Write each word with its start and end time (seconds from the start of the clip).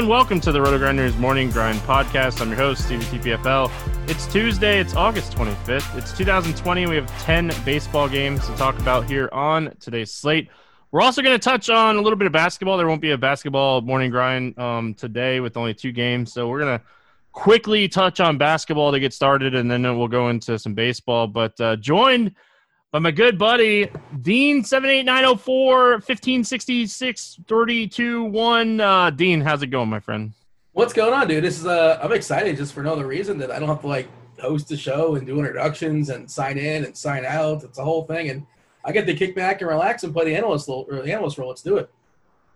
everyone. 0.00 0.18
Welcome 0.18 0.40
to 0.40 0.52
the 0.52 0.62
Roto 0.62 0.78
Grinders 0.78 1.14
Morning 1.18 1.50
Grind 1.50 1.78
Podcast. 1.80 2.40
I'm 2.40 2.48
your 2.48 2.56
host, 2.56 2.86
Stevie 2.86 3.04
TPFL. 3.04 3.70
It's 4.08 4.26
Tuesday. 4.32 4.80
It's 4.80 4.94
August 4.94 5.32
25th. 5.34 5.94
It's 5.94 6.16
2020. 6.16 6.86
We 6.86 6.96
have 6.96 7.22
10 7.22 7.52
baseball 7.66 8.08
games 8.08 8.46
to 8.46 8.56
talk 8.56 8.78
about 8.78 9.04
here 9.04 9.28
on 9.30 9.74
today's 9.78 10.10
slate. 10.10 10.48
We're 10.90 11.02
also 11.02 11.20
going 11.20 11.38
to 11.38 11.42
touch 11.42 11.68
on 11.68 11.96
a 11.96 12.00
little 12.00 12.16
bit 12.16 12.24
of 12.24 12.32
basketball. 12.32 12.78
There 12.78 12.88
won't 12.88 13.02
be 13.02 13.10
a 13.10 13.18
basketball 13.18 13.82
morning 13.82 14.10
grind 14.10 14.58
um, 14.58 14.94
today 14.94 15.40
with 15.40 15.58
only 15.58 15.74
two 15.74 15.92
games. 15.92 16.32
So 16.32 16.48
we're 16.48 16.60
going 16.60 16.78
to 16.78 16.84
quickly 17.32 17.86
touch 17.86 18.20
on 18.20 18.38
basketball 18.38 18.92
to 18.92 19.00
get 19.00 19.12
started, 19.12 19.54
and 19.54 19.70
then 19.70 19.82
we'll 19.82 20.08
go 20.08 20.30
into 20.30 20.58
some 20.58 20.72
baseball. 20.72 21.26
But 21.26 21.60
uh, 21.60 21.76
joined– 21.76 22.34
but 22.92 23.02
my 23.02 23.10
good 23.10 23.38
buddy, 23.38 23.88
Dean 24.22 24.64
78904 24.64 25.90
1566 25.92 27.40
32 27.46 28.24
1. 28.24 28.80
Uh, 28.80 29.10
Dean, 29.10 29.40
how's 29.40 29.62
it 29.62 29.68
going, 29.68 29.88
my 29.88 30.00
friend? 30.00 30.32
What's 30.72 30.92
going 30.92 31.12
on, 31.12 31.28
dude? 31.28 31.44
This 31.44 31.58
is 31.58 31.66
uh 31.66 31.98
I'm 32.02 32.12
excited 32.12 32.56
just 32.56 32.72
for 32.72 32.82
no 32.82 32.92
other 32.92 33.06
reason 33.06 33.38
that 33.38 33.50
I 33.50 33.58
don't 33.58 33.68
have 33.68 33.80
to 33.82 33.86
like 33.86 34.08
host 34.40 34.68
the 34.68 34.76
show 34.76 35.16
and 35.16 35.26
do 35.26 35.38
introductions 35.38 36.08
and 36.08 36.30
sign 36.30 36.58
in 36.58 36.84
and 36.84 36.96
sign 36.96 37.24
out. 37.24 37.62
It's 37.64 37.78
a 37.78 37.84
whole 37.84 38.04
thing 38.04 38.30
and 38.30 38.46
I 38.84 38.92
get 38.92 39.06
to 39.06 39.14
kick 39.14 39.34
back 39.34 39.60
and 39.60 39.68
relax 39.68 40.04
and 40.04 40.12
play 40.12 40.24
the 40.24 40.36
analyst 40.36 40.68
role 40.68 40.86
or 40.88 41.02
the 41.02 41.12
analyst 41.12 41.38
role. 41.38 41.48
Let's 41.48 41.62
do 41.62 41.76
it. 41.76 41.90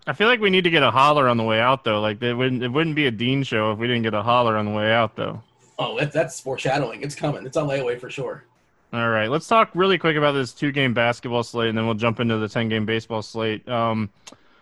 I 0.07 0.13
feel 0.13 0.29
like 0.29 0.41
we 0.41 0.51
need 0.51 0.65
to 0.65 0.71
get 0.71 0.83
a 0.83 0.91
holler 0.91 1.29
on 1.29 1.37
the 1.37 1.43
way 1.45 1.61
out 1.61 1.85
though. 1.85 2.01
Like 2.01 2.23
it 2.23 2.35
wouldn't 2.35 2.63
it 2.63 2.69
wouldn't 2.69 2.97
be 2.97 3.07
a 3.07 3.11
Dean 3.11 3.43
show 3.43 3.73
if 3.73 3.79
we 3.79 3.87
didn't 3.87 4.03
get 4.03 4.15
a 4.15 4.23
holler 4.23 4.57
on 4.57 4.67
the 4.67 4.73
way 4.73 4.93
out 4.93 5.17
though. 5.17 5.43
Oh, 5.79 6.03
that's 6.05 6.41
foreshadowing. 6.41 7.03
It's 7.03 7.15
coming. 7.15 7.45
It's 7.47 7.57
on 7.57 7.69
layaway 7.69 8.01
for 8.01 8.11
sure. 8.11 8.45
All 8.95 9.09
right, 9.09 9.29
let's 9.29 9.49
talk 9.49 9.71
really 9.75 9.99
quick 9.99 10.17
about 10.17 10.33
this 10.33 10.53
two-game 10.53 10.95
basketball 10.95 11.43
slate, 11.43 11.69
and 11.69 11.77
then 11.77 11.85
we'll 11.85 11.97
jump 11.97 12.21
into 12.21 12.39
the 12.39 12.49
ten-game 12.49 12.87
baseball 12.87 13.23
slate. 13.23 13.69
Um, 13.69 14.09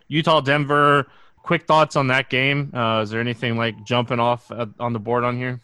Utah, 0.09 0.41
Denver. 0.41 1.07
Quick 1.43 1.67
thoughts 1.67 1.97
on 1.97 2.07
that 2.07 2.31
game? 2.31 2.71
Uh, 2.75 3.03
is 3.03 3.11
there 3.11 3.21
anything 3.21 3.59
like 3.59 3.85
jumping 3.85 4.19
off 4.19 4.51
on 4.81 4.95
the 4.95 4.99
board 4.99 5.25
on 5.25 5.37
here? 5.37 5.61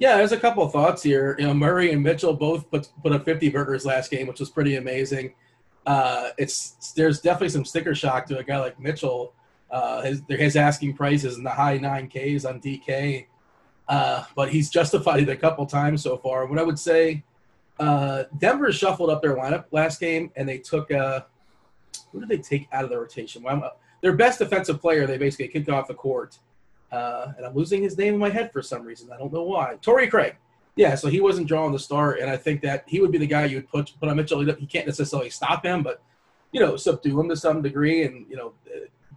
Yeah, 0.00 0.16
there's 0.16 0.32
a 0.32 0.36
couple 0.36 0.64
of 0.64 0.72
thoughts 0.72 1.00
here. 1.00 1.36
You 1.38 1.46
know, 1.46 1.54
Murray 1.54 1.92
and 1.92 2.02
Mitchell 2.02 2.32
both 2.32 2.68
put 2.72 2.88
put 3.04 3.12
up 3.12 3.24
50 3.24 3.50
burgers 3.50 3.86
last 3.86 4.10
game, 4.10 4.26
which 4.26 4.40
was 4.40 4.50
pretty 4.50 4.74
amazing. 4.74 5.34
Uh, 5.86 6.30
it's 6.38 6.92
there's 6.96 7.20
definitely 7.20 7.50
some 7.50 7.64
sticker 7.64 7.94
shock 7.94 8.26
to 8.26 8.38
a 8.38 8.42
guy 8.42 8.58
like 8.58 8.80
Mitchell. 8.80 9.32
Uh, 9.70 10.02
his 10.02 10.22
his 10.28 10.56
asking 10.56 10.96
prices 10.96 11.36
in 11.36 11.44
the 11.44 11.50
high 11.50 11.78
nine 11.78 12.08
Ks 12.08 12.44
on 12.44 12.60
DK, 12.60 13.26
uh, 13.88 14.24
but 14.34 14.48
he's 14.48 14.70
justified 14.70 15.22
it 15.22 15.28
a 15.28 15.36
couple 15.36 15.64
times 15.66 16.02
so 16.02 16.16
far. 16.16 16.46
What 16.46 16.58
I 16.58 16.64
would 16.64 16.80
say 16.80 17.22
uh, 17.82 18.24
Denver 18.38 18.70
shuffled 18.70 19.10
up 19.10 19.22
their 19.22 19.34
lineup 19.34 19.64
last 19.72 19.98
game, 19.98 20.30
and 20.36 20.48
they 20.48 20.58
took 20.58 20.92
uh, 20.92 21.22
who 22.12 22.20
did 22.20 22.28
they 22.28 22.38
take 22.38 22.68
out 22.72 22.84
of 22.84 22.90
the 22.90 22.98
rotation? 22.98 23.42
Well, 23.42 23.76
their 24.02 24.12
best 24.12 24.38
defensive 24.38 24.80
player, 24.80 25.04
they 25.04 25.18
basically 25.18 25.48
kicked 25.48 25.68
off 25.68 25.88
the 25.88 25.94
court, 25.94 26.38
uh, 26.92 27.32
and 27.36 27.44
I'm 27.44 27.54
losing 27.54 27.82
his 27.82 27.98
name 27.98 28.14
in 28.14 28.20
my 28.20 28.30
head 28.30 28.52
for 28.52 28.62
some 28.62 28.84
reason. 28.84 29.10
I 29.12 29.18
don't 29.18 29.32
know 29.32 29.42
why. 29.42 29.78
Torrey 29.82 30.06
Craig. 30.06 30.36
Yeah, 30.76 30.94
so 30.94 31.08
he 31.08 31.20
wasn't 31.20 31.48
drawing 31.48 31.72
the 31.72 31.78
start, 31.78 32.20
and 32.20 32.30
I 32.30 32.36
think 32.36 32.62
that 32.62 32.84
he 32.86 33.00
would 33.00 33.10
be 33.10 33.18
the 33.18 33.26
guy 33.26 33.46
you 33.46 33.56
would 33.56 33.68
put 33.68 33.92
put 33.98 34.08
on 34.08 34.16
Mitchell. 34.16 34.40
He 34.40 34.66
can't 34.66 34.86
necessarily 34.86 35.30
stop 35.30 35.64
him, 35.64 35.82
but 35.82 36.00
you 36.52 36.60
know, 36.60 36.76
subdue 36.76 37.18
him 37.18 37.28
to 37.30 37.36
some 37.36 37.62
degree. 37.62 38.04
And 38.04 38.26
you 38.30 38.36
know, 38.36 38.52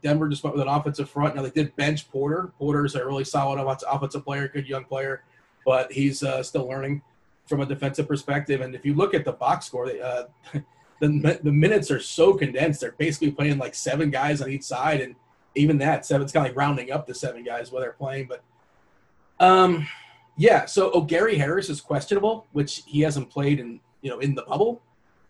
Denver 0.02 0.28
just 0.28 0.44
went 0.44 0.56
with 0.56 0.64
an 0.64 0.74
offensive 0.74 1.08
front. 1.10 1.36
Now 1.36 1.44
they 1.44 1.52
did 1.52 1.76
bench 1.76 2.10
Porter. 2.10 2.52
Porter's 2.58 2.96
a 2.96 3.06
really 3.06 3.26
solid 3.26 3.60
offensive 3.88 4.26
player, 4.26 4.48
good 4.48 4.68
young 4.68 4.86
player, 4.86 5.24
but 5.66 5.92
he's 5.92 6.24
uh, 6.24 6.42
still 6.42 6.68
learning 6.68 7.04
from 7.46 7.62
a 7.62 7.66
defensive 7.66 8.08
perspective. 8.08 8.62
And 8.62 8.76
if 8.76 8.86
you 8.86 8.94
look 8.94 9.14
at 9.14 9.26
the 9.26 9.34
box 9.34 9.66
score, 9.66 9.88
uh, 9.88 10.24
the 11.00 11.40
the 11.44 11.52
minutes 11.52 11.92
are 11.92 12.00
so 12.00 12.34
condensed. 12.34 12.82
They're 12.82 12.94
basically 12.94 13.32
playing 13.32 13.58
like 13.58 13.76
seven 13.76 14.10
guys 14.10 14.42
on 14.42 14.50
each 14.50 14.64
side, 14.64 15.02
and 15.02 15.16
even 15.56 15.78
that 15.80 16.06
seven, 16.06 16.24
it's 16.24 16.34
kind 16.34 16.46
of 16.46 16.52
like 16.52 16.58
rounding 16.58 16.92
up 16.92 17.08
to 17.08 17.14
seven 17.14 17.44
guys 17.44 17.72
while 17.72 17.82
they're 17.82 17.92
playing. 17.94 18.28
But 18.28 18.44
um, 19.46 19.88
yeah. 20.38 20.66
So 20.66 20.92
oh, 20.92 21.02
Gary 21.02 21.38
Harris 21.38 21.70
is 21.70 21.82
questionable, 21.82 22.48
which 22.54 22.84
he 22.86 23.02
hasn't 23.02 23.30
played 23.30 23.60
in 23.60 23.80
you 24.02 24.10
know 24.10 24.20
in 24.20 24.36
the 24.36 24.44
bubble. 24.44 24.82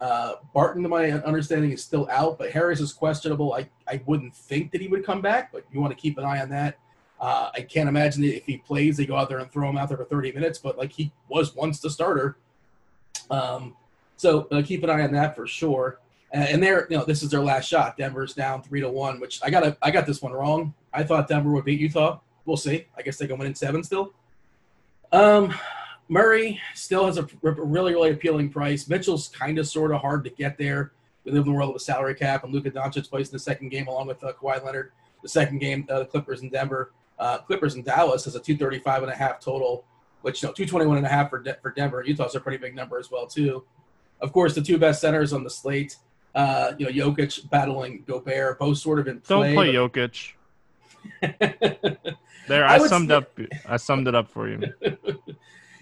Uh, 0.01 0.35
Barton, 0.53 0.83
to 0.83 0.89
my 0.89 1.11
understanding, 1.11 1.71
is 1.71 1.83
still 1.83 2.07
out, 2.11 2.37
but 2.37 2.51
Harris 2.51 2.81
is 2.81 2.91
questionable. 2.91 3.53
I, 3.53 3.69
I 3.87 4.01
wouldn't 4.05 4.35
think 4.35 4.71
that 4.71 4.81
he 4.81 4.89
would 4.89 5.05
come 5.05 5.21
back, 5.21 5.53
but 5.53 5.63
you 5.71 5.79
want 5.79 5.95
to 5.95 5.99
keep 5.99 6.17
an 6.17 6.25
eye 6.25 6.41
on 6.41 6.49
that. 6.49 6.77
Uh, 7.25 7.49
I 7.55 7.61
can't 7.61 7.89
imagine 7.89 8.23
if 8.23 8.45
he 8.45 8.57
plays, 8.57 8.97
they 8.97 9.07
go 9.07 9.15
out 9.15 9.29
there 9.29 9.39
and 9.39 9.51
throw 9.51 9.67
him 9.67 9.79
out 9.79 9.89
there 9.89 9.97
for 9.97 10.05
30 10.05 10.33
minutes, 10.33 10.59
but 10.59 10.77
like 10.77 10.91
he 10.91 11.11
was 11.27 11.55
once 11.55 11.79
the 11.79 11.89
starter. 11.89 12.37
Um, 13.31 13.75
so 14.15 14.47
uh, 14.51 14.61
keep 14.61 14.83
an 14.83 14.91
eye 14.91 15.01
on 15.01 15.11
that 15.13 15.35
for 15.35 15.47
sure. 15.47 15.99
And 16.31 16.61
they're, 16.61 16.85
you 16.87 16.97
know, 16.97 17.03
this 17.03 17.23
is 17.23 17.31
their 17.31 17.41
last 17.41 17.67
shot. 17.67 17.97
Denver's 17.97 18.35
down 18.35 18.61
three 18.61 18.79
to 18.79 18.89
one, 18.89 19.19
which 19.19 19.39
I 19.43 19.49
got 19.49 19.75
I 19.81 19.89
got 19.89 20.05
this 20.05 20.21
one 20.21 20.33
wrong. 20.33 20.75
I 20.93 21.01
thought 21.01 21.27
Denver 21.27 21.49
would 21.49 21.65
beat 21.65 21.79
Utah. 21.79 22.19
We'll 22.45 22.57
see. 22.57 22.85
I 22.95 23.01
guess 23.01 23.17
they 23.17 23.25
go 23.25 23.33
win 23.33 23.47
in 23.47 23.55
seven 23.55 23.83
still. 23.83 24.13
Um, 25.11 25.51
Murray 26.07 26.61
still 26.75 27.07
has 27.07 27.17
a 27.17 27.27
really, 27.41 27.93
really 27.93 28.11
appealing 28.11 28.51
price. 28.51 28.87
Mitchell's 28.87 29.29
kind 29.29 29.57
of 29.57 29.67
sort 29.67 29.91
of 29.91 30.01
hard 30.01 30.23
to 30.25 30.29
get 30.29 30.59
there. 30.59 30.91
We 31.23 31.31
live 31.31 31.47
in 31.47 31.53
the 31.53 31.57
world 31.57 31.71
of 31.71 31.75
a 31.77 31.79
salary 31.79 32.13
cap, 32.13 32.43
and 32.43 32.53
Luka 32.53 32.69
Doncic 32.69 33.09
plays 33.09 33.29
in 33.29 33.33
the 33.33 33.39
second 33.39 33.69
game 33.69 33.87
along 33.87 34.05
with 34.05 34.23
uh, 34.23 34.33
Kawhi 34.33 34.63
Leonard. 34.63 34.91
The 35.23 35.29
second 35.29 35.57
game, 35.57 35.87
uh, 35.89 35.99
the 35.99 36.05
Clippers 36.05 36.43
in 36.43 36.49
Denver. 36.49 36.91
Uh, 37.17 37.37
Clippers 37.39 37.75
in 37.75 37.83
Dallas 37.83 38.25
has 38.25 38.35
a 38.35 38.39
235 38.39 39.03
and 39.03 39.11
a 39.11 39.15
half 39.15 39.39
total, 39.39 39.85
which 40.21 40.41
you 40.43 40.47
know 40.49 40.53
221 40.53 40.97
and 40.97 41.05
a 41.05 41.09
half 41.09 41.29
for 41.29 41.39
De- 41.39 41.57
for 41.61 41.71
Denver. 41.71 42.03
Utah's 42.05 42.35
a 42.35 42.39
pretty 42.39 42.57
big 42.57 42.75
number 42.75 42.97
as 42.99 43.09
well 43.11 43.25
too. 43.27 43.63
Of 44.21 44.31
course, 44.33 44.55
the 44.55 44.61
two 44.61 44.77
best 44.77 45.01
centers 45.01 45.33
on 45.33 45.43
the 45.43 45.49
slate, 45.49 45.97
uh, 46.33 46.73
you 46.77 46.85
know, 46.85 46.91
Jokic 47.11 47.49
battling 47.49 48.03
Gobert, 48.07 48.59
both 48.59 48.77
sort 48.77 48.99
of 48.99 49.07
in 49.07 49.19
play. 49.21 49.53
Don't 49.53 49.55
play 49.55 49.73
Jokic. 49.73 50.33
there, 52.47 52.65
I, 52.65 52.75
I 52.75 52.87
summed 52.87 53.09
say- 53.09 53.15
up. 53.15 53.39
I 53.67 53.77
summed 53.77 54.07
it 54.07 54.15
up 54.15 54.29
for 54.29 54.47
you. 54.49 54.61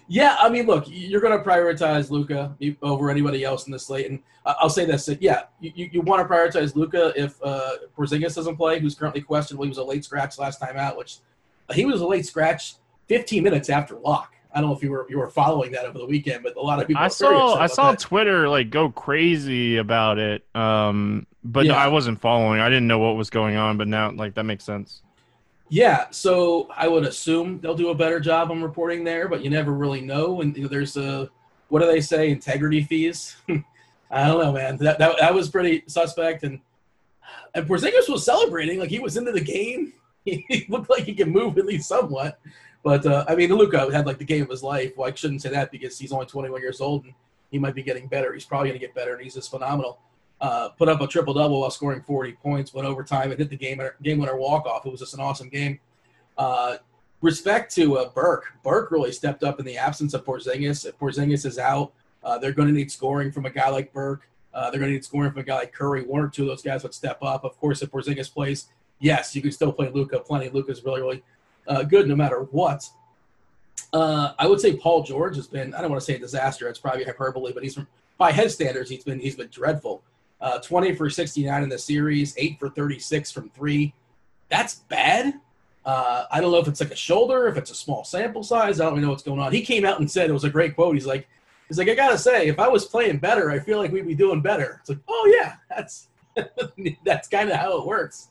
Yeah, 0.06 0.36
I 0.38 0.48
mean, 0.50 0.66
look, 0.66 0.84
you're 0.86 1.20
going 1.20 1.36
to 1.36 1.42
prioritize 1.42 2.10
Luka 2.10 2.54
over 2.82 3.10
anybody 3.10 3.42
else 3.42 3.66
in 3.66 3.72
the 3.72 3.78
slate, 3.78 4.10
and 4.10 4.20
I'll 4.44 4.68
say 4.68 4.84
this: 4.84 5.08
yeah, 5.20 5.44
you, 5.60 5.88
you 5.92 6.02
want 6.02 6.26
to 6.26 6.32
prioritize 6.32 6.76
Luka 6.76 7.12
if 7.16 7.42
uh, 7.42 7.76
Porzingis 7.96 8.34
doesn't 8.34 8.56
play, 8.56 8.80
who's 8.80 8.94
currently 8.94 9.22
questionable. 9.22 9.64
He 9.64 9.70
was 9.70 9.78
a 9.78 9.84
late 9.84 10.04
scratch 10.04 10.38
last 10.38 10.58
time 10.58 10.76
out, 10.76 10.98
which 10.98 11.18
he 11.72 11.86
was 11.86 12.02
a 12.02 12.06
late 12.06 12.26
scratch 12.26 12.74
15 13.08 13.42
minutes 13.42 13.70
after 13.70 13.96
lock. 13.96 14.34
I 14.54 14.60
don't 14.60 14.70
know 14.70 14.76
if 14.76 14.82
you 14.82 14.90
were 14.90 15.06
you 15.08 15.18
were 15.18 15.30
following 15.30 15.72
that 15.72 15.84
over 15.84 15.98
the 15.98 16.06
weekend, 16.06 16.44
but 16.44 16.56
a 16.56 16.60
lot 16.60 16.80
of 16.80 16.86
people. 16.86 17.02
I 17.02 17.08
saw 17.08 17.54
I 17.54 17.66
saw 17.66 17.90
that. 17.90 17.98
Twitter 18.00 18.48
like 18.48 18.70
go 18.70 18.90
crazy 18.90 19.78
about 19.78 20.18
it, 20.18 20.44
um, 20.54 21.26
but 21.42 21.66
yeah. 21.66 21.74
I 21.74 21.88
wasn't 21.88 22.20
following. 22.20 22.60
I 22.60 22.68
didn't 22.68 22.86
know 22.86 23.00
what 23.00 23.16
was 23.16 23.30
going 23.30 23.56
on, 23.56 23.78
but 23.78 23.88
now 23.88 24.12
like 24.12 24.34
that 24.34 24.44
makes 24.44 24.64
sense. 24.64 25.02
Yeah, 25.74 26.06
so 26.12 26.68
I 26.76 26.86
would 26.86 27.04
assume 27.04 27.58
they'll 27.58 27.74
do 27.74 27.88
a 27.88 27.96
better 27.96 28.20
job 28.20 28.52
on 28.52 28.62
reporting 28.62 29.02
there, 29.02 29.26
but 29.26 29.42
you 29.42 29.50
never 29.50 29.72
really 29.72 30.00
know. 30.00 30.40
And 30.40 30.56
you 30.56 30.62
know, 30.62 30.68
there's 30.68 30.96
a 30.96 31.28
what 31.66 31.80
do 31.80 31.86
they 31.86 32.00
say? 32.00 32.30
Integrity 32.30 32.84
fees. 32.84 33.34
I 34.08 34.28
don't 34.28 34.40
know, 34.40 34.52
man. 34.52 34.76
That, 34.76 35.00
that 35.00 35.16
that 35.18 35.34
was 35.34 35.48
pretty 35.48 35.82
suspect. 35.88 36.44
And 36.44 36.60
and 37.56 37.66
Porzingis 37.66 38.08
was 38.08 38.24
celebrating 38.24 38.78
like 38.78 38.88
he 38.88 39.00
was 39.00 39.16
into 39.16 39.32
the 39.32 39.40
game. 39.40 39.94
He 40.24 40.64
looked 40.70 40.88
like 40.88 41.02
he 41.02 41.14
could 41.14 41.28
move 41.28 41.58
at 41.58 41.66
least 41.66 41.88
somewhat. 41.88 42.40
But 42.84 43.04
uh, 43.04 43.24
I 43.28 43.34
mean, 43.34 43.50
Luka 43.50 43.92
had 43.92 44.06
like 44.06 44.18
the 44.18 44.24
game 44.24 44.44
of 44.44 44.48
his 44.50 44.62
life. 44.62 44.92
Well, 44.96 45.10
I 45.10 45.14
shouldn't 45.14 45.42
say 45.42 45.50
that 45.50 45.70
because 45.72 45.98
he's 45.98 46.12
only 46.12 46.24
21 46.24 46.62
years 46.62 46.80
old 46.80 47.04
and 47.04 47.12
he 47.50 47.58
might 47.58 47.74
be 47.74 47.82
getting 47.82 48.06
better. 48.06 48.32
He's 48.32 48.46
probably 48.46 48.68
going 48.68 48.80
to 48.80 48.86
get 48.86 48.94
better, 48.94 49.14
and 49.14 49.22
he's 49.22 49.34
just 49.34 49.50
phenomenal 49.50 49.98
uh, 50.44 50.68
put 50.68 50.90
up 50.90 51.00
a 51.00 51.06
triple 51.06 51.32
double 51.32 51.62
while 51.62 51.70
scoring 51.70 52.02
40 52.02 52.32
points, 52.32 52.74
went 52.74 52.86
overtime 52.86 53.30
and 53.30 53.40
hit 53.40 53.48
the 53.48 53.56
game 53.56 53.80
game 54.02 54.18
winner 54.18 54.36
walk 54.36 54.66
off. 54.66 54.84
It 54.84 54.90
was 54.90 55.00
just 55.00 55.14
an 55.14 55.20
awesome 55.20 55.48
game. 55.48 55.80
Uh, 56.36 56.76
respect 57.22 57.74
to 57.76 57.96
uh, 57.96 58.10
Burke. 58.10 58.52
Burke 58.62 58.90
really 58.90 59.10
stepped 59.10 59.42
up 59.42 59.58
in 59.58 59.64
the 59.64 59.78
absence 59.78 60.12
of 60.12 60.22
Porzingis. 60.22 60.84
If 60.84 60.98
Porzingis 60.98 61.46
is 61.46 61.58
out, 61.58 61.92
uh, 62.22 62.36
they're 62.36 62.52
going 62.52 62.68
to 62.68 62.74
need 62.74 62.92
scoring 62.92 63.32
from 63.32 63.46
a 63.46 63.50
guy 63.50 63.70
like 63.70 63.90
Burke. 63.94 64.28
Uh, 64.52 64.70
they're 64.70 64.80
going 64.80 64.90
to 64.90 64.96
need 64.96 65.04
scoring 65.06 65.30
from 65.30 65.40
a 65.40 65.44
guy 65.44 65.54
like 65.54 65.72
Curry. 65.72 66.02
One 66.02 66.20
or 66.20 66.28
two 66.28 66.42
of 66.42 66.48
those 66.48 66.62
guys 66.62 66.82
would 66.82 66.92
step 66.92 67.22
up. 67.22 67.44
Of 67.44 67.58
course, 67.58 67.80
if 67.80 67.90
Porzingis 67.90 68.30
plays, 68.30 68.66
yes, 68.98 69.34
you 69.34 69.40
can 69.40 69.50
still 69.50 69.72
play 69.72 69.88
Luka 69.88 70.20
Plenty. 70.20 70.50
Luka's 70.50 70.84
really, 70.84 71.00
really 71.00 71.22
good 71.88 72.06
no 72.06 72.16
matter 72.16 72.40
what. 72.50 72.86
I 73.94 74.46
would 74.46 74.60
say 74.60 74.76
Paul 74.76 75.04
George 75.04 75.36
has 75.36 75.46
been. 75.46 75.72
I 75.72 75.80
don't 75.80 75.90
want 75.90 76.02
to 76.02 76.04
say 76.04 76.16
a 76.16 76.18
disaster. 76.18 76.68
It's 76.68 76.78
probably 76.78 77.04
hyperbole, 77.04 77.52
but 77.54 77.62
he's 77.62 77.78
by 78.18 78.30
head 78.30 78.50
standards, 78.50 78.90
he's 78.90 79.04
been 79.04 79.18
he's 79.18 79.36
been 79.36 79.48
dreadful. 79.48 80.02
Uh, 80.40 80.58
20 80.58 80.94
for 80.94 81.08
69 81.08 81.62
in 81.62 81.68
the 81.68 81.78
series, 81.78 82.34
8 82.36 82.58
for 82.58 82.68
36 82.68 83.32
from 83.32 83.50
three. 83.50 83.94
That's 84.50 84.74
bad. 84.74 85.34
Uh, 85.84 86.24
I 86.30 86.40
don't 86.40 86.50
know 86.50 86.58
if 86.58 86.68
it's 86.68 86.80
like 86.80 86.90
a 86.90 86.96
shoulder, 86.96 87.46
if 87.46 87.56
it's 87.56 87.70
a 87.70 87.74
small 87.74 88.04
sample 88.04 88.42
size. 88.42 88.80
I 88.80 88.88
don't 88.88 89.00
know 89.00 89.10
what's 89.10 89.22
going 89.22 89.40
on. 89.40 89.52
He 89.52 89.62
came 89.62 89.84
out 89.84 90.00
and 90.00 90.10
said 90.10 90.30
it 90.30 90.32
was 90.32 90.44
a 90.44 90.50
great 90.50 90.74
quote. 90.74 90.94
He's 90.94 91.06
like, 91.06 91.28
he's 91.68 91.78
like, 91.78 91.88
I 91.88 91.94
gotta 91.94 92.18
say, 92.18 92.48
if 92.48 92.58
I 92.58 92.68
was 92.68 92.86
playing 92.86 93.18
better, 93.18 93.50
I 93.50 93.58
feel 93.58 93.78
like 93.78 93.92
we'd 93.92 94.06
be 94.06 94.14
doing 94.14 94.40
better. 94.40 94.78
It's 94.80 94.88
like, 94.88 94.98
oh 95.08 95.34
yeah, 95.38 95.56
that's 95.68 96.08
that's 97.04 97.28
kind 97.28 97.50
of 97.50 97.56
how 97.56 97.78
it 97.78 97.86
works. 97.86 98.28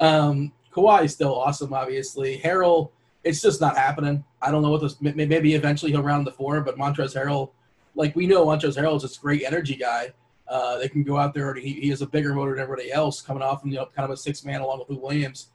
Um, 0.00 0.52
Kawhi 0.72 1.04
is 1.04 1.12
still 1.12 1.34
awesome, 1.34 1.72
obviously. 1.72 2.38
Harrell, 2.38 2.90
it's 3.24 3.42
just 3.42 3.60
not 3.60 3.76
happening. 3.76 4.24
I 4.42 4.50
don't 4.50 4.62
know 4.62 4.70
what 4.70 4.80
this. 4.80 5.00
Maybe 5.00 5.54
eventually 5.54 5.92
he'll 5.92 6.02
round 6.02 6.26
the 6.26 6.32
four, 6.32 6.60
but 6.60 6.76
Montrezl 6.76 7.16
Harrell, 7.16 7.50
like 7.94 8.14
we 8.16 8.26
know, 8.26 8.46
Montrezl 8.46 8.76
Harrell 8.76 8.96
is 8.96 9.02
this 9.02 9.18
great 9.18 9.42
energy 9.44 9.76
guy. 9.76 10.12
Uh, 10.48 10.78
they 10.78 10.88
can 10.88 11.02
go 11.02 11.16
out 11.18 11.34
there 11.34 11.50
and 11.50 11.62
he, 11.62 11.74
he 11.74 11.88
has 11.90 12.00
a 12.00 12.06
bigger 12.06 12.34
motor 12.34 12.52
than 12.52 12.62
everybody 12.62 12.90
else 12.90 13.20
coming 13.20 13.42
off 13.42 13.60
from 13.60 13.70
you 13.70 13.76
know 13.76 13.86
kind 13.94 14.04
of 14.04 14.10
a 14.10 14.16
six 14.16 14.44
man 14.44 14.60
along 14.60 14.78
with 14.78 14.88
Lou 14.88 14.98
Williams. 14.98 15.48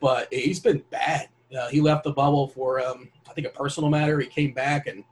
but 0.00 0.32
he's 0.32 0.60
been 0.60 0.82
bad. 0.90 1.28
Uh, 1.56 1.68
he 1.68 1.80
left 1.80 2.04
the 2.04 2.12
bubble 2.12 2.48
for 2.48 2.80
um, 2.80 3.08
I 3.28 3.32
think 3.32 3.46
a 3.46 3.50
personal 3.50 3.90
matter. 3.90 4.18
He 4.20 4.26
came 4.26 4.52
back 4.52 4.86
and 4.86 5.04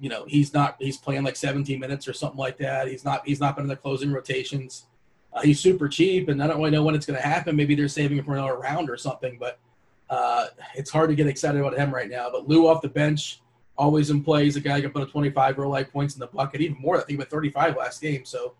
you 0.00 0.08
know 0.08 0.24
he's 0.26 0.54
not 0.54 0.76
he's 0.78 0.96
playing 0.96 1.24
like 1.24 1.36
17 1.36 1.78
minutes 1.78 2.06
or 2.06 2.12
something 2.12 2.38
like 2.38 2.56
that. 2.58 2.88
He's 2.88 3.04
not 3.04 3.26
he's 3.26 3.40
not 3.40 3.56
been 3.56 3.64
in 3.64 3.68
the 3.68 3.76
closing 3.76 4.12
rotations. 4.12 4.86
Uh, 5.32 5.42
he's 5.42 5.60
super 5.60 5.88
cheap, 5.88 6.28
and 6.28 6.42
I 6.42 6.46
don't 6.46 6.58
really 6.58 6.70
know 6.70 6.82
when 6.82 6.94
it's 6.94 7.04
going 7.04 7.20
to 7.20 7.26
happen. 7.26 7.54
Maybe 7.54 7.74
they're 7.74 7.88
saving 7.88 8.16
him 8.18 8.24
for 8.24 8.32
another 8.32 8.56
round 8.56 8.88
or 8.88 8.96
something, 8.96 9.36
but 9.38 9.58
uh, 10.08 10.46
it's 10.74 10.90
hard 10.90 11.10
to 11.10 11.14
get 11.14 11.26
excited 11.26 11.60
about 11.60 11.76
him 11.76 11.94
right 11.94 12.08
now. 12.08 12.30
But 12.30 12.48
Lou 12.48 12.66
off 12.66 12.80
the 12.80 12.88
bench, 12.88 13.40
always 13.76 14.08
in 14.08 14.24
play. 14.24 14.44
He's 14.44 14.56
a 14.56 14.60
guy 14.60 14.76
who 14.76 14.82
can 14.82 14.90
put 14.90 15.02
a 15.02 15.06
25 15.06 15.58
real 15.58 15.68
life 15.68 15.92
points 15.92 16.14
in 16.14 16.20
the 16.20 16.28
bucket, 16.28 16.62
even 16.62 16.80
more. 16.80 16.96
I 16.96 17.02
think 17.02 17.18
went 17.18 17.30
35 17.30 17.76
last 17.76 18.00
game, 18.00 18.24
so 18.24 18.54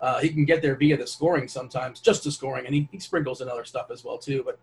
uh, 0.00 0.20
he 0.20 0.28
can 0.28 0.44
get 0.44 0.62
there 0.62 0.76
via 0.76 0.96
the 0.96 1.06
scoring 1.06 1.48
sometimes, 1.48 2.00
just 2.00 2.24
the 2.24 2.30
scoring, 2.30 2.66
and 2.66 2.74
he, 2.74 2.88
he 2.92 2.98
sprinkles 2.98 3.40
in 3.40 3.48
other 3.48 3.64
stuff 3.64 3.90
as 3.90 4.04
well 4.04 4.18
too. 4.18 4.42
But 4.44 4.58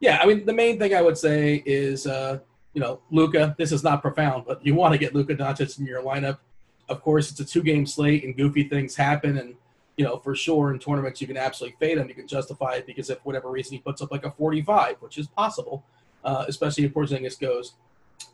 yeah, 0.00 0.18
I 0.22 0.26
mean 0.26 0.44
the 0.44 0.52
main 0.52 0.78
thing 0.78 0.94
I 0.94 1.02
would 1.02 1.18
say 1.18 1.62
is 1.66 2.06
uh, 2.06 2.38
you 2.72 2.80
know 2.80 3.00
Luka. 3.10 3.54
This 3.58 3.72
is 3.72 3.82
not 3.82 4.02
profound, 4.02 4.44
but 4.46 4.64
you 4.64 4.74
want 4.74 4.92
to 4.92 4.98
get 4.98 5.14
Luka 5.14 5.34
Doncic 5.34 5.78
in 5.78 5.86
your 5.86 6.02
lineup. 6.02 6.38
Of 6.88 7.00
course, 7.02 7.30
it's 7.30 7.40
a 7.40 7.44
two 7.44 7.62
game 7.62 7.86
slate, 7.86 8.24
and 8.24 8.36
goofy 8.36 8.64
things 8.68 8.94
happen, 8.94 9.38
and 9.38 9.54
you 9.96 10.04
know, 10.04 10.18
for 10.18 10.34
sure 10.34 10.72
in 10.72 10.78
tournaments 10.78 11.20
you 11.20 11.26
can 11.26 11.36
absolutely 11.36 11.76
fade 11.78 11.98
him. 11.98 12.08
You 12.08 12.14
can 12.14 12.26
justify 12.26 12.74
it 12.74 12.86
because 12.86 13.10
if 13.10 13.18
whatever 13.24 13.50
reason 13.50 13.74
he 13.74 13.78
puts 13.78 14.02
up 14.02 14.10
like 14.10 14.24
a 14.24 14.30
45, 14.30 14.96
which 15.00 15.18
is 15.18 15.26
possible, 15.28 15.84
uh, 16.24 16.44
especially 16.48 16.84
if 16.84 16.92
Porzingis 16.92 17.38
goes. 17.38 17.74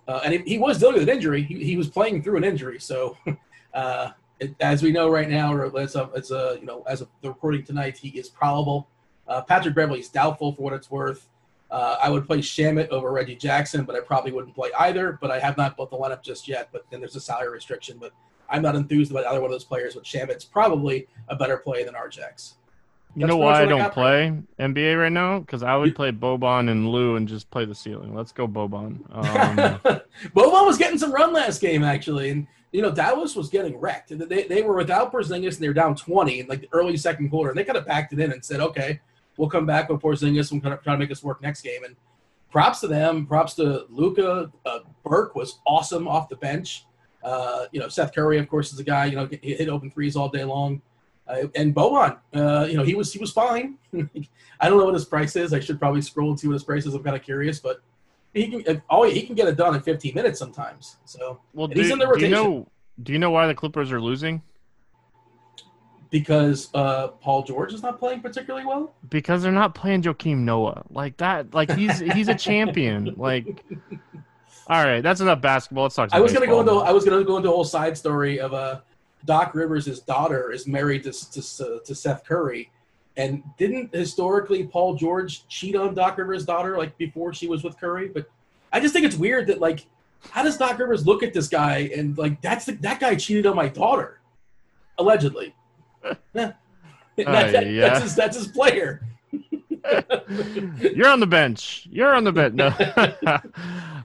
Uh, 0.09 0.21
and 0.25 0.35
he, 0.35 0.39
he, 0.41 0.59
was 0.59 0.79
dealing 0.79 0.95
with 0.95 1.09
an 1.09 1.15
injury. 1.15 1.43
He, 1.43 1.63
he 1.63 1.77
was 1.77 1.89
playing 1.89 2.23
through 2.23 2.37
an 2.39 2.45
injury. 2.45 2.81
So, 2.81 3.17
uh, 3.75 4.11
it, 4.41 4.55
as 4.61 4.83
we 4.83 4.91
know 4.91 5.09
right 5.09 5.29
now, 5.29 5.55
or 5.55 5.71
it's 5.81 5.95
a, 5.95 6.11
it's 6.15 6.31
a 6.31 6.57
you 6.61 6.67
know, 6.67 6.83
as 6.89 7.01
of 7.01 7.09
the 7.23 7.29
recording 7.29 7.63
tonight, 7.63 7.97
he 7.97 8.09
is 8.11 8.29
probable. 8.29 8.89
Uh, 9.29 9.43
Patrick 9.43 9.77
is 9.99 10.09
doubtful 10.09 10.53
for 10.53 10.63
what 10.63 10.73
it's 10.73 10.91
worth. 10.91 11.29
Uh, 11.71 11.97
I 12.03 12.11
would 12.11 12.27
play 12.27 12.39
Shamet 12.39 12.89
over 12.89 13.13
Reggie 13.13 13.37
Jackson, 13.37 13.85
but 13.85 13.95
I 13.95 14.01
probably 14.01 14.33
wouldn't 14.33 14.57
play 14.57 14.71
either. 14.77 15.19
But 15.21 15.31
I 15.31 15.39
have 15.39 15.57
not 15.57 15.77
built 15.77 15.91
the 15.91 15.97
lineup 15.97 16.23
just 16.23 16.49
yet. 16.49 16.71
But 16.73 16.85
then 16.91 16.99
there's 16.99 17.15
a 17.15 17.21
salary 17.21 17.51
restriction. 17.51 17.99
But 17.99 18.13
I'm 18.49 18.63
not 18.63 18.75
enthused 18.75 19.13
about 19.13 19.27
either 19.27 19.41
one 19.41 19.51
of 19.51 19.53
those 19.53 19.65
players, 19.65 19.95
but 19.95 20.05
Shamet's 20.05 20.45
probably 20.45 21.07
a 21.29 21.37
better 21.37 21.59
play 21.59 21.85
than 21.85 21.95
Arjax. 21.95 22.55
You 23.17 23.27
know 23.27 23.37
why 23.37 23.63
I 23.63 23.67
don't 23.67 23.93
play 23.93 24.33
NBA 24.59 25.01
right 25.01 25.11
now? 25.11 25.41
Because 25.41 25.63
I 25.63 25.77
would 25.77 25.97
play 25.97 26.13
Boban 26.13 26.71
and 26.71 26.89
Lou 26.89 27.17
and 27.17 27.27
just 27.27 27.51
play 27.51 27.65
the 27.65 27.75
ceiling. 27.75 28.15
Let's 28.15 28.33
go 28.33 28.47
Boban. 28.47 29.01
Um, 29.11 30.01
Boban 30.35 30.67
was 30.67 30.79
getting 30.79 30.99
some 30.99 31.13
run 31.13 31.33
last 31.33 31.61
game 31.61 31.83
actually, 31.83 32.31
and 32.31 32.47
you 32.73 32.83
know 32.83 32.91
Dallas 32.91 33.35
was 33.35 33.49
getting 33.49 33.77
wrecked. 33.79 34.17
They, 34.29 34.45
they 34.45 34.63
were 34.63 34.77
without 34.77 35.13
Porzingis 35.13 35.55
and 35.55 35.63
they 35.63 35.69
were 35.69 35.75
down 35.75 35.97
20 35.97 36.41
in 36.41 36.47
like 36.47 36.61
the 36.61 36.69
early 36.73 36.97
second 36.97 37.31
quarter, 37.31 37.51
and 37.51 37.59
they 37.59 37.65
kind 37.65 37.79
of 37.79 37.87
backed 37.87 38.13
it 38.13 38.21
in 38.21 38.33
and 38.33 38.45
said, 38.45 38.61
"Okay, 38.61 39.01
we'll 39.37 39.49
come 39.49 39.67
back 39.67 39.89
with 39.89 40.01
Porzingis 40.01 40.53
and 40.53 40.63
try 40.63 40.77
to 40.77 40.99
make 40.99 41.11
us 41.11 41.23
work 41.23 41.43
next 41.43 41.63
game." 41.63 41.85
And 41.85 41.97
props 42.51 42.81
to 42.81 42.89
them. 42.89 43.27
Props 43.27 43.55
to 43.55 43.87
Luka. 43.89 44.51
Uh, 44.65 44.79
Burke 45.05 45.35
was 45.35 45.61
awesome 45.67 46.07
off 46.07 46.29
the 46.29 46.37
bench. 46.37 46.85
Uh, 47.23 47.67
you 47.73 47.81
know, 47.81 47.89
Seth 47.89 48.15
Curry, 48.15 48.39
of 48.39 48.49
course, 48.49 48.73
is 48.73 48.79
a 48.79 48.85
guy. 48.85 49.07
You 49.07 49.17
know, 49.17 49.27
he 49.27 49.55
hit 49.55 49.69
open 49.69 49.91
threes 49.91 50.17
all 50.17 50.29
day 50.29 50.45
long. 50.45 50.81
Uh, 51.29 51.47
and 51.55 51.75
Boban, 51.75 52.19
uh, 52.35 52.67
you 52.69 52.77
know, 52.77 52.83
he 52.83 52.95
was 52.95 53.13
he 53.13 53.19
was 53.19 53.31
fine. 53.31 53.79
I 54.61 54.69
don't 54.69 54.79
know 54.79 54.87
what 54.87 54.95
his 54.95 55.05
price 55.05 55.37
is. 55.37 55.53
I 55.53 55.61
should 55.61 55.79
probably 55.79 56.03
scroll 56.03 56.31
and 56.31 56.41
see 56.41 56.49
what 56.49 56.55
his 56.55 56.65
price 56.65 56.87
is. 56.87 56.95
I'm 56.95 57.03
kind 57.03 57.17
of 57.17 57.23
curious, 57.23 57.61
but 57.61 57.83
he 58.33 58.49
can. 58.49 58.83
Oh, 58.89 59.05
he 59.05 59.23
can 59.23 59.35
get 59.35 59.49
it 59.49 59.57
done 59.57 59.75
in 59.75 59.81
15 59.81 60.15
minutes 60.15 60.39
sometimes. 60.39 60.97
So 61.05 61.41
well, 61.53 61.67
do, 61.67 61.81
he's 61.81 61.91
in 61.91 61.99
the 61.99 62.07
rotation. 62.07 62.31
Do 62.31 62.37
you 62.37 62.43
know? 62.43 62.69
Do 63.03 63.13
you 63.13 63.19
know 63.19 63.31
why 63.31 63.47
the 63.47 63.55
Clippers 63.55 63.93
are 63.93 64.01
losing? 64.01 64.43
Because 66.11 66.69
uh, 66.75 67.09
Paul 67.09 67.45
George 67.45 67.73
is 67.73 67.83
not 67.83 67.99
playing 67.99 68.21
particularly 68.21 68.67
well. 68.67 68.95
Because 69.09 69.43
they're 69.43 69.53
not 69.53 69.75
playing 69.75 70.03
Joakim 70.03 70.39
Noah 70.39 70.85
like 70.91 71.17
that. 71.19 71.55
Like 71.55 71.71
he's 71.71 71.99
he's 72.01 72.29
a 72.29 72.35
champion. 72.35 73.15
Like 73.17 73.65
all 74.71 74.85
right, 74.85 75.01
that's 75.03 75.21
enough 75.21 75.41
basketball. 75.41 75.85
Let's 75.85 75.97
talk. 75.97 76.11
I 76.13 76.21
was 76.21 76.33
going 76.33 76.47
to 76.47 76.53
go 76.53 76.61
into 76.61 76.73
I 76.73 76.93
was 76.93 77.05
going 77.05 77.19
to 77.19 77.25
go 77.25 77.37
into 77.37 77.49
a 77.49 77.53
whole 77.53 77.65
side 77.65 77.99
story 77.99 78.39
of 78.39 78.55
uh, 78.55 78.81
Doc 79.25 79.55
Rivers' 79.55 80.01
daughter 80.01 80.53
is 80.53 80.67
married 80.69 81.03
to, 81.05 81.13
to 81.13 81.81
to 81.85 81.95
Seth 81.95 82.25
Curry, 82.25 82.71
and 83.17 83.43
didn't 83.59 83.95
historically 83.95 84.65
Paul 84.67 84.95
George 84.95 85.47
cheat 85.49 85.77
on 85.77 85.95
Doc 85.95 86.19
Rivers' 86.19 86.45
daughter 86.45 86.79
like 86.79 86.97
before 86.99 87.33
she 87.33 87.47
was 87.47 87.65
with 87.65 87.79
Curry? 87.79 88.09
But 88.09 88.31
I 88.73 88.81
just 88.81 88.95
think 88.95 89.07
it's 89.07 89.17
weird 89.17 89.47
that 89.49 89.61
like, 89.61 89.87
how 90.31 90.43
does 90.43 90.57
Doc 90.57 90.79
Rivers 90.79 91.07
look 91.07 91.23
at 91.23 91.33
this 91.33 91.49
guy 91.49 91.91
and 91.95 92.17
like 92.17 92.41
that's 92.41 92.67
the, 92.67 92.73
that 92.73 93.01
guy 93.01 93.15
cheated 93.15 93.47
on 93.47 93.57
my 93.57 93.69
daughter, 93.69 94.21
allegedly. 94.99 95.55
that, 96.33 96.57
that, 97.53 97.71
yeah. 97.71 97.89
That's 97.89 98.03
his, 98.03 98.15
that's 98.15 98.37
his 98.37 98.49
player. 98.49 99.03
You're 100.95 101.09
on 101.09 101.21
the 101.21 101.27
bench. 101.27 101.87
You're 101.91 102.15
on 102.15 102.25
the 102.25 102.33
bench. 102.33 102.55
No. 102.55 102.67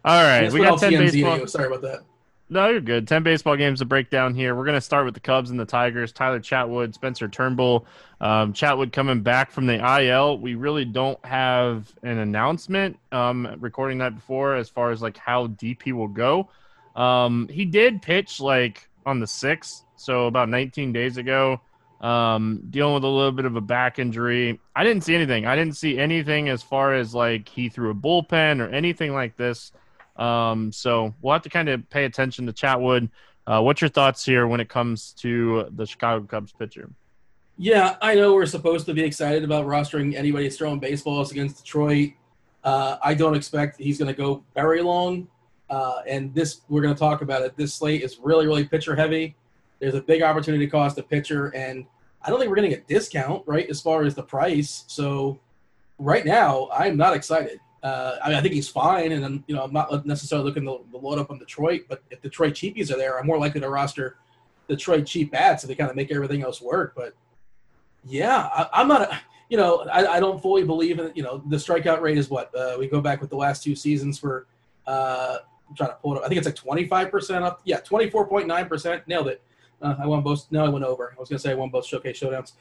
All 0.05 0.23
right, 0.23 0.51
we 0.51 0.59
got 0.59 0.79
ten 0.79 0.91
baseball. 0.91 1.47
Sorry 1.47 1.67
about 1.67 1.81
that. 1.81 1.99
No, 2.47 2.69
you're 2.69 2.81
good. 2.81 3.07
Ten 3.07 3.23
baseball 3.23 3.55
games 3.55 3.79
to 3.79 3.85
break 3.85 4.09
down 4.09 4.35
here. 4.35 4.55
We're 4.55 4.65
going 4.65 4.77
to 4.77 4.81
start 4.81 5.05
with 5.05 5.15
the 5.15 5.19
Cubs 5.19 5.49
and 5.49 5.59
the 5.59 5.65
Tigers. 5.65 6.11
Tyler 6.11 6.39
Chatwood, 6.39 6.93
Spencer 6.93 7.27
Turnbull. 7.27 7.87
Um, 8.21 8.53
Chatwood 8.53 8.91
coming 8.93 9.21
back 9.21 9.51
from 9.51 9.65
the 9.65 10.01
IL. 10.01 10.37
We 10.37 10.53
really 10.55 10.85
don't 10.85 11.23
have 11.25 11.91
an 12.03 12.19
announcement. 12.19 12.99
Um, 13.11 13.55
recording 13.59 13.97
that 13.97 14.15
before 14.15 14.55
as 14.55 14.69
far 14.69 14.91
as 14.91 15.01
like 15.01 15.17
how 15.17 15.47
deep 15.47 15.81
he 15.81 15.91
will 15.91 16.07
go. 16.07 16.49
Um, 16.95 17.47
he 17.49 17.65
did 17.65 18.01
pitch 18.01 18.39
like 18.39 18.89
on 19.05 19.19
the 19.19 19.27
sixth, 19.27 19.83
so 19.95 20.27
about 20.27 20.47
19 20.49 20.93
days 20.93 21.17
ago 21.17 21.59
um, 22.01 22.61
dealing 22.69 22.93
with 22.93 23.03
a 23.03 23.07
little 23.07 23.31
bit 23.31 23.45
of 23.45 23.55
a 23.55 23.61
back 23.61 23.99
injury. 23.99 24.59
I 24.75 24.83
didn't 24.83 25.03
see 25.03 25.15
anything. 25.15 25.45
I 25.45 25.55
didn't 25.55 25.75
see 25.75 25.97
anything 25.97 26.49
as 26.49 26.61
far 26.61 26.93
as 26.93 27.15
like 27.15 27.47
he 27.49 27.69
threw 27.69 27.89
a 27.89 27.95
bullpen 27.95 28.59
or 28.59 28.69
anything 28.69 29.13
like 29.13 29.35
this. 29.37 29.71
Um, 30.15 30.71
so 30.71 31.13
we'll 31.21 31.33
have 31.33 31.41
to 31.43 31.49
kind 31.49 31.69
of 31.69 31.89
pay 31.89 32.05
attention 32.05 32.45
to 32.45 32.53
Chatwood. 32.53 33.09
Uh, 33.47 33.61
what's 33.61 33.81
your 33.81 33.89
thoughts 33.89 34.25
here 34.25 34.47
when 34.47 34.59
it 34.59 34.69
comes 34.69 35.11
to 35.19 35.67
the 35.75 35.85
Chicago 35.85 36.25
Cubs 36.25 36.51
pitcher? 36.51 36.89
Yeah, 37.57 37.95
I 38.01 38.15
know 38.15 38.33
we're 38.33 38.45
supposed 38.45 38.85
to 38.87 38.93
be 38.93 39.03
excited 39.03 39.43
about 39.43 39.65
rostering 39.65 40.15
anybody 40.15 40.45
that's 40.45 40.57
throwing 40.57 40.79
baseballs 40.79 41.31
against 41.31 41.63
Detroit. 41.63 42.11
Uh, 42.63 42.97
I 43.03 43.13
don't 43.13 43.35
expect 43.35 43.79
he's 43.79 43.97
going 43.97 44.13
to 44.13 44.17
go 44.19 44.43
very 44.53 44.81
long. 44.81 45.27
Uh, 45.69 46.01
and 46.07 46.33
this, 46.33 46.61
we're 46.69 46.81
going 46.81 46.93
to 46.93 46.99
talk 46.99 47.21
about 47.21 47.43
it. 47.43 47.55
This 47.55 47.73
slate 47.73 48.01
is 48.01 48.17
really, 48.19 48.45
really 48.45 48.65
pitcher 48.65 48.95
heavy. 48.95 49.35
There's 49.79 49.95
a 49.95 50.01
big 50.01 50.21
opportunity 50.21 50.67
cost 50.67 50.97
a 50.97 51.03
pitcher, 51.03 51.47
and 51.55 51.85
I 52.21 52.29
don't 52.29 52.39
think 52.39 52.49
we're 52.49 52.55
getting 52.55 52.73
a 52.73 52.81
discount, 52.81 53.43
right, 53.45 53.69
as 53.69 53.81
far 53.81 54.03
as 54.03 54.15
the 54.15 54.23
price. 54.23 54.83
So 54.87 55.39
right 55.97 56.25
now, 56.25 56.69
I'm 56.73 56.97
not 56.97 57.15
excited. 57.15 57.59
Uh, 57.85 58.17
I 58.23 58.29
mean, 58.29 58.37
I 58.37 58.41
think 58.41 58.55
he's 58.55 58.67
fine, 58.67 59.11
and 59.11 59.23
I'm, 59.23 59.43
you 59.45 59.53
know, 59.53 59.61
I'm 59.61 59.71
not 59.71 60.07
necessarily 60.07 60.43
looking 60.43 60.63
to, 60.63 60.83
load 60.91 61.19
up 61.19 61.29
on 61.29 61.37
Detroit. 61.37 61.81
But 61.87 62.01
if 62.09 62.19
Detroit 62.19 62.53
cheapies 62.53 62.91
are 62.91 62.97
there, 62.97 63.19
I'm 63.19 63.27
more 63.27 63.37
likely 63.37 63.61
to 63.61 63.69
roster 63.69 64.17
Detroit 64.67 65.05
cheap 65.05 65.31
bats 65.31 65.63
if 65.63 65.67
they 65.67 65.75
kind 65.75 65.91
of 65.91 65.95
make 65.95 66.11
everything 66.11 66.41
else 66.41 66.59
work. 66.59 66.93
But 66.95 67.13
yeah, 68.03 68.67
I, 68.73 68.81
am 68.81 68.87
not. 68.87 69.03
A, 69.03 69.19
you 69.49 69.57
know, 69.57 69.81
I, 69.81 70.15
I, 70.15 70.19
don't 70.19 70.41
fully 70.41 70.63
believe 70.63 70.97
in. 70.97 71.11
You 71.13 71.21
know, 71.21 71.43
the 71.47 71.57
strikeout 71.57 72.01
rate 72.01 72.17
is 72.17 72.27
what 72.27 72.49
uh, 72.55 72.75
we 72.79 72.87
go 72.87 73.01
back 73.01 73.21
with 73.21 73.29
the 73.29 73.35
last 73.35 73.61
two 73.61 73.75
seasons 73.75 74.17
for. 74.17 74.47
Uh, 74.87 75.37
I'm 75.69 75.75
trying 75.75 75.91
to 75.91 75.95
pull 75.97 76.15
it 76.15 76.17
up. 76.17 76.23
I 76.23 76.27
think 76.27 76.39
it's 76.39 76.47
like 76.47 76.55
25 76.55 77.11
percent 77.11 77.43
up. 77.43 77.61
Yeah, 77.65 77.81
24.9 77.81 78.67
percent. 78.67 79.07
Nailed 79.07 79.27
it. 79.27 79.43
Uh, 79.79 79.93
I 79.99 80.07
won 80.07 80.23
both. 80.23 80.51
No, 80.51 80.65
I 80.65 80.69
went 80.69 80.85
over. 80.85 81.13
I 81.15 81.19
was 81.19 81.29
to 81.29 81.37
say 81.37 81.51
I 81.51 81.53
won 81.53 81.69
both 81.69 81.85
showcase 81.85 82.19
showdowns. 82.19 82.53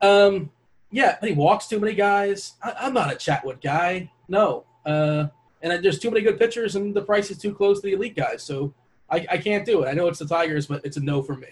Um, 0.00 0.50
yeah, 0.90 1.18
but 1.20 1.28
he 1.28 1.36
walks 1.36 1.68
too 1.68 1.78
many 1.78 1.94
guys. 1.94 2.54
I, 2.60 2.86
am 2.86 2.94
not 2.94 3.12
a 3.12 3.14
Chatwood 3.14 3.62
guy. 3.62 4.10
No. 4.26 4.64
Uh, 4.84 5.26
and 5.62 5.84
there's 5.84 5.98
too 5.98 6.10
many 6.10 6.22
good 6.22 6.38
pitchers, 6.38 6.76
and 6.76 6.94
the 6.94 7.02
price 7.02 7.30
is 7.30 7.38
too 7.38 7.54
close 7.54 7.80
to 7.80 7.86
the 7.86 7.94
elite 7.94 8.16
guys. 8.16 8.42
So 8.42 8.74
I, 9.08 9.26
I 9.30 9.36
can't 9.38 9.64
do 9.64 9.82
it. 9.82 9.88
I 9.88 9.92
know 9.92 10.08
it's 10.08 10.18
the 10.18 10.26
Tigers, 10.26 10.66
but 10.66 10.84
it's 10.84 10.96
a 10.96 11.00
no 11.00 11.22
for 11.22 11.36
me. 11.36 11.48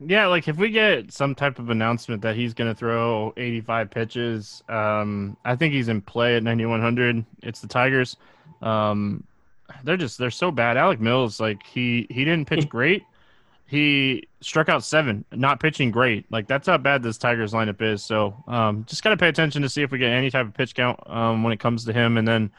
Yeah, 0.00 0.26
like 0.26 0.46
if 0.46 0.56
we 0.56 0.70
get 0.70 1.12
some 1.12 1.34
type 1.34 1.58
of 1.58 1.70
announcement 1.70 2.22
that 2.22 2.36
he's 2.36 2.54
going 2.54 2.70
to 2.70 2.74
throw 2.74 3.32
85 3.36 3.90
pitches, 3.90 4.62
um, 4.68 5.36
I 5.44 5.56
think 5.56 5.74
he's 5.74 5.88
in 5.88 6.00
play 6.00 6.36
at 6.36 6.44
9100. 6.44 7.24
It's 7.42 7.60
the 7.60 7.66
Tigers. 7.66 8.16
Um, 8.62 9.24
they're 9.84 9.96
just 9.96 10.18
they're 10.18 10.30
so 10.30 10.50
bad. 10.50 10.76
Alec 10.76 11.00
Mills, 11.00 11.40
like 11.40 11.66
he 11.66 12.06
he 12.10 12.24
didn't 12.24 12.46
pitch 12.46 12.68
great, 12.70 13.02
he 13.68 14.26
struck 14.40 14.70
out 14.70 14.82
seven, 14.82 15.26
not 15.30 15.60
pitching 15.60 15.90
great. 15.90 16.24
Like 16.32 16.48
that's 16.48 16.66
how 16.66 16.78
bad 16.78 17.02
this 17.02 17.18
Tigers 17.18 17.52
lineup 17.52 17.82
is. 17.82 18.02
So 18.02 18.34
um, 18.48 18.84
just 18.88 19.04
got 19.04 19.10
to 19.10 19.16
pay 19.16 19.28
attention 19.28 19.60
to 19.60 19.68
see 19.68 19.82
if 19.82 19.90
we 19.90 19.98
get 19.98 20.10
any 20.10 20.30
type 20.30 20.46
of 20.46 20.54
pitch 20.54 20.74
count 20.74 20.98
um, 21.06 21.42
when 21.42 21.52
it 21.52 21.60
comes 21.60 21.84
to 21.84 21.92
him. 21.92 22.16
And 22.16 22.26
then 22.26 22.50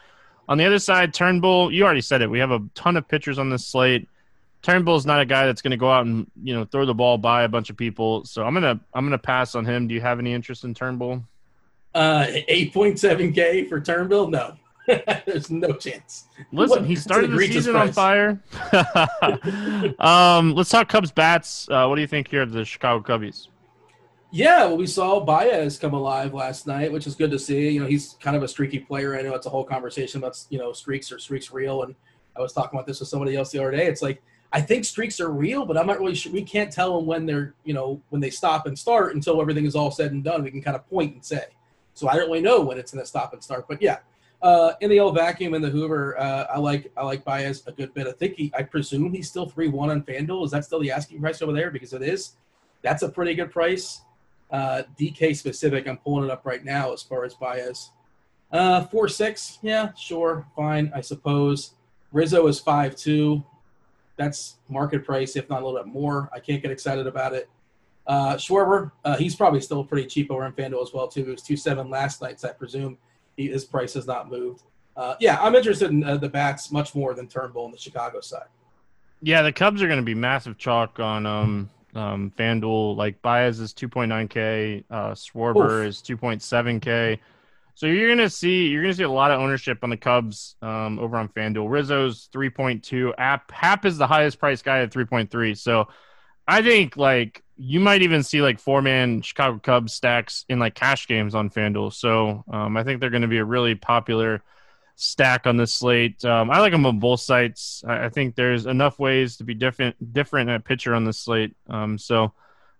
on 0.48 0.56
the 0.56 0.64
other 0.64 0.78
side, 0.78 1.12
Turnbull, 1.12 1.72
you 1.72 1.84
already 1.84 2.00
said 2.00 2.22
it. 2.22 2.30
We 2.30 2.38
have 2.38 2.52
a 2.52 2.62
ton 2.76 2.96
of 2.96 3.08
pitchers 3.08 3.40
on 3.40 3.50
this 3.50 3.66
slate. 3.66 4.08
Turnbull's 4.62 5.04
not 5.04 5.20
a 5.20 5.24
guy 5.24 5.46
that's 5.46 5.62
going 5.62 5.72
to 5.72 5.76
go 5.76 5.90
out 5.90 6.06
and 6.06 6.30
you 6.44 6.54
know 6.54 6.64
throw 6.64 6.86
the 6.86 6.94
ball 6.94 7.18
by 7.18 7.42
a 7.42 7.48
bunch 7.48 7.70
of 7.70 7.76
people. 7.76 8.24
So 8.24 8.44
I'm 8.44 8.54
gonna 8.54 8.78
I'm 8.94 9.04
gonna 9.04 9.18
pass 9.18 9.56
on 9.56 9.64
him. 9.64 9.88
Do 9.88 9.94
you 9.94 10.00
have 10.00 10.20
any 10.20 10.32
interest 10.32 10.62
in 10.62 10.74
Turnbull? 10.74 11.24
Uh, 11.92 12.26
eight 12.46 12.72
point 12.72 13.00
seven 13.00 13.32
K 13.32 13.64
for 13.64 13.80
Turnbull? 13.80 14.28
No. 14.28 14.54
There's 15.26 15.50
no 15.50 15.72
chance. 15.72 16.26
Listen, 16.52 16.80
what? 16.80 16.86
he 16.86 16.96
started 16.96 17.30
the 17.30 17.38
season 17.46 17.74
price. 17.74 17.88
on 17.88 17.92
fire. 17.92 18.42
um, 19.98 20.54
let's 20.54 20.70
talk 20.70 20.88
Cubs 20.88 21.12
bats. 21.12 21.68
Uh, 21.68 21.86
what 21.86 21.96
do 21.96 22.00
you 22.00 22.06
think 22.06 22.28
here 22.28 22.42
of 22.42 22.52
the 22.52 22.64
Chicago 22.64 23.02
Cubbies? 23.02 23.48
Yeah, 24.32 24.66
well, 24.66 24.76
we 24.76 24.86
saw 24.86 25.20
Baez 25.20 25.78
come 25.78 25.92
alive 25.92 26.34
last 26.34 26.66
night, 26.66 26.92
which 26.92 27.06
is 27.06 27.16
good 27.16 27.32
to 27.32 27.38
see. 27.38 27.70
You 27.70 27.80
know, 27.80 27.86
he's 27.86 28.16
kind 28.20 28.36
of 28.36 28.42
a 28.42 28.48
streaky 28.48 28.78
player. 28.78 29.18
I 29.18 29.22
know 29.22 29.34
it's 29.34 29.46
a 29.46 29.50
whole 29.50 29.64
conversation 29.64 30.18
about 30.18 30.42
you 30.50 30.58
know 30.58 30.72
streaks 30.72 31.10
or 31.10 31.18
streaks 31.18 31.50
real, 31.52 31.82
and 31.82 31.94
I 32.36 32.40
was 32.40 32.52
talking 32.52 32.78
about 32.78 32.86
this 32.86 33.00
with 33.00 33.08
somebody 33.08 33.36
else 33.36 33.50
the 33.50 33.58
other 33.58 33.72
day. 33.72 33.86
It's 33.86 34.02
like 34.02 34.22
I 34.52 34.60
think 34.60 34.84
streaks 34.84 35.20
are 35.20 35.30
real, 35.30 35.66
but 35.66 35.76
I'm 35.76 35.86
not 35.86 35.98
really 35.98 36.14
sure. 36.14 36.32
We 36.32 36.42
can't 36.42 36.72
tell 36.72 36.96
them 36.96 37.06
when 37.06 37.26
they're 37.26 37.54
you 37.64 37.74
know 37.74 38.00
when 38.10 38.20
they 38.20 38.30
stop 38.30 38.66
and 38.66 38.78
start 38.78 39.16
until 39.16 39.40
everything 39.40 39.66
is 39.66 39.74
all 39.74 39.90
said 39.90 40.12
and 40.12 40.22
done. 40.22 40.44
We 40.44 40.52
can 40.52 40.62
kind 40.62 40.76
of 40.76 40.88
point 40.88 41.14
and 41.14 41.24
say. 41.24 41.46
So 41.94 42.08
I 42.08 42.14
don't 42.14 42.28
really 42.28 42.40
know 42.40 42.60
when 42.60 42.78
it's 42.78 42.92
going 42.92 43.02
to 43.02 43.08
stop 43.08 43.32
and 43.32 43.42
start. 43.42 43.66
But 43.68 43.82
yeah, 43.82 43.98
uh, 44.42 44.72
in 44.80 44.88
the 44.88 44.98
old 44.98 45.14
vacuum 45.14 45.54
in 45.54 45.60
the 45.60 45.68
Hoover, 45.68 46.18
uh, 46.18 46.46
I 46.54 46.58
like 46.58 46.90
I 46.96 47.04
like 47.04 47.24
Baez 47.24 47.62
a 47.66 47.72
good 47.72 47.92
bit. 47.92 48.06
I 48.06 48.12
think 48.12 48.36
he, 48.36 48.52
I 48.56 48.62
presume 48.62 49.12
he's 49.12 49.28
still 49.28 49.48
three 49.48 49.68
one 49.68 49.90
on 49.90 50.02
FanDuel. 50.02 50.44
Is 50.44 50.50
that 50.52 50.64
still 50.64 50.80
the 50.80 50.90
asking 50.90 51.20
price 51.20 51.42
over 51.42 51.52
there? 51.52 51.70
Because 51.70 51.92
it 51.92 52.02
is. 52.02 52.32
That's 52.82 53.02
a 53.02 53.08
pretty 53.08 53.34
good 53.34 53.50
price. 53.50 54.02
Uh, 54.50 54.82
DK 54.98 55.36
specific, 55.36 55.86
I'm 55.86 55.98
pulling 55.98 56.24
it 56.24 56.30
up 56.30 56.44
right 56.44 56.64
now 56.64 56.92
as 56.92 57.02
far 57.02 57.24
as 57.24 57.34
Baez. 57.34 57.90
Uh, 58.50 58.84
four 58.86 59.08
six, 59.08 59.58
yeah, 59.62 59.92
sure, 59.94 60.46
fine, 60.56 60.90
I 60.94 61.02
suppose. 61.02 61.74
Rizzo 62.10 62.46
is 62.46 62.58
five 62.58 62.96
two. 62.96 63.44
That's 64.16 64.56
market 64.68 65.04
price, 65.04 65.36
if 65.36 65.48
not 65.48 65.62
a 65.62 65.64
little 65.66 65.80
bit 65.82 65.92
more. 65.92 66.30
I 66.34 66.40
can't 66.40 66.60
get 66.62 66.70
excited 66.70 67.06
about 67.06 67.32
it. 67.32 67.48
Uh, 68.06 68.34
Schwarber, 68.34 68.90
uh, 69.04 69.16
he's 69.16 69.36
probably 69.36 69.60
still 69.60 69.84
pretty 69.84 70.08
cheap 70.08 70.30
over 70.30 70.44
in 70.46 70.52
FanDuel 70.52 70.82
as 70.82 70.92
well 70.92 71.06
too. 71.08 71.20
It 71.20 71.28
was 71.28 71.42
two 71.42 71.56
seven 71.56 71.90
last 71.90 72.22
night, 72.22 72.40
so 72.40 72.48
I 72.48 72.52
presume 72.52 72.98
he, 73.40 73.48
his 73.48 73.64
price 73.64 73.94
has 73.94 74.06
not 74.06 74.30
moved. 74.30 74.62
Uh, 74.96 75.14
yeah, 75.20 75.38
I'm 75.40 75.54
interested 75.54 75.90
in 75.90 76.04
uh, 76.04 76.16
the 76.16 76.28
bats 76.28 76.70
much 76.70 76.94
more 76.94 77.14
than 77.14 77.26
Turnbull 77.26 77.64
on 77.64 77.70
the 77.70 77.78
Chicago 77.78 78.20
side. 78.20 78.48
Yeah, 79.22 79.42
the 79.42 79.52
Cubs 79.52 79.82
are 79.82 79.86
going 79.86 80.00
to 80.00 80.04
be 80.04 80.14
massive 80.14 80.58
chalk 80.58 80.98
on 80.98 81.26
um, 81.26 81.70
um, 81.94 82.32
FanDuel, 82.36 82.96
like 82.96 83.20
Baez 83.22 83.60
is 83.60 83.72
2.9K, 83.72 84.84
uh, 84.90 85.10
Schwarber 85.12 85.80
Oof. 85.80 85.86
is 85.86 85.98
2.7K. 85.98 87.18
So 87.74 87.86
you're 87.86 88.14
gonna 88.14 88.28
see 88.28 88.66
you're 88.66 88.82
gonna 88.82 88.92
see 88.92 89.04
a 89.04 89.10
lot 89.10 89.30
of 89.30 89.40
ownership 89.40 89.78
on 89.82 89.88
the 89.88 89.96
Cubs 89.96 90.56
um, 90.60 90.98
over 90.98 91.16
on 91.16 91.28
FanDuel. 91.28 91.70
Rizzo's 91.70 92.28
3.2. 92.30 93.14
App 93.16 93.50
Happ 93.50 93.86
is 93.86 93.96
the 93.96 94.06
highest 94.06 94.38
price 94.38 94.60
guy 94.60 94.80
at 94.80 94.92
3.3. 94.92 95.56
So 95.56 95.88
I 96.50 96.62
think 96.62 96.96
like 96.96 97.44
you 97.56 97.78
might 97.78 98.02
even 98.02 98.24
see 98.24 98.42
like 98.42 98.58
four 98.58 98.82
man 98.82 99.22
Chicago 99.22 99.58
Cubs 99.58 99.94
stacks 99.94 100.44
in 100.48 100.58
like 100.58 100.74
cash 100.74 101.06
games 101.06 101.34
on 101.34 101.48
FanDuel. 101.48 101.92
So 101.92 102.44
um, 102.50 102.76
I 102.76 102.82
think 102.82 103.00
they're 103.00 103.10
going 103.10 103.22
to 103.22 103.28
be 103.28 103.38
a 103.38 103.44
really 103.44 103.76
popular 103.76 104.42
stack 104.96 105.46
on 105.46 105.56
this 105.56 105.72
slate. 105.72 106.24
Um, 106.24 106.50
I 106.50 106.58
like 106.58 106.72
them 106.72 106.84
on 106.86 106.98
both 106.98 107.20
sites. 107.20 107.84
I, 107.86 108.06
I, 108.06 108.08
think 108.08 108.34
there's 108.34 108.66
enough 108.66 108.98
ways 108.98 109.36
to 109.36 109.44
be 109.44 109.54
different 109.54 110.12
different 110.12 110.50
at 110.50 110.64
pitcher 110.64 110.92
on 110.94 111.04
this 111.04 111.18
slate. 111.18 111.54
Um, 111.68 111.98
so 111.98 112.32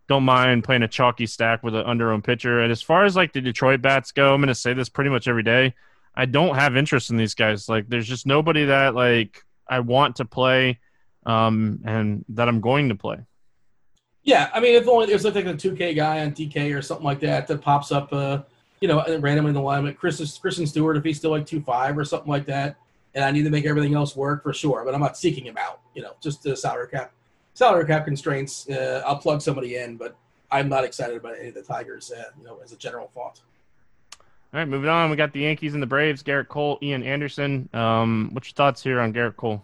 don't 0.08 0.24
mind 0.24 0.64
playing 0.64 0.82
a 0.82 0.88
chalky 0.88 1.26
stack 1.26 1.62
with 1.62 1.76
an 1.76 1.86
underowned 1.86 2.24
pitcher. 2.24 2.60
And 2.60 2.72
as 2.72 2.82
far 2.82 3.04
as 3.04 3.14
like 3.14 3.32
the 3.32 3.40
Detroit 3.40 3.82
bats 3.82 4.10
go, 4.10 4.34
I'm 4.34 4.40
going 4.40 4.48
to 4.48 4.54
say 4.56 4.72
this 4.72 4.88
pretty 4.88 5.10
much 5.10 5.28
every 5.28 5.44
day. 5.44 5.74
I 6.12 6.26
don't 6.26 6.56
have 6.56 6.76
interest 6.76 7.10
in 7.10 7.16
these 7.16 7.34
guys. 7.34 7.68
Like, 7.68 7.88
there's 7.88 8.08
just 8.08 8.26
nobody 8.26 8.64
that 8.64 8.96
like 8.96 9.44
I 9.68 9.78
want 9.78 10.16
to 10.16 10.24
play, 10.24 10.80
um, 11.24 11.82
and 11.84 12.24
that 12.30 12.48
I'm 12.48 12.60
going 12.60 12.88
to 12.88 12.96
play. 12.96 13.18
Yeah, 14.22 14.50
I 14.52 14.60
mean, 14.60 14.74
if 14.74 14.86
only 14.86 15.06
there's 15.06 15.24
like 15.24 15.36
a 15.36 15.54
2K 15.54 15.96
guy 15.96 16.20
on 16.20 16.32
DK 16.32 16.76
or 16.76 16.82
something 16.82 17.04
like 17.04 17.20
that 17.20 17.46
that 17.46 17.62
pops 17.62 17.90
up. 17.90 18.12
Uh, 18.12 18.42
you 18.80 18.88
know, 18.88 19.04
randomly 19.18 19.50
in 19.50 19.54
the 19.54 19.60
lineup. 19.60 19.96
Chris 19.96 20.20
Christin 20.38 20.66
Stewart, 20.66 20.96
if 20.96 21.04
he's 21.04 21.18
still 21.18 21.30
like 21.30 21.46
two 21.46 21.60
five 21.60 21.96
or 21.98 22.04
something 22.04 22.30
like 22.30 22.46
that, 22.46 22.76
and 23.14 23.24
I 23.24 23.30
need 23.30 23.42
to 23.42 23.50
make 23.50 23.66
everything 23.66 23.94
else 23.94 24.16
work 24.16 24.42
for 24.42 24.52
sure. 24.52 24.84
But 24.84 24.94
I'm 24.94 25.00
not 25.00 25.16
seeking 25.16 25.44
him 25.44 25.56
out. 25.58 25.80
You 25.94 26.02
know, 26.02 26.12
just 26.20 26.42
the 26.42 26.56
salary 26.56 26.88
cap, 26.88 27.12
salary 27.54 27.86
cap 27.86 28.06
constraints. 28.06 28.68
Uh, 28.68 29.02
I'll 29.06 29.18
plug 29.18 29.42
somebody 29.42 29.76
in, 29.76 29.96
but 29.96 30.16
I'm 30.50 30.68
not 30.68 30.84
excited 30.84 31.16
about 31.16 31.38
any 31.38 31.48
of 31.48 31.54
the 31.54 31.62
Tigers. 31.62 32.10
Uh, 32.10 32.24
you 32.38 32.44
know, 32.44 32.58
as 32.64 32.72
a 32.72 32.76
general 32.76 33.10
thought. 33.14 33.40
All 34.52 34.58
right, 34.58 34.66
moving 34.66 34.88
on. 34.88 35.10
We 35.10 35.16
got 35.16 35.32
the 35.32 35.40
Yankees 35.40 35.74
and 35.74 35.82
the 35.82 35.86
Braves. 35.86 36.22
Gerrit 36.22 36.48
Cole, 36.48 36.78
Ian 36.82 37.02
Anderson. 37.02 37.68
Um, 37.72 38.30
what's 38.32 38.48
your 38.48 38.54
thoughts 38.54 38.82
here 38.82 38.98
on 38.98 39.12
Gerrit 39.12 39.36
Cole? 39.36 39.62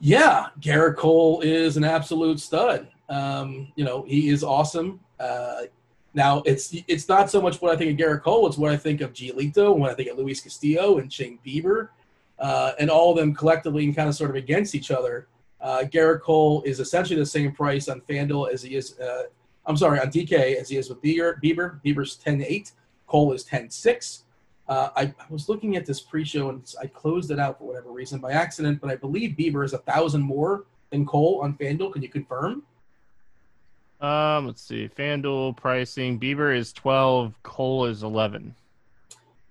Yeah, 0.00 0.48
Gerrit 0.60 0.96
Cole 0.96 1.40
is 1.40 1.76
an 1.76 1.82
absolute 1.82 2.38
stud. 2.38 2.88
Um, 3.08 3.72
you 3.76 3.84
know, 3.84 4.02
he 4.02 4.28
is 4.28 4.42
awesome. 4.42 5.00
Uh, 5.20 5.62
now 6.14 6.42
it's 6.46 6.74
it's 6.86 7.08
not 7.08 7.30
so 7.30 7.42
much 7.42 7.60
what 7.60 7.72
I 7.72 7.76
think 7.76 7.90
of 7.98 8.06
Gerrit 8.06 8.22
Cole; 8.22 8.46
it's 8.46 8.56
what 8.56 8.72
I 8.72 8.76
think 8.76 9.00
of 9.00 9.12
Giolito, 9.12 9.76
what 9.76 9.90
I 9.90 9.94
think 9.94 10.10
of 10.10 10.18
Luis 10.18 10.40
Castillo 10.40 10.98
and 10.98 11.12
Shane 11.12 11.38
Bieber, 11.44 11.88
uh, 12.38 12.72
and 12.78 12.88
all 12.88 13.10
of 13.10 13.18
them 13.18 13.34
collectively 13.34 13.84
and 13.84 13.94
kind 13.94 14.08
of 14.08 14.14
sort 14.14 14.30
of 14.30 14.36
against 14.36 14.74
each 14.74 14.90
other. 14.90 15.28
Uh, 15.60 15.84
Gerrit 15.84 16.20
Cole 16.20 16.62
is 16.64 16.78
essentially 16.78 17.18
the 17.18 17.26
same 17.26 17.52
price 17.52 17.88
on 17.88 18.00
FanDuel 18.02 18.52
as 18.52 18.62
he 18.62 18.76
is. 18.76 18.98
Uh, 18.98 19.24
I'm 19.66 19.76
sorry, 19.76 19.98
on 19.98 20.08
DK 20.08 20.56
as 20.56 20.68
he 20.68 20.76
is 20.76 20.88
with 20.88 21.02
Bieber. 21.02 21.42
Bieber 21.42 21.80
Bieber's 21.82 22.18
10-8. 22.24 22.72
Cole 23.06 23.32
is 23.32 23.44
10-6. 23.44 24.24
Uh, 24.68 24.90
I, 24.96 25.02
I, 25.02 25.14
was 25.28 25.48
looking 25.48 25.76
at 25.76 25.84
this 25.84 26.00
pre-show 26.00 26.48
and 26.48 26.74
I 26.80 26.86
closed 26.86 27.30
it 27.30 27.38
out 27.38 27.58
for 27.58 27.64
whatever 27.64 27.90
reason 27.90 28.18
by 28.18 28.32
accident, 28.32 28.80
but 28.80 28.90
I 28.90 28.96
believe 28.96 29.36
Bieber 29.36 29.64
is 29.64 29.74
a 29.74 29.78
thousand 29.78 30.22
more 30.22 30.64
than 30.90 31.04
Cole 31.04 31.40
on 31.42 31.56
FanDuel. 31.56 31.92
Can 31.92 32.02
you 32.02 32.08
confirm? 32.08 32.62
Um, 34.04 34.46
let's 34.46 34.60
see. 34.60 34.88
FanDuel 34.88 35.56
pricing. 35.56 36.20
Bieber 36.20 36.54
is 36.54 36.72
twelve. 36.72 37.34
Cole 37.42 37.86
is 37.86 38.02
eleven. 38.02 38.54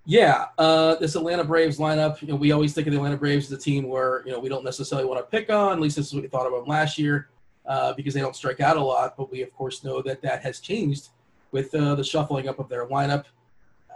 Yeah, 0.06 0.48
uh, 0.58 0.96
this 0.96 1.16
Atlanta 1.16 1.44
Braves 1.44 1.80
lineup. 1.80 2.22
You 2.22 2.28
know, 2.28 2.36
we 2.36 2.52
always 2.52 2.74
think 2.74 2.86
of 2.86 2.94
the 2.94 3.00
Atlanta 3.00 3.18
Braves 3.18 3.46
as 3.46 3.58
a 3.58 3.62
team 3.62 3.88
where 3.88 4.22
you 4.26 4.32
know 4.32 4.40
we 4.40 4.50
don't 4.50 4.64
necessarily 4.64 5.08
want 5.08 5.20
to 5.22 5.32
pick 5.32 5.50
on. 5.50 5.74
At 5.74 5.80
least 5.80 5.96
this 5.96 6.08
is 6.08 6.14
what 6.14 6.22
we 6.22 6.30
thought 6.30 6.46
of 6.46 6.52
them 6.52 6.66
last 6.66 7.00
year, 7.00 7.30
uh, 7.66 7.94
because 7.94 8.14
they 8.14 8.20
don't 8.20 8.36
strike 8.36 8.60
out 8.60 8.78
a 8.78 8.84
lot. 8.84 9.16
But 9.18 9.32
we 9.32 9.42
of 9.42 9.52
course 9.56 9.84
know 9.84 10.04
that 10.04 10.22
that 10.22 10.44
has 10.44 10.60
changed 10.60 11.10
with 11.52 11.74
uh, 11.74 11.96
the 11.96 12.04
shuffling 12.04 12.48
up 12.48 12.60
of 12.60 12.70
their 12.70 12.86
lineup. 12.86 13.26
Uh, 13.90 13.94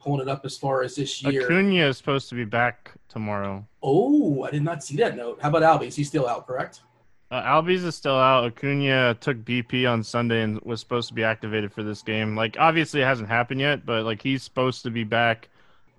pulling 0.00 0.20
it 0.20 0.28
up 0.28 0.44
as 0.44 0.56
far 0.56 0.82
as 0.82 0.94
this 0.94 1.22
year. 1.24 1.44
Acuna 1.44 1.88
is 1.88 1.96
supposed 1.96 2.28
to 2.28 2.36
be 2.36 2.44
back 2.44 2.92
tomorrow. 3.08 3.66
Oh, 3.82 4.44
I 4.44 4.50
did 4.52 4.62
not 4.62 4.84
see 4.84 4.96
that 4.98 5.16
note. 5.16 5.40
How 5.42 5.48
about 5.48 5.62
Albie? 5.62 5.88
Is 5.88 5.96
he 5.96 6.04
still 6.04 6.28
out? 6.28 6.46
Correct. 6.46 6.82
Uh, 7.30 7.42
Albies 7.42 7.84
is 7.84 7.94
still 7.94 8.16
out. 8.16 8.44
Acuna 8.44 9.14
took 9.20 9.36
BP 9.38 9.90
on 9.90 10.02
Sunday 10.02 10.42
and 10.42 10.60
was 10.62 10.80
supposed 10.80 11.08
to 11.08 11.14
be 11.14 11.24
activated 11.24 11.72
for 11.72 11.82
this 11.82 12.00
game. 12.00 12.34
Like, 12.34 12.56
obviously, 12.58 13.02
it 13.02 13.04
hasn't 13.04 13.28
happened 13.28 13.60
yet, 13.60 13.84
but 13.84 14.04
like 14.04 14.22
he's 14.22 14.42
supposed 14.42 14.82
to 14.84 14.90
be 14.90 15.04
back. 15.04 15.48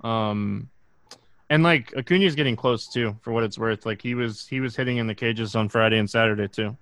Um, 0.01 0.69
and 1.50 1.63
like 1.63 1.93
Acuna's 1.95 2.36
getting 2.36 2.55
close 2.55 2.88
too, 2.88 3.15
for 3.21 3.31
what 3.31 3.43
it's 3.43 3.57
worth. 3.57 3.86
Like 3.86 4.01
he 4.01 4.15
was 4.15 4.48
he 4.48 4.59
was 4.59 4.75
hitting 4.75 4.98
in 4.98 5.07
the 5.07 5.15
cages 5.15 5.55
on 5.55 5.69
Friday 5.69 5.98
and 5.98 6.09
Saturday 6.09 6.48
too. 6.48 6.77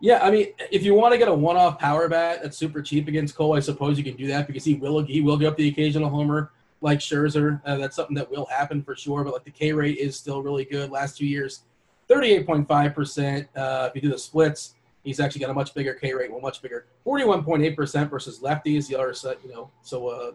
Yeah, 0.00 0.20
I 0.22 0.30
mean, 0.30 0.48
if 0.70 0.82
you 0.82 0.94
want 0.94 1.12
to 1.12 1.18
get 1.18 1.28
a 1.28 1.34
one-off 1.34 1.78
power 1.78 2.06
bat 2.06 2.40
that's 2.42 2.58
super 2.58 2.82
cheap 2.82 3.08
against 3.08 3.34
Cole, 3.34 3.56
I 3.56 3.60
suppose 3.60 3.96
you 3.96 4.04
can 4.04 4.14
do 4.14 4.26
that 4.26 4.46
because 4.46 4.64
he 4.64 4.74
will 4.74 5.02
he 5.02 5.20
will 5.20 5.36
give 5.36 5.52
up 5.52 5.56
the 5.56 5.68
occasional 5.68 6.08
homer 6.08 6.52
like 6.80 6.98
Scherzer. 6.98 7.60
Uh, 7.64 7.76
that's 7.76 7.96
something 7.96 8.14
that 8.14 8.30
will 8.30 8.46
happen 8.46 8.82
for 8.82 8.94
sure. 8.94 9.24
But 9.24 9.32
like 9.32 9.44
the 9.44 9.50
K 9.50 9.72
rate 9.72 9.98
is 9.98 10.16
still 10.16 10.42
really 10.42 10.64
good. 10.64 10.90
Last 10.90 11.16
two 11.16 11.26
years, 11.26 11.62
38.5%. 12.08 13.48
Uh, 13.56 13.88
if 13.88 13.94
you 13.94 14.00
do 14.00 14.10
the 14.10 14.18
splits, 14.18 14.74
he's 15.02 15.20
actually 15.20 15.40
got 15.40 15.50
a 15.50 15.54
much 15.54 15.74
bigger 15.74 15.94
K 15.94 16.12
rate, 16.12 16.30
well, 16.30 16.40
much 16.40 16.62
bigger. 16.62 16.86
41.8% 17.06 18.10
versus 18.10 18.40
lefties. 18.40 18.88
The 18.88 18.96
other 18.96 19.14
side, 19.14 19.38
you 19.44 19.52
know, 19.52 19.70
so 19.82 20.08
uh, 20.08 20.32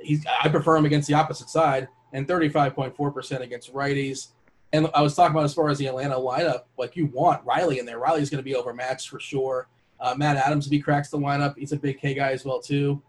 he's 0.00 0.24
I 0.42 0.48
prefer 0.48 0.76
him 0.76 0.84
against 0.84 1.08
the 1.08 1.14
opposite 1.14 1.50
side, 1.50 1.88
and 2.12 2.26
35.4% 2.26 3.40
against 3.40 3.72
righties. 3.72 4.28
And 4.72 4.88
I 4.94 5.00
was 5.00 5.14
talking 5.14 5.34
about 5.34 5.44
as 5.44 5.54
far 5.54 5.70
as 5.70 5.78
the 5.78 5.86
Atlanta 5.86 6.16
lineup, 6.16 6.64
like 6.76 6.94
you 6.94 7.06
want 7.06 7.44
Riley 7.44 7.78
in 7.78 7.86
there. 7.86 7.98
Riley's 7.98 8.28
going 8.28 8.38
to 8.38 8.44
be 8.44 8.54
overmatched 8.54 9.08
for 9.08 9.18
sure. 9.18 9.68
Uh, 9.98 10.14
Matt 10.16 10.36
Adams, 10.36 10.66
if 10.66 10.72
he 10.72 10.78
cracks 10.78 11.08
the 11.08 11.18
lineup, 11.18 11.56
he's 11.56 11.72
a 11.72 11.76
big 11.76 11.98
K 11.98 12.14
guy 12.14 12.32
as 12.32 12.44
well 12.44 12.60
too. 12.60 13.02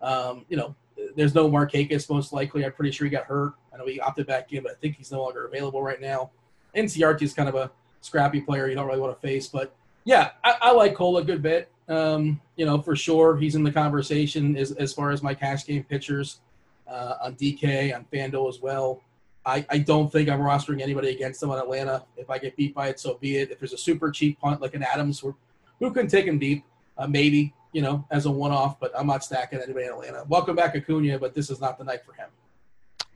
Um, 0.00 0.44
you 0.48 0.56
know, 0.56 0.74
there's 1.14 1.34
no 1.34 1.48
Markakis 1.48 2.08
most 2.10 2.32
likely. 2.32 2.64
I'm 2.64 2.72
pretty 2.72 2.90
sure 2.90 3.04
he 3.04 3.10
got 3.10 3.24
hurt. 3.24 3.54
I 3.72 3.76
know 3.76 3.86
he 3.86 4.00
opted 4.00 4.26
back 4.26 4.52
in, 4.52 4.62
but 4.62 4.72
I 4.72 4.74
think 4.76 4.96
he's 4.96 5.12
no 5.12 5.22
longer 5.22 5.46
available 5.46 5.82
right 5.82 6.00
now. 6.00 6.30
Inciarte 6.74 7.22
is 7.22 7.34
kind 7.34 7.48
of 7.48 7.54
a 7.54 7.70
scrappy 8.00 8.40
player 8.40 8.68
you 8.68 8.74
don't 8.74 8.86
really 8.86 9.00
want 9.00 9.18
to 9.18 9.26
face. 9.26 9.48
But 9.48 9.74
yeah, 10.04 10.32
I, 10.42 10.56
I 10.60 10.72
like 10.72 10.94
Cole 10.94 11.18
a 11.18 11.24
good 11.24 11.42
bit. 11.42 11.70
Um, 11.88 12.40
you 12.56 12.64
know, 12.64 12.80
for 12.80 12.96
sure, 12.96 13.36
he's 13.36 13.54
in 13.54 13.62
the 13.62 13.72
conversation 13.72 14.56
as, 14.56 14.72
as 14.72 14.92
far 14.92 15.10
as 15.10 15.22
my 15.22 15.34
cash 15.34 15.66
game 15.66 15.84
pitchers 15.84 16.40
uh, 16.86 17.14
on 17.22 17.34
DK, 17.36 17.94
on 17.94 18.06
FanDuel 18.12 18.48
as 18.48 18.60
well. 18.60 19.02
I, 19.46 19.66
I 19.68 19.78
don't 19.78 20.10
think 20.10 20.28
I'm 20.28 20.40
rostering 20.40 20.80
anybody 20.80 21.10
against 21.10 21.40
them 21.40 21.50
on 21.50 21.58
Atlanta. 21.58 22.04
If 22.16 22.30
I 22.30 22.38
get 22.38 22.56
beat 22.56 22.74
by 22.74 22.88
it, 22.88 22.98
so 22.98 23.14
be 23.14 23.36
it. 23.36 23.50
If 23.50 23.58
there's 23.58 23.74
a 23.74 23.78
super 23.78 24.10
cheap 24.10 24.40
punt 24.40 24.62
like 24.62 24.74
an 24.74 24.82
Adams, 24.82 25.20
who, 25.20 25.36
who 25.80 25.92
can 25.92 26.06
take 26.06 26.24
him 26.24 26.38
deep? 26.38 26.64
Uh, 26.96 27.06
maybe, 27.06 27.52
you 27.72 27.82
know, 27.82 28.06
as 28.10 28.24
a 28.24 28.30
one 28.30 28.52
off, 28.52 28.78
but 28.80 28.92
I'm 28.96 29.06
not 29.06 29.24
stacking 29.24 29.58
anybody 29.58 29.86
in 29.86 29.92
Atlanta. 29.92 30.24
Welcome 30.28 30.56
back, 30.56 30.76
Acuna, 30.76 31.18
but 31.18 31.34
this 31.34 31.50
is 31.50 31.60
not 31.60 31.76
the 31.76 31.84
night 31.84 32.04
for 32.06 32.14
him. 32.14 32.28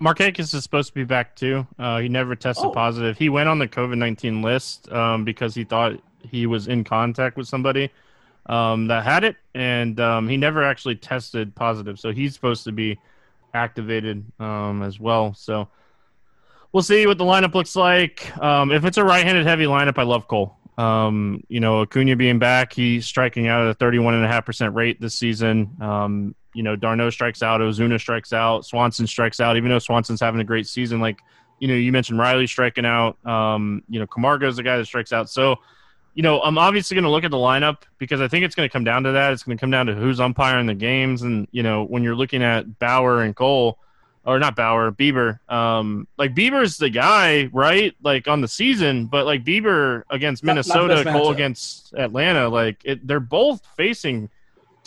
Markakis 0.00 0.54
is 0.54 0.62
supposed 0.62 0.88
to 0.88 0.94
be 0.94 1.04
back 1.04 1.34
too. 1.34 1.66
Uh, 1.78 1.98
he 1.98 2.08
never 2.08 2.36
tested 2.36 2.66
oh. 2.66 2.70
positive. 2.70 3.18
He 3.18 3.28
went 3.28 3.48
on 3.48 3.58
the 3.58 3.68
COVID 3.68 3.98
nineteen 3.98 4.42
list 4.42 4.90
um, 4.92 5.24
because 5.24 5.54
he 5.54 5.64
thought 5.64 6.00
he 6.22 6.46
was 6.46 6.68
in 6.68 6.84
contact 6.84 7.36
with 7.36 7.48
somebody 7.48 7.90
um, 8.46 8.86
that 8.88 9.04
had 9.04 9.24
it, 9.24 9.36
and 9.54 9.98
um, 10.00 10.28
he 10.28 10.36
never 10.36 10.62
actually 10.62 10.96
tested 10.96 11.54
positive. 11.54 11.98
So 11.98 12.12
he's 12.12 12.34
supposed 12.34 12.64
to 12.64 12.72
be 12.72 12.98
activated 13.54 14.24
um, 14.40 14.82
as 14.82 15.00
well. 15.00 15.34
So 15.34 15.68
we'll 16.72 16.82
see 16.82 17.06
what 17.06 17.18
the 17.18 17.24
lineup 17.24 17.54
looks 17.54 17.76
like. 17.76 18.36
Um, 18.38 18.72
if 18.72 18.84
it's 18.84 18.98
a 18.98 19.04
right-handed 19.04 19.46
heavy 19.46 19.64
lineup, 19.64 19.98
I 19.98 20.04
love 20.04 20.28
Cole. 20.28 20.56
Um, 20.76 21.42
you 21.48 21.58
know, 21.58 21.82
Acuna 21.82 22.14
being 22.14 22.38
back, 22.38 22.72
he's 22.72 23.04
striking 23.04 23.48
out 23.48 23.66
at 23.66 23.70
a 23.70 23.84
31.5% 23.84 24.74
rate 24.74 25.00
this 25.00 25.14
season. 25.14 25.76
You 26.58 26.64
know, 26.64 26.74
d'Arnaud 26.74 27.10
strikes 27.10 27.40
out, 27.40 27.60
Ozuna 27.60 28.00
strikes 28.00 28.32
out, 28.32 28.66
Swanson 28.66 29.06
strikes 29.06 29.38
out, 29.38 29.56
even 29.56 29.70
though 29.70 29.78
Swanson's 29.78 30.20
having 30.20 30.40
a 30.40 30.44
great 30.44 30.66
season. 30.66 30.98
Like, 31.00 31.20
you 31.60 31.68
know, 31.68 31.74
you 31.74 31.92
mentioned 31.92 32.18
Riley 32.18 32.48
striking 32.48 32.84
out. 32.84 33.16
Um, 33.24 33.84
you 33.88 34.00
know, 34.00 34.08
Camargo's 34.08 34.56
the 34.56 34.64
guy 34.64 34.76
that 34.76 34.84
strikes 34.84 35.12
out. 35.12 35.30
So, 35.30 35.58
you 36.14 36.24
know, 36.24 36.40
I'm 36.42 36.58
obviously 36.58 36.96
going 36.96 37.04
to 37.04 37.10
look 37.10 37.22
at 37.22 37.30
the 37.30 37.36
lineup 37.36 37.82
because 37.98 38.20
I 38.20 38.26
think 38.26 38.44
it's 38.44 38.56
going 38.56 38.68
to 38.68 38.72
come 38.72 38.82
down 38.82 39.04
to 39.04 39.12
that. 39.12 39.32
It's 39.32 39.44
going 39.44 39.56
to 39.56 39.60
come 39.60 39.70
down 39.70 39.86
to 39.86 39.94
who's 39.94 40.18
umpiring 40.18 40.66
the 40.66 40.74
games. 40.74 41.22
And, 41.22 41.46
you 41.52 41.62
know, 41.62 41.84
when 41.84 42.02
you're 42.02 42.16
looking 42.16 42.42
at 42.42 42.80
Bauer 42.80 43.22
and 43.22 43.36
Cole, 43.36 43.78
or 44.24 44.40
not 44.40 44.56
Bauer, 44.56 44.90
Bieber. 44.90 45.38
Um, 45.48 46.08
like 46.18 46.34
Bieber's 46.34 46.76
the 46.76 46.90
guy, 46.90 47.48
right? 47.52 47.94
Like 48.02 48.26
on 48.26 48.40
the 48.40 48.48
season, 48.48 49.06
but 49.06 49.26
like 49.26 49.44
Bieber 49.44 50.02
against 50.10 50.42
Minnesota, 50.42 50.96
not, 50.96 51.04
not 51.04 51.12
Cole 51.12 51.30
against 51.30 51.94
Atlanta, 51.94 52.48
like 52.48 52.82
it, 52.84 53.06
they're 53.06 53.20
both 53.20 53.64
facing 53.76 54.28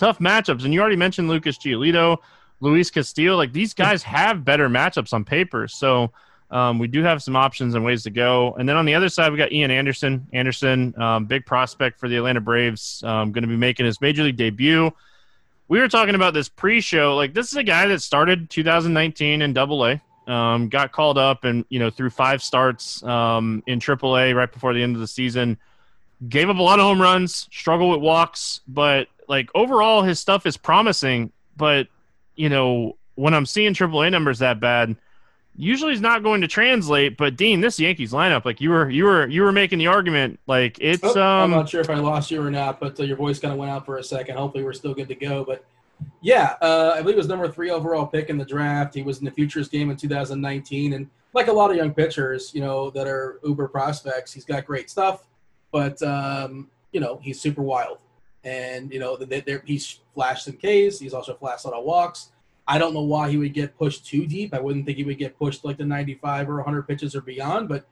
tough 0.01 0.19
matchups. 0.19 0.65
And 0.65 0.73
you 0.73 0.81
already 0.81 0.95
mentioned 0.95 1.29
Lucas 1.29 1.57
Giolito, 1.57 2.17
Luis 2.59 2.89
Castillo. 2.89 3.35
Like 3.35 3.53
these 3.53 3.73
guys 3.73 4.03
have 4.03 4.43
better 4.43 4.67
matchups 4.67 5.13
on 5.13 5.23
paper, 5.23 5.67
so 5.67 6.11
um, 6.49 6.79
we 6.79 6.87
do 6.87 7.01
have 7.03 7.23
some 7.23 7.35
options 7.35 7.75
and 7.75 7.85
ways 7.85 8.03
to 8.03 8.09
go. 8.09 8.53
And 8.59 8.67
then 8.67 8.75
on 8.75 8.85
the 8.85 8.95
other 8.95 9.07
side, 9.07 9.31
we 9.31 9.37
got 9.37 9.51
Ian 9.51 9.71
Anderson. 9.71 10.27
Anderson, 10.33 10.93
um, 11.01 11.25
big 11.25 11.45
prospect 11.45 11.99
for 11.99 12.09
the 12.09 12.17
Atlanta 12.17 12.41
Braves, 12.41 13.01
um, 13.05 13.31
going 13.31 13.43
to 13.43 13.47
be 13.47 13.55
making 13.55 13.85
his 13.85 14.01
major 14.01 14.23
league 14.23 14.37
debut 14.37 14.91
we 15.71 15.79
were 15.79 15.87
talking 15.87 16.15
about 16.15 16.33
this 16.33 16.49
pre-show. 16.49 17.15
Like 17.15 17.33
this 17.33 17.47
is 17.47 17.55
a 17.55 17.63
guy 17.63 17.87
that 17.87 18.01
started 18.01 18.49
2019 18.49 19.41
in 19.41 19.53
Double 19.53 19.85
A, 19.85 20.01
um, 20.27 20.67
got 20.67 20.91
called 20.91 21.17
up 21.17 21.45
and 21.45 21.63
you 21.69 21.79
know 21.79 21.89
through 21.89 22.09
five 22.09 22.43
starts 22.43 23.01
um, 23.03 23.63
in 23.67 23.79
Triple 23.79 24.17
A 24.17 24.33
right 24.33 24.51
before 24.51 24.73
the 24.73 24.83
end 24.83 24.97
of 24.97 24.99
the 24.99 25.07
season. 25.07 25.57
Gave 26.27 26.49
up 26.49 26.57
a 26.57 26.61
lot 26.61 26.79
of 26.79 26.83
home 26.83 27.01
runs, 27.01 27.47
struggled 27.53 27.91
with 27.91 28.01
walks, 28.01 28.59
but 28.67 29.07
like 29.31 29.49
overall 29.55 30.03
his 30.03 30.19
stuff 30.19 30.45
is 30.45 30.57
promising. 30.57 31.31
But 31.57 31.87
you 32.35 32.49
know 32.49 32.97
when 33.15 33.33
I'm 33.33 33.47
seeing 33.47 33.73
Triple 33.73 34.03
A 34.03 34.09
numbers 34.11 34.39
that 34.39 34.59
bad 34.59 34.95
usually 35.55 35.93
is 35.93 36.01
not 36.01 36.23
going 36.23 36.41
to 36.41 36.47
translate. 36.47 37.17
But 37.17 37.35
Dean, 37.35 37.61
this 37.61 37.79
Yankees 37.79 38.11
lineup, 38.11 38.45
like 38.45 38.61
you 38.61 38.69
were, 38.69 38.89
you 38.89 39.05
were, 39.05 39.27
you 39.27 39.43
were 39.43 39.51
making 39.51 39.79
the 39.79 39.87
argument, 39.87 40.39
like 40.47 40.77
it's. 40.79 41.03
Oh, 41.03 41.21
um, 41.21 41.43
I'm 41.43 41.51
not 41.51 41.69
sure 41.69 41.81
if 41.81 41.89
I 41.89 41.95
lost 41.95 42.31
you 42.31 42.41
or 42.41 42.51
not, 42.51 42.79
but 42.79 42.99
uh, 42.99 43.03
your 43.03 43.17
voice 43.17 43.39
kind 43.39 43.51
of 43.51 43.59
went 43.59 43.71
out 43.71 43.85
for 43.85 43.97
a 43.97 44.03
second. 44.03 44.37
Hopefully, 44.37 44.63
we're 44.63 44.73
still 44.73 44.93
good 44.93 45.07
to 45.07 45.15
go. 45.15 45.43
But 45.43 45.63
yeah, 46.21 46.55
uh, 46.61 46.93
I 46.95 47.01
believe 47.01 47.15
it 47.15 47.17
was 47.17 47.27
number 47.27 47.49
three 47.49 47.69
overall 47.69 48.05
pick 48.05 48.29
in 48.29 48.37
the 48.37 48.45
draft. 48.45 48.93
He 48.93 49.03
was 49.03 49.19
in 49.19 49.25
the 49.25 49.31
futures 49.31 49.67
game 49.67 49.89
in 49.89 49.97
2019, 49.97 50.93
and 50.93 51.09
like 51.33 51.47
a 51.47 51.53
lot 51.53 51.71
of 51.71 51.77
young 51.77 51.93
pitchers, 51.93 52.53
you 52.53 52.61
know, 52.61 52.89
that 52.91 53.07
are 53.07 53.39
uber 53.43 53.67
prospects, 53.67 54.33
he's 54.33 54.45
got 54.45 54.65
great 54.65 54.89
stuff, 54.89 55.27
but 55.71 56.01
um, 56.03 56.69
you 56.91 56.99
know, 56.99 57.19
he's 57.21 57.39
super 57.39 57.61
wild. 57.61 57.99
And 58.43 58.91
you 58.91 58.99
know, 58.99 59.15
there 59.17 59.63
he's 59.65 59.99
flashed 60.13 60.45
some 60.45 60.57
Ks. 60.57 60.99
He's 60.99 61.13
also 61.13 61.35
flashed 61.35 61.65
a 61.65 61.69
lot 61.69 61.79
of 61.79 61.85
walks. 61.85 62.31
I 62.67 62.77
don't 62.77 62.93
know 62.93 63.01
why 63.01 63.29
he 63.29 63.37
would 63.37 63.53
get 63.53 63.77
pushed 63.77 64.05
too 64.05 64.25
deep. 64.25 64.53
I 64.53 64.59
wouldn't 64.59 64.85
think 64.85 64.97
he 64.97 65.03
would 65.03 65.17
get 65.17 65.37
pushed 65.37 65.65
like 65.65 65.77
the 65.77 65.85
95 65.85 66.49
or 66.49 66.55
100 66.55 66.87
pitches 66.87 67.15
or 67.15 67.21
beyond, 67.21 67.67
but 67.67 67.85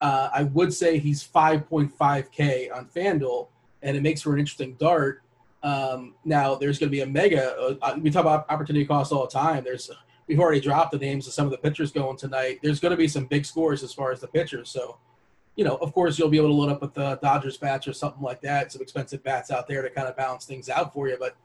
uh, 0.00 0.28
I 0.32 0.44
would 0.44 0.72
say 0.72 0.98
he's 0.98 1.26
5.5K 1.26 2.74
on 2.74 2.86
FanDuel, 2.86 3.48
and 3.82 3.96
it 3.96 4.02
makes 4.02 4.22
for 4.22 4.34
an 4.34 4.40
interesting 4.40 4.74
dart. 4.74 5.22
Um, 5.62 6.14
now, 6.24 6.54
there's 6.54 6.78
going 6.78 6.88
to 6.88 6.92
be 6.92 7.00
a 7.00 7.06
mega. 7.06 7.56
Uh, 7.56 7.74
uh, 7.82 7.98
we 8.00 8.10
talk 8.10 8.22
about 8.22 8.46
opportunity 8.48 8.84
cost 8.84 9.12
all 9.12 9.26
the 9.26 9.32
time. 9.32 9.64
There's 9.64 9.90
we've 10.28 10.38
already 10.38 10.60
dropped 10.60 10.92
the 10.92 10.98
names 10.98 11.26
of 11.26 11.32
some 11.32 11.46
of 11.46 11.50
the 11.50 11.58
pitchers 11.58 11.90
going 11.90 12.16
tonight. 12.16 12.60
There's 12.62 12.80
going 12.80 12.90
to 12.90 12.96
be 12.96 13.08
some 13.08 13.26
big 13.26 13.44
scores 13.44 13.82
as 13.82 13.92
far 13.92 14.12
as 14.12 14.20
the 14.20 14.28
pitchers. 14.28 14.70
So, 14.70 14.98
you 15.58 15.64
know, 15.64 15.74
of 15.78 15.92
course, 15.92 16.16
you'll 16.16 16.28
be 16.28 16.36
able 16.36 16.50
to 16.50 16.54
load 16.54 16.70
up 16.70 16.80
with 16.80 16.94
the 16.94 17.18
Dodgers 17.20 17.56
bats 17.56 17.88
or 17.88 17.92
something 17.92 18.22
like 18.22 18.40
that. 18.42 18.70
Some 18.70 18.80
expensive 18.80 19.24
bats 19.24 19.50
out 19.50 19.66
there 19.66 19.82
to 19.82 19.90
kind 19.90 20.06
of 20.06 20.16
balance 20.16 20.44
things 20.44 20.68
out 20.68 20.94
for 20.94 21.08
you, 21.08 21.16
but 21.18 21.36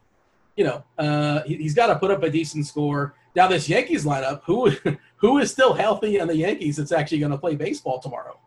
you 0.55 0.63
know, 0.63 0.83
uh, 0.99 1.41
he, 1.47 1.63
has 1.63 1.73
got 1.73 1.87
to 1.87 1.95
put 1.95 2.11
up 2.11 2.21
a 2.21 2.29
decent 2.29 2.67
score. 2.67 3.15
Now, 3.35 3.47
this 3.47 3.67
Yankees 3.67 4.05
lineup, 4.05 4.41
who 4.45 4.71
who 5.17 5.39
is 5.39 5.49
still 5.49 5.73
healthy 5.73 6.19
in 6.19 6.27
the 6.27 6.37
Yankees 6.37 6.77
that's 6.77 6.91
actually 6.91 7.17
going 7.19 7.31
to 7.31 7.39
play 7.39 7.55
baseball 7.55 7.99
tomorrow? 7.99 8.37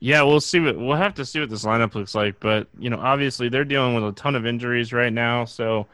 Yeah, 0.00 0.22
we'll 0.22 0.40
see 0.40 0.58
what 0.58 0.76
we'll 0.76 0.96
have 0.96 1.14
to 1.14 1.24
see 1.24 1.38
what 1.38 1.48
this 1.48 1.64
lineup 1.64 1.94
looks 1.94 2.16
like. 2.16 2.40
But 2.40 2.66
you 2.80 2.90
know, 2.90 2.98
obviously 2.98 3.48
they're 3.48 3.64
dealing 3.64 3.94
with 3.94 4.04
a 4.04 4.12
ton 4.12 4.34
of 4.34 4.44
injuries 4.44 4.92
right 4.92 5.12
now, 5.12 5.44
so 5.44 5.86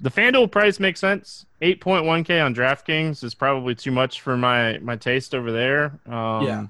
the 0.00 0.10
FanDuel 0.10 0.50
price 0.50 0.80
makes 0.80 1.00
sense. 1.00 1.44
Eight 1.60 1.82
point 1.82 2.06
one 2.06 2.24
K 2.24 2.40
on 2.40 2.54
DraftKings 2.54 3.22
is 3.22 3.34
probably 3.34 3.74
too 3.74 3.90
much 3.90 4.22
for 4.22 4.38
my 4.38 4.78
my 4.78 4.96
taste 4.96 5.34
over 5.34 5.52
there. 5.52 6.00
Um, 6.06 6.46
yeah 6.46 6.66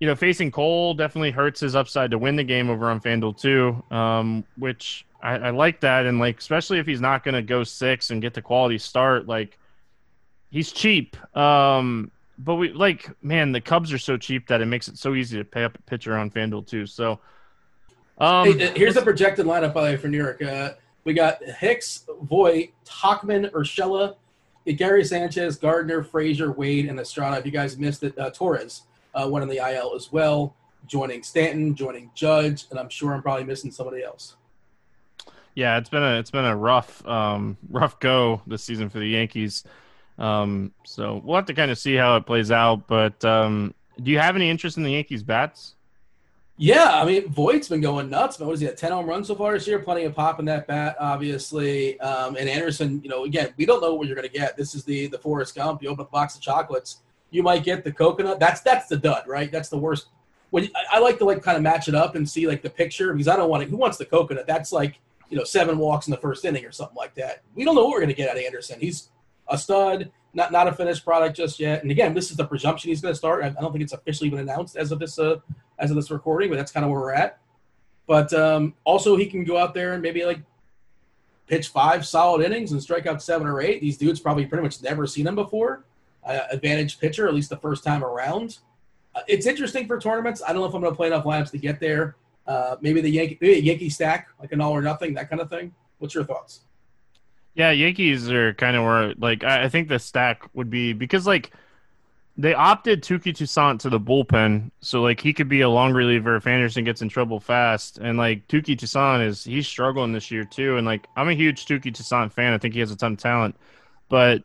you 0.00 0.06
know, 0.06 0.14
facing 0.14 0.50
Cole 0.50 0.94
definitely 0.94 1.30
hurts 1.30 1.60
his 1.60 1.74
upside 1.74 2.10
to 2.12 2.18
win 2.18 2.36
the 2.36 2.44
game 2.44 2.70
over 2.70 2.88
on 2.88 3.00
FanDuel 3.00 3.40
too, 3.40 3.82
um, 3.94 4.44
which 4.56 5.04
I, 5.20 5.34
I, 5.34 5.50
like 5.50 5.80
that. 5.80 6.06
And 6.06 6.20
like, 6.20 6.38
especially 6.38 6.78
if 6.78 6.86
he's 6.86 7.00
not 7.00 7.24
going 7.24 7.34
to 7.34 7.42
go 7.42 7.64
six 7.64 8.10
and 8.10 8.22
get 8.22 8.34
the 8.34 8.42
quality 8.42 8.78
start, 8.78 9.26
like 9.26 9.58
he's 10.50 10.70
cheap. 10.70 11.16
Um, 11.36 12.12
but 12.38 12.54
we 12.54 12.72
like, 12.72 13.10
man, 13.22 13.50
the 13.50 13.60
Cubs 13.60 13.92
are 13.92 13.98
so 13.98 14.16
cheap 14.16 14.46
that 14.46 14.60
it 14.60 14.66
makes 14.66 14.86
it 14.86 14.96
so 14.98 15.14
easy 15.14 15.36
to 15.38 15.44
pay 15.44 15.64
up 15.64 15.76
a 15.76 15.82
pitcher 15.82 16.16
on 16.16 16.30
FanDuel 16.30 16.66
too. 16.66 16.86
So, 16.86 17.18
um, 18.18 18.56
hey, 18.56 18.72
here's 18.76 18.94
the 18.94 19.02
projected 19.02 19.46
lineup 19.46 19.74
by 19.74 19.96
for 19.96 20.06
New 20.06 20.18
York. 20.18 20.40
Uh, 20.40 20.74
we 21.02 21.12
got 21.12 21.42
Hicks, 21.42 22.04
Voit, 22.22 22.70
Tauchman, 22.84 23.50
Urshela, 23.50 24.14
Gary 24.76 25.04
Sanchez, 25.04 25.56
Gardner, 25.56 26.04
Frazier, 26.04 26.52
Wade, 26.52 26.88
and 26.88 27.00
Estrada. 27.00 27.38
If 27.38 27.46
you 27.46 27.52
guys 27.52 27.78
missed 27.78 28.04
it, 28.04 28.16
uh, 28.16 28.30
Torres 28.30 28.82
uh, 29.14 29.28
went 29.28 29.42
on 29.42 29.48
the 29.48 29.56
IL 29.56 29.92
as 29.94 30.12
well, 30.12 30.54
joining 30.86 31.22
Stanton, 31.22 31.74
joining 31.74 32.10
Judge, 32.14 32.66
and 32.70 32.78
I'm 32.78 32.88
sure 32.88 33.14
I'm 33.14 33.22
probably 33.22 33.44
missing 33.44 33.70
somebody 33.70 34.02
else. 34.02 34.36
Yeah, 35.54 35.76
it's 35.78 35.88
been 35.88 36.04
a 36.04 36.18
it's 36.20 36.30
been 36.30 36.44
a 36.44 36.56
rough 36.56 37.04
um, 37.06 37.56
rough 37.68 37.98
go 37.98 38.42
this 38.46 38.62
season 38.62 38.88
for 38.88 39.00
the 39.00 39.08
Yankees. 39.08 39.64
Um, 40.16 40.72
so 40.84 41.20
we'll 41.24 41.36
have 41.36 41.46
to 41.46 41.54
kind 41.54 41.70
of 41.70 41.78
see 41.78 41.94
how 41.94 42.16
it 42.16 42.26
plays 42.26 42.50
out. 42.50 42.86
But 42.86 43.24
um, 43.24 43.74
do 44.00 44.10
you 44.10 44.18
have 44.18 44.36
any 44.36 44.50
interest 44.50 44.76
in 44.76 44.82
the 44.82 44.92
Yankees 44.92 45.22
bats? 45.22 45.74
Yeah, 46.60 46.90
I 46.92 47.04
mean 47.04 47.28
Voit's 47.28 47.68
been 47.68 47.80
going 47.80 48.10
nuts. 48.10 48.36
But 48.36 48.46
what 48.46 48.54
is 48.54 48.60
he 48.60 48.66
at 48.66 48.76
ten 48.76 48.92
home 48.92 49.06
runs 49.06 49.28
so 49.28 49.34
far 49.34 49.52
this 49.52 49.66
year? 49.66 49.78
Plenty 49.78 50.04
of 50.04 50.14
pop 50.14 50.38
in 50.38 50.44
that 50.44 50.66
bat, 50.66 50.96
obviously. 51.00 51.98
Um, 52.00 52.36
and 52.36 52.48
Anderson, 52.48 53.00
you 53.02 53.08
know, 53.08 53.24
again, 53.24 53.52
we 53.56 53.66
don't 53.66 53.80
know 53.80 53.94
what 53.94 54.06
you're 54.06 54.16
going 54.16 54.28
to 54.28 54.38
get. 54.38 54.56
This 54.56 54.74
is 54.74 54.84
the 54.84 55.06
the 55.08 55.18
Forrest 55.18 55.54
Gump. 55.54 55.82
You 55.82 55.88
open 55.88 56.04
a 56.04 56.08
box 56.08 56.36
of 56.36 56.40
chocolates 56.40 56.98
you 57.30 57.42
might 57.42 57.64
get 57.64 57.84
the 57.84 57.92
coconut. 57.92 58.40
That's 58.40 58.60
that's 58.60 58.88
the 58.88 58.96
dud, 58.96 59.26
right? 59.26 59.50
That's 59.50 59.68
the 59.68 59.78
worst. 59.78 60.08
When 60.50 60.64
I, 60.64 60.96
I 60.96 60.98
like 60.98 61.18
to 61.18 61.24
like 61.24 61.42
kind 61.42 61.56
of 61.56 61.62
match 61.62 61.88
it 61.88 61.94
up 61.94 62.14
and 62.14 62.28
see 62.28 62.46
like 62.46 62.62
the 62.62 62.70
picture 62.70 63.12
because 63.12 63.28
I 63.28 63.36
don't 63.36 63.50
want 63.50 63.62
to. 63.62 63.68
Who 63.68 63.76
wants 63.76 63.98
the 63.98 64.06
coconut? 64.06 64.46
That's 64.46 64.72
like 64.72 64.98
you 65.28 65.36
know 65.36 65.44
seven 65.44 65.78
walks 65.78 66.06
in 66.06 66.10
the 66.10 66.16
first 66.16 66.44
inning 66.44 66.64
or 66.64 66.72
something 66.72 66.96
like 66.96 67.14
that. 67.16 67.42
We 67.54 67.64
don't 67.64 67.74
know 67.74 67.84
what 67.84 67.92
we're 67.92 68.00
going 68.00 68.08
to 68.08 68.14
get 68.14 68.30
out 68.30 68.36
of 68.36 68.42
Anderson. 68.42 68.80
He's 68.80 69.10
a 69.48 69.58
stud, 69.58 70.10
not 70.32 70.52
not 70.52 70.68
a 70.68 70.72
finished 70.72 71.04
product 71.04 71.36
just 71.36 71.60
yet. 71.60 71.82
And 71.82 71.90
again, 71.90 72.14
this 72.14 72.30
is 72.30 72.36
the 72.36 72.46
presumption 72.46 72.88
he's 72.88 73.00
going 73.00 73.12
to 73.12 73.18
start. 73.18 73.44
I, 73.44 73.48
I 73.48 73.60
don't 73.60 73.72
think 73.72 73.82
it's 73.82 73.92
officially 73.92 74.30
been 74.30 74.40
announced 74.40 74.76
as 74.76 74.90
of 74.90 74.98
this 74.98 75.18
uh, 75.18 75.36
as 75.78 75.90
of 75.90 75.96
this 75.96 76.10
recording, 76.10 76.48
but 76.48 76.56
that's 76.56 76.72
kind 76.72 76.84
of 76.84 76.90
where 76.90 77.00
we're 77.00 77.12
at. 77.12 77.38
But 78.06 78.32
um, 78.32 78.74
also, 78.84 79.16
he 79.16 79.26
can 79.26 79.44
go 79.44 79.58
out 79.58 79.74
there 79.74 79.92
and 79.92 80.02
maybe 80.02 80.24
like 80.24 80.40
pitch 81.46 81.68
five 81.68 82.06
solid 82.06 82.44
innings 82.44 82.72
and 82.72 82.82
strike 82.82 83.06
out 83.06 83.22
seven 83.22 83.46
or 83.46 83.60
eight. 83.60 83.82
These 83.82 83.98
dudes 83.98 84.18
probably 84.18 84.46
pretty 84.46 84.62
much 84.62 84.82
never 84.82 85.06
seen 85.06 85.26
him 85.26 85.34
before 85.34 85.84
uh, 86.28 86.46
advantage 86.50 87.00
pitcher, 87.00 87.26
at 87.26 87.34
least 87.34 87.50
the 87.50 87.56
first 87.56 87.82
time 87.82 88.04
around. 88.04 88.58
Uh, 89.14 89.20
it's 89.26 89.46
interesting 89.46 89.86
for 89.86 89.98
tournaments. 89.98 90.42
I 90.46 90.52
don't 90.52 90.62
know 90.62 90.66
if 90.66 90.74
I'm 90.74 90.80
going 90.80 90.92
to 90.92 90.96
play 90.96 91.08
enough 91.08 91.24
lineups 91.24 91.50
to 91.52 91.58
get 91.58 91.80
there. 91.80 92.16
Uh, 92.46 92.76
maybe 92.80 93.00
the 93.00 93.10
Yankee, 93.10 93.38
maybe 93.40 93.60
Yankee 93.60 93.90
stack, 93.90 94.28
like 94.40 94.52
an 94.52 94.60
all 94.60 94.72
or 94.72 94.82
nothing, 94.82 95.14
that 95.14 95.28
kind 95.28 95.42
of 95.42 95.50
thing. 95.50 95.74
What's 95.98 96.14
your 96.14 96.24
thoughts? 96.24 96.60
Yeah, 97.54 97.72
Yankees 97.72 98.30
are 98.30 98.54
kind 98.54 98.76
of 98.76 98.84
where, 98.84 99.14
like, 99.14 99.42
I, 99.42 99.64
I 99.64 99.68
think 99.68 99.88
the 99.88 99.98
stack 99.98 100.48
would 100.54 100.70
be 100.70 100.92
because, 100.92 101.26
like, 101.26 101.50
they 102.38 102.54
opted 102.54 103.02
Touki 103.02 103.34
Toussaint 103.34 103.80
to 103.80 103.90
the 103.90 103.98
bullpen, 103.98 104.70
so 104.80 105.02
like 105.02 105.20
he 105.20 105.32
could 105.32 105.48
be 105.48 105.62
a 105.62 105.68
long 105.68 105.92
reliever 105.92 106.36
if 106.36 106.46
Anderson 106.46 106.84
gets 106.84 107.02
in 107.02 107.08
trouble 107.08 107.40
fast. 107.40 107.98
And 107.98 108.16
like 108.16 108.46
Touki 108.46 108.78
Toussaint 108.78 109.22
is 109.22 109.42
he's 109.42 109.66
struggling 109.66 110.12
this 110.12 110.30
year 110.30 110.44
too. 110.44 110.76
And 110.76 110.86
like 110.86 111.08
I'm 111.16 111.28
a 111.28 111.34
huge 111.34 111.66
Touki 111.66 111.92
Toussaint 111.92 112.32
fan. 112.32 112.52
I 112.52 112.58
think 112.58 112.74
he 112.74 112.80
has 112.80 112.92
a 112.92 112.96
ton 112.96 113.14
of 113.14 113.18
talent, 113.18 113.56
but 114.08 114.44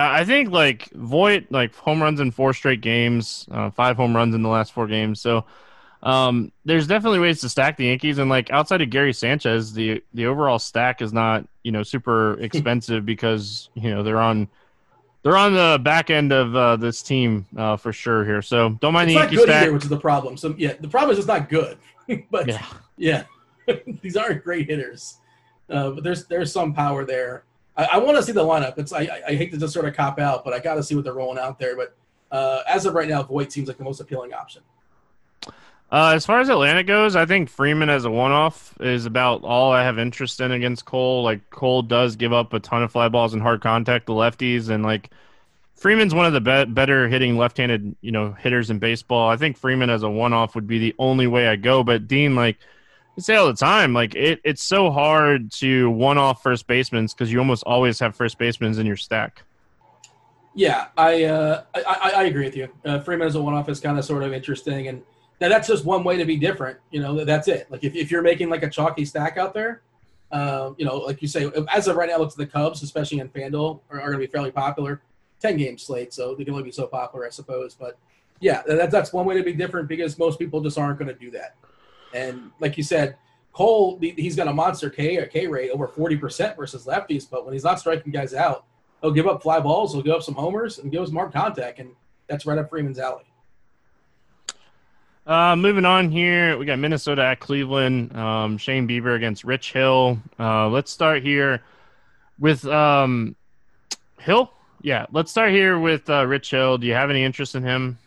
I 0.00 0.24
think 0.24 0.50
like 0.50 0.90
Voit, 0.90 1.46
like 1.50 1.74
home 1.74 2.02
runs 2.02 2.20
in 2.20 2.30
four 2.30 2.52
straight 2.54 2.80
games, 2.80 3.46
uh, 3.50 3.70
five 3.70 3.96
home 3.96 4.14
runs 4.14 4.34
in 4.34 4.42
the 4.42 4.48
last 4.48 4.72
four 4.72 4.86
games. 4.86 5.20
So 5.20 5.44
um, 6.02 6.52
there's 6.64 6.86
definitely 6.86 7.18
ways 7.18 7.40
to 7.42 7.48
stack 7.48 7.76
the 7.76 7.86
Yankees, 7.86 8.18
and 8.18 8.30
like 8.30 8.50
outside 8.50 8.80
of 8.80 8.90
Gary 8.90 9.12
Sanchez, 9.12 9.72
the 9.72 10.02
the 10.14 10.26
overall 10.26 10.58
stack 10.58 11.02
is 11.02 11.12
not 11.12 11.46
you 11.62 11.72
know 11.72 11.82
super 11.82 12.34
expensive 12.40 13.04
because 13.04 13.68
you 13.74 13.90
know 13.90 14.02
they're 14.02 14.20
on 14.20 14.48
they're 15.22 15.36
on 15.36 15.52
the 15.52 15.78
back 15.82 16.08
end 16.08 16.32
of 16.32 16.56
uh, 16.56 16.76
this 16.76 17.02
team 17.02 17.46
uh, 17.56 17.76
for 17.76 17.92
sure 17.92 18.24
here. 18.24 18.42
So 18.42 18.70
don't 18.80 18.94
mind 18.94 19.10
it's 19.10 19.16
the 19.16 19.20
Yankee 19.20 19.36
stack. 19.36 19.62
Either, 19.64 19.72
which 19.72 19.84
is 19.84 19.90
the 19.90 20.00
problem. 20.00 20.36
So 20.36 20.54
yeah, 20.56 20.74
the 20.80 20.88
problem 20.88 21.12
is 21.12 21.18
it's 21.18 21.28
not 21.28 21.48
good, 21.48 21.78
but 22.30 22.48
yeah, 22.48 22.64
yeah. 22.96 23.24
these 24.02 24.16
aren't 24.16 24.42
great 24.42 24.68
hitters. 24.68 25.18
Uh, 25.68 25.90
but 25.90 26.04
there's 26.04 26.26
there's 26.26 26.52
some 26.52 26.72
power 26.72 27.04
there. 27.04 27.44
I, 27.80 27.94
I 27.94 27.98
want 27.98 28.16
to 28.18 28.22
see 28.22 28.32
the 28.32 28.44
lineup. 28.44 28.76
It's 28.78 28.92
I, 28.92 29.08
I 29.26 29.34
hate 29.34 29.50
to 29.52 29.58
just 29.58 29.72
sort 29.72 29.86
of 29.86 29.94
cop 29.94 30.18
out, 30.18 30.44
but 30.44 30.52
I 30.52 30.58
got 30.58 30.74
to 30.74 30.82
see 30.82 30.94
what 30.94 31.04
they're 31.04 31.14
rolling 31.14 31.38
out 31.38 31.58
there. 31.58 31.76
But 31.76 31.96
uh, 32.30 32.62
as 32.68 32.84
of 32.84 32.94
right 32.94 33.08
now, 33.08 33.22
Voit 33.22 33.50
seems 33.50 33.68
like 33.68 33.78
the 33.78 33.84
most 33.84 34.00
appealing 34.00 34.34
option. 34.34 34.62
Uh, 35.92 36.12
as 36.14 36.24
far 36.24 36.38
as 36.38 36.48
Atlanta 36.48 36.84
goes, 36.84 37.16
I 37.16 37.26
think 37.26 37.48
Freeman 37.48 37.90
as 37.90 38.04
a 38.04 38.10
one-off 38.10 38.74
is 38.80 39.06
about 39.06 39.42
all 39.42 39.72
I 39.72 39.82
have 39.82 39.98
interest 39.98 40.40
in 40.40 40.52
against 40.52 40.84
Cole. 40.84 41.24
Like 41.24 41.50
Cole 41.50 41.82
does 41.82 42.14
give 42.14 42.32
up 42.32 42.52
a 42.52 42.60
ton 42.60 42.84
of 42.84 42.92
fly 42.92 43.08
balls 43.08 43.32
and 43.32 43.42
hard 43.42 43.60
contact 43.60 44.06
to 44.06 44.12
lefties, 44.12 44.68
and 44.68 44.84
like 44.84 45.10
Freeman's 45.74 46.14
one 46.14 46.26
of 46.26 46.32
the 46.32 46.40
be- 46.40 46.70
better 46.70 47.08
hitting 47.08 47.36
left-handed 47.38 47.96
you 48.02 48.12
know 48.12 48.32
hitters 48.32 48.70
in 48.70 48.78
baseball. 48.78 49.28
I 49.28 49.36
think 49.36 49.56
Freeman 49.56 49.90
as 49.90 50.02
a 50.02 50.10
one-off 50.10 50.54
would 50.54 50.68
be 50.68 50.78
the 50.78 50.94
only 50.98 51.26
way 51.26 51.48
I 51.48 51.56
go. 51.56 51.82
But 51.82 52.06
Dean, 52.06 52.36
like 52.36 52.58
Say 53.20 53.36
all 53.36 53.46
the 53.46 53.54
time, 53.54 53.92
like 53.92 54.14
it, 54.14 54.40
it's 54.44 54.62
so 54.62 54.90
hard 54.90 55.52
to 55.52 55.90
one-off 55.90 56.42
first 56.42 56.66
basemen 56.66 57.06
because 57.06 57.32
you 57.32 57.38
almost 57.38 57.62
always 57.64 57.98
have 58.00 58.16
first 58.16 58.38
basemen 58.38 58.78
in 58.78 58.86
your 58.86 58.96
stack. 58.96 59.42
Yeah, 60.54 60.88
I 60.96 61.24
uh, 61.24 61.62
I, 61.74 62.12
I, 62.16 62.24
agree 62.24 62.44
with 62.44 62.56
you. 62.56 62.68
Uh, 62.84 62.98
Freeman 63.00 63.28
as 63.28 63.36
a 63.36 63.42
one-off 63.42 63.68
is 63.68 63.78
kind 63.78 63.98
of 63.98 64.04
sort 64.04 64.24
of 64.24 64.32
interesting 64.32 64.88
and 64.88 65.02
now 65.40 65.48
that's 65.48 65.68
just 65.68 65.84
one 65.84 66.04
way 66.04 66.16
to 66.16 66.24
be 66.24 66.36
different. 66.36 66.78
You 66.90 67.00
know, 67.00 67.24
that's 67.24 67.48
it. 67.48 67.70
Like 67.70 67.82
if, 67.82 67.94
if 67.94 68.10
you're 68.10 68.22
making 68.22 68.50
like 68.50 68.62
a 68.62 68.68
chalky 68.68 69.04
stack 69.04 69.38
out 69.38 69.54
there, 69.54 69.82
um, 70.32 70.76
you 70.78 70.84
know, 70.84 70.96
like 70.98 71.22
you 71.22 71.28
say, 71.28 71.50
as 71.72 71.88
of 71.88 71.96
right 71.96 72.08
now, 72.08 72.18
looks 72.18 72.34
the 72.34 72.46
Cubs, 72.46 72.82
especially 72.82 73.18
in 73.20 73.28
FanDuel, 73.30 73.80
are, 73.90 74.00
are 74.00 74.10
going 74.10 74.20
to 74.20 74.26
be 74.26 74.30
fairly 74.30 74.50
popular. 74.50 75.00
Ten 75.40 75.56
game 75.56 75.78
slate, 75.78 76.12
so 76.12 76.34
they 76.34 76.44
can 76.44 76.52
only 76.52 76.64
be 76.64 76.70
so 76.70 76.86
popular, 76.86 77.26
I 77.26 77.30
suppose. 77.30 77.74
But 77.74 77.98
yeah, 78.40 78.62
that, 78.66 78.90
that's 78.90 79.12
one 79.12 79.24
way 79.24 79.36
to 79.36 79.42
be 79.42 79.54
different 79.54 79.88
because 79.88 80.18
most 80.18 80.38
people 80.38 80.60
just 80.60 80.76
aren't 80.76 80.98
going 80.98 81.08
to 81.08 81.18
do 81.18 81.30
that. 81.30 81.56
And 82.14 82.50
like 82.60 82.76
you 82.76 82.82
said, 82.82 83.16
Cole, 83.52 83.98
he's 84.00 84.36
got 84.36 84.48
a 84.48 84.52
monster 84.52 84.90
K 84.90 85.16
or 85.16 85.26
K 85.26 85.46
rate 85.46 85.70
over 85.70 85.88
forty 85.88 86.16
percent 86.16 86.56
versus 86.56 86.86
lefties, 86.86 87.28
but 87.28 87.44
when 87.44 87.52
he's 87.52 87.64
not 87.64 87.80
striking 87.80 88.12
guys 88.12 88.34
out, 88.34 88.64
he'll 89.00 89.10
give 89.10 89.26
up 89.26 89.42
fly 89.42 89.60
balls, 89.60 89.92
he'll 89.92 90.02
give 90.02 90.14
up 90.14 90.22
some 90.22 90.34
homers, 90.34 90.78
and 90.78 90.92
give 90.92 91.02
us 91.02 91.10
more 91.10 91.30
contact, 91.30 91.78
and 91.78 91.90
that's 92.28 92.46
right 92.46 92.58
up 92.58 92.70
Freeman's 92.70 92.98
alley. 92.98 93.24
Uh, 95.26 95.54
moving 95.54 95.84
on 95.84 96.10
here, 96.10 96.56
we 96.58 96.64
got 96.64 96.78
Minnesota 96.78 97.22
at 97.22 97.40
Cleveland. 97.40 98.16
Um, 98.16 98.56
Shane 98.56 98.88
Bieber 98.88 99.14
against 99.14 99.44
Rich 99.44 99.72
Hill. 99.72 100.18
Uh, 100.38 100.68
let's 100.68 100.90
start 100.90 101.22
here 101.22 101.62
with 102.38 102.64
um, 102.66 103.36
Hill. 104.18 104.52
Yeah, 104.82 105.06
let's 105.12 105.30
start 105.30 105.50
here 105.50 105.78
with 105.78 106.08
uh, 106.08 106.26
Rich 106.26 106.50
Hill. 106.50 106.78
Do 106.78 106.86
you 106.86 106.94
have 106.94 107.10
any 107.10 107.22
interest 107.22 107.54
in 107.54 107.62
him? 107.62 107.98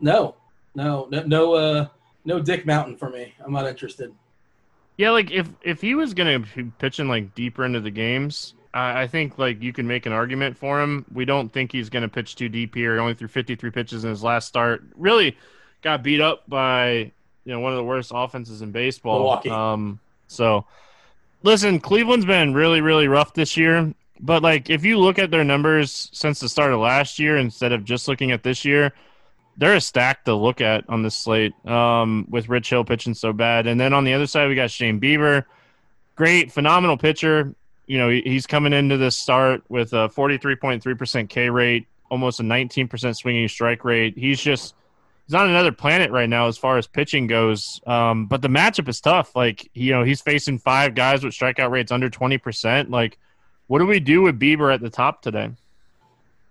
No, 0.00 0.36
no, 0.74 1.08
no, 1.10 1.22
no, 1.24 1.54
uh, 1.54 1.88
no 2.24 2.40
Dick 2.40 2.66
Mountain 2.66 2.96
for 2.96 3.10
me. 3.10 3.34
I'm 3.44 3.52
not 3.52 3.66
interested. 3.66 4.14
Yeah, 4.96 5.10
like 5.10 5.30
if 5.30 5.48
if 5.62 5.80
he 5.80 5.94
was 5.94 6.12
gonna 6.12 6.40
be 6.40 6.64
pitching 6.78 7.08
like 7.08 7.34
deeper 7.34 7.64
into 7.64 7.80
the 7.80 7.90
games, 7.90 8.54
I, 8.74 9.02
I 9.02 9.06
think 9.06 9.38
like 9.38 9.62
you 9.62 9.72
can 9.72 9.86
make 9.86 10.06
an 10.06 10.12
argument 10.12 10.58
for 10.58 10.80
him. 10.82 11.06
We 11.12 11.24
don't 11.24 11.52
think 11.52 11.70
he's 11.70 11.88
gonna 11.88 12.08
pitch 12.08 12.34
too 12.34 12.48
deep 12.48 12.74
here. 12.74 12.94
He 12.94 13.00
only 13.00 13.14
threw 13.14 13.28
53 13.28 13.70
pitches 13.70 14.04
in 14.04 14.10
his 14.10 14.22
last 14.22 14.48
start. 14.48 14.82
Really 14.96 15.36
got 15.82 16.02
beat 16.02 16.20
up 16.20 16.48
by 16.48 17.12
you 17.44 17.52
know 17.52 17.60
one 17.60 17.72
of 17.72 17.76
the 17.76 17.84
worst 17.84 18.10
offenses 18.14 18.60
in 18.60 18.72
baseball. 18.72 19.20
Milwaukee. 19.20 19.50
Um, 19.50 20.00
so 20.26 20.66
listen, 21.44 21.78
Cleveland's 21.78 22.26
been 22.26 22.52
really 22.52 22.80
really 22.80 23.06
rough 23.06 23.34
this 23.34 23.56
year. 23.56 23.94
But 24.20 24.42
like 24.42 24.68
if 24.68 24.84
you 24.84 24.98
look 24.98 25.20
at 25.20 25.30
their 25.30 25.44
numbers 25.44 26.10
since 26.12 26.40
the 26.40 26.48
start 26.48 26.72
of 26.72 26.80
last 26.80 27.20
year 27.20 27.36
instead 27.36 27.70
of 27.70 27.84
just 27.84 28.08
looking 28.08 28.32
at 28.32 28.42
this 28.42 28.64
year, 28.64 28.92
they're 29.58 29.74
a 29.74 29.80
stack 29.80 30.24
to 30.24 30.34
look 30.34 30.60
at 30.60 30.84
on 30.88 31.02
this 31.02 31.16
slate. 31.16 31.52
Um, 31.66 32.26
with 32.30 32.48
Rich 32.48 32.70
Hill 32.70 32.84
pitching 32.84 33.14
so 33.14 33.32
bad, 33.32 33.66
and 33.66 33.78
then 33.78 33.92
on 33.92 34.04
the 34.04 34.14
other 34.14 34.26
side 34.26 34.48
we 34.48 34.54
got 34.54 34.70
Shane 34.70 35.00
Bieber, 35.00 35.44
great, 36.14 36.50
phenomenal 36.50 36.96
pitcher. 36.96 37.54
You 37.86 37.98
know 37.98 38.08
he's 38.08 38.46
coming 38.46 38.72
into 38.72 38.96
this 38.96 39.16
start 39.16 39.62
with 39.68 39.92
a 39.92 40.08
43.3% 40.08 41.28
K 41.28 41.50
rate, 41.50 41.86
almost 42.10 42.40
a 42.40 42.42
19% 42.42 43.16
swinging 43.16 43.48
strike 43.48 43.84
rate. 43.84 44.16
He's 44.16 44.40
just 44.40 44.74
he's 45.26 45.34
on 45.34 45.48
another 45.50 45.72
planet 45.72 46.10
right 46.10 46.28
now 46.28 46.46
as 46.46 46.56
far 46.56 46.78
as 46.78 46.86
pitching 46.86 47.26
goes. 47.26 47.80
Um, 47.86 48.26
but 48.26 48.42
the 48.42 48.48
matchup 48.48 48.88
is 48.88 49.00
tough. 49.00 49.34
Like 49.34 49.68
you 49.74 49.92
know, 49.92 50.04
he's 50.04 50.20
facing 50.20 50.58
five 50.58 50.94
guys 50.94 51.24
with 51.24 51.34
strikeout 51.34 51.70
rates 51.70 51.90
under 51.90 52.08
twenty 52.08 52.38
percent. 52.38 52.90
Like, 52.90 53.18
what 53.66 53.80
do 53.80 53.86
we 53.86 53.98
do 53.98 54.22
with 54.22 54.38
Bieber 54.38 54.72
at 54.72 54.80
the 54.80 54.90
top 54.90 55.22
today? 55.22 55.50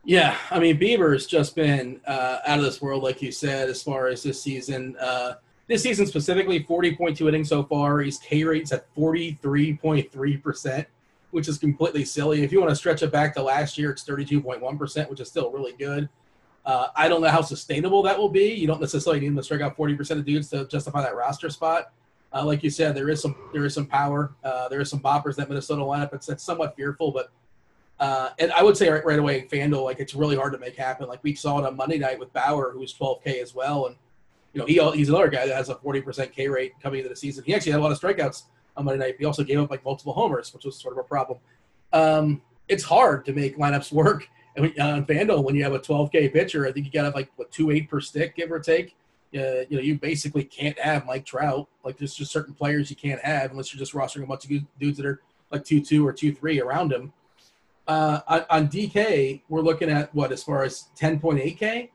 Yeah, 0.07 0.37
I 0.51 0.59
mean 0.61 0.79
Bieber's 0.79 1.27
just 1.27 1.53
been 1.53 1.99
uh, 2.07 2.37
out 2.47 2.59
of 2.59 2.63
this 2.63 2.81
world, 2.81 3.03
like 3.03 3.21
you 3.21 3.29
said, 3.29 3.67
as 3.67 3.83
far 3.83 4.07
as 4.07 4.23
this 4.23 4.41
season. 4.41 4.95
Uh, 4.97 5.33
this 5.67 5.83
season 5.83 6.05
specifically, 6.05 6.63
forty 6.63 6.95
point 6.95 7.17
two 7.17 7.27
innings 7.27 7.49
so 7.49 7.61
far. 7.61 7.99
His 7.99 8.17
K 8.17 8.45
rates 8.45 8.71
at 8.71 8.85
forty 8.95 9.37
three 9.41 9.75
point 9.75 10.09
three 10.09 10.37
percent, 10.37 10.87
which 11.31 11.49
is 11.49 11.57
completely 11.57 12.05
silly. 12.05 12.41
If 12.41 12.53
you 12.53 12.61
want 12.61 12.69
to 12.69 12.75
stretch 12.77 13.03
it 13.03 13.11
back 13.11 13.35
to 13.35 13.43
last 13.43 13.77
year, 13.77 13.91
it's 13.91 14.03
thirty 14.03 14.23
two 14.23 14.39
point 14.39 14.61
one 14.61 14.77
percent, 14.77 15.09
which 15.09 15.19
is 15.19 15.27
still 15.27 15.51
really 15.51 15.73
good. 15.73 16.07
Uh, 16.65 16.87
I 16.95 17.09
don't 17.09 17.19
know 17.19 17.27
how 17.27 17.41
sustainable 17.41 18.01
that 18.03 18.17
will 18.17 18.29
be. 18.29 18.53
You 18.53 18.65
don't 18.65 18.79
necessarily 18.79 19.19
need 19.19 19.35
to 19.35 19.43
strike 19.43 19.61
out 19.61 19.77
40% 19.77 20.19
of 20.19 20.25
dudes 20.25 20.49
to 20.49 20.67
justify 20.67 21.01
that 21.01 21.15
roster 21.15 21.49
spot. 21.49 21.93
Uh, 22.33 22.43
like 22.43 22.61
you 22.61 22.69
said, 22.69 22.93
there 22.93 23.07
is 23.09 23.21
some 23.21 23.37
there 23.53 23.63
is 23.63 23.73
some 23.73 23.85
power. 23.85 24.35
Uh, 24.43 24.67
there 24.67 24.81
is 24.81 24.89
some 24.89 24.99
boppers 24.99 25.35
that 25.35 25.47
Minnesota 25.47 25.81
lineup. 25.81 26.13
It's, 26.13 26.27
it's 26.27 26.43
somewhat 26.43 26.75
fearful, 26.75 27.11
but 27.11 27.31
uh, 27.99 28.29
and 28.39 28.51
I 28.51 28.63
would 28.63 28.77
say 28.77 28.89
right, 28.89 29.05
right 29.05 29.19
away, 29.19 29.47
Fanduel, 29.51 29.83
like 29.83 29.99
it's 29.99 30.13
really 30.13 30.35
hard 30.35 30.53
to 30.53 30.59
make 30.59 30.75
happen. 30.75 31.07
Like 31.07 31.23
we 31.23 31.35
saw 31.35 31.59
it 31.59 31.65
on 31.65 31.75
Monday 31.75 31.97
night 31.97 32.19
with 32.19 32.31
Bauer, 32.33 32.71
who 32.71 32.79
was 32.79 32.93
12K 32.93 33.41
as 33.41 33.55
well, 33.55 33.87
and 33.87 33.95
you 34.53 34.59
know 34.59 34.65
he 34.65 34.97
he's 34.97 35.09
another 35.09 35.29
guy 35.29 35.47
that 35.47 35.55
has 35.55 35.69
a 35.69 35.75
40% 35.75 36.31
K 36.31 36.47
rate 36.47 36.73
coming 36.81 36.99
into 36.99 37.09
the 37.09 37.15
season. 37.15 37.43
He 37.43 37.55
actually 37.55 37.71
had 37.71 37.81
a 37.81 37.83
lot 37.83 37.91
of 37.91 37.99
strikeouts 37.99 38.43
on 38.75 38.85
Monday 38.85 39.03
night. 39.05 39.15
He 39.17 39.25
also 39.25 39.43
gave 39.43 39.59
up 39.59 39.71
like 39.71 39.83
multiple 39.83 40.13
homers, 40.13 40.53
which 40.53 40.65
was 40.65 40.79
sort 40.79 40.93
of 40.93 40.99
a 40.99 41.07
problem. 41.07 41.39
Um, 41.93 42.41
it's 42.67 42.83
hard 42.83 43.25
to 43.25 43.33
make 43.33 43.57
lineups 43.57 43.91
work 44.03 44.27
on 44.57 45.05
Fanduel, 45.05 45.43
when 45.43 45.55
you 45.55 45.63
have 45.63 45.73
a 45.73 45.79
12K 45.79 46.33
pitcher, 46.33 46.65
I 46.65 46.71
think 46.71 46.85
you 46.85 46.91
got 46.91 47.01
to 47.01 47.07
have 47.07 47.15
like 47.15 47.29
what 47.35 47.51
two 47.51 47.71
eight 47.71 47.89
per 47.89 48.01
stick, 48.01 48.35
give 48.35 48.51
or 48.51 48.59
take. 48.59 48.95
Uh, 49.35 49.61
you 49.69 49.75
know, 49.75 49.81
you 49.81 49.95
basically 49.95 50.43
can't 50.43 50.77
have 50.79 51.05
Mike 51.05 51.25
Trout. 51.25 51.67
Like 51.83 51.97
there's 51.97 52.15
just 52.15 52.31
certain 52.31 52.53
players 52.53 52.89
you 52.89 52.95
can't 52.95 53.21
have 53.21 53.51
unless 53.51 53.73
you're 53.73 53.79
just 53.79 53.93
rostering 53.93 54.23
a 54.23 54.27
bunch 54.27 54.45
of 54.45 54.51
dudes 54.79 54.97
that 54.97 55.05
are 55.05 55.21
like 55.51 55.63
two 55.63 55.81
two 55.81 56.05
or 56.07 56.13
two 56.13 56.33
three 56.33 56.59
around 56.59 56.91
him. 56.91 57.13
Uh, 57.87 58.19
on, 58.27 58.45
on, 58.49 58.67
DK, 58.67 59.41
we're 59.47 59.61
looking 59.61 59.89
at 59.89 60.13
what 60.13 60.31
as 60.31 60.43
far 60.43 60.63
as 60.63 60.89
10.8K. 60.99 61.89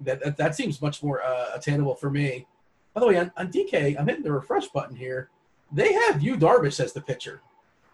That, 0.00 0.22
that, 0.22 0.36
that 0.36 0.54
seems 0.54 0.80
much 0.80 1.02
more 1.02 1.22
uh, 1.22 1.46
attainable 1.54 1.96
for 1.96 2.10
me. 2.10 2.46
By 2.94 3.00
the 3.00 3.06
way, 3.08 3.18
on, 3.18 3.32
on 3.36 3.50
DK, 3.50 3.98
I'm 3.98 4.06
hitting 4.06 4.22
the 4.22 4.32
refresh 4.32 4.68
button 4.68 4.94
here. 4.94 5.30
They 5.72 5.92
have 5.92 6.22
Yu 6.22 6.36
Darvish 6.36 6.78
as 6.78 6.92
the 6.92 7.00
pitcher. 7.00 7.40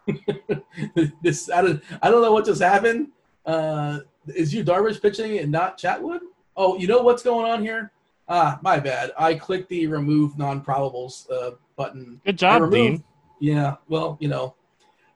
this 1.23 1.51
I 1.51 1.63
don't, 1.63 1.83
I 2.03 2.11
don't 2.11 2.23
know 2.23 2.33
what 2.33 2.45
just 2.45 2.61
happened. 2.61 3.09
Uh, 3.47 4.01
is 4.27 4.53
Yu 4.53 4.65
Darvish 4.65 5.01
pitching 5.01 5.39
and 5.39 5.51
not 5.51 5.79
Chatwood? 5.79 6.21
Oh, 6.57 6.77
you 6.77 6.87
know 6.87 7.03
what's 7.03 7.23
going 7.23 7.51
on 7.51 7.63
here? 7.63 7.93
Ah, 8.29 8.59
my 8.63 8.79
bad. 8.79 9.13
I 9.19 9.35
clicked 9.35 9.71
the 9.71 9.87
remove 9.87 10.37
non-probables 10.37 11.31
uh, 11.31 11.53
button. 11.77 12.21
Good 12.27 12.37
job, 12.37 12.61
removed, 12.61 12.75
Dean. 12.75 13.05
Yeah, 13.41 13.77
well, 13.89 14.19
you 14.21 14.29
know, 14.29 14.55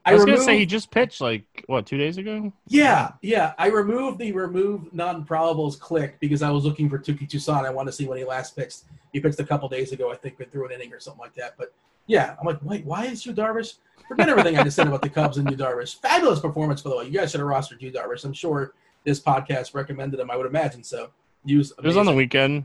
I, 0.05 0.11
I 0.11 0.15
was 0.15 0.23
removed, 0.23 0.39
gonna 0.39 0.47
say 0.47 0.59
he 0.59 0.67
just 0.67 0.91
pitched 0.91 1.21
like 1.21 1.65
what 1.67 1.87
two 1.87 1.97
days 1.97 2.19
ago. 2.19 2.53
Yeah, 2.67 3.13
yeah. 3.23 3.53
I 3.59 3.69
removed 3.69 4.19
the 4.19 4.33
remove 4.33 4.93
non-probables 4.93 5.79
click 5.79 6.19
because 6.19 6.43
I 6.43 6.51
was 6.51 6.65
looking 6.65 6.89
for 6.89 6.99
Touki 6.99 7.29
Toussaint. 7.29 7.65
I 7.65 7.71
want 7.71 7.87
to 7.89 7.93
see 7.93 8.07
when 8.07 8.19
he 8.19 8.25
last 8.25 8.57
pitched. 8.57 8.83
He 9.13 9.21
pitched 9.21 9.39
a 9.39 9.45
couple 9.45 9.69
days 9.69 9.93
ago, 9.93 10.11
I 10.11 10.17
think, 10.17 10.39
but 10.39 10.51
threw 10.51 10.67
an 10.67 10.73
inning 10.73 10.93
or 10.93 10.99
something 10.99 11.21
like 11.21 11.35
that. 11.35 11.55
But 11.57 11.73
yeah, 12.07 12.35
I'm 12.41 12.47
like, 12.47 12.59
wait, 12.63 12.85
why 12.85 13.07
is 13.07 13.25
Yu 13.25 13.33
Darvish? 13.33 13.75
Forget 14.09 14.29
everything 14.29 14.59
I 14.59 14.65
just 14.65 14.77
said 14.77 14.89
about 14.89 15.03
the 15.03 15.09
Cubs 15.09 15.39
and 15.39 15.49
Yu 15.51 15.57
Darvish. 15.57 16.01
Fabulous 16.01 16.41
performance, 16.41 16.83
by 16.83 16.91
the 16.91 16.97
way. 16.97 17.05
You 17.05 17.13
guys 17.13 17.31
should 17.31 17.41
have 17.41 17.49
rostered 17.49 17.81
Yu 17.81 17.93
Darvish. 17.93 18.25
I'm 18.25 18.33
sure 18.33 18.75
this 19.05 19.21
podcast 19.21 19.75
recommended 19.75 20.19
him. 20.19 20.31
I 20.31 20.37
would 20.37 20.47
imagine 20.47 20.83
so. 20.83 21.11
Use 21.45 21.73
it 21.77 21.85
was 21.85 21.97
on 21.97 22.07
the 22.07 22.15
weekend. 22.15 22.65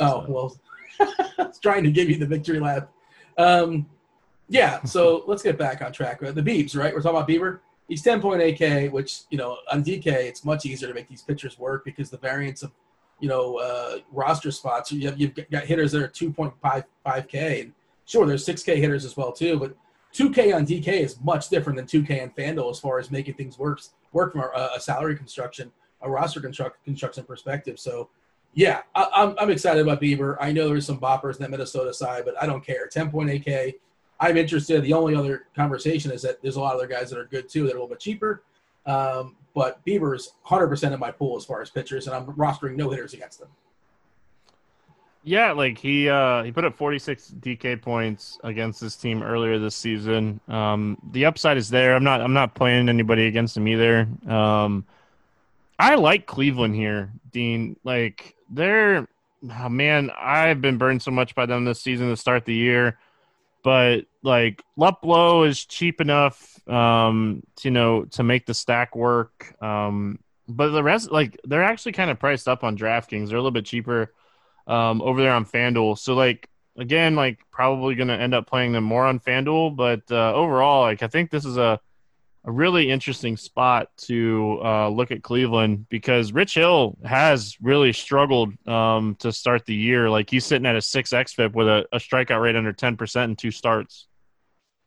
Oh 0.00 0.24
so. 0.26 0.32
well, 0.32 0.56
I 1.38 1.44
was 1.44 1.58
trying 1.58 1.82
to 1.84 1.90
give 1.90 2.10
you 2.10 2.16
the 2.16 2.26
victory 2.26 2.60
lap. 2.60 2.90
Um, 3.38 3.86
yeah, 4.48 4.82
so 4.84 5.24
let's 5.26 5.42
get 5.42 5.58
back 5.58 5.82
on 5.82 5.92
track. 5.92 6.20
The 6.20 6.32
Beebs, 6.32 6.76
right? 6.76 6.94
We're 6.94 7.02
talking 7.02 7.16
about 7.18 7.28
Bieber. 7.28 7.60
He's 7.86 8.02
10.8K, 8.02 8.90
which 8.90 9.22
you 9.30 9.38
know 9.38 9.58
on 9.72 9.82
DK 9.84 10.06
it's 10.06 10.44
much 10.44 10.66
easier 10.66 10.88
to 10.88 10.94
make 10.94 11.08
these 11.08 11.22
pitchers 11.22 11.58
work 11.58 11.84
because 11.84 12.10
the 12.10 12.18
variance 12.18 12.62
of 12.62 12.72
you 13.20 13.28
know 13.28 13.58
uh, 13.58 13.98
roster 14.12 14.50
spots. 14.50 14.92
You 14.92 15.08
have, 15.08 15.20
you've 15.20 15.34
got 15.50 15.64
hitters 15.64 15.92
that 15.92 16.02
are 16.02 16.08
2.55K, 16.08 17.62
and 17.62 17.72
sure, 18.04 18.26
there's 18.26 18.46
6K 18.46 18.76
hitters 18.76 19.04
as 19.04 19.16
well 19.16 19.32
too, 19.32 19.58
but 19.58 19.74
2K 20.14 20.54
on 20.54 20.66
DK 20.66 20.88
is 20.88 21.20
much 21.20 21.48
different 21.48 21.76
than 21.76 21.86
2K 21.86 22.22
on 22.22 22.30
FanDuel 22.30 22.70
as 22.70 22.80
far 22.80 22.98
as 22.98 23.10
making 23.10 23.34
things 23.34 23.58
work 23.58 23.80
work 24.12 24.32
from 24.32 24.40
a, 24.40 24.70
a 24.76 24.80
salary 24.80 25.16
construction, 25.16 25.70
a 26.00 26.10
roster 26.10 26.40
construct, 26.40 26.82
construction 26.84 27.24
perspective. 27.24 27.78
So, 27.78 28.08
yeah, 28.54 28.82
I, 28.94 29.02
am 29.02 29.08
I'm, 29.14 29.34
I'm 29.38 29.50
excited 29.50 29.82
about 29.82 30.00
Bieber. 30.00 30.36
I 30.40 30.52
know 30.52 30.68
there's 30.68 30.86
some 30.86 30.98
boppers 30.98 31.36
in 31.36 31.42
that 31.42 31.50
Minnesota 31.50 31.92
side, 31.92 32.22
but 32.24 32.34
I 32.42 32.46
don't 32.46 32.64
care. 32.64 32.88
10.8K. 32.88 33.74
I'm 34.20 34.36
interested. 34.36 34.82
The 34.82 34.92
only 34.92 35.14
other 35.14 35.46
conversation 35.54 36.10
is 36.10 36.22
that 36.22 36.42
there's 36.42 36.56
a 36.56 36.60
lot 36.60 36.74
of 36.74 36.78
other 36.78 36.88
guys 36.88 37.10
that 37.10 37.18
are 37.18 37.26
good 37.26 37.48
too 37.48 37.64
that 37.64 37.74
are 37.74 37.76
a 37.76 37.80
little 37.80 37.88
bit 37.88 38.00
cheaper. 38.00 38.42
Um, 38.86 39.36
but 39.54 39.84
Bieber's 39.84 40.32
100% 40.46 40.92
in 40.92 40.98
my 40.98 41.10
pool 41.10 41.36
as 41.36 41.44
far 41.44 41.60
as 41.60 41.70
pitchers, 41.70 42.06
and 42.06 42.16
I'm 42.16 42.26
rostering 42.34 42.76
no 42.76 42.90
hitters 42.90 43.14
against 43.14 43.40
them. 43.40 43.48
Yeah, 45.24 45.52
like 45.52 45.76
he 45.76 46.08
uh, 46.08 46.42
he 46.42 46.52
put 46.52 46.64
up 46.64 46.76
46 46.76 47.34
DK 47.40 47.82
points 47.82 48.38
against 48.44 48.80
this 48.80 48.96
team 48.96 49.22
earlier 49.22 49.58
this 49.58 49.74
season. 49.74 50.40
Um, 50.48 50.96
the 51.10 51.26
upside 51.26 51.56
is 51.56 51.68
there. 51.68 51.94
I'm 51.94 52.04
not 52.04 52.20
I'm 52.20 52.32
not 52.32 52.54
playing 52.54 52.88
anybody 52.88 53.26
against 53.26 53.56
him 53.56 53.68
either. 53.68 54.08
Um, 54.26 54.86
I 55.78 55.96
like 55.96 56.26
Cleveland 56.26 56.76
here, 56.76 57.12
Dean. 57.30 57.76
Like 57.84 58.36
they're 58.48 59.06
oh, 59.50 59.68
man, 59.68 60.10
I've 60.18 60.60
been 60.60 60.78
burned 60.78 61.02
so 61.02 61.10
much 61.10 61.34
by 61.34 61.46
them 61.46 61.64
this 61.64 61.80
season 61.80 62.08
to 62.08 62.16
start 62.16 62.44
the 62.44 62.54
year. 62.54 62.98
But 63.62 64.06
like 64.22 64.62
Luplow 64.78 65.46
is 65.46 65.64
cheap 65.64 66.00
enough, 66.00 66.58
um, 66.68 67.42
to, 67.56 67.68
you 67.68 67.72
know, 67.72 68.04
to 68.04 68.22
make 68.22 68.46
the 68.46 68.54
stack 68.54 68.96
work. 68.96 69.54
Um, 69.62 70.18
but 70.48 70.70
the 70.70 70.82
rest, 70.82 71.10
like, 71.10 71.38
they're 71.44 71.62
actually 71.62 71.92
kind 71.92 72.10
of 72.10 72.18
priced 72.18 72.48
up 72.48 72.64
on 72.64 72.76
DraftKings. 72.76 73.28
They're 73.28 73.36
a 73.36 73.40
little 73.40 73.50
bit 73.50 73.66
cheaper 73.66 74.12
um, 74.68 75.02
over 75.02 75.20
there 75.20 75.32
on 75.32 75.46
FanDuel. 75.46 75.98
So 75.98 76.14
like 76.14 76.48
again, 76.76 77.16
like 77.16 77.40
probably 77.50 77.94
going 77.96 78.08
to 78.08 78.14
end 78.14 78.34
up 78.34 78.46
playing 78.46 78.72
them 78.72 78.84
more 78.84 79.04
on 79.04 79.18
FanDuel. 79.18 79.74
But 79.74 80.02
uh, 80.10 80.34
overall, 80.34 80.82
like 80.82 81.02
I 81.02 81.08
think 81.08 81.30
this 81.30 81.44
is 81.44 81.56
a 81.56 81.80
a 82.48 82.50
really 82.50 82.90
interesting 82.90 83.36
spot 83.36 83.88
to 83.98 84.58
uh, 84.64 84.88
look 84.88 85.10
at 85.10 85.22
Cleveland 85.22 85.86
because 85.90 86.32
Rich 86.32 86.54
Hill 86.54 86.96
has 87.04 87.58
really 87.60 87.92
struggled 87.92 88.54
um, 88.66 89.16
to 89.20 89.30
start 89.30 89.66
the 89.66 89.74
year. 89.74 90.08
Like 90.08 90.30
he's 90.30 90.46
sitting 90.46 90.64
at 90.64 90.74
a 90.74 90.80
six 90.80 91.12
x 91.12 91.34
xFIP 91.34 91.52
with 91.52 91.68
a, 91.68 91.86
a 91.92 91.98
strikeout 91.98 92.40
rate 92.40 92.56
under 92.56 92.72
ten 92.72 92.96
percent 92.96 93.30
in 93.30 93.36
two 93.36 93.50
starts. 93.50 94.06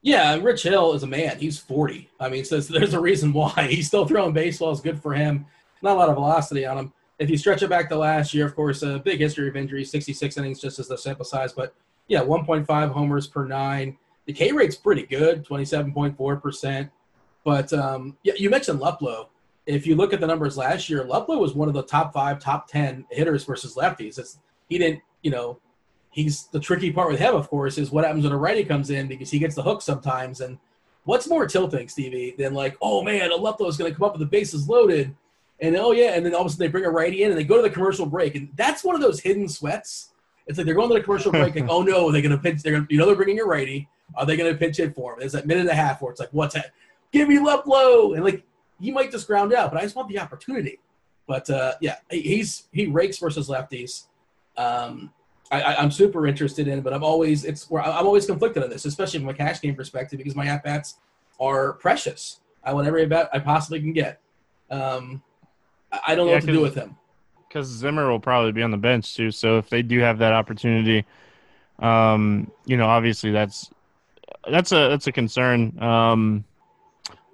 Yeah, 0.01 0.35
Rich 0.37 0.63
Hill 0.63 0.93
is 0.93 1.03
a 1.03 1.07
man. 1.07 1.37
He's 1.37 1.59
40. 1.59 2.09
I 2.19 2.27
mean, 2.27 2.43
so 2.43 2.59
there's 2.59 2.95
a 2.95 2.99
reason 2.99 3.31
why 3.31 3.67
he's 3.69 3.85
still 3.85 4.07
throwing 4.07 4.33
baseballs. 4.33 4.81
Good 4.81 4.99
for 4.99 5.13
him. 5.13 5.45
Not 5.83 5.95
a 5.95 5.99
lot 5.99 6.09
of 6.09 6.15
velocity 6.15 6.65
on 6.65 6.77
him 6.77 6.93
if 7.21 7.29
you 7.29 7.37
stretch 7.37 7.61
it 7.61 7.69
back 7.69 7.87
to 7.89 7.95
last 7.95 8.33
year, 8.33 8.47
of 8.47 8.55
course, 8.55 8.81
a 8.81 8.97
big 8.97 9.19
history 9.19 9.47
of 9.47 9.55
injuries, 9.55 9.91
66 9.91 10.37
innings 10.37 10.59
just 10.59 10.79
as 10.79 10.87
the 10.87 10.97
sample 10.97 11.23
size. 11.23 11.53
But 11.53 11.75
yeah, 12.07 12.21
1.5 12.21 12.91
homers 12.91 13.27
per 13.27 13.45
nine. 13.45 13.95
The 14.25 14.33
K 14.33 14.51
rate's 14.51 14.75
pretty 14.75 15.03
good, 15.03 15.45
27.4%. 15.45 16.89
But 17.43 17.71
um, 17.73 18.17
yeah, 18.23 18.33
you 18.37 18.49
mentioned 18.49 18.79
Luplow. 18.79 19.27
If 19.65 19.85
you 19.85 19.95
look 19.95 20.13
at 20.13 20.19
the 20.19 20.27
numbers 20.27 20.57
last 20.57 20.89
year, 20.89 21.03
Luplow 21.03 21.39
was 21.39 21.53
one 21.53 21.67
of 21.67 21.73
the 21.73 21.83
top 21.83 22.13
five, 22.13 22.39
top 22.39 22.67
10 22.67 23.05
hitters 23.11 23.45
versus 23.45 23.75
lefties. 23.75 24.17
It's, 24.17 24.39
he 24.69 24.77
didn't, 24.77 25.01
you 25.21 25.31
know, 25.31 25.59
he's 26.09 26.47
the 26.47 26.59
tricky 26.59 26.91
part 26.91 27.09
with 27.09 27.19
him, 27.19 27.35
of 27.35 27.49
course, 27.49 27.77
is 27.77 27.91
what 27.91 28.03
happens 28.03 28.23
when 28.23 28.33
a 28.33 28.37
righty 28.37 28.63
comes 28.63 28.89
in 28.89 29.07
because 29.07 29.29
he 29.29 29.39
gets 29.39 29.55
the 29.55 29.63
hook 29.63 29.81
sometimes. 29.81 30.41
And 30.41 30.57
what's 31.05 31.29
more 31.29 31.47
tilting, 31.47 31.87
Stevie, 31.87 32.35
than 32.37 32.53
like, 32.53 32.75
oh 32.81 33.03
man, 33.03 33.31
a 33.31 33.37
Luplow 33.37 33.69
is 33.69 33.77
going 33.77 33.91
to 33.91 33.97
come 33.97 34.05
up 34.05 34.13
with 34.13 34.21
the 34.21 34.25
bases 34.25 34.67
loaded 34.67 35.15
and 35.61 35.75
oh 35.77 35.91
yeah, 35.91 36.13
and 36.13 36.25
then 36.25 36.33
all 36.33 36.41
of 36.41 36.47
a 36.47 36.49
sudden 36.49 36.65
they 36.65 36.71
bring 36.71 36.85
a 36.85 36.89
righty 36.89 37.23
in 37.23 37.29
and 37.29 37.39
they 37.39 37.43
go 37.43 37.55
to 37.55 37.61
the 37.61 37.69
commercial 37.69 38.05
break, 38.05 38.35
and 38.35 38.49
that's 38.55 38.83
one 38.83 38.95
of 38.95 39.01
those 39.01 39.19
hidden 39.19 39.47
sweats. 39.47 40.09
It's 40.47 40.57
like 40.57 40.65
they're 40.65 40.75
going 40.75 40.89
to 40.89 40.95
the 40.95 41.01
commercial 41.01 41.31
break, 41.31 41.55
like 41.55 41.65
oh 41.69 41.83
no, 41.83 42.11
they're 42.11 42.23
gonna 42.23 42.37
pitch. 42.37 42.63
They're 42.63 42.73
gonna, 42.73 42.87
you 42.89 42.97
know 42.97 43.05
they're 43.05 43.15
bringing 43.15 43.39
a 43.39 43.45
righty. 43.45 43.87
Are 44.15 44.25
they 44.25 44.35
gonna 44.35 44.55
pitch 44.55 44.77
hit 44.77 44.95
for 44.95 45.13
him? 45.13 45.19
There's 45.19 45.33
that 45.33 45.45
minute 45.45 45.61
and 45.61 45.69
a 45.69 45.75
half 45.75 46.01
where 46.01 46.11
it's 46.11 46.19
like 46.19 46.29
what's 46.31 46.55
that? 46.55 46.71
Give 47.11 47.27
me 47.27 47.37
Luplow, 47.37 48.15
and 48.15 48.23
like 48.23 48.43
he 48.79 48.91
might 48.91 49.11
just 49.11 49.27
ground 49.27 49.53
out, 49.53 49.71
but 49.71 49.79
I 49.79 49.83
just 49.83 49.95
want 49.95 50.09
the 50.09 50.19
opportunity. 50.19 50.79
But 51.27 51.49
uh, 51.49 51.73
yeah, 51.81 51.97
he's 52.09 52.63
he 52.71 52.87
rakes 52.87 53.17
versus 53.17 53.47
lefties. 53.47 54.05
Um, 54.57 55.11
I, 55.51 55.83
am 55.83 55.91
super 55.91 56.27
interested 56.27 56.67
in, 56.67 56.81
but 56.81 56.93
I'm 56.93 57.03
always 57.03 57.43
it's 57.43 57.69
where 57.69 57.83
I'm 57.83 58.05
always 58.05 58.25
conflicted 58.25 58.63
on 58.63 58.69
this, 58.69 58.85
especially 58.85 59.19
from 59.19 59.29
a 59.29 59.33
cash 59.33 59.59
game 59.61 59.75
perspective, 59.75 60.17
because 60.17 60.35
my 60.35 60.45
at 60.47 60.63
bats 60.63 60.95
are 61.39 61.73
precious. 61.73 62.39
I 62.63 62.73
want 62.73 62.87
every 62.87 63.05
bat 63.05 63.29
I 63.33 63.39
possibly 63.39 63.81
can 63.81 63.91
get. 63.91 64.21
Um, 64.69 65.21
I 66.07 66.15
don't 66.15 66.27
know 66.27 66.31
yeah, 66.31 66.37
what 66.37 66.45
to 66.45 66.53
do 66.53 66.61
with 66.61 66.75
him. 66.75 66.95
Because 67.47 67.67
Zimmer 67.67 68.09
will 68.09 68.19
probably 68.19 68.53
be 68.53 68.63
on 68.63 68.71
the 68.71 68.77
bench 68.77 69.13
too. 69.13 69.31
So 69.31 69.57
if 69.57 69.69
they 69.69 69.81
do 69.81 69.99
have 69.99 70.19
that 70.19 70.31
opportunity, 70.31 71.05
um, 71.79 72.49
you 72.65 72.77
know, 72.77 72.87
obviously 72.87 73.31
that's 73.31 73.69
that's 74.49 74.71
a 74.71 74.87
that's 74.87 75.07
a 75.07 75.11
concern. 75.11 75.77
Um, 75.81 76.45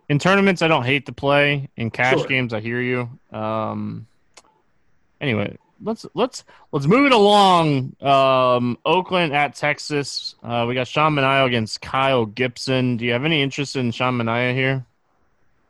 in 0.09 0.19
tournaments, 0.19 0.61
I 0.61 0.67
don't 0.67 0.83
hate 0.83 1.05
to 1.07 1.11
play. 1.11 1.69
In 1.77 1.91
cash 1.91 2.19
sure. 2.19 2.27
games, 2.27 2.53
I 2.53 2.59
hear 2.59 2.81
you. 2.81 3.09
Um, 3.31 4.07
anyway, 5.19 5.57
let's 5.83 6.05
let's 6.13 6.43
let's 6.71 6.85
move 6.85 7.05
it 7.05 7.11
along. 7.11 7.95
Um, 8.01 8.77
Oakland 8.85 9.33
at 9.33 9.55
Texas. 9.55 10.35
Uh, 10.43 10.65
we 10.67 10.75
got 10.75 10.87
Sean 10.87 11.13
Manaea 11.13 11.45
against 11.45 11.81
Kyle 11.81 12.25
Gibson. 12.25 12.97
Do 12.97 13.05
you 13.05 13.13
have 13.13 13.25
any 13.25 13.41
interest 13.41 13.75
in 13.75 13.91
Sean 13.91 14.17
Manaea 14.17 14.53
here? 14.53 14.85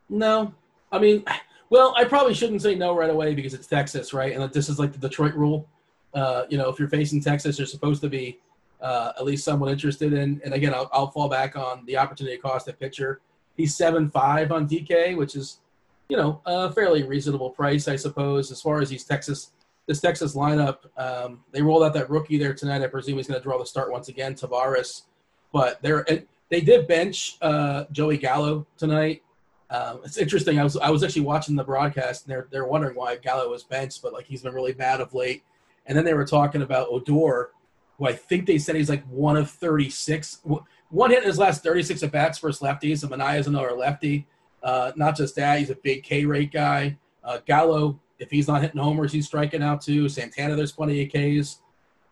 No, 0.10 0.54
I 0.92 1.00
mean 1.00 1.24
well, 1.70 1.94
I 1.98 2.06
probably 2.06 2.34
shouldn't 2.34 2.62
say 2.62 2.76
no 2.76 2.96
right 2.96 3.10
away 3.10 3.36
because 3.36 3.54
it's 3.54 3.68
Texas, 3.68 4.14
right? 4.14 4.34
And 4.34 4.52
this 4.54 4.70
is 4.70 4.80
like 4.80 4.94
the 4.94 5.00
Detroit 5.00 5.34
rule. 5.34 5.68
Uh, 6.14 6.44
you 6.50 6.58
know, 6.58 6.70
if 6.70 6.80
you're 6.80 6.88
facing 6.88 7.22
Texas, 7.22 7.58
you're 7.58 7.68
supposed 7.68 8.02
to 8.02 8.10
be 8.10 8.40
uh, 8.80 9.12
at 9.18 9.26
least 9.26 9.44
somewhat 9.44 9.72
interested 9.72 10.14
in. 10.14 10.42
And 10.46 10.54
again, 10.54 10.74
I'll, 10.74 10.90
I'll 10.94 11.12
fall 11.12 11.28
back 11.28 11.58
on 11.58 11.86
the 11.86 11.98
opportunity 11.98 12.38
cost 12.38 12.68
at 12.70 12.80
pitcher. 12.80 13.20
He's 13.58 13.76
seven 13.76 14.10
five 14.10 14.52
on 14.52 14.70
DK, 14.70 15.18
which 15.18 15.36
is, 15.36 15.60
you 16.08 16.16
know, 16.16 16.42
a 16.46 16.72
fairly 16.72 17.04
reasonable 17.04 17.50
price, 17.50 17.88
I 17.88 17.96
suppose, 17.98 18.52
as 18.52 18.62
far 18.62 18.80
as 18.82 18.90
these 18.90 19.04
Texas 19.04 19.52
this 19.88 20.02
Texas 20.02 20.36
lineup. 20.36 20.80
Um, 20.98 21.44
they 21.52 21.62
rolled 21.62 21.84
out 21.84 21.94
that 21.94 22.10
rookie 22.10 22.38
there 22.38 22.54
tonight. 22.54 22.82
I 22.82 22.88
presume 22.88 23.18
he's 23.18 23.28
going 23.28 23.40
to 23.40 23.44
draw 23.44 23.58
the 23.58 23.66
start 23.66 23.92
once 23.92 24.10
again, 24.10 24.36
Taveras. 24.36 25.04
But 25.52 25.82
they're 25.82 26.06
they 26.50 26.62
did 26.62 26.88
bench 26.88 27.38
uh, 27.42 27.86
Joey 27.92 28.18
Gallo 28.18 28.68
tonight. 28.78 29.24
Um, 29.70 30.02
it's 30.06 30.18
interesting. 30.18 30.60
I 30.60 30.64
was 30.64 30.78
I 30.78 30.90
was 30.90 31.04
actually 31.04 31.24
watching 31.24 31.56
the 31.56 31.64
broadcast, 31.64 32.26
and 32.26 32.32
they're 32.32 32.48
they're 32.52 32.68
wondering 32.68 32.96
why 32.96 33.16
Gallo 33.18 33.50
was 33.50 33.64
benched, 33.64 34.02
but 34.02 34.14
like 34.14 34.26
he's 34.26 34.44
been 34.44 34.54
really 34.54 34.74
bad 34.74 35.02
of 35.02 35.14
late. 35.14 35.44
And 35.86 35.98
then 35.98 36.06
they 36.06 36.14
were 36.14 36.26
talking 36.26 36.62
about 36.62 36.88
Odor, 36.90 37.52
who 37.98 38.08
I 38.08 38.14
think 38.14 38.46
they 38.46 38.58
said 38.58 38.76
he's 38.76 38.90
like 38.90 39.06
one 39.08 39.38
of 39.38 39.50
36, 39.50 40.42
one 40.90 41.12
hit 41.12 41.24
in 41.24 41.28
his 41.28 41.38
last 41.38 41.64
36 41.64 42.04
at 42.04 42.12
bats 42.12 42.40
versus 42.40 42.62
lefties. 42.62 43.04
And 43.04 43.12
Manaea 43.12 43.40
is 43.40 43.48
another 43.48 43.74
lefty. 43.74 44.26
Uh, 44.64 44.92
not 44.96 45.16
just 45.16 45.36
that, 45.36 45.60
he's 45.60 45.70
a 45.70 45.76
big 45.76 46.04
K 46.04 46.26
rate 46.26 46.52
guy. 46.52 46.98
Uh, 47.24 47.40
Gallo, 47.46 48.00
if 48.20 48.32
he's 48.32 48.48
not 48.48 48.62
hitting 48.62 48.82
homers, 48.82 49.12
he's 49.12 49.28
striking 49.28 49.62
out 49.62 49.82
too. 49.82 50.10
Santana, 50.10 50.56
there's 50.56 50.72
plenty 50.72 51.04
of 51.04 51.10
Ks. 51.10 51.60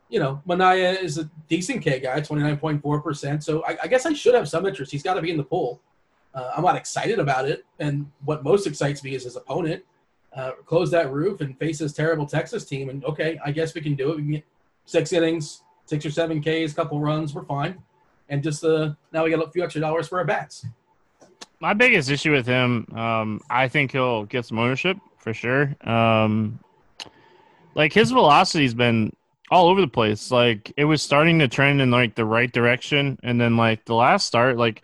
You 0.10 0.20
know, 0.20 0.42
Manaea 0.48 1.02
is 1.02 1.18
a 1.18 1.30
decent 1.50 1.82
K 1.82 2.00
guy, 2.00 2.22
29.4%. 2.22 3.42
So 3.42 3.64
I, 3.66 3.78
I 3.84 3.88
guess 3.88 4.06
I 4.06 4.14
should 4.14 4.36
have 4.36 4.48
some 4.48 4.66
interest. 4.66 4.92
He's 4.92 5.04
got 5.04 5.16
to 5.16 5.22
be 5.22 5.32
in 5.32 5.38
the 5.38 5.44
pool. 5.44 5.82
Uh, 6.34 6.52
I'm 6.56 6.64
not 6.64 6.76
excited 6.76 7.18
about 7.18 7.48
it. 7.48 7.66
And 7.80 8.12
what 8.26 8.44
most 8.44 8.68
excites 8.68 9.04
me 9.04 9.16
is 9.16 9.24
his 9.24 9.36
opponent. 9.36 9.84
Uh, 10.36 10.52
close 10.66 10.92
that 10.92 11.12
roof 11.12 11.40
and 11.40 11.58
face 11.58 11.80
this 11.80 11.94
terrible 11.94 12.26
Texas 12.26 12.66
team. 12.66 12.90
And 12.90 13.04
okay, 13.06 13.40
I 13.44 13.52
guess 13.52 13.74
we 13.74 13.82
can 13.82 13.96
do 13.96 14.12
it. 14.12 14.18
We 14.18 14.22
can 14.22 14.32
get 14.32 14.46
six 14.86 15.14
innings, 15.14 15.64
six 15.86 16.06
or 16.06 16.12
seven 16.12 16.42
Ks, 16.42 16.74
couple 16.74 17.00
runs. 17.00 17.34
We're 17.34 17.46
fine. 17.46 17.82
And 18.30 18.44
just 18.44 18.64
uh, 18.64 18.94
now 19.12 19.24
we 19.24 19.30
get 19.30 19.40
a 19.40 19.50
few 19.50 19.64
extra 19.64 19.82
dollars 19.82 20.08
for 20.08 20.18
our 20.18 20.26
bats. 20.26 20.66
My 21.60 21.74
biggest 21.74 22.10
issue 22.10 22.32
with 22.32 22.46
him, 22.46 22.88
um, 22.96 23.42
I 23.50 23.68
think 23.68 23.92
he'll 23.92 24.26
get 24.26 24.46
some 24.46 24.60
ownership 24.60 24.98
for 25.18 25.34
sure. 25.34 25.76
Um, 25.82 26.60
like 27.76 27.94
his 27.94 28.12
velocity's 28.12 28.74
been 28.74 29.16
all 29.52 29.68
over 29.68 29.82
the 29.82 29.88
place. 29.88 30.32
Like 30.32 30.72
it 30.78 30.86
was 30.86 31.02
starting 31.02 31.40
to 31.40 31.48
trend 31.48 31.82
in 31.82 31.92
like 31.92 32.16
the 32.16 32.26
right 32.26 32.52
direction, 32.52 33.20
and 33.24 33.40
then 33.40 33.58
like 33.58 33.86
the 33.86 33.96
last 33.96 34.28
start, 34.28 34.58
like 34.58 34.84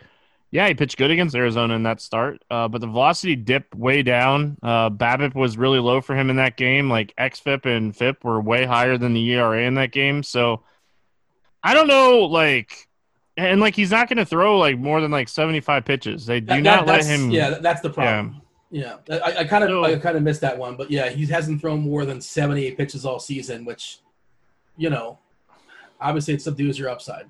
yeah, 0.51 0.67
he 0.67 0.73
pitched 0.73 0.97
good 0.97 1.11
against 1.11 1.33
Arizona 1.33 1.75
in 1.75 1.83
that 1.83 2.01
start, 2.01 2.43
uh, 2.51 2.67
but 2.67 2.81
the 2.81 2.87
velocity 2.87 3.37
dipped 3.37 3.73
way 3.73 4.03
down. 4.03 4.57
Uh, 4.61 4.89
BABIP 4.89 5.33
was 5.33 5.57
really 5.57 5.79
low 5.79 6.01
for 6.01 6.13
him 6.13 6.29
in 6.29 6.35
that 6.35 6.57
game. 6.57 6.89
Like 6.89 7.15
xFIP 7.17 7.65
and 7.65 7.95
FIP 7.95 8.23
were 8.25 8.41
way 8.41 8.65
higher 8.65 8.97
than 8.97 9.13
the 9.13 9.31
ERA 9.31 9.63
in 9.63 9.75
that 9.75 9.93
game. 9.93 10.23
So 10.23 10.63
I 11.63 11.73
don't 11.73 11.87
know, 11.87 12.25
like, 12.25 12.89
and 13.37 13.61
like 13.61 13.75
he's 13.75 13.91
not 13.91 14.07
going 14.09 14.17
to 14.17 14.25
throw 14.25 14.57
like 14.57 14.77
more 14.77 15.01
than 15.01 15.11
like 15.11 15.29
seventy 15.29 15.59
five 15.59 15.85
pitches. 15.85 16.25
They 16.25 16.39
do 16.39 16.47
that, 16.47 16.63
not 16.63 16.87
let 16.87 17.05
him. 17.05 17.31
Yeah, 17.31 17.59
that's 17.61 17.81
the 17.81 17.89
problem. 17.89 18.41
Yeah, 18.69 18.97
yeah. 19.07 19.19
I 19.23 19.43
kind 19.43 19.63
of 19.63 19.69
so, 19.69 19.83
I 19.83 19.97
kind 19.97 20.17
of 20.17 20.23
missed 20.23 20.41
that 20.41 20.57
one, 20.57 20.75
but 20.75 20.91
yeah, 20.91 21.09
he 21.09 21.25
hasn't 21.25 21.61
thrown 21.61 21.81
more 21.81 22.05
than 22.05 22.21
seventy 22.21 22.65
eight 22.65 22.77
pitches 22.77 23.05
all 23.05 23.19
season, 23.19 23.65
which, 23.65 23.99
you 24.77 24.89
know, 24.89 25.19
obviously 25.99 26.33
it 26.33 26.41
subdues 26.41 26.77
your 26.77 26.89
upside. 26.89 27.25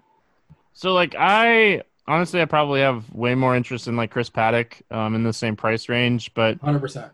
So 0.73 0.93
like 0.93 1.15
I 1.17 1.83
honestly, 2.07 2.41
I 2.41 2.45
probably 2.45 2.81
have 2.81 3.11
way 3.13 3.35
more 3.35 3.55
interest 3.55 3.87
in 3.87 3.95
like 3.95 4.11
Chris 4.11 4.29
Paddack 4.29 4.81
um, 4.91 5.15
in 5.15 5.23
the 5.23 5.33
same 5.33 5.55
price 5.55 5.89
range, 5.89 6.33
but 6.33 6.59
100%. 6.61 7.11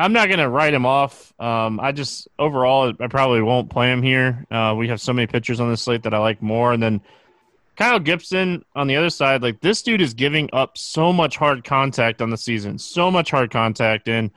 I'm 0.00 0.12
not 0.12 0.28
going 0.28 0.38
to 0.38 0.48
write 0.48 0.72
him 0.72 0.86
off. 0.86 1.32
Um, 1.40 1.80
I 1.80 1.90
just 1.90 2.28
overall, 2.38 2.92
I 3.00 3.06
probably 3.08 3.42
won't 3.42 3.68
play 3.68 3.90
him 3.90 4.02
here. 4.02 4.46
Uh, 4.50 4.74
we 4.78 4.88
have 4.88 5.00
so 5.00 5.12
many 5.12 5.26
pitchers 5.26 5.58
on 5.58 5.70
this 5.70 5.82
slate 5.82 6.04
that 6.04 6.14
I 6.14 6.18
like 6.18 6.40
more. 6.40 6.72
And 6.72 6.80
then 6.82 7.00
Kyle 7.78 8.00
Gibson 8.00 8.64
on 8.74 8.88
the 8.88 8.96
other 8.96 9.08
side, 9.08 9.40
like 9.40 9.60
this 9.60 9.82
dude 9.82 10.00
is 10.00 10.12
giving 10.12 10.50
up 10.52 10.76
so 10.76 11.12
much 11.12 11.36
hard 11.36 11.62
contact 11.62 12.20
on 12.20 12.28
the 12.28 12.36
season, 12.36 12.76
so 12.76 13.08
much 13.08 13.30
hard 13.30 13.52
contact. 13.52 14.08
And, 14.08 14.32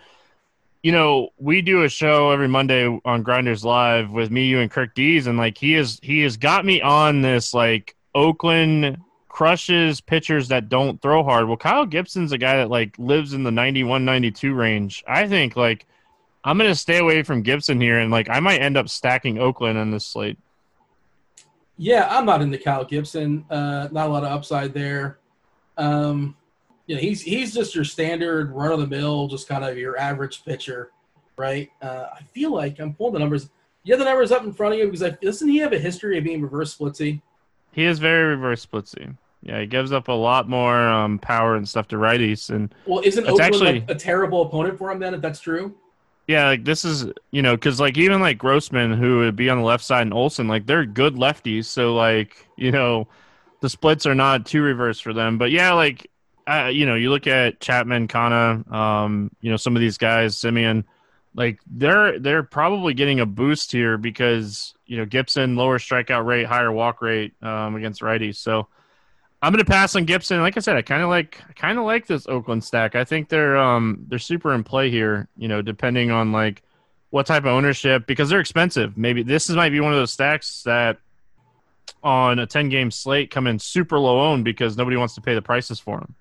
you 0.84 0.92
know, 0.92 1.30
we 1.40 1.64
do 1.64 1.82
a 1.82 1.90
show 1.90 2.30
every 2.30 2.48
Monday 2.48 2.86
on 3.04 3.24
Grinders 3.24 3.66
Live 3.66 4.12
with 4.12 4.30
me, 4.30 4.46
you, 4.46 4.60
and 4.60 4.70
Kirk 4.70 4.94
Dees, 4.94 5.26
and 5.26 5.40
like 5.40 5.58
he 5.58 5.74
is, 5.74 6.00
he 6.04 6.22
has 6.22 6.38
got 6.38 6.66
me 6.66 6.82
on 6.82 7.24
this 7.24 7.52
like 7.52 7.96
Oakland 8.14 9.00
crushes 9.28 10.02
pitchers 10.02 10.50
that 10.50 10.70
don't 10.70 11.02
throw 11.02 11.24
hard. 11.24 11.48
Well, 11.48 11.58
Kyle 11.58 11.88
Gibson's 11.88 12.34
a 12.34 12.38
guy 12.38 12.58
that 12.58 12.70
like 12.70 12.94
lives 13.00 13.34
in 13.34 13.42
the 13.44 13.52
91 13.52 14.06
92 14.06 14.54
range. 14.54 15.04
I 15.08 15.28
think 15.28 15.56
like 15.56 15.88
I'm 16.44 16.60
going 16.60 16.70
to 16.70 16.76
stay 16.76 17.00
away 17.00 17.24
from 17.24 17.42
Gibson 17.42 17.82
here 17.82 17.98
and 17.98 18.12
like 18.12 18.30
I 18.30 18.40
might 18.40 18.62
end 18.62 18.78
up 18.78 18.88
stacking 18.88 19.40
Oakland 19.40 19.80
on 19.80 19.90
this 19.90 20.06
slate. 20.06 20.38
Yeah, 21.82 22.08
I'm 22.12 22.28
not 22.28 22.44
into 22.44 22.60
Kyle 22.60 22.86
Gibson. 22.86 23.44
Uh, 23.50 23.88
not 23.92 24.08
a 24.08 24.12
lot 24.12 24.24
of 24.24 24.32
upside 24.32 24.72
there. 24.72 25.18
Um, 25.78 26.38
you 26.86 26.94
know, 26.94 27.02
he's 27.02 27.24
he's 27.24 27.56
just 27.56 27.74
your 27.74 27.86
standard 27.86 28.52
run 28.52 28.72
of 28.72 28.80
the 28.80 28.86
mill, 28.86 29.28
just 29.28 29.50
kind 29.50 29.66
of 29.66 29.80
your 29.80 29.98
average 29.98 30.46
pitcher, 30.46 30.92
right? 31.38 31.72
Uh, 31.82 32.06
I 32.14 32.22
feel 32.36 32.54
like 32.54 32.78
I'm 32.78 32.94
pulling 32.94 33.14
the 33.14 33.20
numbers. 33.20 33.50
You 33.84 33.94
have 33.96 34.00
the 34.00 34.06
numbers 34.06 34.32
up 34.32 34.44
in 34.44 34.54
front 34.54 34.76
of 34.76 34.80
you 34.80 34.86
because 34.86 35.02
I, 35.02 35.10
doesn't 35.24 35.50
he 35.50 35.58
have 35.58 35.74
a 35.74 35.80
history 35.80 36.20
of 36.20 36.24
being 36.24 36.44
reverse 36.44 36.78
splitsy? 36.78 37.20
He 37.72 37.86
is 37.86 37.98
very 37.98 38.26
reverse 38.26 38.64
splitsy. 38.64 39.18
Yeah, 39.42 39.62
he 39.62 39.66
gives 39.66 39.92
up 39.92 40.08
a 40.08 40.12
lot 40.12 40.48
more 40.48 40.78
um, 40.78 41.18
power 41.18 41.56
and 41.56 41.68
stuff 41.68 41.88
to 41.88 41.96
righties, 41.96 42.52
and 42.52 42.72
well, 42.86 43.02
isn't 43.04 43.24
Oakland 43.24 43.42
actually, 43.42 43.80
like 43.80 43.90
a 43.90 43.96
terrible 43.96 44.44
opponent 44.44 44.78
for 44.78 44.92
him 44.92 45.00
then? 45.00 45.16
If 45.16 45.22
that's 45.22 45.40
true. 45.40 45.74
Yeah, 46.32 46.46
like 46.48 46.64
this 46.64 46.86
is 46.86 47.08
you 47.32 47.42
know 47.42 47.58
because 47.58 47.82
like 47.82 47.98
even 47.98 48.22
like 48.22 48.38
Grossman 48.38 48.94
who 48.94 49.18
would 49.18 49.36
be 49.36 49.50
on 49.50 49.58
the 49.58 49.66
left 49.66 49.84
side 49.84 50.04
and 50.04 50.14
Olson 50.14 50.48
like 50.48 50.66
they're 50.66 50.86
good 50.86 51.16
lefties, 51.16 51.66
so 51.66 51.94
like 51.94 52.48
you 52.56 52.72
know 52.72 53.10
the 53.60 53.68
splits 53.70 54.06
are 54.06 54.16
not 54.16 54.46
too 54.46 54.62
reverse 54.62 55.02
for 55.02 55.12
them. 55.12 55.38
But 55.38 55.52
yeah, 55.52 55.74
like 55.74 56.10
uh, 56.48 56.72
you 56.72 56.86
know 56.86 56.96
you 56.96 57.10
look 57.10 57.28
at 57.28 57.60
Chapman, 57.60 58.08
Canha, 58.08 58.72
um, 58.72 59.30
you 59.42 59.52
know 59.52 59.58
some 59.58 59.76
of 59.76 59.82
these 59.82 59.98
guys, 59.98 60.38
Semien, 60.38 60.86
like 61.36 61.60
they're 61.70 62.18
they're 62.18 62.44
probably 62.44 62.94
getting 62.94 63.20
a 63.20 63.26
boost 63.26 63.74
here 63.74 63.98
because 63.98 64.74
you 64.86 64.96
know 64.96 65.06
Gibson 65.06 65.58
lower 65.58 65.80
strikeout 65.80 66.26
rate, 66.26 66.46
higher 66.46 66.72
walk 66.72 67.02
rate 67.02 67.34
um, 67.42 67.76
against 67.76 68.02
righties, 68.02 68.38
so. 68.38 68.70
I'm 69.42 69.52
gonna 69.52 69.66
pass 69.66 69.96
on 69.96 70.06
Gibson. 70.06 70.40
Like 70.42 70.56
I 70.58 70.60
said, 70.60 70.76
I 70.76 70.82
kind 70.82 71.02
of 71.02 71.10
like 71.10 71.42
I 71.50 71.54
kind 71.54 71.80
of 71.80 71.86
like 71.86 72.06
this 72.06 72.28
Oakland 72.28 72.64
stack. 72.64 72.96
I 72.96 73.04
think 73.04 73.30
they're 73.30 73.58
um 73.58 74.06
they're 74.08 74.20
super 74.20 74.54
in 74.54 74.64
play 74.64 74.90
here. 74.90 75.28
You 75.36 75.48
know, 75.48 75.62
depending 75.62 76.12
on 76.12 76.32
like 76.32 76.62
what 77.10 77.26
type 77.26 77.44
of 77.44 77.48
ownership 77.48 78.08
because 78.08 78.30
they're 78.30 78.40
expensive. 78.40 78.98
Maybe 78.98 79.24
this 79.24 79.50
is, 79.50 79.56
might 79.56 79.70
be 79.70 79.80
one 79.80 79.94
of 79.94 80.00
those 80.00 80.12
stacks 80.12 80.64
that 80.64 80.98
on 82.04 82.40
a 82.40 82.48
10 82.48 82.70
game 82.70 82.90
slate 82.90 83.30
come 83.30 83.48
in 83.48 83.60
super 83.60 84.00
low 84.00 84.22
owned 84.22 84.46
because 84.46 84.78
nobody 84.78 84.98
wants 84.98 85.14
to 85.16 85.22
pay 85.22 85.36
the 85.36 85.42
prices 85.42 85.80
for 85.80 86.00
them. 86.00 86.16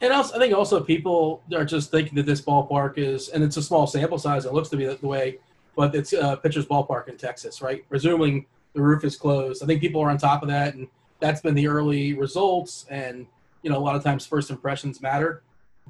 And 0.00 0.12
also, 0.12 0.36
I 0.36 0.38
think 0.38 0.54
also 0.54 0.80
people 0.80 1.42
are 1.52 1.64
just 1.64 1.90
thinking 1.90 2.14
that 2.16 2.26
this 2.26 2.40
ballpark 2.40 2.98
is, 2.98 3.30
and 3.30 3.42
it's 3.42 3.56
a 3.56 3.62
small 3.62 3.86
sample 3.86 4.18
size. 4.18 4.44
It 4.44 4.52
looks 4.52 4.68
to 4.68 4.76
be 4.76 4.86
the, 4.86 4.98
way, 5.04 5.38
but 5.74 5.94
it's 5.94 6.12
a 6.12 6.36
pitcher's 6.36 6.66
ballpark 6.66 7.08
in 7.08 7.16
Texas, 7.16 7.60
right? 7.60 7.88
Presuming 7.88 8.46
the 8.74 8.82
roof 8.82 9.02
is 9.02 9.16
closed. 9.16 9.62
I 9.62 9.66
think 9.66 9.80
people 9.80 10.00
are 10.00 10.10
on 10.10 10.18
top 10.18 10.42
of 10.42 10.48
that, 10.50 10.74
and 10.74 10.86
that's 11.20 11.40
been 11.40 11.54
the 11.54 11.66
early 11.66 12.14
results. 12.14 12.86
And 12.90 13.26
you 13.62 13.70
know, 13.70 13.78
a 13.78 13.80
lot 13.80 13.96
of 13.96 14.04
times 14.04 14.26
first 14.26 14.50
impressions 14.50 15.02
matter, 15.02 15.42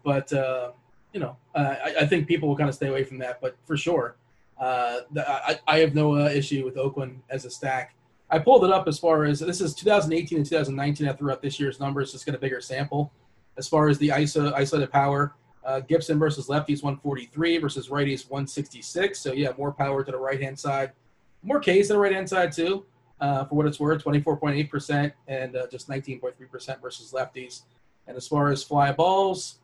but 0.05 0.33
uh, 0.33 0.73
you 1.13 1.21
know, 1.21 1.37
uh, 1.55 1.75
I, 1.85 1.95
I, 2.01 2.07
think 2.07 2.27
people 2.27 2.49
will 2.49 2.57
kind 2.57 2.69
of 2.69 2.75
stay 2.75 2.89
away 2.89 3.05
from 3.05 3.19
that. 3.19 3.41
But 3.41 3.57
for 3.65 3.77
sure, 3.77 4.17
uh, 4.59 5.01
the, 5.13 5.29
I, 5.29 5.59
I, 5.67 5.79
have 5.79 5.95
no 5.95 6.17
uh, 6.17 6.29
issue 6.29 6.65
with 6.65 6.77
Oakland 6.77 7.23
as 7.31 7.45
a 7.45 7.51
stack. 7.51 7.95
I 8.31 8.39
pulled 8.39 8.65
it 8.65 8.71
up 8.71 8.89
as 8.89 8.99
far 8.99 9.25
as 9.25 9.41
this 9.41 9.61
is 9.61 9.75
2018 9.75 10.39
and 10.39 10.47
2019. 10.47 11.09
I 11.09 11.13
threw 11.13 11.31
out 11.31 11.41
this 11.41 11.59
year's 11.59 11.81
numbers, 11.81 12.13
just 12.13 12.27
get 12.27 12.35
a 12.35 12.39
bigger 12.39 12.61
sample. 12.61 13.13
As 13.57 13.69
far 13.69 13.89
as 13.89 13.99
the 13.99 14.09
ISO 14.09 14.53
isolated 14.53 14.93
power, 14.93 15.35
uh, 15.65 15.81
Gibson 15.81 16.19
versus 16.19 16.47
lefties 16.47 16.83
143 16.83 17.59
versus 17.59 17.89
righties 17.89 18.29
166. 18.31 19.19
So 19.19 19.33
yeah, 19.33 19.51
more 19.57 19.73
power 19.73 20.05
to 20.05 20.13
the 20.13 20.19
right 20.19 20.41
hand 20.41 20.59
side, 20.59 20.93
more 21.43 21.61
Ks 21.61 21.89
to 21.89 21.95
the 21.95 21.99
right 21.99 22.13
hand 22.13 22.29
side 22.29 22.53
too. 22.53 22.85
Uh, 23.21 23.45
for 23.45 23.57
what 23.57 23.67
it's 23.67 23.81
worth, 23.81 24.05
24.8% 24.05 25.13
and 25.27 25.57
uh, 25.57 25.67
just 25.67 25.89
19.3% 25.89 26.81
versus 26.81 27.13
lefties. 27.13 27.63
And 28.07 28.17
as 28.17 28.29
far 28.29 28.51
as 28.51 28.63
fly 28.63 28.93
balls, 28.93 29.59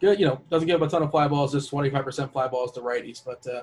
good. 0.00 0.18
You 0.18 0.26
know, 0.26 0.40
doesn't 0.50 0.66
give 0.66 0.82
a 0.82 0.88
ton 0.88 1.02
of 1.02 1.10
fly 1.10 1.28
balls, 1.28 1.52
just 1.52 1.70
25% 1.70 2.32
fly 2.32 2.48
balls 2.48 2.72
to 2.72 2.80
righties. 2.80 3.22
But 3.24 3.46
uh, 3.46 3.62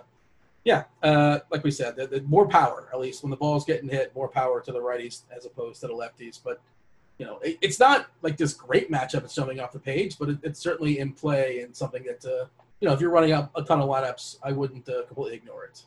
yeah, 0.63 0.83
uh, 1.03 1.39
like 1.49 1.63
we 1.63 1.71
said, 1.71 1.95
the, 1.95 2.07
the 2.07 2.21
more 2.21 2.47
power, 2.47 2.89
at 2.93 2.99
least 2.99 3.23
when 3.23 3.31
the 3.31 3.37
ball's 3.37 3.65
getting 3.65 3.89
hit, 3.89 4.15
more 4.15 4.27
power 4.27 4.61
to 4.61 4.71
the 4.71 4.79
righties 4.79 5.23
as 5.35 5.45
opposed 5.45 5.81
to 5.81 5.87
the 5.87 5.93
lefties. 5.93 6.39
But 6.41 6.61
you 7.17 7.25
know, 7.25 7.39
it, 7.39 7.57
it's 7.61 7.79
not 7.79 8.07
like 8.21 8.37
this 8.37 8.53
great 8.53 8.91
matchup 8.91 9.23
it's 9.23 9.33
showing 9.33 9.59
off 9.59 9.71
the 9.71 9.79
page, 9.79 10.17
but 10.19 10.29
it, 10.29 10.37
it's 10.43 10.59
certainly 10.59 10.99
in 10.99 11.13
play 11.13 11.61
and 11.61 11.75
something 11.75 12.03
that 12.03 12.23
uh, 12.25 12.45
you 12.79 12.87
know, 12.87 12.93
if 12.93 13.01
you're 13.01 13.09
running 13.09 13.31
up 13.31 13.51
a 13.55 13.63
ton 13.63 13.81
of 13.81 13.89
lineups, 13.89 14.37
I 14.43 14.51
wouldn't 14.51 14.87
uh, 14.87 15.03
completely 15.05 15.37
ignore 15.37 15.65
it. 15.65 15.83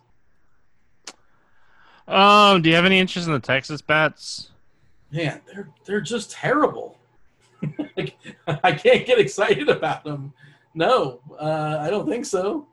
Um, 2.10 2.60
do 2.60 2.68
you 2.68 2.74
have 2.74 2.84
any 2.84 2.98
interest 2.98 3.28
in 3.28 3.32
the 3.32 3.40
Texas 3.40 3.80
bats? 3.80 4.50
Man, 5.12 5.40
they're 5.46 5.68
they're 5.84 6.00
just 6.00 6.30
terrible. 6.30 6.98
like, 7.96 8.16
I 8.46 8.72
can't 8.72 9.06
get 9.06 9.18
excited 9.18 9.68
about 9.68 10.04
them. 10.04 10.32
No, 10.74 11.20
uh, 11.38 11.78
I 11.80 11.90
don't 11.90 12.08
think 12.08 12.24
so. 12.24 12.66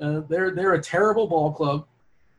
Uh, 0.00 0.20
they're 0.28 0.50
they're 0.50 0.74
a 0.74 0.82
terrible 0.82 1.26
ball 1.26 1.52
club. 1.52 1.86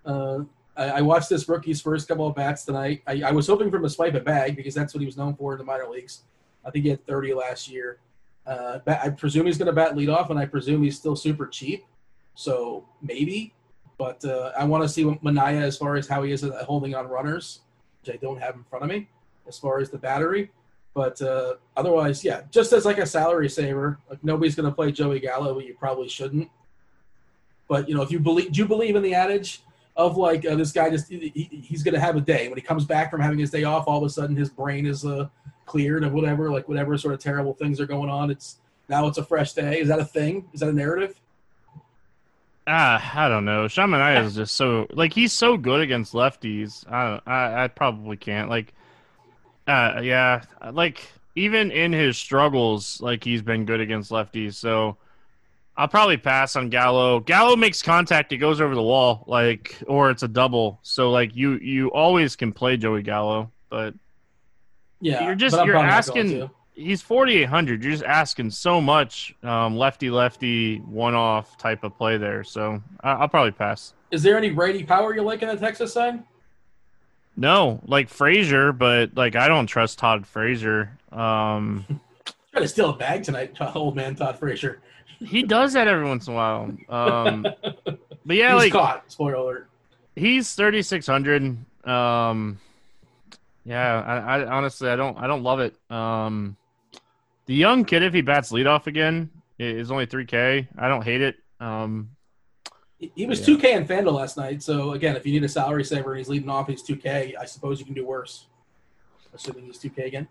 Uh, 0.06 0.44
I, 0.76 0.90
I, 0.90 1.02
watched 1.02 1.30
this 1.30 1.48
rookie's 1.48 1.82
first 1.82 2.08
couple 2.08 2.28
of 2.28 2.36
bats 2.36 2.66
tonight. 2.66 3.02
I, 3.08 3.22
I, 3.22 3.32
was 3.32 3.48
hoping 3.48 3.70
for 3.70 3.78
him 3.78 3.84
to 3.84 3.90
swipe 3.90 4.16
a 4.16 4.20
bag 4.20 4.58
because 4.58 4.74
that's 4.74 4.94
what 4.94 5.00
he 5.00 5.06
was 5.06 5.16
known 5.16 5.34
for 5.34 5.54
in 5.54 5.60
the 5.60 5.64
minor 5.64 5.88
leagues. 5.88 6.24
I 6.66 6.72
think 6.72 6.84
he 6.84 6.90
had 6.90 7.06
30 7.08 7.34
last 7.36 7.70
year. 7.70 8.00
Uh, 8.46 8.80
I 8.86 9.10
presume 9.10 9.46
he's 9.46 9.58
going 9.58 9.68
to 9.68 9.74
bat 9.74 9.96
leadoff, 9.96 10.30
and 10.30 10.38
I 10.38 10.46
presume 10.46 10.84
he's 10.84 10.98
still 10.98 11.16
super 11.16 11.48
cheap. 11.48 11.86
So 12.36 12.86
maybe, 13.02 13.54
but 14.04 14.26
uh, 14.26 14.52
I 14.58 14.66
want 14.66 14.84
to 14.84 14.90
see 14.90 15.06
Manaea 15.06 15.62
as 15.62 15.78
far 15.78 15.96
as 15.96 16.10
how 16.10 16.24
he 16.24 16.34
is 16.34 16.44
at 16.44 16.52
holding 16.66 16.94
on 16.94 17.08
runners, 17.08 17.62
which 18.02 18.14
I 18.14 18.18
don't 18.18 18.38
have 18.38 18.56
in 18.56 18.66
front 18.66 18.84
of 18.84 18.90
me, 18.90 19.08
as 19.48 19.58
far 19.58 19.80
as 19.80 19.90
the 19.90 19.98
battery. 19.98 20.52
But 20.94 21.22
uh, 21.22 21.54
otherwise, 21.78 22.22
yeah, 22.22 22.42
just 22.52 22.74
as 22.74 22.84
like 22.84 22.98
a 22.98 23.06
salary 23.06 23.48
saver, 23.48 23.98
like 24.10 24.22
nobody's 24.22 24.56
going 24.56 24.70
to 24.70 24.76
play 24.76 24.92
Joey 24.92 25.22
Gallo, 25.22 25.58
you 25.60 25.74
probably 25.76 26.10
shouldn't. 26.10 26.50
But 27.70 27.88
you 27.88 27.96
know, 27.96 28.02
if 28.02 28.12
you 28.12 28.20
believe, 28.20 28.52
do 28.52 28.60
you 28.60 28.68
believe 28.68 28.98
in 28.98 29.04
the 29.04 29.14
adage 29.14 29.62
of 29.96 30.18
like 30.18 30.46
uh, 30.46 30.56
this 30.56 30.74
guy 30.74 30.90
just 30.90 31.08
he, 31.08 31.32
he's 31.64 31.82
going 31.82 31.94
to 31.94 32.02
have 32.02 32.18
a 32.18 32.22
day 32.22 32.50
when 32.50 32.58
he 32.58 32.62
comes 32.62 32.84
back 32.84 33.10
from 33.10 33.22
having 33.22 33.40
his 33.40 33.52
day 33.52 33.64
off, 33.64 33.86
all 33.88 34.00
of 34.00 34.04
a 34.04 34.10
sudden 34.10 34.36
his 34.36 34.50
brain 34.50 34.86
is 34.86 35.06
uh, 35.06 35.30
cleared 35.66 36.04
of 36.04 36.12
whatever, 36.12 36.52
like 36.52 36.68
whatever 36.68 36.98
sort 36.98 37.14
of 37.14 37.22
terrible 37.22 37.54
things 37.54 37.80
are 37.80 37.88
going 37.88 38.10
on. 38.10 38.30
It's 38.30 38.58
now 38.90 39.08
it's 39.08 39.18
a 39.18 39.24
fresh 39.24 39.54
day. 39.54 39.80
Is 39.80 39.88
that 39.88 40.02
a 40.02 40.06
thing? 40.06 40.50
Is 40.52 40.60
that 40.60 40.68
a 40.68 40.74
narrative? 40.74 41.22
Ah, 42.66 43.26
I 43.26 43.28
don't 43.28 43.46
know. 43.46 43.68
Sean 43.68 43.90
Manaea 43.90 44.24
is 44.24 44.36
just 44.36 44.56
so 44.56 44.88
like 44.92 45.14
he's 45.14 45.34
so 45.34 45.58
good 45.58 45.82
against 45.82 46.14
lefties. 46.14 46.90
I 46.90 47.20
I, 47.26 47.64
I 47.66 47.68
probably 47.68 48.18
can't 48.18 48.50
like. 48.50 48.74
Uh, 49.66 50.02
yeah, 50.04 50.44
like 50.72 51.08
even 51.36 51.72
in 51.72 51.94
his 51.94 52.18
struggles, 52.18 53.00
like 53.02 53.24
he's 53.24 53.42
been 53.42 53.66
good 53.66 53.80
against 53.80 54.12
lefties. 54.12 54.56
So 54.56 54.98
I'll 55.76 55.88
probably 55.88 56.18
pass 56.18 56.56
on 56.56 56.70
Gallo. 56.70 57.20
Gallo 57.20 57.56
makes 57.56 57.82
contact, 57.82 58.32
it 58.32 58.38
goes 58.38 58.62
over 58.62 58.76
the 58.76 58.84
wall, 58.84 59.24
like, 59.26 59.82
or 59.88 60.12
it's 60.12 60.24
a 60.24 60.28
double. 60.28 60.80
So 60.84 61.12
like 61.12 61.36
you 61.36 61.54
you 61.56 61.92
always 61.92 62.36
can 62.36 62.52
play 62.54 62.78
Joey 62.78 63.02
Gallo, 63.02 63.52
but 63.70 63.94
yeah, 65.02 65.26
you're 65.26 65.36
just 65.36 65.56
you're 65.66 65.78
asking. 65.78 66.50
He's 66.76 67.02
forty 67.02 67.38
eight 67.38 67.50
hundred. 67.50 67.84
You're 67.84 67.92
just 67.92 68.04
asking 68.04 68.52
so 68.52 68.82
much 68.82 69.36
um, 69.44 69.78
lefty 69.78 70.10
lefty 70.10 70.78
one 70.80 71.14
off 71.14 71.58
type 71.58 71.84
of 71.84 71.96
play 71.98 72.18
there. 72.18 72.44
So 72.44 72.82
I, 73.02 73.20
will 73.20 73.28
probably 73.28 73.52
pass. 73.52 73.94
Is 74.12 74.24
there 74.24 74.38
any 74.38 74.52
righty 74.52 74.84
power 74.84 75.14
you 75.14 75.22
like 75.22 75.42
in 75.42 75.50
the 75.50 75.58
Texas 75.58 75.94
side? 75.94 76.24
No, 77.36 77.80
like 77.86 78.10
Frazier, 78.10 78.72
but 78.72 79.16
like 79.16 79.36
I 79.36 79.48
don't 79.48 79.68
trust 79.68 80.00
Todd 80.00 80.26
Frazier. 80.26 80.98
Um, 81.12 81.86
Trying 82.52 82.66
to 82.66 82.68
steal 82.68 82.90
a 82.92 82.96
bag 82.96 83.24
tonight, 83.24 83.56
old 83.76 83.96
man 83.96 84.16
Todd 84.16 84.38
Frazier 84.38 84.80
he 85.20 85.44
does 85.44 85.74
that 85.74 85.88
every 85.88 86.06
once 86.06 86.28
in 86.28 86.34
a 86.34 86.36
while. 86.36 86.72
Um, 86.90 87.48
but 88.26 88.36
yeah, 88.36 88.54
he's 88.54 88.64
like 88.64 88.72
caught. 88.72 89.12
Spoiler 89.12 89.36
alert. 89.36 89.70
He's 90.16 90.54
thirty 90.54 90.82
six 90.82 91.08
hundred. 91.08 91.58
Um, 91.86 92.60
yeah, 93.66 94.02
I, 94.02 94.40
I, 94.40 94.46
honestly 94.46 94.90
I 94.90 94.96
don't 94.96 95.18
I 95.18 95.28
don't 95.28 95.44
love 95.44 95.60
it. 95.60 95.76
Um, 95.90 96.58
the 97.46 97.56
young 97.56 97.86
kid, 97.86 98.04
if 98.04 98.14
he 98.14 98.22
bats 98.22 98.52
leadoff 98.52 98.88
again, 98.88 99.30
is 99.60 99.92
only 99.92 100.06
three 100.06 100.26
K. 100.26 100.68
I 100.78 100.88
don't 100.88 101.04
hate 101.04 101.22
it. 101.22 101.36
Um, 101.60 102.10
he, 103.16 103.26
was 103.26 103.42
2K 103.42 103.76
in 103.76 103.86
Fanduel 103.86 104.14
last 104.14 104.38
night. 104.38 104.64
So 104.64 104.92
again, 104.94 105.16
if 105.16 105.26
you 105.26 105.34
need 105.34 105.44
a 105.44 105.50
salary 105.50 105.84
saver 105.84 106.12
and 106.12 106.20
he's 106.20 106.30
leading 106.30 106.50
off, 106.50 106.68
he's 106.68 106.82
two 106.82 106.96
K. 106.96 107.36
I 107.40 107.46
suppose 107.46 107.80
you 107.80 107.86
can 107.86 107.94
do 107.94 108.06
worse. 108.06 108.46
Assuming 109.34 109.66
he's 109.66 109.78
two 109.78 109.90
K 109.90 110.08
again. 110.08 110.28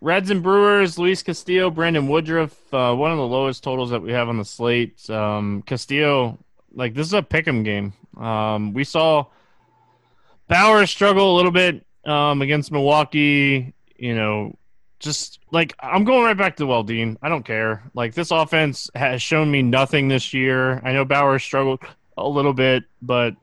Reds 0.00 0.30
and 0.30 0.42
Brewers, 0.42 0.98
Luis 0.98 1.22
Castillo, 1.22 1.70
Brandon 1.70 2.08
Woodruff, 2.08 2.52
uh, 2.74 2.92
one 2.92 3.12
of 3.12 3.18
the 3.18 3.26
lowest 3.26 3.62
totals 3.62 3.90
that 3.90 4.02
we 4.02 4.10
have 4.12 4.28
on 4.28 4.36
the 4.36 4.44
slate. 4.44 5.08
Um, 5.08 5.62
Castillo, 5.62 6.38
like 6.74 6.94
this 6.94 7.06
is 7.06 7.14
a 7.14 7.22
pick'em 7.22 7.64
game. 7.64 7.92
Um, 8.16 8.72
we 8.72 8.82
saw 8.82 9.26
Bauer 10.48 10.86
struggle 10.86 11.34
a 11.34 11.36
little 11.36 11.52
bit 11.52 11.86
um, 12.04 12.42
against 12.42 12.72
Milwaukee. 12.72 13.72
You 13.96 14.16
know, 14.16 14.58
just 15.02 15.40
like 15.50 15.74
I'm 15.80 16.04
going 16.04 16.24
right 16.24 16.36
back 16.36 16.56
to 16.56 16.66
well, 16.66 16.84
Weldine. 16.84 17.16
I 17.20 17.28
don't 17.28 17.44
care. 17.44 17.82
Like 17.94 18.14
this 18.14 18.30
offense 18.30 18.88
has 18.94 19.20
shown 19.20 19.50
me 19.50 19.60
nothing 19.60 20.08
this 20.08 20.32
year. 20.32 20.80
I 20.84 20.92
know 20.92 21.04
Bauer 21.04 21.38
struggled 21.38 21.80
a 22.16 22.26
little 22.26 22.54
bit, 22.54 22.84
but 23.02 23.34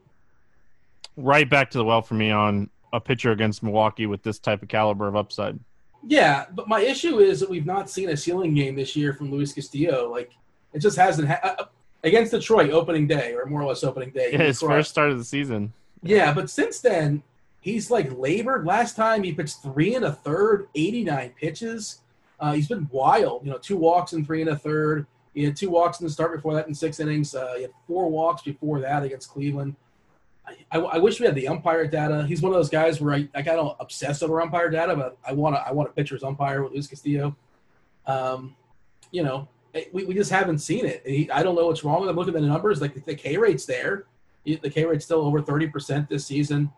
right 1.16 1.48
back 1.48 1.70
to 1.72 1.78
the 1.78 1.84
well 1.84 2.02
for 2.02 2.14
me 2.14 2.30
on 2.30 2.70
a 2.92 3.00
pitcher 3.00 3.30
against 3.30 3.62
Milwaukee 3.62 4.06
with 4.06 4.22
this 4.22 4.38
type 4.38 4.62
of 4.62 4.68
caliber 4.68 5.06
of 5.06 5.14
upside. 5.14 5.58
Yeah, 6.06 6.46
but 6.52 6.66
my 6.66 6.80
issue 6.80 7.18
is 7.18 7.40
that 7.40 7.50
we've 7.50 7.66
not 7.66 7.90
seen 7.90 8.08
a 8.08 8.16
ceiling 8.16 8.54
game 8.54 8.74
this 8.74 8.96
year 8.96 9.12
from 9.12 9.30
Luis 9.30 9.52
Castillo. 9.52 10.10
Like 10.10 10.32
it 10.72 10.78
just 10.78 10.96
hasn't 10.96 11.28
ha- 11.28 11.56
uh, 11.58 11.64
against 12.02 12.32
Detroit 12.32 12.70
opening 12.70 13.06
day 13.06 13.34
or 13.34 13.44
more 13.44 13.60
or 13.60 13.66
less 13.66 13.84
opening 13.84 14.10
day. 14.10 14.32
Yeah, 14.32 14.38
his 14.38 14.60
first 14.60 14.90
start 14.90 15.10
of 15.10 15.18
the 15.18 15.24
season. 15.24 15.74
Yeah, 16.02 16.32
but 16.32 16.48
since 16.48 16.80
then 16.80 17.22
he's 17.60 17.90
like 17.90 18.16
labored. 18.16 18.66
Last 18.66 18.96
time 18.96 19.22
he 19.22 19.32
pitched 19.32 19.62
three 19.62 19.94
and 19.94 20.04
a 20.04 20.12
third, 20.12 20.68
89 20.74 21.34
pitches. 21.38 22.00
Uh, 22.38 22.52
he's 22.52 22.68
been 22.68 22.88
wild. 22.90 23.44
You 23.44 23.52
know, 23.52 23.58
two 23.58 23.76
walks 23.76 24.12
and 24.12 24.26
three 24.26 24.40
and 24.40 24.50
a 24.50 24.56
third. 24.56 25.06
He 25.34 25.44
had 25.44 25.56
two 25.56 25.70
walks 25.70 26.00
in 26.00 26.06
the 26.06 26.12
start 26.12 26.34
before 26.34 26.54
that 26.54 26.66
in 26.66 26.74
six 26.74 26.98
innings. 26.98 27.34
Uh, 27.34 27.54
he 27.56 27.62
had 27.62 27.70
four 27.86 28.10
walks 28.10 28.42
before 28.42 28.80
that 28.80 29.02
against 29.02 29.28
Cleveland. 29.30 29.76
I, 30.72 30.78
I, 30.78 30.98
wish 30.98 31.20
we 31.20 31.26
had 31.26 31.34
the 31.34 31.46
umpire 31.46 31.86
data. 31.86 32.26
He's 32.26 32.42
one 32.42 32.52
of 32.52 32.58
those 32.58 32.70
guys 32.70 33.00
where 33.00 33.14
I, 33.14 33.28
I 33.34 33.42
got 33.42 33.76
obsessed 33.78 34.22
over 34.22 34.40
umpire 34.40 34.68
data, 34.68 34.96
but 34.96 35.16
I 35.24 35.32
want 35.32 35.54
to 35.54 35.60
I 35.60 35.70
want 35.70 35.88
a 35.88 35.92
pitcher's 35.92 36.24
umpire 36.24 36.62
with 36.62 36.72
Luis 36.72 36.88
Castillo. 36.88 37.36
Um, 38.06 38.56
you 39.12 39.22
know, 39.22 39.48
we, 39.92 40.04
we 40.04 40.14
just 40.14 40.30
haven't 40.30 40.58
seen 40.58 40.86
it. 40.86 41.02
He, 41.06 41.30
I 41.30 41.42
don't 41.42 41.54
know 41.54 41.66
what's 41.66 41.84
wrong 41.84 42.00
with 42.00 42.10
him. 42.10 42.16
Look 42.16 42.28
at 42.28 42.34
the 42.34 42.40
numbers. 42.40 42.80
Like 42.80 42.94
the, 42.94 43.00
the 43.00 43.14
K 43.14 43.36
rate's 43.36 43.64
there. 43.64 44.06
The 44.44 44.70
K 44.70 44.84
rate's 44.84 45.04
still 45.04 45.20
over 45.20 45.40
thirty 45.40 45.68
percent 45.68 46.08
this 46.08 46.26
season. 46.26 46.72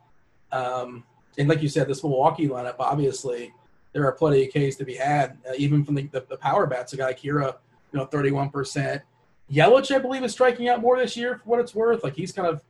Um, 0.52 1.04
and 1.38 1.48
like 1.48 1.62
you 1.62 1.68
said, 1.68 1.88
this 1.88 2.02
Milwaukee 2.02 2.48
lineup, 2.48 2.76
obviously, 2.78 3.52
there 3.92 4.06
are 4.06 4.12
plenty 4.12 4.46
of 4.46 4.50
Ks 4.50 4.76
to 4.76 4.84
be 4.84 4.94
had, 4.94 5.38
uh, 5.48 5.54
even 5.56 5.84
from 5.84 5.94
the, 5.94 6.06
the, 6.08 6.24
the, 6.28 6.36
power 6.36 6.66
bats. 6.66 6.92
A 6.92 6.96
guy 6.96 7.06
like 7.06 7.20
Hiura, 7.20 7.56
you 7.92 7.98
know, 7.98 8.06
thirty-one 8.06 8.50
percent. 8.50 9.02
Yelich, 9.50 9.94
I 9.94 9.98
believe, 9.98 10.22
is 10.22 10.32
striking 10.32 10.68
out 10.68 10.80
more 10.80 10.98
this 10.98 11.16
year 11.16 11.38
for 11.38 11.44
what 11.44 11.60
it's 11.60 11.74
worth. 11.74 12.04
Like 12.04 12.14
he's 12.14 12.32
kind 12.32 12.48
of 12.48 12.62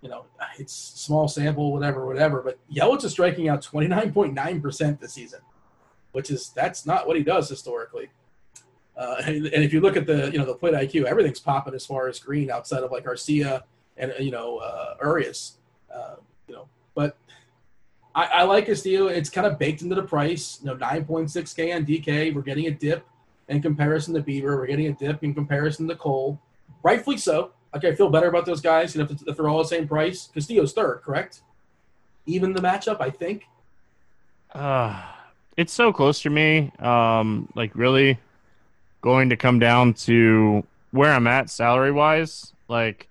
you 0.00 0.08
know, 0.08 0.24
it's 0.58 0.72
small 0.72 1.28
sample, 1.28 1.72
whatever, 1.72 2.06
whatever. 2.06 2.42
But 2.42 2.58
Yelich 2.72 3.04
is 3.04 3.12
striking 3.12 3.48
out 3.48 3.62
29.9% 3.62 5.00
this 5.00 5.12
season, 5.12 5.40
which 6.12 6.30
is 6.30 6.50
that's 6.50 6.86
not 6.86 7.06
what 7.06 7.16
he 7.16 7.22
does 7.22 7.48
historically. 7.48 8.08
Uh, 8.96 9.16
and, 9.26 9.46
and, 9.46 9.64
if 9.64 9.72
you 9.72 9.80
look 9.80 9.96
at 9.96 10.06
the 10.06 10.30
you 10.30 10.38
know 10.38 10.44
the 10.44 10.54
plate 10.54 10.74
IQ, 10.74 11.04
everything's 11.04 11.40
popping 11.40 11.74
as 11.74 11.86
far 11.86 12.08
as 12.08 12.18
green 12.18 12.50
outside 12.50 12.82
of 12.82 12.90
like 12.90 13.04
Arcia 13.04 13.62
and 13.96 14.12
you 14.18 14.30
know 14.30 14.58
uh, 14.58 14.94
Urias, 15.02 15.58
uh, 15.94 16.16
I, 18.14 18.24
I 18.24 18.42
like 18.44 18.66
Castillo. 18.66 19.06
It's 19.06 19.30
kind 19.30 19.46
of 19.46 19.58
baked 19.58 19.82
into 19.82 19.94
the 19.94 20.02
price. 20.02 20.58
You 20.62 20.68
know, 20.68 20.76
9.6k 20.76 21.74
on 21.74 21.86
DK. 21.86 22.34
We're 22.34 22.42
getting 22.42 22.66
a 22.66 22.70
dip 22.70 23.06
in 23.48 23.62
comparison 23.62 24.14
to 24.14 24.22
Bieber. 24.22 24.56
We're 24.56 24.66
getting 24.66 24.86
a 24.86 24.92
dip 24.92 25.22
in 25.22 25.34
comparison 25.34 25.86
to 25.88 25.96
Cole. 25.96 26.40
Rightfully 26.82 27.18
so. 27.18 27.52
Okay, 27.74 27.90
I 27.90 27.94
feel 27.94 28.10
better 28.10 28.28
about 28.28 28.46
those 28.46 28.60
guys. 28.60 28.94
You 28.94 29.04
know, 29.04 29.08
if, 29.26 29.36
they're 29.36 29.48
all 29.48 29.58
the 29.58 29.68
same 29.68 29.86
price. 29.86 30.28
Castillo's 30.34 30.72
third, 30.72 31.02
correct? 31.04 31.42
Even 32.26 32.52
the 32.52 32.60
matchup, 32.60 33.00
I 33.00 33.10
think. 33.10 33.44
Uh, 34.52 35.00
it's 35.56 35.72
so 35.72 35.92
close 35.92 36.22
to 36.22 36.30
me. 36.30 36.72
Um, 36.80 37.48
like 37.54 37.70
really 37.74 38.18
going 39.02 39.30
to 39.30 39.36
come 39.36 39.58
down 39.58 39.94
to 39.94 40.64
where 40.90 41.12
I'm 41.12 41.26
at 41.26 41.48
salary 41.48 41.92
wise. 41.92 42.52
Like, 42.66 43.08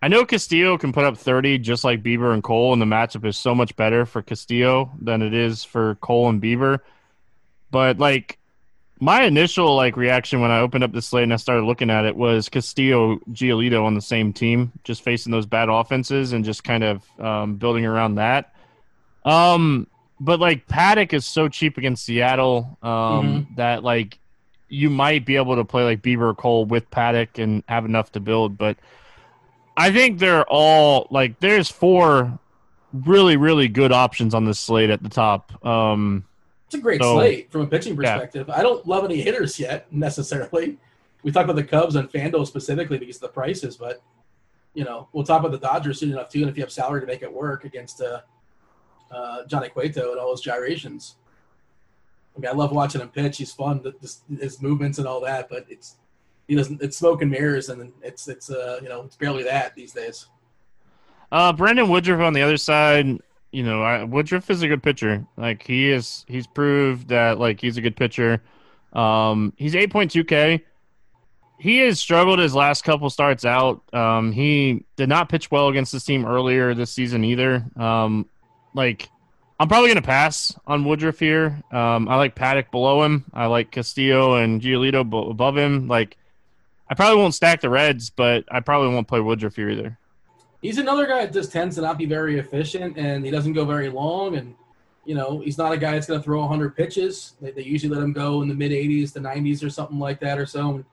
I 0.00 0.08
know 0.08 0.24
Castillo 0.24 0.78
can 0.78 0.92
put 0.92 1.04
up 1.04 1.18
30 1.18 1.58
just 1.58 1.82
like 1.82 2.02
Bieber 2.02 2.32
and 2.32 2.42
Cole, 2.42 2.72
and 2.72 2.80
the 2.80 2.86
matchup 2.86 3.24
is 3.24 3.36
so 3.36 3.54
much 3.54 3.74
better 3.74 4.06
for 4.06 4.22
Castillo 4.22 4.92
than 5.00 5.22
it 5.22 5.34
is 5.34 5.64
for 5.64 5.96
Cole 5.96 6.28
and 6.28 6.40
Bieber. 6.40 6.80
But 7.70 7.98
like, 7.98 8.38
my 9.00 9.22
initial 9.22 9.76
like 9.76 9.96
reaction 9.96 10.40
when 10.40 10.50
I 10.50 10.60
opened 10.60 10.84
up 10.84 10.92
the 10.92 11.02
slate 11.02 11.24
and 11.24 11.32
I 11.32 11.36
started 11.36 11.64
looking 11.64 11.90
at 11.90 12.04
it 12.04 12.16
was 12.16 12.48
Castillo 12.48 13.16
Giolito 13.30 13.84
on 13.84 13.94
the 13.94 14.00
same 14.00 14.32
team, 14.32 14.72
just 14.84 15.02
facing 15.02 15.30
those 15.30 15.46
bad 15.46 15.68
offenses 15.68 16.32
and 16.32 16.44
just 16.44 16.64
kind 16.64 16.84
of 16.84 17.20
um, 17.20 17.56
building 17.56 17.86
around 17.86 18.16
that. 18.16 18.54
Um, 19.24 19.86
but 20.20 20.40
like 20.40 20.66
Paddack 20.66 21.12
is 21.12 21.24
so 21.24 21.48
cheap 21.48 21.78
against 21.78 22.04
Seattle 22.04 22.78
um, 22.82 22.90
mm-hmm. 22.90 23.54
that 23.54 23.84
like 23.84 24.18
you 24.68 24.90
might 24.90 25.24
be 25.24 25.36
able 25.36 25.56
to 25.56 25.64
play 25.64 25.84
like 25.84 26.02
Bieber 26.02 26.36
Cole 26.36 26.64
with 26.64 26.90
Paddack 26.90 27.42
and 27.42 27.62
have 27.68 27.84
enough 27.84 28.12
to 28.12 28.20
build. 28.20 28.58
But 28.58 28.76
I 29.78 29.92
think 29.92 30.18
they're 30.18 30.44
all 30.44 31.06
like 31.10 31.38
there's 31.38 31.70
four 31.70 32.38
really 32.92 33.36
really 33.36 33.68
good 33.68 33.92
options 33.92 34.34
on 34.34 34.44
this 34.44 34.58
slate 34.58 34.90
at 34.90 35.02
the 35.04 35.08
top. 35.08 35.64
Um, 35.64 36.24
it's 36.66 36.74
a 36.74 36.78
great 36.78 37.00
so, 37.00 37.14
slate 37.14 37.52
from 37.52 37.62
a 37.62 37.66
pitching 37.66 37.94
perspective. 37.94 38.46
Yeah. 38.48 38.56
I 38.56 38.62
don't 38.62 38.84
love 38.86 39.04
any 39.04 39.20
hitters 39.20 39.58
yet 39.58 39.90
necessarily. 39.92 40.78
We 41.22 41.30
talked 41.30 41.44
about 41.44 41.56
the 41.56 41.64
Cubs 41.64 41.94
and 41.94 42.10
Fanduel 42.10 42.46
specifically 42.46 42.98
because 42.98 43.16
of 43.16 43.22
the 43.22 43.28
prices, 43.28 43.76
but 43.76 44.02
you 44.74 44.84
know 44.84 45.08
we'll 45.12 45.24
talk 45.24 45.40
about 45.40 45.52
the 45.52 45.64
Dodgers 45.64 46.00
soon 46.00 46.10
enough 46.10 46.28
too. 46.28 46.40
And 46.40 46.50
if 46.50 46.56
you 46.56 46.62
have 46.64 46.72
salary 46.72 47.00
to 47.00 47.06
make 47.06 47.22
it 47.22 47.32
work 47.32 47.64
against 47.64 48.02
uh, 48.02 48.22
uh, 49.12 49.44
Johnny 49.46 49.68
Cueto 49.68 50.10
and 50.10 50.20
all 50.20 50.32
his 50.32 50.40
gyrations, 50.40 51.14
I 52.36 52.40
mean, 52.40 52.50
I 52.50 52.52
love 52.52 52.72
watching 52.72 53.00
him 53.00 53.10
pitch. 53.10 53.38
He's 53.38 53.52
fun, 53.52 53.80
his 54.40 54.60
movements 54.60 54.98
and 54.98 55.06
all 55.06 55.20
that, 55.20 55.48
but 55.48 55.66
it's 55.68 55.96
he 56.48 56.56
doesn't. 56.56 56.82
It's 56.82 56.96
smoke 56.96 57.22
and 57.22 57.30
mirrors, 57.30 57.68
and 57.68 57.92
it's 58.02 58.26
it's 58.26 58.50
uh 58.50 58.80
you 58.82 58.88
know 58.88 59.02
it's 59.02 59.16
barely 59.16 59.44
that 59.44 59.74
these 59.74 59.92
days. 59.92 60.26
Uh, 61.30 61.52
Brandon 61.52 61.88
Woodruff 61.88 62.20
on 62.20 62.32
the 62.32 62.40
other 62.40 62.56
side 62.56 63.18
you 63.50 63.62
know, 63.62 63.82
I, 63.82 64.04
Woodruff 64.04 64.50
is 64.50 64.62
a 64.62 64.68
good 64.68 64.82
pitcher. 64.82 65.26
Like 65.36 65.66
he 65.66 65.90
is, 65.90 66.24
he's 66.28 66.46
proved 66.46 67.08
that 67.08 67.38
like 67.38 67.60
he's 67.60 67.76
a 67.76 67.80
good 67.80 67.96
pitcher. 67.96 68.42
Um, 68.92 69.52
he's 69.56 69.74
8.2K. 69.74 70.62
He 71.58 71.78
has 71.78 71.98
struggled 71.98 72.38
his 72.38 72.54
last 72.54 72.84
couple 72.84 73.10
starts 73.10 73.44
out. 73.44 73.82
Um, 73.92 74.32
he 74.32 74.84
did 74.96 75.08
not 75.08 75.28
pitch 75.28 75.50
well 75.50 75.68
against 75.68 75.92
this 75.92 76.04
team 76.04 76.24
earlier 76.24 76.74
this 76.74 76.92
season 76.92 77.24
either. 77.24 77.64
Um, 77.76 78.28
like 78.74 79.08
I'm 79.58 79.66
probably 79.66 79.94
to 79.94 80.02
pass 80.02 80.56
on 80.66 80.84
Woodruff 80.84 81.18
here. 81.18 81.60
Um, 81.72 82.08
I 82.08 82.16
like 82.16 82.36
Paddack 82.36 82.70
below 82.70 83.02
him. 83.02 83.24
I 83.32 83.46
like 83.46 83.72
Castillo 83.72 84.36
and 84.36 84.60
Giolito 84.60 85.30
above 85.30 85.56
him. 85.56 85.88
Like 85.88 86.16
I 86.90 86.94
probably 86.94 87.20
won't 87.20 87.34
stack 87.34 87.60
the 87.60 87.70
Reds, 87.70 88.10
but 88.10 88.44
I 88.50 88.60
probably 88.60 88.94
won't 88.94 89.08
play 89.08 89.20
Woodruff 89.20 89.56
here 89.56 89.70
either 89.70 89.98
he's 90.60 90.78
another 90.78 91.06
guy 91.06 91.24
that 91.24 91.32
just 91.32 91.52
tends 91.52 91.76
to 91.76 91.82
not 91.82 91.98
be 91.98 92.06
very 92.06 92.38
efficient 92.38 92.96
and 92.96 93.24
he 93.24 93.30
doesn't 93.30 93.52
go 93.52 93.64
very 93.64 93.88
long. 93.88 94.36
And, 94.36 94.54
you 95.04 95.14
know, 95.14 95.40
he's 95.40 95.58
not 95.58 95.72
a 95.72 95.76
guy 95.76 95.92
that's 95.92 96.06
going 96.06 96.20
to 96.20 96.24
throw 96.24 96.40
100 96.40 96.76
pitches. 96.76 97.34
They, 97.40 97.52
they, 97.52 97.62
usually 97.62 97.94
let 97.94 98.02
him 98.02 98.12
go 98.12 98.42
in 98.42 98.48
the 98.48 98.54
mid 98.54 98.72
80s 98.72 99.12
to 99.14 99.20
90s 99.20 99.64
or 99.64 99.70
something 99.70 99.98
like 99.98 100.20
that 100.20 100.38
or 100.38 100.46
so. 100.46 100.84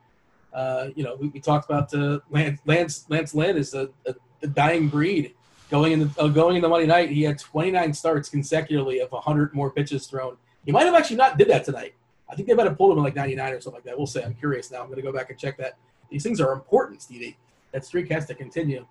Uh, 0.54 0.90
you 0.96 1.04
know, 1.04 1.16
we, 1.20 1.28
we, 1.30 1.40
talked 1.42 1.70
about 1.70 1.94
uh, 1.94 2.20
Lance, 2.30 2.62
Lance, 2.66 3.06
Lance 3.10 3.36
Lynn 3.36 3.58
is 3.58 3.74
a, 3.74 3.90
a, 4.06 4.16
a 4.42 4.48
dying 4.48 4.88
breed. 4.88 5.34
Going 5.70 5.94
in 5.94 6.00
the 6.00 6.12
uh, 6.20 6.28
going 6.28 6.56
into 6.56 6.70
Monday 6.70 6.86
night, 6.86 7.10
he 7.10 7.24
had 7.24 7.40
29 7.40 7.94
starts 7.94 8.30
consecutively 8.30 9.00
of 9.00 9.12
100 9.12 9.54
more 9.54 9.72
pitches 9.72 10.06
thrown. 10.06 10.38
He 10.64 10.72
might 10.72 10.86
have 10.86 10.94
actually 10.94 11.18
not 11.18 11.38
did 11.38 11.50
that 11.50 11.66
tonight. 11.66 11.96
I 12.30 12.36
think 12.36 12.48
they 12.48 12.54
might 12.54 12.66
have 12.66 12.78
pulled 12.78 12.92
him 12.92 12.98
in 12.98 13.04
like 13.04 13.16
99 13.16 13.54
or 13.54 13.62
something 13.62 13.78
like 13.78 13.84
that. 13.86 13.98
We'll 13.98 14.08
say. 14.08 14.24
I'm 14.24 14.34
curious 14.34 14.72
now. 14.72 14.80
I'm 14.82 14.88
going 14.88 14.98
to 14.98 15.04
go 15.04 15.12
back 15.12 15.30
and 15.30 15.40
check 15.40 15.58
that. 15.58 15.78
These 16.10 16.24
things 16.24 16.42
are 16.42 16.54
important, 16.54 17.02
Stevie. 17.02 17.38
That 17.72 17.86
streak 17.86 18.10
has 18.12 18.26
to 18.28 18.36
continue. 18.36 18.86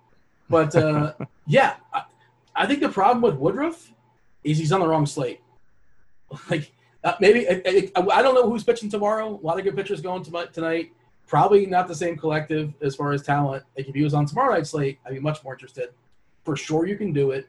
But 0.49 0.75
uh, 0.75 1.13
yeah, 1.47 1.75
I, 1.93 2.03
I, 2.55 2.65
think 2.65 2.79
the 2.79 2.89
problem 2.89 3.21
with 3.21 3.35
Woodruff 3.35 3.91
is 4.43 4.57
he's 4.57 4.71
on 4.71 4.79
the 4.79 4.87
wrong 4.87 5.05
slate. 5.05 5.41
Like 6.49 6.71
uh, 7.03 7.13
maybe 7.19 7.47
I, 7.47 7.61
I, 7.95 8.21
don't 8.23 8.33
know 8.33 8.49
who's 8.49 8.63
pitching 8.63 8.89
tomorrow. 8.89 9.39
A 9.41 9.45
lot 9.45 9.59
of 9.59 9.63
good 9.63 9.75
pitchers 9.75 10.01
going 10.01 10.23
to, 10.23 10.49
tonight. 10.51 10.91
Probably 11.27 11.67
not 11.67 11.87
the 11.87 11.95
same 11.95 12.17
collective 12.17 12.73
as 12.81 12.95
far 12.95 13.13
as 13.13 13.21
talent. 13.21 13.63
Like 13.77 13.87
if 13.87 13.93
he 13.93 14.03
was 14.03 14.15
on 14.15 14.25
tomorrow 14.25 14.53
night's 14.53 14.71
slate, 14.71 14.99
I'd 15.05 15.13
be 15.13 15.19
much 15.19 15.43
more 15.43 15.53
interested. 15.53 15.89
For 16.43 16.55
sure, 16.55 16.87
you 16.87 16.97
can 16.97 17.13
do 17.13 17.31
it, 17.31 17.47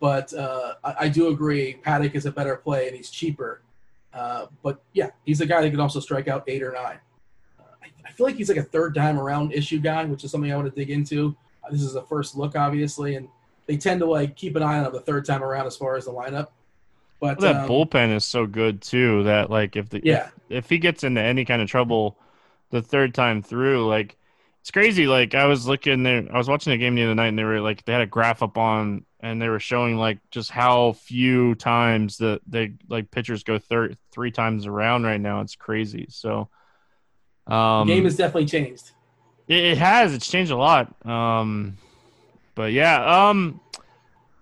but 0.00 0.34
uh, 0.34 0.74
I, 0.82 0.94
I, 1.00 1.08
do 1.08 1.28
agree 1.28 1.78
Paddack 1.84 2.14
is 2.14 2.26
a 2.26 2.32
better 2.32 2.56
play 2.56 2.88
and 2.88 2.96
he's 2.96 3.10
cheaper. 3.10 3.62
Uh, 4.12 4.46
but 4.62 4.82
yeah, 4.92 5.10
he's 5.24 5.40
a 5.40 5.46
guy 5.46 5.60
that 5.62 5.70
can 5.70 5.80
also 5.80 6.00
strike 6.00 6.28
out 6.28 6.44
eight 6.46 6.62
or 6.62 6.72
nine. 6.72 6.98
Uh, 7.58 7.64
I, 7.82 7.88
I 8.06 8.10
feel 8.12 8.26
like 8.26 8.36
he's 8.36 8.48
like 8.48 8.58
a 8.58 8.62
third 8.62 8.94
time 8.94 9.18
around 9.18 9.52
issue 9.52 9.78
guy, 9.78 10.04
which 10.04 10.24
is 10.24 10.30
something 10.30 10.52
I 10.52 10.56
want 10.56 10.72
to 10.72 10.78
dig 10.78 10.90
into. 10.90 11.36
This 11.70 11.82
is 11.82 11.94
a 11.94 12.02
first 12.02 12.36
look, 12.36 12.56
obviously, 12.56 13.14
and 13.14 13.28
they 13.66 13.76
tend 13.76 14.00
to 14.00 14.06
like 14.06 14.34
keep 14.34 14.56
an 14.56 14.62
eye 14.62 14.78
on 14.78 14.86
him 14.86 14.92
the 14.92 15.00
third 15.00 15.24
time 15.24 15.44
around 15.44 15.66
as 15.66 15.76
far 15.76 15.96
as 15.96 16.06
the 16.06 16.12
lineup. 16.12 16.48
But 17.20 17.38
well, 17.38 17.52
that 17.52 17.62
um, 17.62 17.68
bullpen 17.68 18.14
is 18.14 18.24
so 18.24 18.46
good 18.46 18.80
too 18.80 19.22
that 19.24 19.50
like 19.50 19.76
if 19.76 19.90
the 19.90 20.00
yeah 20.02 20.30
if, 20.48 20.64
if 20.64 20.70
he 20.70 20.78
gets 20.78 21.04
into 21.04 21.20
any 21.20 21.44
kind 21.44 21.62
of 21.62 21.68
trouble 21.68 22.18
the 22.70 22.82
third 22.82 23.14
time 23.14 23.42
through, 23.42 23.86
like 23.86 24.16
it's 24.60 24.70
crazy. 24.70 25.06
Like 25.06 25.34
I 25.34 25.46
was 25.46 25.66
looking 25.66 26.02
there, 26.02 26.26
I 26.32 26.38
was 26.38 26.48
watching 26.48 26.72
a 26.72 26.78
game 26.78 26.94
the 26.94 27.04
other 27.04 27.14
night, 27.14 27.28
and 27.28 27.38
they 27.38 27.44
were 27.44 27.60
like 27.60 27.84
they 27.84 27.92
had 27.92 28.02
a 28.02 28.06
graph 28.06 28.42
up 28.42 28.58
on, 28.58 29.04
and 29.22 29.40
they 29.40 29.48
were 29.48 29.60
showing 29.60 29.96
like 29.96 30.18
just 30.30 30.50
how 30.50 30.92
few 30.92 31.54
times 31.54 32.18
that 32.18 32.40
they 32.46 32.72
like 32.88 33.10
pitchers 33.10 33.44
go 33.44 33.58
third 33.58 33.96
three 34.10 34.30
times 34.30 34.66
around 34.66 35.04
right 35.04 35.20
now. 35.20 35.40
It's 35.40 35.56
crazy. 35.56 36.06
So, 36.08 36.48
um, 37.46 37.86
the 37.86 37.94
game 37.94 38.04
has 38.04 38.16
definitely 38.16 38.46
changed. 38.46 38.92
It, 39.48 39.78
has. 39.78 40.14
It's 40.14 40.30
changed 40.30 40.52
a 40.52 40.56
lot. 40.56 40.94
Um, 41.04 41.76
but 42.54 42.72
yeah. 42.72 43.28
Um, 43.28 43.60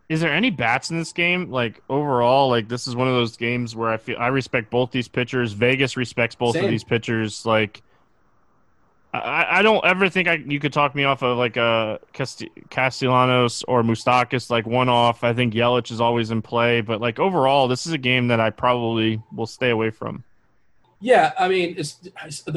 is 0.09 0.20
there 0.20 0.33
any 0.33 0.51
bats 0.51 0.91
in 0.91 0.99
this 0.99 1.12
game? 1.12 1.51
Like 1.51 1.83
overall, 1.89 2.49
like 2.49 2.68
this 2.68 2.87
is 2.87 2.95
one 2.95 3.09
of 3.09 3.14
those 3.14 3.37
games 3.37 3.74
where 3.74 3.91
I 3.91 3.97
feel 3.97 4.16
I 4.18 4.29
respect 4.29 4.70
both 4.70 4.91
these 4.91 5.09
pitchers. 5.09 5.53
Vegas 5.53 5.97
respects 5.97 6.35
both 6.35 6.55
Same. 6.55 6.64
of 6.64 6.70
these 6.70 6.85
pitchers. 6.85 7.45
Like, 7.45 7.83
I, 9.25 9.59
I 9.59 9.62
don't 9.62 9.85
ever 9.85 10.09
think 10.09 10.29
I 10.29 10.35
you 10.35 10.61
could 10.61 10.73
talk 10.73 10.95
me 10.95 11.05
off 11.05 11.23
of 11.23 11.39
like 11.39 11.57
a 11.57 12.01
Castellanos 12.12 13.62
or 13.64 13.83
Moustakas 13.83 14.51
like 14.51 14.66
one 14.66 14.89
off. 14.89 15.25
I 15.25 15.33
think 15.33 15.55
Yelich 15.55 15.91
is 15.91 16.01
always 16.01 16.31
in 16.31 16.43
play, 16.43 16.81
but 16.81 17.01
like 17.01 17.19
overall, 17.19 17.69
this 17.69 17.87
is 17.87 17.93
a 17.93 17.99
game 17.99 18.29
that 18.29 18.41
I 18.41 18.51
probably 18.51 19.23
will 19.33 19.47
stay 19.47 19.71
away 19.71 19.91
from. 19.91 20.25
Yeah, 21.01 21.33
I 21.39 21.49
mean, 21.49 21.77
the 21.77 21.83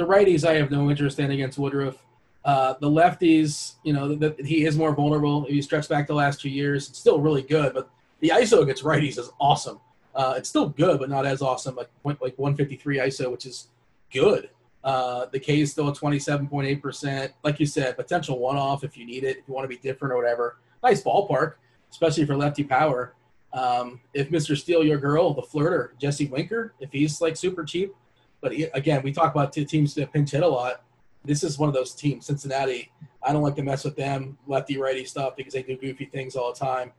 righties. 0.07 0.47
I 0.47 0.55
have 0.55 0.71
no 0.71 0.89
interest 0.89 1.19
in 1.19 1.31
against 1.31 1.59
Woodruff. 1.59 1.97
Uh, 2.43 2.73
the 2.79 2.89
lefties, 2.89 3.75
you 3.83 3.93
know, 3.93 4.07
the, 4.07 4.29
the, 4.29 4.43
he 4.43 4.65
is 4.65 4.75
more 4.75 4.95
vulnerable. 4.95 5.45
If 5.45 5.53
you 5.53 5.61
stretch 5.61 5.87
back 5.87 6.07
the 6.07 6.15
last 6.15 6.41
two 6.41 6.49
years, 6.49 6.89
it's 6.89 6.97
still 6.97 7.21
really 7.21 7.43
good. 7.43 7.73
But 7.73 7.89
the 8.19 8.29
ISO 8.29 8.63
against 8.63 8.83
righties 8.83 9.19
is 9.19 9.29
awesome. 9.39 9.79
Uh, 10.15 10.33
it's 10.37 10.49
still 10.49 10.69
good, 10.69 10.99
but 10.99 11.09
not 11.09 11.25
as 11.25 11.41
awesome. 11.41 11.75
Like 11.75 11.89
like 12.03 12.37
153 12.37 12.97
ISO, 12.97 13.31
which 13.31 13.45
is 13.45 13.67
good. 14.11 14.49
Uh, 14.83 15.25
the 15.31 15.39
K 15.39 15.61
is 15.61 15.71
still 15.71 15.87
at 15.89 15.95
27.8 15.95 16.81
percent. 16.81 17.33
Like 17.43 17.59
you 17.59 17.65
said, 17.65 17.95
potential 17.95 18.39
one-off 18.39 18.83
if 18.83 18.97
you 18.97 19.05
need 19.05 19.23
it, 19.23 19.37
if 19.37 19.47
you 19.47 19.53
want 19.53 19.65
to 19.65 19.69
be 19.69 19.77
different 19.77 20.13
or 20.13 20.17
whatever. 20.17 20.57
Nice 20.83 21.03
ballpark. 21.03 21.53
especially 21.91 22.25
for 22.25 22.35
lefty 22.35 22.63
power. 22.63 23.13
Um, 23.53 23.99
if 24.13 24.29
Mr. 24.29 24.57
Steal 24.57 24.83
Your 24.83 24.97
Girl, 24.97 25.33
the 25.33 25.41
flirter, 25.41 25.89
Jesse 25.99 26.27
Winker, 26.27 26.73
if 26.79 26.91
he's 26.91 27.19
like 27.21 27.35
super 27.35 27.63
cheap, 27.65 27.93
but 28.39 28.53
he, 28.53 28.63
again, 28.73 29.01
we 29.03 29.11
talk 29.11 29.35
about 29.35 29.51
two 29.53 29.65
teams 29.65 29.93
that 29.95 30.11
pinch 30.13 30.31
hit 30.31 30.41
a 30.41 30.47
lot. 30.47 30.83
This 31.25 31.43
is 31.43 31.59
one 31.59 31.67
of 31.69 31.75
those 31.75 31.93
teams, 31.93 32.25
Cincinnati. 32.25 32.91
I 33.21 33.33
don't 33.33 33.43
like 33.43 33.55
to 33.57 33.61
mess 33.61 33.83
with 33.83 33.95
them, 33.95 34.37
lefty 34.47 34.77
righty 34.77 35.05
stuff, 35.05 35.35
because 35.35 35.53
they 35.53 35.61
do 35.61 35.77
goofy 35.77 36.05
things 36.05 36.35
all 36.35 36.53
the 36.53 36.59
time. 36.59 36.93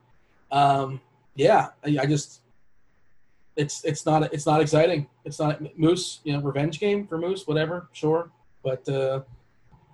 Um, 0.53 1.01
yeah, 1.35 1.69
I 1.85 2.07
just 2.07 2.42
it's 3.57 3.85
it's 3.85 4.07
not 4.07 4.33
it's 4.33 4.47
not 4.47 4.61
exciting. 4.61 5.07
It's 5.25 5.39
not 5.39 5.77
Moose, 5.79 6.21
you 6.25 6.33
know, 6.33 6.41
revenge 6.41 6.81
game 6.81 7.07
for 7.07 7.19
Moose, 7.19 7.47
whatever, 7.47 7.89
sure. 7.93 8.31
But 8.63 8.89
uh, 8.89 9.23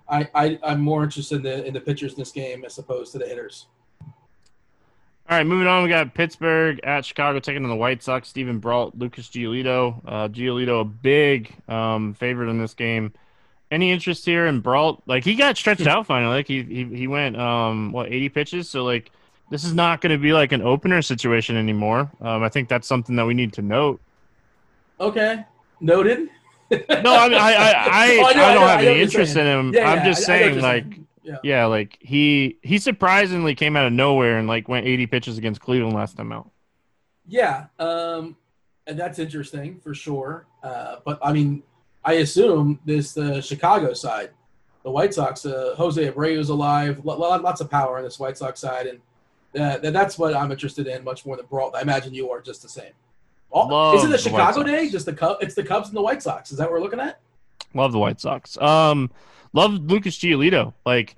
I, 0.07 0.27
I 0.33 0.59
I'm 0.63 0.81
more 0.81 1.03
interested 1.03 1.37
in 1.37 1.43
the 1.43 1.65
in 1.65 1.73
the 1.73 1.81
pitchers 1.81 2.13
in 2.13 2.19
this 2.19 2.31
game 2.31 2.63
as 2.65 2.77
opposed 2.77 3.11
to 3.13 3.17
the 3.17 3.27
hitters. 3.27 3.67
All 4.01 5.37
right, 5.37 5.45
moving 5.45 5.67
on. 5.67 5.83
We 5.83 5.89
got 5.89 6.15
Pittsburgh 6.15 6.79
at 6.83 7.05
Chicago 7.05 7.39
taking 7.39 7.63
on 7.63 7.69
the 7.69 7.75
White 7.75 8.01
Sox. 8.01 8.27
Stephen 8.27 8.57
Brault, 8.57 8.95
Lucas 8.97 9.27
Giolito. 9.27 10.01
Uh, 10.03 10.27
Giolito, 10.27 10.81
a 10.81 10.83
big 10.83 11.53
um, 11.67 12.15
favorite 12.15 12.49
in 12.49 12.57
this 12.57 12.73
game. 12.73 13.13
Any 13.69 13.91
interest 13.91 14.25
here 14.25 14.47
in 14.47 14.61
Brault? 14.61 15.03
Like 15.05 15.23
he 15.23 15.35
got 15.35 15.55
stretched 15.55 15.85
out 15.87 16.07
finally. 16.07 16.35
Like 16.35 16.47
he 16.47 16.63
he, 16.63 16.83
he 16.85 17.07
went 17.07 17.37
um 17.37 17.91
what 17.91 18.07
eighty 18.07 18.29
pitches. 18.29 18.69
So 18.69 18.83
like 18.83 19.11
this 19.49 19.63
is 19.63 19.73
not 19.73 20.01
going 20.01 20.11
to 20.11 20.17
be 20.17 20.33
like 20.33 20.51
an 20.51 20.61
opener 20.61 21.01
situation 21.01 21.55
anymore. 21.55 22.11
Um, 22.21 22.43
I 22.43 22.49
think 22.49 22.69
that's 22.69 22.87
something 22.87 23.15
that 23.15 23.25
we 23.25 23.33
need 23.33 23.53
to 23.53 23.61
note. 23.61 23.99
Okay, 24.99 25.45
noted. 25.79 26.29
no, 26.71 26.77
I 26.77 27.29
mean 27.29 27.39
I 27.39 27.53
I 27.53 27.73
I, 27.91 28.19
oh, 28.21 28.25
I, 28.25 28.53
don't 28.53 28.67
have 28.67 28.81
any 28.81 29.01
interest 29.01 29.35
in 29.35 29.45
him. 29.45 29.73
Yeah, 29.73 29.91
I'm 29.91 30.05
just 30.05 30.23
saying 30.23 30.61
like 30.61 30.85
yeah. 31.23 31.37
yeah, 31.43 31.65
like 31.65 31.97
he 31.99 32.57
he 32.61 32.77
surprisingly 32.77 33.55
came 33.55 33.75
out 33.75 33.87
of 33.87 33.93
nowhere 33.93 34.37
and 34.37 34.47
like 34.47 34.67
went 34.67 34.85
80 34.85 35.07
pitches 35.07 35.37
against 35.37 35.61
Cleveland 35.61 35.95
last 35.95 36.17
time 36.17 36.31
out. 36.31 36.51
Yeah, 37.27 37.67
um, 37.79 38.35
and 38.87 38.99
that's 38.99 39.19
interesting 39.19 39.79
for 39.79 39.93
sure. 39.93 40.45
Uh, 40.63 40.97
but 41.05 41.19
I 41.23 41.31
mean, 41.33 41.63
I 42.03 42.13
assume 42.13 42.79
this 42.85 43.13
the 43.13 43.41
Chicago 43.41 43.93
side, 43.93 44.31
the 44.83 44.91
White 44.91 45.13
Sox. 45.13 45.45
Uh, 45.45 45.75
Jose 45.77 46.03
Abreu's 46.11 46.49
alive, 46.49 47.03
lots 47.03 47.61
of 47.61 47.69
power 47.69 47.97
on 47.97 48.03
this 48.03 48.19
White 48.19 48.37
Sox 48.37 48.59
side, 48.59 48.87
and 48.87 48.99
uh, 49.57 49.77
that's 49.77 50.17
what 50.17 50.35
I'm 50.35 50.51
interested 50.51 50.87
in 50.87 51.03
much 51.03 51.25
more 51.25 51.35
than 51.37 51.45
Brault. 51.47 51.75
I 51.75 51.81
imagine 51.81 52.13
you 52.13 52.29
are 52.31 52.41
just 52.41 52.61
the 52.61 52.69
same. 52.69 52.91
All, 53.51 53.95
is 53.95 54.03
it 54.03 54.09
the 54.09 54.17
Chicago 54.17 54.63
the 54.63 54.71
day? 54.71 54.89
Just 54.89 55.05
the 55.05 55.13
Cubs? 55.13 55.39
It's 55.41 55.55
the 55.55 55.63
Cubs 55.63 55.87
and 55.87 55.97
the 55.97 56.01
White 56.01 56.21
Sox. 56.21 56.51
Is 56.51 56.59
that 56.59 56.65
what 56.65 56.73
we're 56.73 56.81
looking 56.81 56.99
at? 56.99 57.19
Love 57.73 57.91
the 57.91 57.99
White 57.99 58.21
Sox. 58.21 58.57
Um, 58.61 59.09
love 59.53 59.73
Lucas 59.73 60.17
Giolito. 60.17 60.73
Like, 60.85 61.15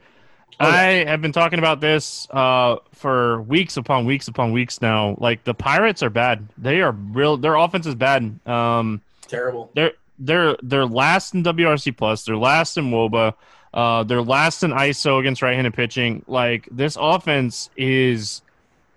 oh, 0.60 0.68
yeah. 0.68 0.74
I 0.74 0.84
have 1.06 1.22
been 1.22 1.34
talking 1.34 1.60
about 1.60 1.82
this 1.82 2.28
uh, 2.32 2.78
for 2.94 3.42
weeks 3.42 3.76
upon 3.76 4.06
weeks 4.06 4.30
upon 4.30 4.54
weeks 4.54 4.82
now. 4.82 5.16
Like, 5.20 5.44
the 5.44 5.54
Pirates 5.54 6.02
are 6.04 6.10
bad. 6.10 6.48
They 6.58 6.82
are 6.82 6.92
real. 6.92 7.36
Their 7.36 7.56
offense 7.56 7.86
is 7.86 7.96
bad. 7.96 8.40
Um, 8.48 9.02
Terrible. 9.28 9.70
They're 9.76 9.94
they're 10.20 10.56
they're 10.62 10.86
last 10.86 11.34
in 11.34 11.44
WRC 11.44 11.98
plus. 11.98 12.24
They're 12.24 12.38
last 12.38 12.78
in 12.78 12.92
WOBA. 12.92 13.34
Uh, 13.74 14.04
they're 14.04 14.22
last 14.22 14.64
in 14.64 14.72
ISO 14.72 15.20
against 15.20 15.42
right-handed 15.42 15.74
pitching. 15.74 16.24
Like 16.28 16.68
this 16.72 16.98
offense 17.00 17.70
is, 17.78 18.42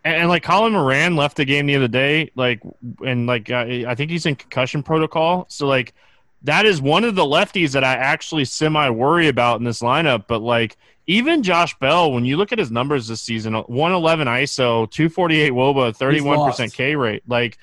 and, 0.05 0.17
and, 0.17 0.29
like 0.29 0.43
Colin 0.43 0.73
Moran 0.73 1.17
left 1.17 1.37
the 1.37 1.45
game 1.45 1.67
the 1.67 1.77
other 1.77 1.89
day. 1.89 2.31
Like 2.35 2.61
and 3.05 3.27
like 3.27 3.51
uh, 3.51 3.65
I 3.87 3.95
think 3.95 4.11
he's 4.11 4.27
in 4.27 4.35
concussion 4.35 4.83
protocol. 4.83 5.47
So 5.49 5.67
like 5.67 5.95
that 6.43 6.67
is 6.67 6.81
one 6.83 7.05
of 7.05 7.15
the 7.15 7.25
lefties 7.25 7.73
that 7.73 7.85
I 7.85 7.95
actually 7.95 8.45
semi 8.45 8.91
worry 8.91 9.29
about 9.29 9.59
in 9.59 9.65
this 9.65 9.81
lineup. 9.81 10.25
But 10.27 10.43
like 10.43 10.77
even 11.07 11.43
Josh 11.43 11.79
Bell, 11.79 12.13
when 12.13 12.25
you 12.25 12.37
look 12.37 12.53
at 12.53 12.59
his 12.59 12.71
numbers 12.71 13.09
this 13.09 13.21
season, 13.21 13.55
111 13.55 14.27
ISO, 14.27 14.91
248 14.91 15.53
WOBA, 15.53 15.97
31% 15.97 16.73
K 16.73 16.97
rate. 16.97 17.23
Like 17.29 17.59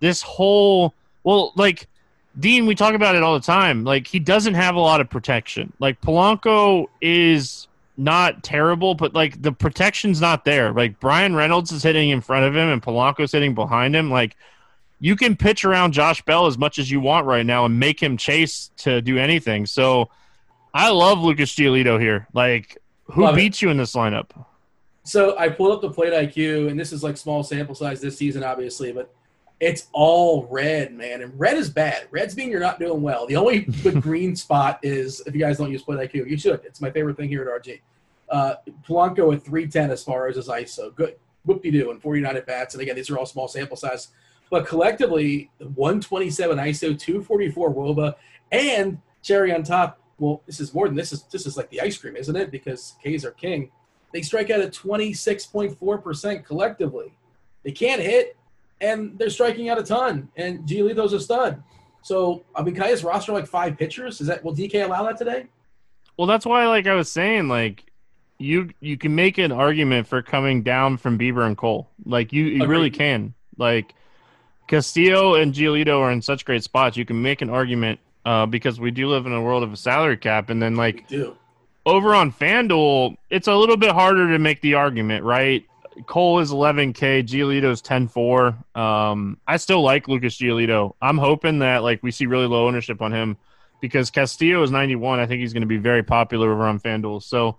this 0.00 0.22
whole, 0.22 0.94
well, 1.22 1.52
like 1.56 1.88
Dean, 2.38 2.66
we 2.66 2.74
talk 2.74 2.94
about 2.94 3.14
it 3.14 3.22
all 3.22 3.34
the 3.34 3.40
time. 3.40 3.84
Like 3.84 4.06
he 4.06 4.18
doesn't 4.18 4.54
have 4.54 4.74
a 4.74 4.80
lot 4.80 5.00
of 5.00 5.08
protection. 5.08 5.72
Like 5.78 6.00
Polanco 6.00 6.86
is 7.00 7.68
not 7.96 8.42
terrible, 8.42 8.94
but 8.94 9.14
like 9.14 9.40
the 9.40 9.52
protection's 9.52 10.20
not 10.20 10.44
there. 10.44 10.72
Like 10.72 11.00
Bryan 11.00 11.34
Reynolds 11.34 11.72
is 11.72 11.82
hitting 11.82 12.10
in 12.10 12.20
front 12.20 12.44
of 12.44 12.54
him 12.54 12.68
and 12.68 12.82
Polanco's 12.82 13.32
hitting 13.32 13.54
behind 13.54 13.96
him. 13.96 14.10
Like 14.10 14.36
you 15.00 15.16
can 15.16 15.36
pitch 15.36 15.64
around 15.64 15.92
Josh 15.92 16.22
Bell 16.22 16.46
as 16.46 16.58
much 16.58 16.78
as 16.78 16.90
you 16.90 17.00
want 17.00 17.26
right 17.26 17.46
now 17.46 17.64
and 17.64 17.80
make 17.80 18.02
him 18.02 18.16
chase 18.16 18.70
to 18.78 19.00
do 19.00 19.16
anything. 19.18 19.64
So 19.64 20.10
I 20.74 20.90
love 20.90 21.20
Lucas 21.20 21.54
Giolito 21.54 21.98
here. 21.98 22.28
Like 22.34 22.76
who 23.04 23.22
love 23.22 23.36
beats 23.36 23.58
it. 23.58 23.62
you 23.62 23.70
in 23.70 23.78
this 23.78 23.94
lineup? 23.94 24.30
So 25.04 25.38
I 25.38 25.48
pulled 25.48 25.72
up 25.72 25.80
the 25.80 25.90
plate 25.90 26.12
IQ, 26.12 26.68
and 26.68 26.78
this 26.78 26.92
is 26.92 27.04
like 27.04 27.16
small 27.16 27.44
sample 27.44 27.76
size 27.76 28.00
this 28.00 28.18
season, 28.18 28.42
obviously, 28.42 28.92
but 28.92 29.14
it's 29.58 29.88
all 29.92 30.46
red, 30.50 30.92
man. 30.92 31.22
And 31.22 31.38
red 31.38 31.56
is 31.56 31.70
bad. 31.70 32.08
Red's 32.10 32.36
mean 32.36 32.50
you're 32.50 32.60
not 32.60 32.78
doing 32.78 33.00
well. 33.00 33.26
The 33.26 33.36
only 33.36 33.60
good 33.82 34.02
green 34.02 34.36
spot 34.36 34.78
is 34.82 35.22
if 35.26 35.34
you 35.34 35.40
guys 35.40 35.58
don't 35.58 35.72
use 35.72 35.82
Play 35.82 35.96
IQ, 36.06 36.28
you 36.28 36.36
should. 36.36 36.60
It's 36.64 36.80
my 36.80 36.90
favorite 36.90 37.16
thing 37.16 37.28
here 37.28 37.42
at 37.42 37.62
RG. 37.62 37.80
Uh, 38.28 38.56
Polanco 38.86 39.34
at 39.34 39.42
310 39.44 39.90
as 39.90 40.04
far 40.04 40.28
as 40.28 40.36
his 40.36 40.48
ISO. 40.48 40.94
Good. 40.94 41.16
Whoop 41.44 41.62
de 41.62 41.70
doo. 41.70 41.90
And 41.90 42.02
49 42.02 42.36
at 42.36 42.46
bats. 42.46 42.74
And 42.74 42.82
again, 42.82 42.96
these 42.96 43.08
are 43.08 43.18
all 43.18 43.26
small 43.26 43.48
sample 43.48 43.76
size. 43.76 44.08
But 44.50 44.66
collectively, 44.66 45.50
127 45.58 46.58
ISO, 46.58 46.98
244 46.98 47.74
WOBA, 47.74 48.14
and 48.52 49.00
cherry 49.22 49.52
on 49.54 49.62
top. 49.62 50.00
Well, 50.18 50.42
this 50.46 50.60
is 50.60 50.72
more 50.72 50.86
than 50.86 50.96
this 50.96 51.12
is. 51.12 51.24
This 51.24 51.46
is 51.46 51.56
like 51.56 51.70
the 51.70 51.80
ice 51.80 51.98
cream, 51.98 52.16
isn't 52.16 52.36
it? 52.36 52.50
Because 52.50 52.94
K's 53.02 53.24
are 53.24 53.32
king. 53.32 53.70
They 54.12 54.22
strike 54.22 54.50
out 54.50 54.60
at 54.60 54.72
26.4% 54.72 56.44
collectively. 56.44 57.12
They 57.64 57.72
can't 57.72 58.00
hit 58.00 58.35
and 58.80 59.18
they're 59.18 59.30
striking 59.30 59.68
out 59.68 59.78
a 59.78 59.82
ton. 59.82 60.28
And 60.36 60.66
Giolito's 60.66 61.12
a 61.12 61.20
stud. 61.20 61.62
So 62.02 62.44
I 62.54 62.62
mean, 62.62 62.74
can 62.74 62.84
I 62.84 62.90
just 62.90 63.04
roster 63.04 63.32
like 63.32 63.46
five 63.46 63.76
pitchers? 63.76 64.20
Is 64.20 64.26
that 64.28 64.44
will 64.44 64.54
DK 64.54 64.84
allow 64.84 65.02
that 65.04 65.16
today? 65.16 65.46
Well, 66.16 66.26
that's 66.26 66.46
why, 66.46 66.66
like 66.66 66.86
I 66.86 66.94
was 66.94 67.10
saying, 67.10 67.48
like 67.48 67.84
you 68.38 68.70
you 68.80 68.96
can 68.96 69.14
make 69.14 69.38
an 69.38 69.52
argument 69.52 70.06
for 70.06 70.22
coming 70.22 70.62
down 70.62 70.98
from 70.98 71.18
Bieber 71.18 71.46
and 71.46 71.56
Cole. 71.56 71.88
Like 72.04 72.32
you, 72.32 72.44
you 72.44 72.66
really 72.66 72.90
can. 72.90 73.34
Like 73.58 73.94
Castillo 74.66 75.34
and 75.34 75.52
Giolito 75.52 76.00
are 76.00 76.10
in 76.10 76.22
such 76.22 76.44
great 76.44 76.62
spots. 76.62 76.96
You 76.96 77.04
can 77.04 77.20
make 77.20 77.42
an 77.42 77.50
argument 77.50 78.00
uh, 78.24 78.46
because 78.46 78.80
we 78.80 78.90
do 78.90 79.08
live 79.08 79.26
in 79.26 79.32
a 79.32 79.40
world 79.40 79.62
of 79.62 79.72
a 79.72 79.76
salary 79.76 80.16
cap, 80.16 80.50
and 80.50 80.60
then 80.60 80.76
like 80.76 81.10
over 81.86 82.14
on 82.14 82.32
FanDuel, 82.32 83.16
it's 83.30 83.46
a 83.46 83.54
little 83.54 83.76
bit 83.76 83.92
harder 83.92 84.28
to 84.32 84.38
make 84.38 84.60
the 84.60 84.74
argument, 84.74 85.24
right? 85.24 85.64
Cole 86.04 86.40
is 86.40 86.50
11K, 86.50 87.24
Giolito's 87.26 87.80
10-4. 87.82 88.76
Um, 88.76 89.38
I 89.46 89.56
still 89.56 89.82
like 89.82 90.08
Lucas 90.08 90.36
Giolito. 90.36 90.94
I'm 91.00 91.18
hoping 91.18 91.60
that 91.60 91.82
like 91.82 92.02
we 92.02 92.10
see 92.10 92.26
really 92.26 92.46
low 92.46 92.66
ownership 92.66 93.00
on 93.00 93.12
him 93.12 93.36
because 93.80 94.10
Castillo 94.10 94.62
is 94.62 94.70
91. 94.70 95.20
I 95.20 95.26
think 95.26 95.40
he's 95.40 95.52
going 95.52 95.62
to 95.62 95.66
be 95.66 95.78
very 95.78 96.02
popular 96.02 96.52
over 96.52 96.64
on 96.64 96.80
FanDuel. 96.80 97.22
So, 97.22 97.58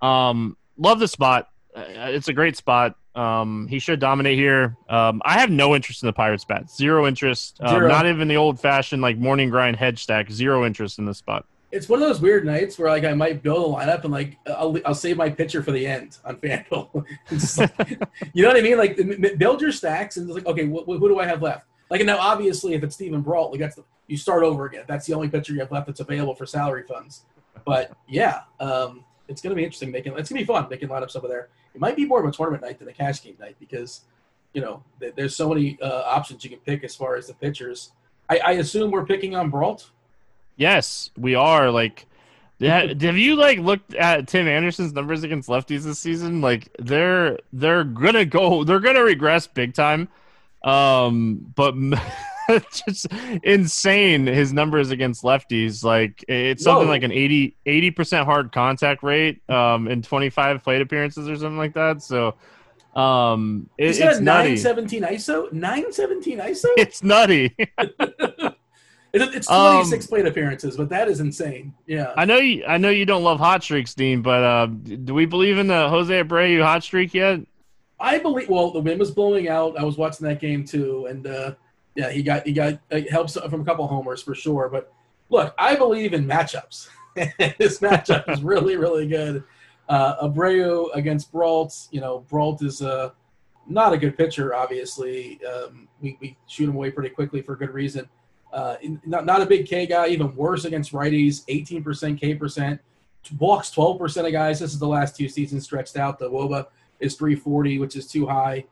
um, 0.00 0.56
love 0.76 0.98
the 0.98 1.08
spot. 1.08 1.48
Uh, 1.74 1.84
it's 1.86 2.28
a 2.28 2.32
great 2.32 2.56
spot. 2.56 2.96
Um, 3.14 3.66
he 3.68 3.78
should 3.78 4.00
dominate 4.00 4.38
here. 4.38 4.76
Um, 4.88 5.20
I 5.24 5.40
have 5.40 5.50
no 5.50 5.74
interest 5.74 6.02
in 6.02 6.06
the 6.06 6.12
Pirates 6.12 6.44
bat. 6.44 6.70
Zero 6.70 7.06
interest. 7.06 7.58
Um, 7.60 7.68
Zero. 7.70 7.88
Not 7.88 8.06
even 8.06 8.28
the 8.28 8.36
old 8.36 8.60
fashioned 8.60 9.02
like 9.02 9.18
morning 9.18 9.50
grind 9.50 9.76
hedge 9.76 10.02
stack. 10.02 10.30
Zero 10.30 10.64
interest 10.64 10.98
in 10.98 11.04
this 11.04 11.18
spot 11.18 11.44
it's 11.70 11.88
one 11.88 12.00
of 12.02 12.08
those 12.08 12.20
weird 12.20 12.46
nights 12.46 12.78
where 12.78 12.90
like 12.90 13.04
I 13.04 13.12
might 13.12 13.42
build 13.42 13.72
a 13.72 13.76
lineup 13.76 14.04
and 14.04 14.12
like 14.12 14.38
I'll, 14.46 14.76
I'll 14.86 14.94
save 14.94 15.16
my 15.16 15.28
pitcher 15.28 15.62
for 15.62 15.72
the 15.72 15.86
end 15.86 16.18
on 16.24 16.36
FanDuel. 16.36 16.88
like, 17.78 17.90
you 18.32 18.42
know 18.42 18.48
what 18.48 18.56
I 18.56 18.62
mean? 18.62 18.78
Like 18.78 19.38
build 19.38 19.60
your 19.60 19.72
stacks 19.72 20.16
and 20.16 20.28
it's 20.28 20.34
like 20.34 20.46
okay, 20.46 20.66
wh- 20.66 20.86
who 20.86 21.08
do 21.08 21.18
I 21.18 21.26
have 21.26 21.42
left? 21.42 21.66
Like 21.90 22.04
now, 22.04 22.18
obviously, 22.18 22.74
if 22.74 22.82
it's 22.82 22.94
Steven 22.94 23.22
Brault, 23.22 23.50
like 23.50 23.60
that's 23.60 23.76
the, 23.76 23.84
you 24.06 24.16
start 24.16 24.42
over 24.44 24.66
again. 24.66 24.84
That's 24.86 25.06
the 25.06 25.14
only 25.14 25.28
pitcher 25.28 25.52
you 25.52 25.60
have 25.60 25.72
left 25.72 25.86
that's 25.86 26.00
available 26.00 26.34
for 26.34 26.46
salary 26.46 26.84
funds. 26.86 27.24
But 27.64 27.92
yeah, 28.08 28.40
um, 28.60 29.04
it's 29.26 29.42
gonna 29.42 29.54
be 29.54 29.64
interesting 29.64 29.90
making. 29.90 30.16
It's 30.16 30.30
gonna 30.30 30.40
be 30.40 30.46
fun 30.46 30.66
making 30.70 30.88
lineups 30.88 31.16
over 31.16 31.28
there. 31.28 31.48
It 31.74 31.80
might 31.80 31.96
be 31.96 32.06
more 32.06 32.20
of 32.20 32.26
a 32.26 32.32
tournament 32.32 32.62
night 32.62 32.78
than 32.78 32.88
a 32.88 32.92
cash 32.92 33.22
game 33.22 33.36
night 33.38 33.56
because 33.60 34.02
you 34.54 34.62
know 34.62 34.82
there's 35.16 35.36
so 35.36 35.48
many 35.50 35.78
uh, 35.82 36.02
options 36.06 36.44
you 36.44 36.50
can 36.50 36.60
pick 36.60 36.82
as 36.84 36.96
far 36.96 37.16
as 37.16 37.26
the 37.26 37.34
pitchers. 37.34 37.92
I, 38.30 38.38
I 38.38 38.52
assume 38.52 38.90
we're 38.90 39.06
picking 39.06 39.34
on 39.34 39.50
Brault. 39.50 39.90
Yes, 40.58 41.10
we 41.16 41.36
are. 41.36 41.70
Like, 41.70 42.06
have 42.60 43.16
you 43.16 43.36
like 43.36 43.60
looked 43.60 43.94
at 43.94 44.26
Tim 44.26 44.48
Anderson's 44.48 44.92
numbers 44.92 45.22
against 45.22 45.48
lefties 45.48 45.84
this 45.84 46.00
season? 46.00 46.40
Like, 46.40 46.68
they're 46.80 47.38
they're 47.52 47.84
gonna 47.84 48.24
go, 48.24 48.64
they're 48.64 48.80
gonna 48.80 49.02
regress 49.04 49.46
big 49.46 49.72
time. 49.72 50.08
Um, 50.64 51.52
but 51.54 51.74
just 52.72 53.06
insane 53.44 54.26
his 54.26 54.52
numbers 54.52 54.90
against 54.90 55.22
lefties. 55.22 55.84
Like, 55.84 56.24
it's 56.26 56.64
something 56.64 56.88
Whoa. 56.88 56.92
like 56.92 57.04
an 57.04 57.12
80 57.12 57.90
percent 57.92 58.26
hard 58.26 58.50
contact 58.50 59.04
rate, 59.04 59.48
um, 59.48 59.86
in 59.86 60.02
twenty 60.02 60.28
five 60.28 60.64
plate 60.64 60.82
appearances 60.82 61.28
or 61.28 61.36
something 61.36 61.58
like 61.58 61.74
that. 61.74 62.02
So. 62.02 62.34
Um, 62.96 63.70
it, 63.78 63.90
Is 63.90 64.00
it's 64.00 64.18
nutty. 64.18 64.56
917 64.56 65.02
ISO? 65.02 65.52
917 65.52 66.38
ISO? 66.40 66.64
It's 66.76 67.00
nutty. 67.04 67.54
It's 69.12 69.46
26 69.46 70.04
um, 70.04 70.08
plate 70.08 70.26
appearances, 70.26 70.76
but 70.76 70.88
that 70.90 71.08
is 71.08 71.20
insane. 71.20 71.74
Yeah. 71.86 72.12
I 72.16 72.24
know 72.24 72.36
you. 72.36 72.64
I 72.66 72.76
know 72.76 72.90
you 72.90 73.06
don't 73.06 73.24
love 73.24 73.38
hot 73.38 73.62
streaks, 73.62 73.94
Dean, 73.94 74.20
but 74.22 74.42
uh, 74.42 74.66
do 74.66 75.14
we 75.14 75.24
believe 75.24 75.58
in 75.58 75.66
the 75.66 75.88
Jose 75.88 76.12
Abreu 76.12 76.62
hot 76.62 76.82
streak 76.82 77.14
yet? 77.14 77.40
I 77.98 78.18
believe. 78.18 78.48
Well, 78.48 78.70
the 78.70 78.80
wind 78.80 79.00
was 79.00 79.10
blowing 79.10 79.48
out. 79.48 79.78
I 79.78 79.84
was 79.84 79.96
watching 79.96 80.26
that 80.26 80.40
game 80.40 80.64
too, 80.64 81.06
and 81.06 81.26
uh, 81.26 81.54
yeah, 81.94 82.10
he 82.10 82.22
got 82.22 82.46
he 82.46 82.52
got 82.52 82.78
it 82.90 83.10
helps 83.10 83.34
from 83.36 83.62
a 83.62 83.64
couple 83.64 83.86
homers 83.86 84.22
for 84.22 84.34
sure. 84.34 84.68
But 84.68 84.92
look, 85.30 85.54
I 85.58 85.74
believe 85.74 86.12
in 86.12 86.26
matchups. 86.26 86.88
this 87.14 87.80
matchup 87.80 88.28
is 88.28 88.42
really 88.42 88.76
really 88.76 89.08
good. 89.08 89.42
Uh, 89.88 90.28
Abreu 90.28 90.94
against 90.94 91.32
Brault. 91.32 91.88
You 91.90 92.02
know, 92.02 92.20
Brault 92.28 92.62
is 92.62 92.82
a 92.82 93.14
not 93.66 93.92
a 93.92 93.98
good 93.98 94.16
pitcher. 94.16 94.54
Obviously, 94.54 95.40
um, 95.44 95.88
we, 96.00 96.16
we 96.20 96.36
shoot 96.46 96.68
him 96.68 96.76
away 96.76 96.90
pretty 96.90 97.10
quickly 97.10 97.42
for 97.42 97.56
good 97.56 97.70
reason. 97.70 98.08
Uh, 98.52 98.76
not 99.04 99.26
not 99.26 99.42
a 99.42 99.46
big 99.46 99.66
K 99.66 99.86
guy. 99.86 100.08
Even 100.08 100.34
worse 100.34 100.64
against 100.64 100.92
righties. 100.92 101.44
18% 101.46 102.18
K 102.18 102.34
percent. 102.34 102.80
Walks 103.38 103.70
12% 103.70 104.26
of 104.26 104.32
guys. 104.32 104.60
This 104.60 104.72
is 104.72 104.78
the 104.78 104.88
last 104.88 105.16
two 105.16 105.28
seasons 105.28 105.64
stretched 105.64 105.96
out. 105.96 106.18
The 106.18 106.30
WOBA 106.30 106.66
is 107.00 107.14
340, 107.14 107.78
which 107.78 107.96
is 107.96 108.06
too 108.06 108.26
high. 108.26 108.64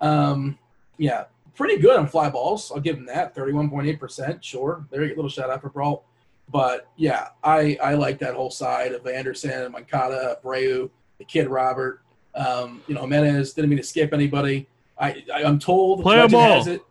Um, 0.00 0.56
yeah, 0.98 1.24
pretty 1.56 1.78
good 1.78 1.98
on 1.98 2.06
fly 2.06 2.30
balls. 2.30 2.70
I'll 2.70 2.80
give 2.80 2.96
him 2.96 3.06
that. 3.06 3.34
31.8%. 3.34 4.42
Sure. 4.42 4.86
There 4.90 5.04
you 5.04 5.14
a 5.14 5.16
little 5.16 5.28
shout 5.28 5.50
out 5.50 5.60
for 5.60 5.70
Brault. 5.70 6.04
But 6.50 6.88
yeah, 6.96 7.28
I, 7.42 7.76
I 7.82 7.94
like 7.94 8.18
that 8.20 8.34
whole 8.34 8.50
side 8.50 8.92
of 8.92 9.06
Anderson, 9.06 9.72
Moncada, 9.72 10.38
Abreu, 10.42 10.88
the 11.18 11.24
kid 11.24 11.48
Robert. 11.48 12.00
Um, 12.34 12.82
you 12.86 12.94
know, 12.94 13.02
Jimenez 13.02 13.52
didn't 13.52 13.70
mean 13.70 13.78
to 13.78 13.84
skip 13.84 14.12
anybody. 14.12 14.66
I, 14.98 15.24
I 15.34 15.42
am 15.42 15.58
told 15.58 16.02
Play 16.02 16.16
legend 16.16 16.42
has 16.42 16.66
it. 16.68 16.82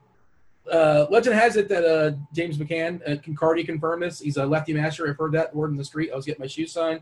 Uh, 0.72 1.08
legend 1.10 1.36
has 1.36 1.56
it 1.56 1.70
that 1.70 1.86
uh, 1.86 2.16
James 2.34 2.58
McCann, 2.58 3.02
uh, 3.08 3.16
Concardi 3.22 3.66
confirmed 3.66 4.04
this. 4.04 4.20
He's 4.20 4.38
a 4.38 4.46
lefty 4.46 4.74
master. 4.74 5.08
I've 5.10 5.18
heard 5.18 5.32
that 5.32 5.56
word 5.56 5.72
in 5.72 5.78
the 5.78 5.86
street. 5.86 6.12
I 6.12 6.16
was 6.16 6.26
getting 6.26 6.42
my 6.42 6.48
shoe 6.48 6.68
signed. 6.68 7.02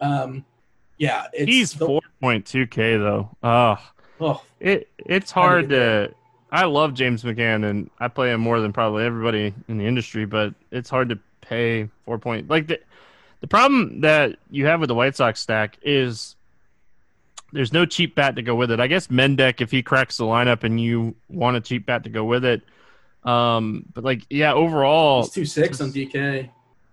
Um, 0.00 0.44
yeah, 0.98 1.26
he's 1.34 1.74
four 1.74 2.00
point 2.20 2.46
two 2.46 2.66
k 2.66 2.96
though. 2.96 3.28
Oh, 3.42 3.76
oh, 4.20 4.42
it 4.60 4.88
it's 4.98 5.30
hard 5.30 5.70
to. 5.70 6.14
I 6.50 6.64
love 6.64 6.94
James 6.94 7.22
McCann 7.22 7.68
and 7.68 7.90
I 7.98 8.08
play 8.08 8.30
him 8.30 8.40
more 8.40 8.60
than 8.60 8.72
probably 8.72 9.04
everybody 9.04 9.54
in 9.68 9.78
the 9.78 9.86
industry, 9.86 10.26
but 10.26 10.54
it's 10.70 10.90
hard 10.90 11.08
to 11.08 11.18
pay 11.40 11.88
four 12.04 12.18
point 12.18 12.48
like 12.48 12.66
the 12.66 12.78
the 13.40 13.46
problem 13.46 14.00
that 14.02 14.36
you 14.50 14.66
have 14.66 14.80
with 14.80 14.88
the 14.88 14.94
White 14.94 15.16
Sox 15.16 15.40
stack 15.40 15.78
is 15.82 16.36
there's 17.52 17.72
no 17.72 17.84
cheap 17.84 18.14
bat 18.14 18.36
to 18.36 18.42
go 18.42 18.54
with 18.54 18.70
it. 18.70 18.80
I 18.80 18.86
guess 18.86 19.08
Mendick, 19.08 19.60
if 19.60 19.70
he 19.70 19.82
cracks 19.82 20.16
the 20.16 20.24
lineup 20.24 20.62
and 20.62 20.80
you 20.80 21.14
want 21.28 21.56
a 21.56 21.60
cheap 21.60 21.86
bat 21.86 22.04
to 22.04 22.10
go 22.10 22.24
with 22.24 22.44
it. 22.44 22.62
Um, 23.24 23.84
but 23.94 24.04
like, 24.04 24.22
yeah, 24.30 24.52
overall, 24.52 25.24
it's 25.24 25.34
two 25.34 25.44
six 25.44 25.80
on 25.80 25.92
DK. 25.92 26.48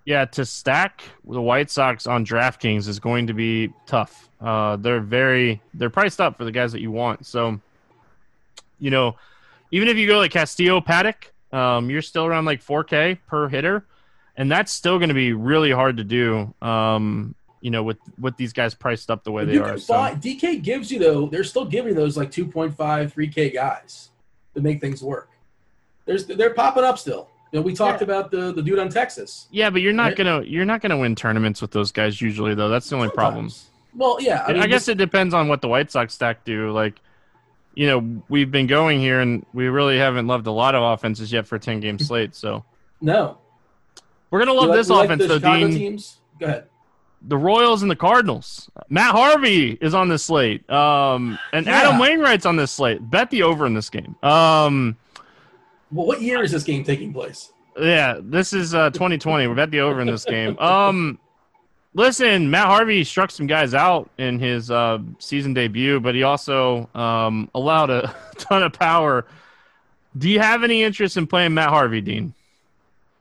Yeah, 0.05 0.25
to 0.25 0.45
stack 0.45 1.03
the 1.27 1.41
White 1.41 1.69
Sox 1.69 2.07
on 2.07 2.25
DraftKings 2.25 2.87
is 2.87 2.99
going 2.99 3.27
to 3.27 3.33
be 3.33 3.71
tough. 3.85 4.29
Uh, 4.41 4.75
they're 4.77 5.01
very 5.01 5.61
they're 5.73 5.89
priced 5.89 6.21
up 6.21 6.37
for 6.37 6.45
the 6.45 6.51
guys 6.51 6.71
that 6.71 6.81
you 6.81 6.91
want. 6.91 7.25
So, 7.25 7.59
you 8.79 8.89
know, 8.89 9.15
even 9.71 9.87
if 9.87 9.97
you 9.97 10.07
go 10.07 10.17
like 10.17 10.31
Castillo, 10.31 10.81
Paddack, 10.81 11.31
um, 11.51 11.89
you're 11.89 12.01
still 12.01 12.25
around 12.25 12.45
like 12.45 12.63
4K 12.63 13.19
per 13.27 13.49
hitter, 13.49 13.85
and 14.35 14.51
that's 14.51 14.71
still 14.71 14.97
going 14.97 15.09
to 15.09 15.15
be 15.15 15.33
really 15.33 15.71
hard 15.71 15.97
to 15.97 16.03
do. 16.03 16.53
Um, 16.61 17.35
you 17.61 17.71
know, 17.71 17.83
with 17.83 17.97
with 18.19 18.37
these 18.37 18.53
guys 18.53 18.73
priced 18.73 19.11
up 19.11 19.23
the 19.23 19.31
way 19.31 19.45
they 19.45 19.53
you 19.53 19.63
are. 19.63 19.77
So. 19.77 19.93
DK 19.93 20.61
gives 20.63 20.91
you 20.91 20.99
though, 20.99 21.27
they're 21.27 21.43
still 21.43 21.65
giving 21.65 21.93
those 21.93 22.15
like 22.15 22.31
2.5, 22.31 22.75
3K 22.75 23.53
guys 23.53 24.09
to 24.53 24.61
make 24.61 24.79
things 24.79 25.03
work. 25.03 25.29
There's 26.05 26.25
they're 26.25 26.53
popping 26.53 26.83
up 26.83 26.97
still. 26.97 27.29
You 27.51 27.59
know, 27.59 27.63
we 27.63 27.73
talked 27.73 28.01
yeah. 28.01 28.05
about 28.05 28.31
the 28.31 28.51
the 28.53 28.61
dude 28.61 28.79
on 28.79 28.89
Texas. 28.89 29.47
Yeah, 29.51 29.69
but 29.69 29.81
you're 29.81 29.93
not 29.93 30.09
right? 30.09 30.17
gonna 30.17 30.41
you're 30.43 30.65
not 30.65 30.81
gonna 30.81 30.97
win 30.97 31.15
tournaments 31.15 31.61
with 31.61 31.71
those 31.71 31.91
guys 31.91 32.21
usually 32.21 32.55
though. 32.55 32.69
That's 32.69 32.89
the 32.89 32.95
only 32.95 33.07
Sometimes. 33.09 33.15
problem. 33.15 33.51
Well, 33.95 34.21
yeah, 34.21 34.43
I, 34.47 34.53
mean, 34.53 34.61
I 34.61 34.67
guess 34.67 34.85
this, 34.85 34.93
it 34.93 34.97
depends 34.99 35.33
on 35.33 35.47
what 35.47 35.61
the 35.61 35.67
White 35.67 35.91
Sox 35.91 36.13
stack 36.13 36.45
do. 36.45 36.71
Like, 36.71 37.01
you 37.73 37.87
know, 37.87 38.21
we've 38.29 38.51
been 38.51 38.67
going 38.67 38.99
here 38.99 39.19
and 39.19 39.43
we 39.51 39.67
really 39.67 39.97
haven't 39.97 40.27
loved 40.27 40.45
a 40.45 40.51
lot 40.51 40.75
of 40.75 40.83
offenses 40.83 41.31
yet 41.31 41.47
for 41.47 41.55
a 41.55 41.59
ten 41.59 41.79
game 41.79 41.97
slate. 41.99 42.35
So 42.35 42.63
no, 43.01 43.39
we're 44.29 44.39
gonna 44.39 44.53
love 44.53 44.73
this 44.73 44.89
offense 44.89 45.21
like 45.21 45.41
though, 45.41 45.57
Dean. 45.57 45.71
Teams? 45.71 46.17
Go 46.39 46.45
ahead 46.45 46.65
the 47.21 47.37
Royals 47.37 47.81
and 47.81 47.91
the 47.91 47.95
Cardinals. 47.95 48.69
Matt 48.89 49.11
Harvey 49.11 49.77
is 49.81 49.93
on 49.93 50.09
this 50.09 50.23
slate. 50.23 50.69
Um, 50.69 51.37
and 51.51 51.65
yeah. 51.65 51.81
Adam 51.81 51.99
Wainwright's 51.99 52.45
on 52.45 52.55
this 52.55 52.71
slate. 52.71 53.09
Bet 53.09 53.29
the 53.29 53.43
over 53.43 53.65
in 53.65 53.73
this 53.73 53.89
game. 53.89 54.15
Um, 54.23 54.97
well, 55.91 56.05
what 56.05 56.21
year 56.21 56.43
is 56.43 56.51
this 56.51 56.63
game 56.63 56.83
taking 56.83 57.13
place? 57.13 57.51
Yeah, 57.79 58.19
this 58.21 58.53
is 58.53 58.73
uh, 58.73 58.89
2020. 58.91 59.47
We 59.47 59.53
bet 59.53 59.71
the 59.71 59.79
over 59.79 60.01
in 60.01 60.07
this 60.07 60.25
game. 60.25 60.57
Um, 60.59 61.19
listen, 61.93 62.49
Matt 62.49 62.67
Harvey 62.67 63.03
struck 63.03 63.31
some 63.31 63.47
guys 63.47 63.73
out 63.73 64.09
in 64.17 64.39
his 64.39 64.69
uh, 64.69 64.99
season 65.19 65.53
debut, 65.53 65.99
but 65.99 66.15
he 66.15 66.23
also 66.23 66.89
um, 66.93 67.49
allowed 67.55 67.89
a 67.89 68.15
ton 68.37 68.63
of 68.63 68.73
power. 68.73 69.25
Do 70.17 70.29
you 70.29 70.39
have 70.39 70.63
any 70.63 70.83
interest 70.83 71.17
in 71.17 71.27
playing 71.27 71.53
Matt 71.53 71.69
Harvey, 71.69 72.01
Dean? 72.01 72.33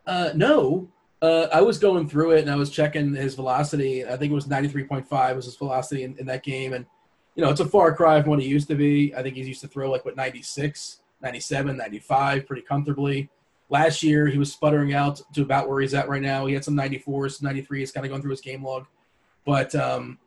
Uh, 0.07 0.31
no, 0.35 0.89
uh, 1.21 1.49
I 1.53 1.61
was 1.61 1.79
going 1.79 2.09
through 2.09 2.33
it 2.33 2.41
and 2.41 2.51
I 2.51 2.57
was 2.57 2.71
checking 2.71 3.14
his 3.14 3.35
velocity. 3.35 4.07
I 4.07 4.16
think 4.16 4.33
it 4.33 4.35
was 4.35 4.47
93.5 4.47 5.37
was 5.37 5.45
his 5.45 5.57
velocity 5.57 6.05
in, 6.05 6.16
in, 6.19 6.27
that 6.27 6.43
game. 6.43 6.73
And, 6.73 6.87
you 7.35 7.45
know, 7.45 7.51
it's 7.51 7.61
a 7.61 7.66
far 7.66 7.95
cry 7.95 8.21
from 8.23 8.31
what 8.31 8.41
he 8.41 8.49
used 8.49 8.69
to 8.69 8.75
be. 8.75 9.14
I 9.14 9.23
think 9.23 9.35
he's 9.35 9.49
used 9.49 9.61
to 9.61 9.69
throw 9.69 9.91
like, 9.91 10.05
what, 10.05 10.16
96, 10.16 11.01
97, 11.23 11.77
95 11.77 12.47
pretty 12.47 12.62
comfortably. 12.62 13.31
Last 13.71 14.03
year, 14.03 14.27
he 14.27 14.39
was 14.39 14.53
sputtering 14.53 14.95
out 14.95 15.21
to 15.35 15.43
about 15.43 15.69
where 15.69 15.81
he's 15.81 15.95
at 15.95 16.09
right 16.09 16.23
now. 16.23 16.47
He 16.47 16.55
had 16.55 16.64
some 16.64 16.75
94s, 16.75 17.43
93. 17.43 17.81
He's 17.81 17.93
kind 17.93 18.07
of 18.07 18.11
going 18.11 18.23
through 18.23 18.31
his 18.31 18.41
game 18.41 18.64
log. 18.64 18.87
But, 19.45 19.75
um, 19.75 20.19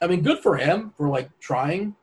I 0.00 0.06
mean, 0.06 0.22
good 0.22 0.38
for 0.38 0.56
him 0.56 0.92
for 0.96 1.08
like 1.08 1.28
trying. 1.40 1.94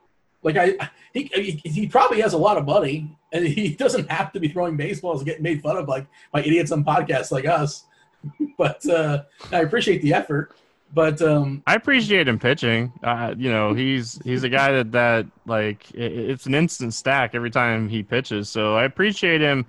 Like 0.44 0.58
I, 0.58 0.90
he, 1.14 1.62
he 1.64 1.88
probably 1.88 2.22
has 2.22 2.34
a 2.34 2.38
lot 2.38 2.58
of 2.58 2.66
money, 2.66 3.16
and 3.32 3.46
he 3.46 3.76
doesn't 3.76 4.12
have 4.12 4.32
to 4.34 4.40
be 4.40 4.48
throwing 4.48 4.78
baseballs 4.78 5.22
and 5.22 5.28
getting 5.28 5.44
made 5.44 5.62
fun 5.62 5.78
of 5.78 5.88
like 5.88 6.08
by 6.32 6.42
idiots 6.42 6.72
on 6.72 6.84
podcasts 6.84 7.32
like 7.32 7.46
us. 7.46 7.86
but 8.58 8.86
uh, 8.88 9.24
I 9.52 9.62
appreciate 9.62 10.02
the 10.02 10.14
effort. 10.14 10.56
But 10.94 11.22
um, 11.22 11.64
I 11.66 11.76
appreciate 11.76 12.28
him 12.28 12.38
pitching. 12.38 12.92
Uh, 13.02 13.34
you 13.38 13.50
know, 13.50 13.74
he's 13.74 14.20
he's 14.26 14.44
a 14.44 14.50
guy 14.50 14.72
that 14.74 14.92
that 14.92 15.26
like 15.46 15.90
it, 15.92 16.12
it's 16.12 16.46
an 16.46 16.54
instant 16.54 16.94
stack 16.94 17.34
every 17.34 17.50
time 17.50 17.88
he 17.88 18.04
pitches. 18.04 18.50
So 18.50 18.76
I 18.76 18.84
appreciate 18.84 19.40
him 19.40 19.66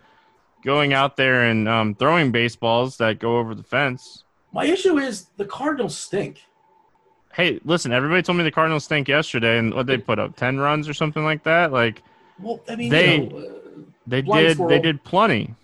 going 0.64 0.92
out 0.92 1.16
there 1.16 1.44
and 1.44 1.68
um, 1.68 1.94
throwing 1.94 2.32
baseballs 2.32 2.96
that 2.96 3.18
go 3.18 3.38
over 3.38 3.54
the 3.54 3.62
fence. 3.62 4.24
My 4.52 4.64
issue 4.64 4.98
is 4.98 5.26
the 5.36 5.44
Cardinals 5.44 5.96
stink. 5.96 6.44
Hey, 7.32 7.60
listen, 7.64 7.92
everybody 7.92 8.22
told 8.22 8.36
me 8.36 8.44
the 8.44 8.50
Cardinals 8.50 8.84
stink 8.84 9.08
yesterday, 9.08 9.58
and 9.58 9.72
what 9.72 9.86
they 9.86 9.98
put 9.98 10.18
up 10.18 10.36
ten 10.36 10.58
runs 10.58 10.88
or 10.88 10.94
something 10.94 11.24
like 11.24 11.44
that. 11.44 11.72
Like, 11.72 12.02
well, 12.40 12.60
I 12.68 12.76
mean, 12.76 12.90
they 12.90 13.16
you 13.16 13.28
know, 13.28 13.38
uh, 13.38 13.82
they 14.06 14.22
did 14.22 14.58
they 14.68 14.80
did 14.80 15.04
plenty. 15.04 15.54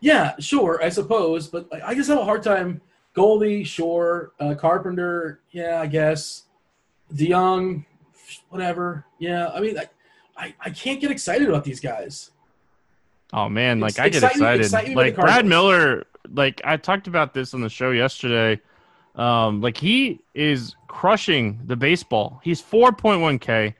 Yeah, 0.00 0.34
sure, 0.40 0.82
I 0.82 0.88
suppose, 0.90 1.48
but 1.48 1.68
I 1.84 1.94
just 1.94 2.08
have 2.10 2.18
a 2.18 2.24
hard 2.24 2.42
time. 2.42 2.80
Goldie, 3.14 3.64
sure. 3.64 4.32
Uh, 4.40 4.54
Carpenter, 4.54 5.40
yeah, 5.50 5.80
I 5.80 5.86
guess. 5.86 6.44
DeJong, 7.12 7.84
whatever. 8.48 9.04
Yeah, 9.18 9.48
I 9.48 9.60
mean, 9.60 9.78
I, 9.78 9.88
I, 10.36 10.54
I 10.60 10.70
can't 10.70 11.00
get 11.00 11.10
excited 11.10 11.48
about 11.48 11.64
these 11.64 11.80
guys. 11.80 12.30
Oh 13.32 13.48
man, 13.48 13.80
like 13.80 13.98
I 13.98 14.08
get 14.08 14.22
excited. 14.22 14.94
like 14.94 15.16
Brad 15.16 15.46
Miller, 15.46 16.06
like 16.34 16.60
I 16.64 16.76
talked 16.76 17.06
about 17.06 17.32
this 17.32 17.54
on 17.54 17.62
the 17.62 17.68
show 17.68 17.90
yesterday. 17.90 18.60
Um, 19.14 19.60
like 19.60 19.76
he 19.76 20.20
is 20.34 20.76
crushing 20.88 21.60
the 21.64 21.76
baseball. 21.76 22.40
He's 22.42 22.62
4.1k. 22.62 23.74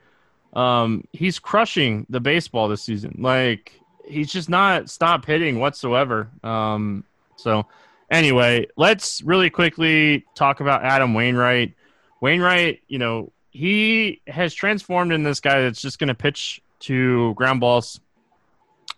Um, 0.54 1.04
he's 1.12 1.38
crushing 1.38 2.06
the 2.08 2.20
baseball 2.20 2.68
this 2.68 2.82
season. 2.82 3.16
Like 3.18 3.80
he's 4.06 4.30
just 4.32 4.48
not 4.48 4.90
stop 4.90 5.24
hitting 5.26 5.58
whatsoever. 5.58 6.30
Um, 6.42 7.04
so 7.36 7.66
anyway, 8.12 8.68
let's 8.76 9.22
really 9.22 9.50
quickly 9.50 10.24
talk 10.34 10.60
about 10.60 10.84
Adam 10.84 11.14
Wainwright. 11.14 11.74
Wainwright, 12.20 12.82
you 12.86 12.98
know, 12.98 13.32
he 13.50 14.20
has 14.28 14.54
transformed 14.54 15.12
in 15.12 15.24
this 15.24 15.40
guy 15.40 15.62
that's 15.62 15.80
just 15.80 15.98
going 15.98 16.08
to 16.08 16.14
pitch 16.14 16.62
to 16.80 17.34
ground 17.34 17.60
balls. 17.60 18.00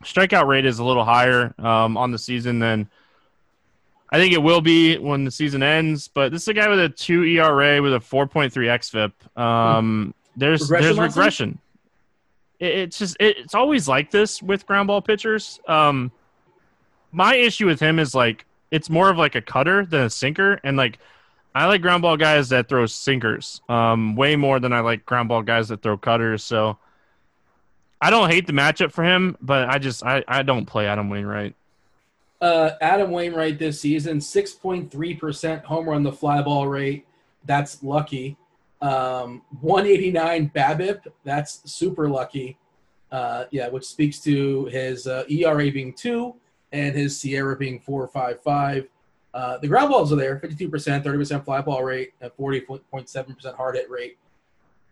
Strikeout 0.02 0.46
rate 0.46 0.66
is 0.66 0.78
a 0.78 0.84
little 0.84 1.04
higher 1.04 1.54
um, 1.58 1.96
on 1.96 2.10
the 2.10 2.18
season 2.18 2.58
than 2.58 2.88
I 4.10 4.18
think 4.18 4.34
it 4.34 4.42
will 4.42 4.60
be 4.60 4.98
when 4.98 5.24
the 5.24 5.30
season 5.30 5.62
ends. 5.62 6.08
But 6.08 6.30
this 6.30 6.42
is 6.42 6.48
a 6.48 6.54
guy 6.54 6.68
with 6.68 6.80
a 6.80 6.90
two 6.90 7.22
ERA 7.24 7.80
with 7.80 7.94
a 7.94 8.00
4.3 8.00 8.50
xFIP. 8.52 9.40
Um, 9.40 10.12
there's 10.36 10.62
regression 10.62 10.96
there's 10.96 10.98
regression 10.98 11.58
it's 12.60 12.98
just 12.98 13.16
it's 13.20 13.54
always 13.54 13.88
like 13.88 14.10
this 14.10 14.42
with 14.42 14.66
ground 14.66 14.86
ball 14.86 15.02
pitchers. 15.02 15.60
Um, 15.66 16.12
my 17.12 17.36
issue 17.36 17.66
with 17.66 17.80
him 17.80 17.98
is 17.98 18.14
like 18.14 18.44
it's 18.70 18.90
more 18.90 19.10
of 19.10 19.16
like 19.16 19.34
a 19.34 19.40
cutter 19.40 19.86
than 19.86 20.02
a 20.02 20.10
sinker, 20.10 20.60
and 20.64 20.76
like 20.76 20.98
I 21.54 21.66
like 21.66 21.82
ground 21.82 22.02
ball 22.02 22.16
guys 22.16 22.48
that 22.48 22.68
throw 22.68 22.86
sinkers 22.86 23.60
um, 23.68 24.16
way 24.16 24.34
more 24.34 24.58
than 24.58 24.72
I 24.72 24.80
like 24.80 25.06
ground 25.06 25.28
ball 25.28 25.42
guys 25.42 25.68
that 25.68 25.82
throw 25.82 25.96
cutters. 25.96 26.42
So 26.42 26.78
I 28.00 28.10
don't 28.10 28.30
hate 28.30 28.46
the 28.46 28.52
matchup 28.52 28.90
for 28.90 29.04
him, 29.04 29.36
but 29.40 29.68
I 29.68 29.78
just 29.78 30.04
I, 30.04 30.24
I 30.26 30.42
don't 30.42 30.66
play 30.66 30.86
Adam 30.86 31.08
Wainwright. 31.08 31.54
Uh, 32.40 32.72
Adam 32.80 33.10
Wainwright 33.10 33.58
this 33.58 33.80
season, 33.80 34.20
six 34.20 34.52
point 34.52 34.90
three 34.90 35.14
percent 35.14 35.64
home 35.64 35.88
run 35.88 36.02
the 36.02 36.12
fly 36.12 36.42
ball 36.42 36.66
rate. 36.66 37.06
That's 37.44 37.82
lucky. 37.82 38.36
Um, 38.82 39.40
189 39.62 40.50
BABIP, 40.54 41.06
that's 41.24 41.72
super 41.72 42.08
lucky. 42.08 42.58
Uh, 43.10 43.44
yeah, 43.50 43.68
which 43.68 43.84
speaks 43.84 44.18
to 44.20 44.66
his 44.66 45.06
uh, 45.06 45.24
ERA 45.30 45.70
being 45.70 45.92
two 45.94 46.34
and 46.74 46.94
his 46.94 47.16
SIERA 47.16 47.56
being 47.56 47.78
four 47.78 48.02
or 48.02 48.08
five 48.08 48.42
five. 48.42 48.88
Uh, 49.32 49.58
the 49.58 49.68
ground 49.68 49.90
balls 49.90 50.12
are 50.12 50.16
there, 50.16 50.38
52%, 50.38 50.70
30% 50.70 51.44
fly 51.44 51.60
ball 51.60 51.82
rate, 51.82 52.12
and 52.20 52.30
40.7% 52.38 53.56
hard 53.56 53.74
hit 53.74 53.90
rate. 53.90 54.16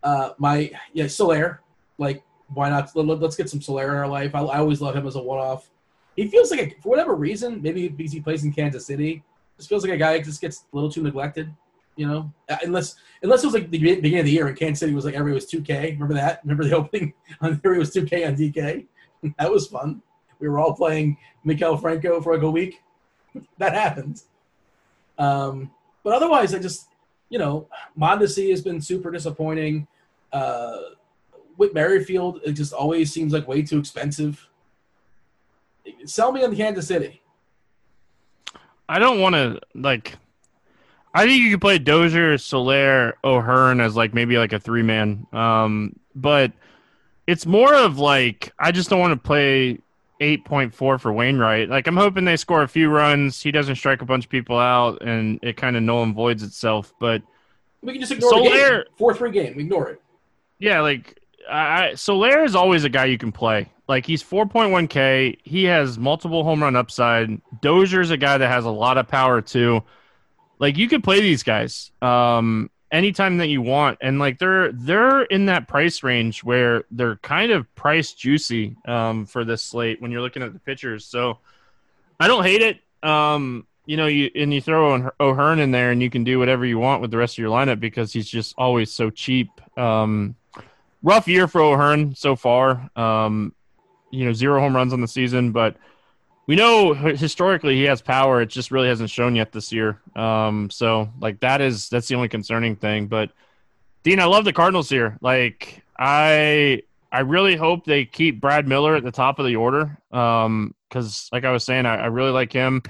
Uh, 0.01 0.31
my 0.37 0.69
yeah, 0.91 1.07
Soler, 1.07 1.61
like 1.97 2.23
why 2.53 2.69
not? 2.69 2.93
Let, 2.95 3.23
us 3.23 3.35
get 3.35 3.49
some 3.49 3.61
Soler 3.61 3.89
in 3.91 3.95
our 3.95 4.07
life. 4.07 4.35
I, 4.35 4.41
I 4.41 4.57
always 4.57 4.81
love 4.81 4.95
him 4.95 5.07
as 5.07 5.15
a 5.15 5.21
one 5.21 5.39
off. 5.39 5.69
He 6.15 6.27
feels 6.27 6.51
like 6.51 6.59
a, 6.59 6.81
for 6.81 6.89
whatever 6.89 7.15
reason, 7.15 7.61
maybe 7.61 7.87
because 7.87 8.11
he 8.11 8.19
plays 8.19 8.43
in 8.43 8.51
Kansas 8.51 8.85
City, 8.85 9.23
just 9.57 9.69
feels 9.69 9.83
like 9.83 9.93
a 9.93 9.97
guy 9.97 10.19
just 10.19 10.41
gets 10.41 10.65
a 10.71 10.75
little 10.75 10.91
too 10.91 11.03
neglected. 11.03 11.53
You 11.95 12.07
know, 12.07 12.33
uh, 12.49 12.57
unless 12.63 12.95
unless 13.21 13.43
it 13.43 13.47
was 13.47 13.53
like 13.53 13.69
the 13.69 13.77
beginning 13.77 14.19
of 14.19 14.25
the 14.25 14.31
year 14.31 14.47
and 14.47 14.57
Kansas 14.57 14.79
City 14.79 14.93
was 14.93 15.05
like 15.05 15.15
everybody 15.15 15.35
was 15.35 15.49
2K. 15.49 15.93
Remember 15.93 16.15
that? 16.15 16.41
Remember 16.43 16.65
the 16.65 16.75
opening 16.75 17.13
on 17.41 17.59
there 17.63 17.73
was 17.73 17.93
2K 17.93 18.27
on 18.27 18.35
DK. 18.35 18.87
that 19.37 19.51
was 19.51 19.67
fun. 19.67 20.01
We 20.43 20.49
were 20.49 20.59
all 20.59 20.75
playing 20.75 21.15
Maikel 21.45 21.79
Franco 21.79 22.19
for 22.19 22.33
like 22.33 22.43
a 22.43 22.51
week. 22.51 22.81
that 23.59 23.73
happened. 23.73 24.21
Um, 25.17 25.71
but 26.03 26.11
otherwise, 26.11 26.53
I 26.53 26.59
just 26.59 26.89
you 27.29 27.39
know, 27.39 27.69
Mondesi 27.97 28.49
has 28.49 28.61
been 28.61 28.81
super 28.81 29.09
disappointing. 29.09 29.87
Uh, 30.33 30.79
Whit 31.55 31.73
Merrifield, 31.73 32.41
it 32.43 32.51
just 32.51 32.73
always 32.73 33.09
seems 33.09 33.31
like 33.31 33.47
way 33.47 33.61
too 33.61 33.79
expensive. 33.79 34.49
Sell 36.03 36.33
me 36.33 36.43
on 36.43 36.53
Kansas 36.57 36.87
City. 36.87 37.21
I 38.89 38.99
don't 38.99 39.21
want 39.21 39.35
to 39.35 39.61
like. 39.73 40.17
I 41.13 41.25
think 41.25 41.41
you 41.41 41.51
could 41.51 41.61
play 41.61 41.79
Dozier, 41.79 42.37
Soler, 42.37 43.17
O'Hearn 43.23 43.79
as 43.79 43.95
like 43.95 44.13
maybe 44.13 44.37
like 44.37 44.51
a 44.51 44.59
three 44.59 44.83
man. 44.83 45.25
Um, 45.31 45.95
but 46.13 46.51
it's 47.27 47.45
more 47.45 47.73
of 47.73 47.97
like 47.97 48.51
I 48.59 48.73
just 48.73 48.89
don't 48.89 48.99
want 48.99 49.13
to 49.13 49.25
play 49.25 49.79
eight 50.19 50.45
point 50.45 50.73
four 50.73 50.97
for 50.97 51.11
Wainwright. 51.11 51.69
Like 51.69 51.87
I'm 51.87 51.97
hoping 51.97 52.25
they 52.25 52.37
score 52.37 52.63
a 52.63 52.67
few 52.67 52.89
runs. 52.89 53.41
He 53.41 53.51
doesn't 53.51 53.75
strike 53.75 54.01
a 54.01 54.05
bunch 54.05 54.25
of 54.25 54.31
people 54.31 54.57
out, 54.57 55.01
and 55.01 55.39
it 55.41 55.57
kind 55.57 55.75
of 55.75 55.83
null 55.83 56.03
and 56.03 56.15
voids 56.15 56.43
itself. 56.43 56.93
But 56.99 57.21
we 57.81 57.93
can 57.93 58.01
just 58.01 58.11
ignore 58.11 58.41
game. 58.41 58.83
Four 58.97 59.13
three 59.13 59.31
game. 59.31 59.59
Ignore 59.59 59.89
it. 59.89 60.01
Yeah, 60.59 60.81
like 60.81 61.19
I, 61.49 61.95
Soler 61.95 62.43
is 62.43 62.55
always 62.55 62.83
a 62.83 62.89
guy 62.89 63.05
you 63.05 63.17
can 63.17 63.31
play. 63.31 63.69
Like 63.87 64.05
he's 64.05 64.23
4.1K. 64.23 65.39
He 65.43 65.65
has 65.65 65.99
multiple 65.99 66.43
home 66.43 66.63
run 66.63 66.75
upside. 66.75 67.41
Dozier's 67.61 68.11
a 68.11 68.17
guy 68.17 68.37
that 68.37 68.47
has 68.47 68.65
a 68.65 68.71
lot 68.71 68.97
of 68.97 69.07
power 69.07 69.41
too. 69.41 69.83
Like 70.59 70.77
you 70.77 70.87
can 70.87 71.01
play 71.01 71.19
these 71.19 71.43
guys 71.43 71.91
um, 72.01 72.69
anytime 72.93 73.37
that 73.37 73.47
you 73.47 73.61
want, 73.61 73.97
and 73.99 74.19
like 74.19 74.37
they're 74.37 74.71
they're 74.71 75.23
in 75.23 75.47
that 75.47 75.67
price 75.67 76.03
range 76.03 76.43
where 76.43 76.85
they're 76.91 77.17
kind 77.17 77.51
of 77.51 77.73
price 77.75 78.13
juicy 78.13 78.77
um, 78.87 79.25
for 79.25 79.43
this 79.43 79.63
slate 79.63 80.01
when 80.01 80.11
you're 80.11 80.21
looking 80.21 80.43
at 80.43 80.53
the 80.53 80.59
pitchers. 80.59 81.05
So 81.05 81.39
I 82.19 82.27
don't 82.27 82.43
hate 82.43 82.61
it. 82.61 82.79
Um, 83.07 83.67
you 83.85 83.97
know, 83.97 84.05
you 84.05 84.31
and 84.35 84.53
you 84.53 84.61
throw 84.61 85.11
O'Hearn 85.19 85.59
in 85.59 85.71
there, 85.71 85.91
and 85.91 86.01
you 86.01 86.09
can 86.09 86.23
do 86.23 86.39
whatever 86.39 86.65
you 86.65 86.79
want 86.79 87.01
with 87.01 87.11
the 87.11 87.17
rest 87.17 87.33
of 87.33 87.39
your 87.39 87.49
lineup 87.49 87.81
because 87.81 88.13
he's 88.13 88.29
just 88.29 88.53
always 88.57 88.91
so 88.91 89.09
cheap. 89.09 89.49
Um, 89.77 90.35
rough 91.01 91.27
year 91.27 91.47
for 91.47 91.59
O'Hearn 91.59 92.15
so 92.15 92.35
far. 92.37 92.89
Um, 92.95 93.53
you 94.11 94.25
know, 94.25 94.33
zero 94.33 94.59
home 94.59 94.75
runs 94.75 94.93
on 94.93 95.01
the 95.01 95.07
season, 95.07 95.51
but 95.51 95.75
we 96.45 96.55
know 96.55 96.93
historically 96.93 97.75
he 97.75 97.83
has 97.83 98.01
power. 98.01 98.41
It 98.41 98.47
just 98.47 98.71
really 98.71 98.87
hasn't 98.87 99.09
shown 99.09 99.35
yet 99.35 99.51
this 99.51 99.71
year. 99.71 99.99
Um, 100.15 100.69
so 100.69 101.09
like 101.19 101.39
that 101.39 101.61
is 101.61 101.89
that's 101.89 102.07
the 102.07 102.15
only 102.15 102.29
concerning 102.29 102.75
thing. 102.75 103.07
But 103.07 103.31
Dean, 104.03 104.19
I 104.19 104.25
love 104.25 104.45
the 104.45 104.53
Cardinals 104.53 104.89
here. 104.89 105.17
Like 105.21 105.83
I 105.97 106.83
I 107.11 107.19
really 107.19 107.55
hope 107.55 107.85
they 107.85 108.05
keep 108.05 108.41
Brad 108.41 108.67
Miller 108.67 108.95
at 108.95 109.03
the 109.03 109.11
top 109.11 109.39
of 109.39 109.45
the 109.45 109.55
order. 109.55 109.97
Um, 110.11 110.75
because 110.89 111.29
like 111.31 111.43
I 111.43 111.51
was 111.51 111.63
saying, 111.63 111.87
I, 111.87 111.95
I 111.95 112.05
really 112.07 112.29
like 112.29 112.53
him. 112.53 112.83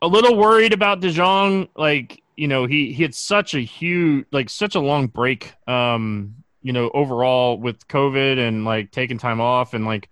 A 0.00 0.06
little 0.06 0.36
worried 0.36 0.72
about 0.72 1.00
DeJong. 1.00 1.68
Like 1.76 2.22
you 2.36 2.48
know, 2.48 2.66
he 2.66 2.92
he 2.92 3.02
had 3.02 3.14
such 3.14 3.54
a 3.54 3.60
huge 3.60 4.26
like 4.32 4.48
such 4.48 4.74
a 4.76 4.80
long 4.80 5.08
break. 5.08 5.52
Um, 5.68 6.36
you 6.62 6.72
know, 6.72 6.90
overall 6.94 7.58
with 7.58 7.86
COVID 7.88 8.38
and 8.38 8.64
like 8.64 8.90
taking 8.90 9.18
time 9.18 9.40
off 9.40 9.74
and 9.74 9.84
like 9.84 10.08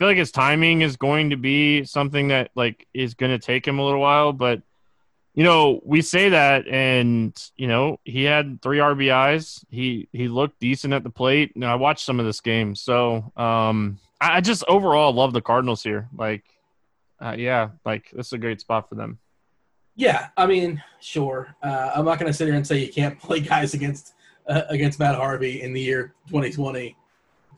feel 0.00 0.08
like 0.08 0.16
his 0.16 0.32
timing 0.32 0.80
is 0.80 0.96
going 0.96 1.28
to 1.28 1.36
be 1.36 1.84
something 1.84 2.28
that 2.28 2.50
like 2.54 2.86
is 2.94 3.12
going 3.12 3.30
to 3.30 3.38
take 3.38 3.68
him 3.68 3.78
a 3.78 3.84
little 3.84 4.00
while, 4.00 4.32
but 4.32 4.62
you 5.34 5.44
know, 5.44 5.78
we 5.84 6.00
say 6.00 6.30
that 6.30 6.66
and 6.68 7.38
you 7.56 7.68
know, 7.68 8.00
he 8.04 8.24
had 8.24 8.62
3 8.62 8.78
RBIs. 8.78 9.62
He 9.68 10.08
he 10.10 10.26
looked 10.28 10.58
decent 10.58 10.94
at 10.94 11.02
the 11.02 11.10
plate. 11.10 11.54
Now 11.54 11.70
I 11.70 11.74
watched 11.74 12.06
some 12.06 12.18
of 12.18 12.24
this 12.24 12.40
game. 12.40 12.74
So, 12.74 13.30
um 13.36 13.98
I 14.22 14.40
just 14.40 14.64
overall 14.68 15.12
love 15.12 15.34
the 15.34 15.42
Cardinals 15.42 15.82
here. 15.82 16.08
Like 16.16 16.44
uh, 17.20 17.34
yeah, 17.36 17.68
like 17.84 18.10
this 18.10 18.28
is 18.28 18.32
a 18.32 18.38
great 18.38 18.62
spot 18.62 18.88
for 18.88 18.94
them. 18.94 19.18
Yeah, 19.96 20.28
I 20.34 20.46
mean, 20.46 20.82
sure. 21.00 21.54
Uh, 21.62 21.90
I'm 21.94 22.06
not 22.06 22.18
going 22.18 22.32
to 22.32 22.36
sit 22.36 22.46
here 22.46 22.54
and 22.54 22.66
say 22.66 22.78
you 22.78 22.90
can't 22.90 23.18
play 23.18 23.40
guys 23.40 23.74
against 23.74 24.14
uh, 24.48 24.62
against 24.70 24.98
Matt 24.98 25.16
Harvey 25.16 25.60
in 25.60 25.74
the 25.74 25.80
year 25.82 26.14
2020. 26.28 26.96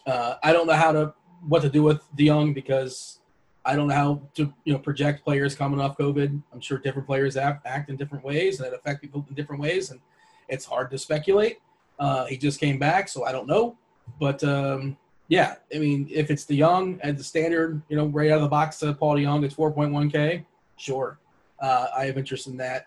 Uh, 0.05 0.35
I 0.43 0.53
don't 0.53 0.67
know 0.67 0.73
how 0.73 0.91
to 0.91 1.15
what 1.47 1.63
to 1.63 1.69
do 1.69 1.83
with 1.83 2.03
DeJong 2.17 2.55
because 2.55 3.21
I 3.65 3.77
don't 3.77 3.89
know 3.89 3.95
how 3.95 4.23
to 4.35 4.53
you 4.65 4.73
know 4.73 4.79
project 4.79 5.25
players 5.25 5.55
coming 5.55 5.81
off 5.81 5.97
COVID. 5.97 6.43
I'm 6.53 6.61
sure 6.61 6.79
different 6.79 7.07
players 7.07 7.37
act, 7.37 7.67
act 7.67 7.91
in 7.91 7.97
different 7.97 8.25
ways 8.25 8.61
and 8.61 8.67
it 8.67 8.75
affect 8.75 9.01
people 9.01 9.25
in 9.29 9.35
different 9.35 9.61
ways, 9.61 9.91
and 9.91 10.01
it's 10.49 10.65
hard 10.65 10.91
to 10.91 10.99
speculate. 10.99 11.59
Uh, 11.99 12.27
he 12.27 12.37
just 12.37 12.59
came 12.59 12.79
back, 12.79 13.09
so 13.09 13.25
I 13.25 13.33
don't 13.33 13.47
know. 13.47 13.77
But 14.19 14.43
um, 14.43 14.97
yeah, 15.29 15.57
I 15.75 15.79
mean, 15.79 16.09
if 16.11 16.31
it's 16.31 16.45
DeJong 16.45 16.99
at 17.03 17.17
the 17.17 17.25
standard, 17.25 17.81
you 17.89 17.97
know, 17.97 18.07
right 18.07 18.31
out 18.31 18.37
of 18.37 18.43
the 18.43 18.49
box, 18.49 18.83
uh, 18.83 18.93
Paul 18.93 19.17
DeJong, 19.17 19.45
it's 19.45 19.55
4.1K. 19.55 20.45
Sure, 20.77 21.19
uh, 21.61 21.87
I 21.97 22.07
have 22.07 22.19
interest 22.19 22.49
in 22.49 22.57
that. 22.59 22.87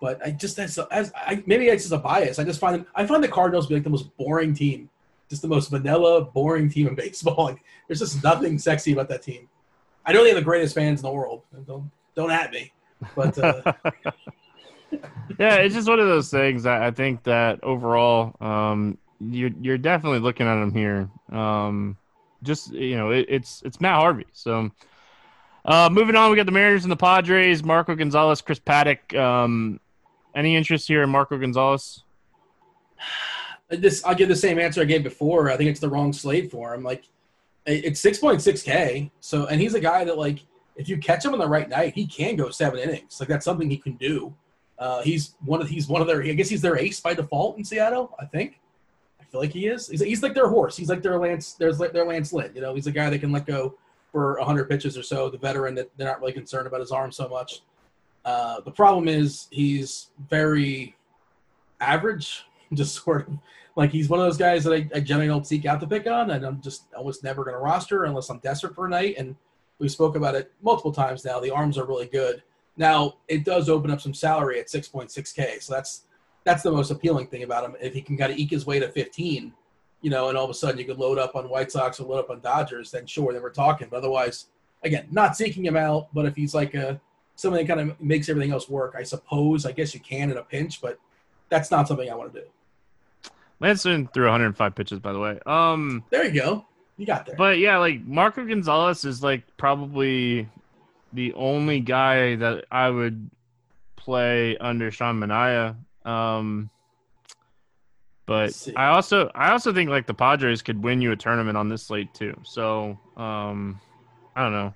But 0.00 0.24
I 0.24 0.30
just 0.30 0.58
as, 0.58 0.78
as 0.90 1.12
I, 1.14 1.42
maybe 1.46 1.68
it's 1.68 1.84
just 1.84 1.92
a 1.92 1.98
bias. 1.98 2.38
I 2.38 2.44
just 2.44 2.60
find 2.60 2.84
I 2.94 3.06
find 3.06 3.22
the 3.22 3.28
Cardinals 3.28 3.66
be 3.66 3.74
like 3.74 3.84
the 3.84 3.90
most 3.90 4.14
boring 4.16 4.54
team, 4.54 4.90
just 5.28 5.42
the 5.42 5.48
most 5.48 5.70
vanilla, 5.70 6.24
boring 6.24 6.68
team 6.68 6.86
in 6.88 6.94
baseball. 6.94 7.36
Like 7.46 7.62
there's 7.86 8.00
just 8.00 8.22
nothing 8.24 8.58
sexy 8.58 8.92
about 8.92 9.08
that 9.08 9.22
team. 9.22 9.48
I 10.04 10.12
know 10.12 10.22
they 10.22 10.30
have 10.30 10.38
the 10.38 10.44
greatest 10.44 10.74
fans 10.74 11.00
in 11.00 11.06
the 11.06 11.12
world. 11.12 11.42
Don't 11.66 11.90
don't 12.14 12.30
at 12.30 12.50
me, 12.52 12.72
but. 13.14 13.38
Uh, 13.38 13.72
yeah, 15.38 15.56
it's 15.56 15.74
just 15.74 15.88
one 15.88 16.00
of 16.00 16.06
those 16.06 16.30
things. 16.30 16.66
I, 16.66 16.88
I 16.88 16.90
think 16.90 17.22
that 17.24 17.62
overall, 17.62 18.34
um, 18.40 18.98
you're 19.20 19.50
you're 19.60 19.78
definitely 19.78 20.20
looking 20.20 20.46
at 20.46 20.56
them 20.56 20.72
here. 20.72 21.08
Um, 21.30 21.96
just 22.42 22.72
you 22.72 22.96
know, 22.96 23.10
it, 23.10 23.26
it's 23.28 23.62
it's 23.64 23.80
Matt 23.80 23.96
Harvey. 23.96 24.26
So, 24.32 24.70
uh, 25.64 25.88
moving 25.90 26.16
on, 26.16 26.30
we 26.30 26.36
got 26.36 26.46
the 26.46 26.52
Mariners 26.52 26.84
and 26.84 26.92
the 26.92 26.96
Padres. 26.96 27.64
Marco 27.64 27.94
Gonzalez, 27.94 28.40
Chris 28.40 28.60
Paddack. 28.60 29.16
Um, 29.18 29.80
any 30.34 30.56
interest 30.56 30.86
here 30.86 31.02
in 31.02 31.10
Marco 31.10 31.38
Gonzalez? 31.38 32.04
This 33.68 34.04
I'll 34.04 34.14
give 34.14 34.28
the 34.28 34.36
same 34.36 34.58
answer 34.58 34.80
I 34.80 34.84
gave 34.84 35.02
before. 35.02 35.50
I 35.50 35.56
think 35.56 35.70
it's 35.70 35.80
the 35.80 35.88
wrong 35.88 36.12
slate 36.12 36.50
for 36.50 36.74
him. 36.74 36.82
Like 36.82 37.04
it's 37.66 38.00
six 38.00 38.18
point 38.18 38.40
six 38.40 38.62
K. 38.62 39.10
So 39.20 39.46
and 39.46 39.60
he's 39.60 39.74
a 39.74 39.80
guy 39.80 40.04
that 40.04 40.18
like 40.18 40.40
if 40.76 40.88
you 40.88 40.98
catch 40.98 41.24
him 41.24 41.32
on 41.32 41.38
the 41.38 41.48
right 41.48 41.68
night, 41.68 41.94
he 41.94 42.06
can 42.06 42.36
go 42.36 42.50
seven 42.50 42.78
innings. 42.78 43.18
Like 43.18 43.28
that's 43.28 43.44
something 43.44 43.68
he 43.68 43.78
can 43.78 43.94
do. 43.94 44.34
Uh, 44.78 45.02
he's 45.02 45.34
one 45.44 45.60
of 45.60 45.68
he's 45.68 45.88
one 45.88 46.00
of 46.00 46.06
their 46.06 46.22
I 46.22 46.32
guess 46.32 46.48
he's 46.48 46.62
their 46.62 46.78
ace 46.78 47.00
by 47.00 47.14
default 47.14 47.58
in 47.58 47.64
Seattle. 47.64 48.14
I 48.20 48.26
think. 48.26 48.60
I 49.20 49.24
feel 49.24 49.40
like 49.40 49.52
he 49.52 49.66
is. 49.66 49.88
He's, 49.88 50.00
he's 50.00 50.22
like 50.22 50.34
their 50.34 50.48
horse. 50.48 50.76
He's 50.76 50.88
like 50.88 51.02
their 51.02 51.18
Lance. 51.18 51.54
There's 51.54 51.78
their 51.78 52.06
Lance 52.06 52.32
Lynn. 52.32 52.52
You 52.54 52.60
know, 52.60 52.74
he's 52.74 52.86
a 52.86 52.92
guy 52.92 53.10
that 53.10 53.18
can 53.18 53.32
let 53.32 53.46
go 53.46 53.74
for 54.12 54.38
100 54.38 54.68
pitches 54.68 54.96
or 54.96 55.02
so. 55.02 55.28
The 55.28 55.38
veteran 55.38 55.74
that 55.74 55.90
they're 55.96 56.06
not 56.06 56.20
really 56.20 56.32
concerned 56.32 56.68
about 56.68 56.80
his 56.80 56.92
arm 56.92 57.10
so 57.10 57.28
much. 57.28 57.62
Uh, 58.24 58.60
the 58.60 58.70
problem 58.70 59.08
is 59.08 59.48
he's 59.50 60.10
very 60.28 60.96
average, 61.80 62.44
just 62.74 63.02
sort 63.02 63.28
of 63.28 63.38
like 63.76 63.90
he's 63.90 64.08
one 64.08 64.20
of 64.20 64.26
those 64.26 64.38
guys 64.38 64.64
that 64.64 64.72
I, 64.72 64.88
I 64.94 65.00
generally 65.00 65.28
don't 65.28 65.46
seek 65.46 65.66
out 65.66 65.80
to 65.80 65.86
pick 65.86 66.06
on, 66.06 66.30
and 66.30 66.44
I'm 66.44 66.60
just 66.60 66.84
almost 66.96 67.22
never 67.22 67.44
going 67.44 67.54
to 67.54 67.60
roster 67.60 68.04
unless 68.04 68.30
I'm 68.30 68.38
desperate 68.38 68.74
for 68.74 68.86
a 68.86 68.88
night. 68.90 69.16
And 69.18 69.36
we 69.78 69.88
spoke 69.88 70.16
about 70.16 70.34
it 70.34 70.52
multiple 70.62 70.92
times 70.92 71.24
now. 71.24 71.40
The 71.40 71.50
arms 71.50 71.76
are 71.78 71.84
really 71.84 72.06
good. 72.06 72.42
Now 72.76 73.14
it 73.28 73.44
does 73.44 73.68
open 73.68 73.90
up 73.90 74.00
some 74.00 74.14
salary 74.14 74.60
at 74.60 74.68
6.6k, 74.68 75.62
so 75.62 75.74
that's 75.74 76.02
that's 76.44 76.62
the 76.62 76.70
most 76.70 76.90
appealing 76.90 77.26
thing 77.26 77.42
about 77.42 77.64
him. 77.64 77.76
If 77.80 77.92
he 77.92 78.02
can 78.02 78.16
kind 78.16 78.32
of 78.32 78.38
eke 78.38 78.50
his 78.50 78.66
way 78.66 78.78
to 78.78 78.88
15, 78.88 79.52
you 80.02 80.10
know, 80.10 80.28
and 80.28 80.38
all 80.38 80.44
of 80.44 80.50
a 80.50 80.54
sudden 80.54 80.78
you 80.78 80.84
could 80.84 80.98
load 80.98 81.18
up 81.18 81.34
on 81.34 81.48
White 81.48 81.72
Sox 81.72 81.98
or 81.98 82.04
load 82.06 82.20
up 82.20 82.30
on 82.30 82.40
Dodgers, 82.40 82.90
then 82.90 83.06
sure, 83.06 83.32
then 83.32 83.42
we're 83.42 83.50
talking. 83.50 83.88
But 83.90 83.98
otherwise, 83.98 84.46
again, 84.84 85.08
not 85.10 85.36
seeking 85.36 85.64
him 85.64 85.76
out. 85.76 86.08
But 86.14 86.26
if 86.26 86.36
he's 86.36 86.54
like 86.54 86.74
a 86.74 87.00
something 87.36 87.64
that 87.64 87.72
kind 87.72 87.90
of 87.90 88.00
makes 88.00 88.28
everything 88.28 88.52
else 88.52 88.68
work. 88.68 88.94
I 88.98 89.02
suppose. 89.04 89.64
I 89.64 89.72
guess 89.72 89.94
you 89.94 90.00
can 90.00 90.30
in 90.30 90.38
a 90.38 90.42
pinch, 90.42 90.80
but 90.80 90.98
that's 91.48 91.70
not 91.70 91.86
something 91.86 92.10
I 92.10 92.14
want 92.14 92.32
to 92.34 92.40
do. 92.40 92.46
Manson 93.60 94.08
threw 94.12 94.24
105 94.24 94.74
pitches, 94.74 94.98
by 95.00 95.12
the 95.12 95.18
way. 95.18 95.38
Um, 95.46 96.04
there 96.10 96.24
you 96.24 96.40
go. 96.40 96.66
You 96.96 97.06
got 97.06 97.26
there. 97.26 97.36
But 97.36 97.58
yeah, 97.58 97.78
like 97.78 98.02
Marco 98.04 98.44
Gonzalez 98.44 99.04
is 99.04 99.22
like 99.22 99.42
probably 99.56 100.48
the 101.12 101.32
only 101.34 101.80
guy 101.80 102.36
that 102.36 102.64
I 102.70 102.90
would 102.90 103.30
play 103.96 104.56
under 104.58 104.90
Sean 104.90 105.18
Manaea. 105.20 105.76
Um, 106.04 106.70
But 108.26 108.68
I 108.76 108.88
also 108.88 109.30
I 109.34 109.50
also 109.52 109.72
think 109.72 109.88
like 109.90 110.06
the 110.06 110.14
Padres 110.14 110.62
could 110.62 110.82
win 110.82 111.00
you 111.00 111.12
a 111.12 111.16
tournament 111.16 111.56
on 111.56 111.68
this 111.68 111.82
slate 111.84 112.12
too. 112.14 112.34
So 112.44 112.98
um, 113.16 113.80
I 114.34 114.42
don't 114.42 114.52
know. 114.52 114.74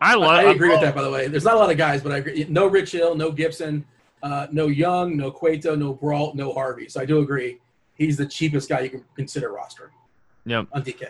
I 0.00 0.14
love. 0.14 0.30
I, 0.30 0.50
agree 0.50 0.68
I 0.68 0.72
with 0.72 0.80
that. 0.82 0.94
By 0.94 1.02
the 1.02 1.10
way, 1.10 1.28
there's 1.28 1.44
not 1.44 1.54
a 1.54 1.58
lot 1.58 1.70
of 1.70 1.78
guys, 1.78 2.02
but 2.02 2.12
I 2.12 2.18
agree. 2.18 2.46
No 2.48 2.66
Rich 2.66 2.92
Hill, 2.92 3.14
no 3.14 3.30
Gibson, 3.32 3.84
uh, 4.22 4.46
no 4.52 4.66
Young, 4.68 5.16
no 5.16 5.30
Cueto, 5.30 5.74
no 5.74 5.94
Brault, 5.94 6.36
no 6.36 6.52
Harvey. 6.52 6.88
So 6.88 7.00
I 7.00 7.06
do 7.06 7.20
agree. 7.20 7.58
He's 7.96 8.16
the 8.16 8.26
cheapest 8.26 8.68
guy 8.68 8.80
you 8.80 8.90
can 8.90 9.04
consider 9.16 9.50
rostering. 9.50 9.90
Yep. 10.44 10.68
On 10.72 10.82
DK. 10.82 11.08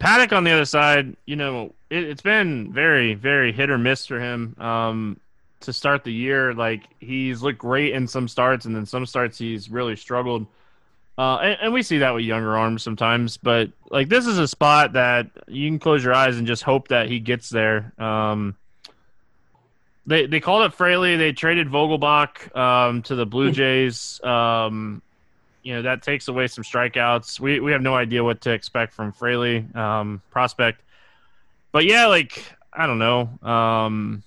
Paddack 0.00 0.36
on 0.36 0.44
the 0.44 0.50
other 0.50 0.64
side, 0.64 1.16
you 1.24 1.36
know, 1.36 1.72
it, 1.88 2.06
has 2.08 2.20
been 2.20 2.72
very, 2.72 3.14
very 3.14 3.52
hit 3.52 3.70
or 3.70 3.78
miss 3.78 4.06
for 4.06 4.20
him 4.20 4.54
um, 4.58 5.18
to 5.60 5.72
start 5.72 6.04
the 6.04 6.12
year. 6.12 6.52
Like 6.52 6.82
he's 7.00 7.42
looked 7.42 7.58
great 7.58 7.94
in 7.94 8.06
some 8.06 8.28
starts, 8.28 8.66
and 8.66 8.76
then 8.76 8.84
some 8.84 9.06
starts 9.06 9.38
he's 9.38 9.70
really 9.70 9.96
struggled. 9.96 10.46
Uh, 11.16 11.36
and, 11.38 11.58
and, 11.62 11.72
we 11.72 11.82
see 11.82 11.98
that 11.98 12.12
with 12.12 12.24
younger 12.24 12.58
arms 12.58 12.82
sometimes, 12.82 13.38
but 13.38 13.70
like 13.90 14.10
this 14.10 14.26
is 14.26 14.36
a 14.38 14.46
spot 14.46 14.92
that 14.92 15.30
you 15.48 15.66
can 15.66 15.78
close 15.78 16.04
your 16.04 16.12
eyes 16.12 16.36
and 16.36 16.46
just 16.46 16.62
hope 16.62 16.88
that 16.88 17.08
he 17.08 17.20
gets 17.20 17.48
there. 17.48 17.90
Um, 17.98 18.54
they 20.06 20.26
they 20.26 20.40
called 20.40 20.66
it 20.66 20.74
Fraley. 20.74 21.16
They 21.16 21.32
traded 21.32 21.68
Vogelbach 21.68 22.54
um, 22.54 23.00
to 23.04 23.14
the 23.14 23.24
Blue 23.24 23.48
hmm. 23.48 23.54
Jays. 23.54 24.20
Um, 24.22 25.00
you 25.66 25.74
know 25.74 25.82
that 25.82 26.00
takes 26.00 26.28
away 26.28 26.46
some 26.46 26.62
strikeouts. 26.62 27.40
We 27.40 27.58
we 27.58 27.72
have 27.72 27.82
no 27.82 27.96
idea 27.96 28.22
what 28.22 28.40
to 28.42 28.52
expect 28.52 28.92
from 28.92 29.10
Fraley 29.10 29.66
um, 29.74 30.22
prospect, 30.30 30.80
but 31.72 31.84
yeah, 31.84 32.06
like 32.06 32.40
I 32.72 32.86
don't 32.86 33.00
know. 33.00 33.28
Um, 33.42 34.22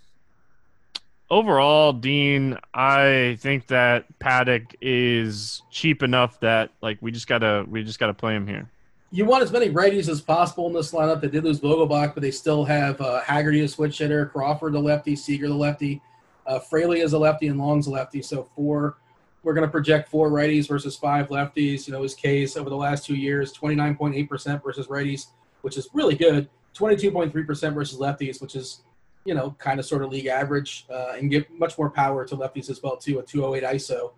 overall, 1.31 1.93
Dean, 1.93 2.57
I 2.73 3.37
think 3.39 3.67
that 3.67 4.05
Paddack 4.19 4.75
is 4.81 5.61
cheap 5.71 6.03
enough 6.03 6.41
that 6.41 6.71
like 6.81 6.97
we 6.99 7.09
just 7.09 7.27
gotta 7.27 7.65
we 7.69 7.85
just 7.85 7.99
gotta 7.99 8.13
play 8.13 8.35
him 8.35 8.45
here. 8.45 8.69
You 9.09 9.23
want 9.23 9.41
as 9.41 9.51
many 9.53 9.69
righties 9.69 10.09
as 10.09 10.19
possible 10.19 10.67
in 10.67 10.73
this 10.73 10.91
lineup. 10.91 11.21
They 11.21 11.29
did 11.29 11.45
lose 11.45 11.61
Vogelbach, 11.61 12.15
but 12.15 12.21
they 12.21 12.31
still 12.31 12.65
have 12.65 12.99
uh, 12.99 13.21
Haggerty, 13.21 13.61
a 13.61 13.67
switch 13.69 13.97
hitter, 13.97 14.25
Crawford, 14.25 14.73
the 14.73 14.79
lefty, 14.79 15.15
Seager, 15.15 15.47
the 15.47 15.53
lefty, 15.55 16.01
uh, 16.45 16.59
Fraley 16.59 16.99
is 16.99 17.13
a 17.13 17.17
lefty, 17.17 17.47
and 17.47 17.57
Long's 17.57 17.87
a 17.87 17.91
lefty. 17.91 18.21
So 18.21 18.43
four 18.43 18.97
we're 19.43 19.53
going 19.53 19.65
to 19.65 19.71
project 19.71 20.09
four 20.09 20.29
righties 20.29 20.67
versus 20.67 20.95
five 20.95 21.29
lefties. 21.29 21.87
You 21.87 21.93
know, 21.93 22.03
his 22.03 22.13
case 22.13 22.57
over 22.57 22.69
the 22.69 22.75
last 22.75 23.05
two 23.05 23.15
years, 23.15 23.53
29.8% 23.53 24.63
versus 24.63 24.87
righties, 24.87 25.27
which 25.61 25.77
is 25.77 25.87
really 25.93 26.15
good. 26.15 26.49
22.3% 26.75 27.73
versus 27.73 27.99
lefties, 27.99 28.41
which 28.41 28.55
is, 28.55 28.81
you 29.25 29.33
know, 29.33 29.55
kind 29.57 29.79
of 29.79 29.85
sort 29.85 30.03
of 30.03 30.09
league 30.11 30.27
average, 30.27 30.85
uh, 30.89 31.13
and 31.17 31.29
give 31.29 31.45
much 31.51 31.77
more 31.77 31.89
power 31.89 32.25
to 32.25 32.35
lefties 32.35 32.69
as 32.69 32.81
well 32.83 32.97
too. 32.97 33.19
A 33.19 33.23
208 33.23 33.75
ISO. 33.75 34.11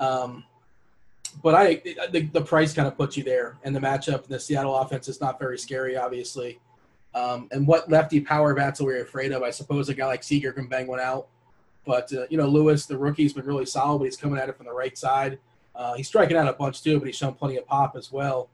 Um, 0.00 0.44
but 1.42 1.54
I, 1.54 1.82
the, 2.10 2.28
the 2.32 2.42
price 2.42 2.74
kind 2.74 2.86
of 2.86 2.96
puts 2.96 3.16
you 3.16 3.24
there, 3.24 3.56
and 3.64 3.74
the 3.74 3.80
matchup 3.80 4.24
in 4.24 4.30
the 4.30 4.38
Seattle 4.38 4.76
offense 4.76 5.08
is 5.08 5.20
not 5.20 5.38
very 5.38 5.58
scary, 5.58 5.96
obviously. 5.96 6.60
Um, 7.14 7.48
and 7.52 7.66
what 7.66 7.90
lefty 7.90 8.20
power 8.20 8.54
bats 8.54 8.80
are 8.80 8.84
we 8.84 9.00
afraid 9.00 9.32
of? 9.32 9.42
I 9.42 9.50
suppose 9.50 9.88
a 9.88 9.94
guy 9.94 10.06
like 10.06 10.22
Seager 10.22 10.52
can 10.52 10.66
bang 10.66 10.86
one 10.86 11.00
out. 11.00 11.28
But 11.84 12.12
uh, 12.12 12.26
you 12.30 12.38
know, 12.38 12.46
Lewis, 12.46 12.86
the 12.86 12.96
rookie's 12.96 13.32
been 13.32 13.46
really 13.46 13.66
solid, 13.66 13.98
but 13.98 14.04
he's 14.04 14.16
coming 14.16 14.38
at 14.38 14.48
it 14.48 14.56
from 14.56 14.66
the 14.66 14.72
right 14.72 14.96
side. 14.96 15.38
Uh, 15.74 15.94
he's 15.94 16.06
striking 16.06 16.36
out 16.36 16.46
a 16.48 16.52
bunch 16.52 16.82
too, 16.82 16.98
but 16.98 17.06
he's 17.06 17.16
shown 17.16 17.34
plenty 17.34 17.56
of 17.56 17.66
pop 17.66 17.96
as 17.96 18.12
well. 18.12 18.48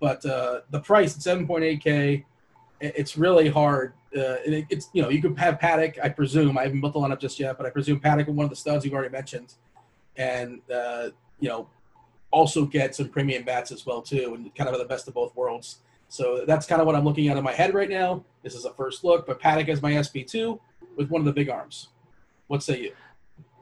But 0.00 0.24
uh, 0.24 0.60
the 0.70 0.80
price 0.80 1.16
at 1.16 1.38
7.8k, 1.38 2.24
it's 2.80 3.16
really 3.16 3.48
hard. 3.48 3.94
Uh, 4.16 4.38
it, 4.44 4.66
it's 4.70 4.88
you 4.92 5.02
know 5.02 5.08
you 5.08 5.20
could 5.20 5.38
have 5.38 5.58
Paddack, 5.58 5.98
I 6.02 6.08
presume. 6.08 6.56
I 6.56 6.62
haven't 6.62 6.80
built 6.80 6.92
the 6.92 7.00
lineup 7.00 7.18
just 7.18 7.38
yet, 7.40 7.56
but 7.56 7.66
I 7.66 7.70
presume 7.70 8.00
Paddack, 8.00 8.28
one 8.28 8.44
of 8.44 8.50
the 8.50 8.56
studs 8.56 8.84
you've 8.84 8.94
already 8.94 9.10
mentioned, 9.10 9.54
and 10.16 10.60
uh, 10.72 11.10
you 11.40 11.48
know 11.48 11.68
also 12.30 12.64
get 12.64 12.94
some 12.94 13.08
premium 13.08 13.42
bats 13.42 13.72
as 13.72 13.84
well 13.84 14.02
too, 14.02 14.34
and 14.34 14.54
kind 14.54 14.70
of 14.70 14.78
the 14.78 14.84
best 14.84 15.08
of 15.08 15.14
both 15.14 15.34
worlds. 15.34 15.78
So 16.08 16.44
that's 16.46 16.66
kind 16.66 16.80
of 16.80 16.86
what 16.86 16.94
I'm 16.94 17.04
looking 17.04 17.28
at 17.28 17.36
in 17.36 17.44
my 17.44 17.52
head 17.52 17.74
right 17.74 17.88
now. 17.88 18.24
This 18.42 18.54
is 18.54 18.64
a 18.64 18.72
first 18.72 19.04
look, 19.04 19.26
but 19.26 19.40
Paddack 19.40 19.68
is 19.68 19.82
my 19.82 19.92
SP2 19.92 20.58
with 20.96 21.10
one 21.10 21.20
of 21.20 21.26
the 21.26 21.32
big 21.32 21.50
arms. 21.50 21.88
What 22.48 22.62
say 22.62 22.80
you? 22.80 22.92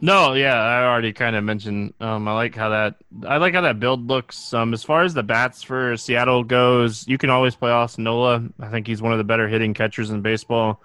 No, 0.01 0.35
yeah, 0.35 0.55
I 0.55 0.85
already 0.85 1.13
kind 1.13 1.37
of 1.37 1.45
mentioned. 1.45 1.95
Um, 2.01 2.29
I 2.29 2.35
like 2.35 2.55
how 2.55 2.69
that 2.69 2.97
I 3.27 3.39
like 3.39 3.55
how 3.55 3.63
that 3.63 3.81
build 3.81 4.07
looks. 4.07 4.53
Um, 4.53 4.75
as 4.75 4.83
far 4.83 5.03
as 5.03 5.15
the 5.15 5.23
bats 5.23 5.63
for 5.63 5.97
Seattle 5.97 6.45
goes, 6.45 7.07
you 7.09 7.17
can 7.17 7.31
always 7.31 7.55
play 7.55 7.71
Austin 7.71 8.05
Nola. 8.05 8.47
I 8.61 8.69
think 8.69 8.87
he's 8.87 9.01
one 9.01 9.13
of 9.13 9.19
the 9.19 9.25
better 9.25 9.49
hitting 9.49 9.73
catchers 9.73 10.11
in 10.11 10.21
baseball. 10.21 10.83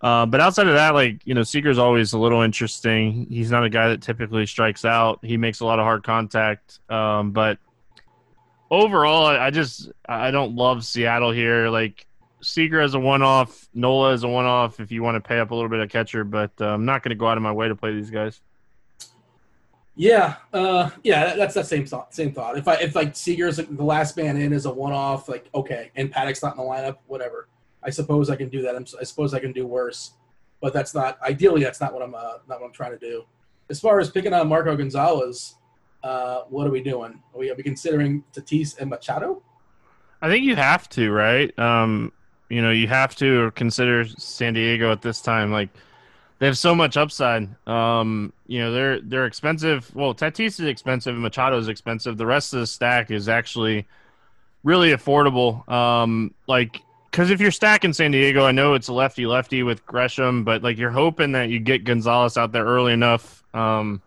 Uh, 0.00 0.24
but 0.26 0.40
outside 0.40 0.66
of 0.66 0.74
that, 0.74 0.94
like 0.94 1.26
you 1.26 1.34
know, 1.34 1.42
Seager's 1.42 1.78
always 1.78 2.14
a 2.14 2.18
little 2.18 2.40
interesting. 2.40 3.26
He's 3.28 3.50
not 3.50 3.64
a 3.64 3.70
guy 3.70 3.88
that 3.88 4.00
typically 4.00 4.46
strikes 4.46 4.84
out. 4.84 5.18
He 5.22 5.36
makes 5.36 5.60
a 5.60 5.66
lot 5.66 5.78
of 5.78 5.84
hard 5.84 6.02
contact. 6.02 6.80
Um, 6.88 7.32
but 7.32 7.58
overall, 8.70 9.26
I 9.26 9.50
just 9.50 9.90
I 10.08 10.30
don't 10.30 10.54
love 10.54 10.86
Seattle 10.86 11.32
here. 11.32 11.68
Like 11.68 12.06
Seager 12.40 12.80
as 12.80 12.94
a 12.94 13.00
one 13.00 13.22
off, 13.22 13.68
Nola 13.74 14.12
as 14.12 14.24
a 14.24 14.28
one 14.28 14.46
off 14.46 14.80
if 14.80 14.92
you 14.92 15.02
want 15.02 15.16
to 15.16 15.26
pay 15.26 15.38
up 15.38 15.50
a 15.50 15.54
little 15.54 15.68
bit 15.68 15.80
of 15.80 15.88
catcher, 15.90 16.24
but 16.24 16.52
uh, 16.60 16.66
I'm 16.66 16.84
not 16.84 17.02
going 17.02 17.10
to 17.10 17.16
go 17.16 17.26
out 17.26 17.36
of 17.36 17.42
my 17.42 17.52
way 17.52 17.68
to 17.68 17.74
play 17.74 17.92
these 17.92 18.10
guys. 18.10 18.40
Yeah, 19.96 20.36
uh, 20.52 20.90
yeah, 21.02 21.34
that's 21.34 21.54
that 21.54 21.66
same 21.66 21.84
thought. 21.84 22.14
Same 22.14 22.32
thought. 22.32 22.56
If 22.56 22.68
I 22.68 22.74
if 22.74 22.94
like 22.94 23.16
Seager's 23.16 23.56
the 23.56 23.84
last 23.84 24.16
man 24.16 24.36
in 24.36 24.52
is 24.52 24.64
a 24.64 24.70
one 24.70 24.92
off, 24.92 25.28
like 25.28 25.48
okay, 25.52 25.90
and 25.96 26.12
Paddack's 26.12 26.40
not 26.40 26.56
in 26.56 26.58
the 26.58 26.62
lineup, 26.62 26.98
whatever. 27.08 27.48
I 27.82 27.90
suppose 27.90 28.30
I 28.30 28.36
can 28.36 28.48
do 28.48 28.62
that. 28.62 28.76
I'm, 28.76 28.86
i 29.00 29.02
suppose 29.02 29.34
I 29.34 29.40
can 29.40 29.52
do 29.52 29.66
worse, 29.66 30.12
but 30.60 30.72
that's 30.72 30.94
not 30.94 31.20
ideally. 31.22 31.64
That's 31.64 31.80
not 31.80 31.92
what 31.92 32.02
I'm 32.02 32.14
uh, 32.14 32.38
not 32.48 32.60
what 32.60 32.66
I'm 32.66 32.72
trying 32.72 32.92
to 32.92 32.98
do. 32.98 33.24
As 33.70 33.80
far 33.80 33.98
as 33.98 34.08
picking 34.08 34.32
on 34.32 34.48
Marco 34.48 34.76
Gonzalez, 34.76 35.56
uh, 36.04 36.42
what 36.48 36.66
are 36.66 36.70
we 36.70 36.80
doing? 36.80 37.20
Are 37.34 37.38
we, 37.38 37.50
are 37.50 37.54
we 37.56 37.62
considering 37.62 38.22
Tatis 38.32 38.78
and 38.78 38.88
Machado? 38.88 39.42
I 40.22 40.28
think 40.28 40.44
you 40.44 40.56
have 40.56 40.88
to, 40.90 41.10
right? 41.10 41.56
Um, 41.58 42.12
you 42.48 42.62
know, 42.62 42.70
you 42.70 42.88
have 42.88 43.14
to 43.16 43.50
consider 43.52 44.06
San 44.06 44.54
Diego 44.54 44.90
at 44.90 45.02
this 45.02 45.20
time. 45.20 45.52
Like 45.52 45.68
they 46.38 46.46
have 46.46 46.58
so 46.58 46.74
much 46.74 46.96
upside. 46.96 47.48
Um, 47.66 48.32
you 48.46 48.60
know, 48.60 48.72
they're 48.72 49.00
they're 49.00 49.26
expensive. 49.26 49.94
Well, 49.94 50.14
Tatis 50.14 50.60
is 50.60 50.60
expensive, 50.60 51.16
Machado 51.16 51.58
is 51.58 51.68
expensive. 51.68 52.16
The 52.16 52.26
rest 52.26 52.54
of 52.54 52.60
the 52.60 52.66
stack 52.66 53.10
is 53.10 53.28
actually 53.28 53.86
really 54.64 54.90
affordable. 54.90 55.68
Um, 55.68 56.34
like 56.46 56.80
because 57.10 57.30
if 57.30 57.40
you're 57.40 57.50
stacking 57.50 57.92
San 57.92 58.12
Diego, 58.12 58.44
I 58.44 58.52
know 58.52 58.74
it's 58.74 58.88
a 58.88 58.92
lefty 58.92 59.26
lefty 59.26 59.62
with 59.62 59.84
Grisham, 59.86 60.44
but 60.44 60.62
like 60.62 60.78
you're 60.78 60.90
hoping 60.90 61.32
that 61.32 61.48
you 61.48 61.58
get 61.58 61.84
Gonzalez 61.84 62.36
out 62.36 62.52
there 62.52 62.64
early 62.64 62.92
enough. 62.92 63.42
Um, 63.54 64.02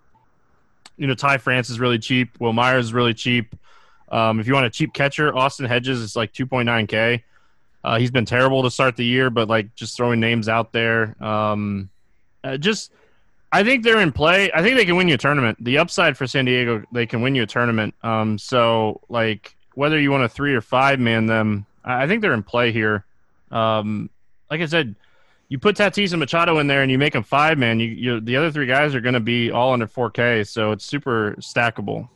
you 0.97 1.07
know, 1.07 1.15
Ty 1.15 1.39
France 1.39 1.69
is 1.69 1.79
really 1.79 1.99
cheap. 1.99 2.39
Wil 2.39 2.53
Myers 2.53 2.85
is 2.85 2.93
really 2.93 3.13
cheap. 3.13 3.55
Um, 4.09 4.39
if 4.39 4.47
you 4.47 4.53
want 4.53 4.65
a 4.65 4.69
cheap 4.69 4.93
catcher, 4.93 5.35
Austin 5.35 5.65
Hedges 5.65 5.99
is 5.99 6.15
like 6.15 6.33
2.9k. 6.33 7.23
Uh, 7.84 7.97
he's 7.97 8.11
been 8.11 8.25
terrible 8.25 8.63
to 8.63 8.71
start 8.71 8.95
the 8.95 9.05
year, 9.05 9.29
but 9.29 9.47
like 9.47 9.73
just 9.75 9.97
throwing 9.97 10.19
names 10.19 10.47
out 10.47 10.71
there. 10.71 11.21
Um, 11.23 11.89
uh, 12.43 12.57
just, 12.57 12.91
I 13.51 13.63
think 13.63 13.84
they're 13.84 14.01
in 14.01 14.11
play. 14.11 14.51
I 14.53 14.61
think 14.61 14.77
they 14.77 14.86
can 14.86 14.95
win 14.95 15.07
you 15.07 15.15
a 15.15 15.17
tournament. 15.17 15.57
The 15.63 15.77
upside 15.79 16.17
for 16.17 16.27
San 16.27 16.45
Diego, 16.45 16.84
they 16.91 17.05
can 17.05 17.21
win 17.21 17.36
you 17.36 17.43
a 17.43 17.47
tournament. 17.47 17.95
Um, 18.03 18.38
so 18.38 19.01
like 19.09 19.55
whether 19.73 19.99
you 19.99 20.11
want 20.11 20.23
a 20.23 20.29
three 20.29 20.53
or 20.53 20.61
five 20.61 20.99
man 20.99 21.25
them, 21.25 21.65
I 21.84 22.07
think 22.07 22.21
they're 22.21 22.34
in 22.34 22.43
play 22.43 22.71
here. 22.71 23.05
Um, 23.51 24.09
like 24.49 24.61
I 24.61 24.65
said, 24.65 24.95
you 25.51 25.59
put 25.59 25.75
Tatis 25.75 26.13
and 26.13 26.19
Machado 26.19 26.59
in 26.59 26.67
there 26.67 26.82
and 26.82 26.89
you 26.89 26.97
make 26.97 27.13
them 27.13 27.23
five 27.23 27.57
man. 27.57 27.79
You, 27.79 27.88
you 27.88 28.19
the 28.21 28.38
other 28.38 28.51
three 28.51 28.67
guys 28.67 28.95
are 28.95 29.01
going 29.01 29.15
to 29.15 29.19
be 29.19 29.51
all 29.51 29.73
under 29.73 29.88
4K, 29.88 30.47
so 30.47 30.71
it's 30.71 30.86
super 30.86 31.36
stackable. 31.39 32.07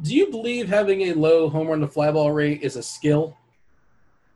Do 0.00 0.14
you 0.14 0.30
believe 0.30 0.68
having 0.68 1.02
a 1.02 1.12
low 1.12 1.48
home 1.48 1.68
run 1.68 1.80
to 1.80 1.88
fly 1.88 2.10
ball 2.10 2.32
rate 2.32 2.62
is 2.62 2.76
a 2.76 2.82
skill? 2.82 3.36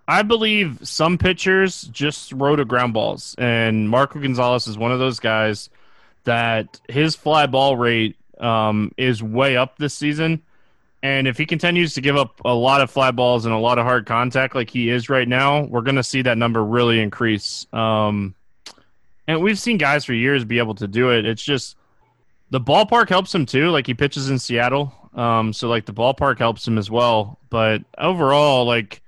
I 0.09 0.23
believe 0.23 0.81
some 0.83 1.19
pitchers 1.19 1.83
just 1.83 2.31
throw 2.31 2.57
to 2.57 2.65
ground 2.65 2.95
balls, 2.95 3.35
and 3.37 3.91
Marco 3.91 4.19
Gonzalez 4.19 4.67
is 4.67 4.79
one 4.79 4.91
of 4.91 4.99
those 4.99 5.21
guys 5.21 5.69
that 6.25 6.81
his 6.89 7.15
fly 7.15 7.45
ball 7.45 7.77
rate 7.77 8.17
um, 8.41 8.91
is 8.97 9.23
way 9.23 9.59
up 9.59 9.77
this 9.77 9.93
season. 9.93 10.43
And 11.03 11.29
if 11.29 11.37
he 11.37 11.45
continues 11.45 11.95
to 11.95 12.01
give 12.01 12.17
up 12.17 12.41
a 12.45 12.55
lot 12.55 12.81
of 12.81 12.91
fly 12.91 13.11
balls 13.11 13.45
and 13.45 13.55
a 13.55 13.59
lot 13.59 13.79
of 13.79 13.85
hard 13.85 14.07
contact 14.07 14.55
like 14.55 14.71
he 14.71 14.89
is 14.89 15.11
right 15.11 15.29
now, 15.29 15.65
we're 15.65 15.83
going 15.83 15.97
to 15.97 16.03
see 16.03 16.23
that 16.23 16.39
number 16.39 16.65
really 16.65 17.01
increase. 17.01 17.67
Um, 17.73 18.35
and 19.29 19.43
we've 19.43 19.59
seen 19.59 19.77
guys 19.77 20.07
for 20.07 20.15
years 20.15 20.45
be 20.45 20.59
able 20.59 20.75
to 20.77 20.89
do 20.89 21.11
it. 21.11 21.27
It's 21.27 21.43
just 21.43 21.77
the 22.51 22.61
ballpark 22.61 23.11
helps 23.11 23.35
him 23.35 23.45
too. 23.47 23.71
Like 23.71 23.87
he 23.87 23.95
pitches 23.95 24.31
in 24.31 24.39
Seattle, 24.39 24.93
um, 25.15 25.53
so 25.53 25.69
like 25.69 25.85
the 25.85 25.93
ballpark 25.93 26.39
helps 26.39 26.67
him 26.67 26.79
as 26.79 26.91
well. 26.91 27.39
But 27.51 27.83
overall, 27.99 28.65
like 28.65 29.03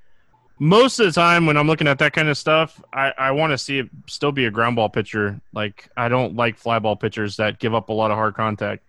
most 0.61 1.01
of 1.01 1.07
the 1.07 1.13
time 1.13 1.47
when 1.47 1.57
I'm 1.57 1.67
looking 1.67 1.89
at 1.89 1.99
that 2.01 2.13
kind 2.13 2.29
of 2.29 2.37
stuff, 2.37 2.83
I, 2.93 3.15
I 3.17 3.31
want 3.31 3.51
to 3.53 3.59
see 3.59 3.79
it 3.79 3.89
still 4.07 4.31
be 4.31 4.45
a 4.45 4.51
ground 4.51 4.77
ball 4.77 4.91
pitcher. 4.91 5.41
Like 5.55 5.89
I 5.97 6.11
don't 6.11 6.37
like 6.37 6.59
fly 6.59 6.79
ball 6.79 6.97
pitchers 6.97 7.37
that 7.39 7.59
give 7.59 7.75
up 7.75 7.89
a 7.89 7.95
lot 7.95 8.11
of 8.11 8.19
hard 8.19 8.35
contact. 8.35 8.83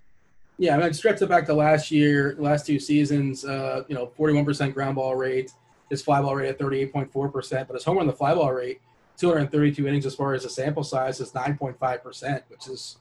Yeah, 0.58 0.76
I 0.76 0.80
mean, 0.84 0.94
stretch 0.94 1.22
it 1.22 1.30
back 1.30 1.46
to 1.46 1.54
last 1.54 1.90
year, 1.90 2.36
last 2.38 2.66
two 2.66 2.78
seasons. 2.78 3.46
Uh, 3.46 3.84
you 3.88 3.96
know, 3.96 4.12
41% 4.20 4.74
ground 4.74 4.96
ball 4.96 5.16
rate, 5.16 5.54
his 5.90 6.02
fly 6.02 6.22
ball 6.22 6.36
rate 6.36 6.50
at 6.50 6.60
38.4%, 6.60 7.68
but 7.68 7.74
his 7.74 7.86
home 7.86 7.98
run 7.98 8.06
the 8.06 8.14
fly 8.14 8.36
ball 8.36 8.52
rate, 8.52 8.82
232 9.18 9.88
innings 9.88 10.06
as 10.06 10.14
far 10.14 10.34
as 10.34 10.44
the 10.44 10.50
sample 10.50 10.84
size 10.84 11.22
is 11.22 11.32
9.5%, 11.32 12.44
which 12.50 12.68
is, 12.68 12.98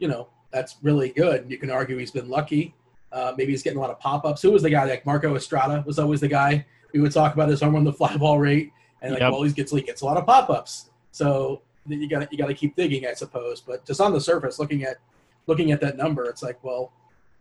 you 0.00 0.08
know, 0.08 0.26
that's 0.50 0.76
really 0.82 1.10
good. 1.10 1.46
You 1.48 1.56
can 1.56 1.70
argue 1.70 1.96
he's 1.98 2.10
been 2.10 2.28
lucky 2.28 2.74
Uh, 3.12 3.32
maybe 3.38 3.52
he's 3.52 3.62
getting 3.62 3.78
a 3.78 3.80
lot 3.80 3.90
of 3.90 4.00
pop 4.00 4.26
ups. 4.26 4.42
Who 4.42 4.50
was 4.50 4.62
the 4.62 4.70
guy? 4.70 4.84
Like 4.84 5.06
Marco 5.06 5.34
Estrada 5.34 5.82
was 5.86 5.98
always 5.98 6.20
the 6.20 6.28
guy 6.28 6.66
we 6.92 7.00
would 7.00 7.12
talk 7.12 7.34
about 7.34 7.48
his 7.48 7.60
home 7.60 7.74
run 7.74 7.84
the 7.84 7.92
fly 7.92 8.16
ball 8.16 8.38
rate, 8.38 8.72
and 9.02 9.12
like 9.12 9.20
Yep. 9.20 9.32
well, 9.32 9.42
he 9.42 9.52
gets 9.52 9.72
he 9.72 9.82
gets 9.82 10.02
a 10.02 10.04
lot 10.04 10.16
of 10.16 10.26
pop 10.26 10.50
ups. 10.50 10.90
So 11.12 11.62
you 11.86 12.08
got 12.08 12.20
to 12.20 12.28
you 12.30 12.38
got 12.38 12.48
to 12.48 12.54
keep 12.54 12.76
digging, 12.76 13.06
I 13.06 13.14
suppose. 13.14 13.60
But 13.60 13.84
just 13.84 14.00
on 14.00 14.12
the 14.12 14.20
surface, 14.20 14.58
looking 14.58 14.84
at 14.84 14.98
looking 15.46 15.72
at 15.72 15.80
that 15.80 15.96
number, 15.96 16.24
it's 16.24 16.42
like, 16.42 16.62
well, 16.62 16.92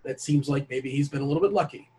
that 0.03 0.21
seems 0.21 0.49
like 0.49 0.69
maybe 0.69 0.89
he's 0.89 1.09
been 1.09 1.21
a 1.21 1.25
little 1.25 1.41
bit 1.41 1.51
lucky. 1.51 1.89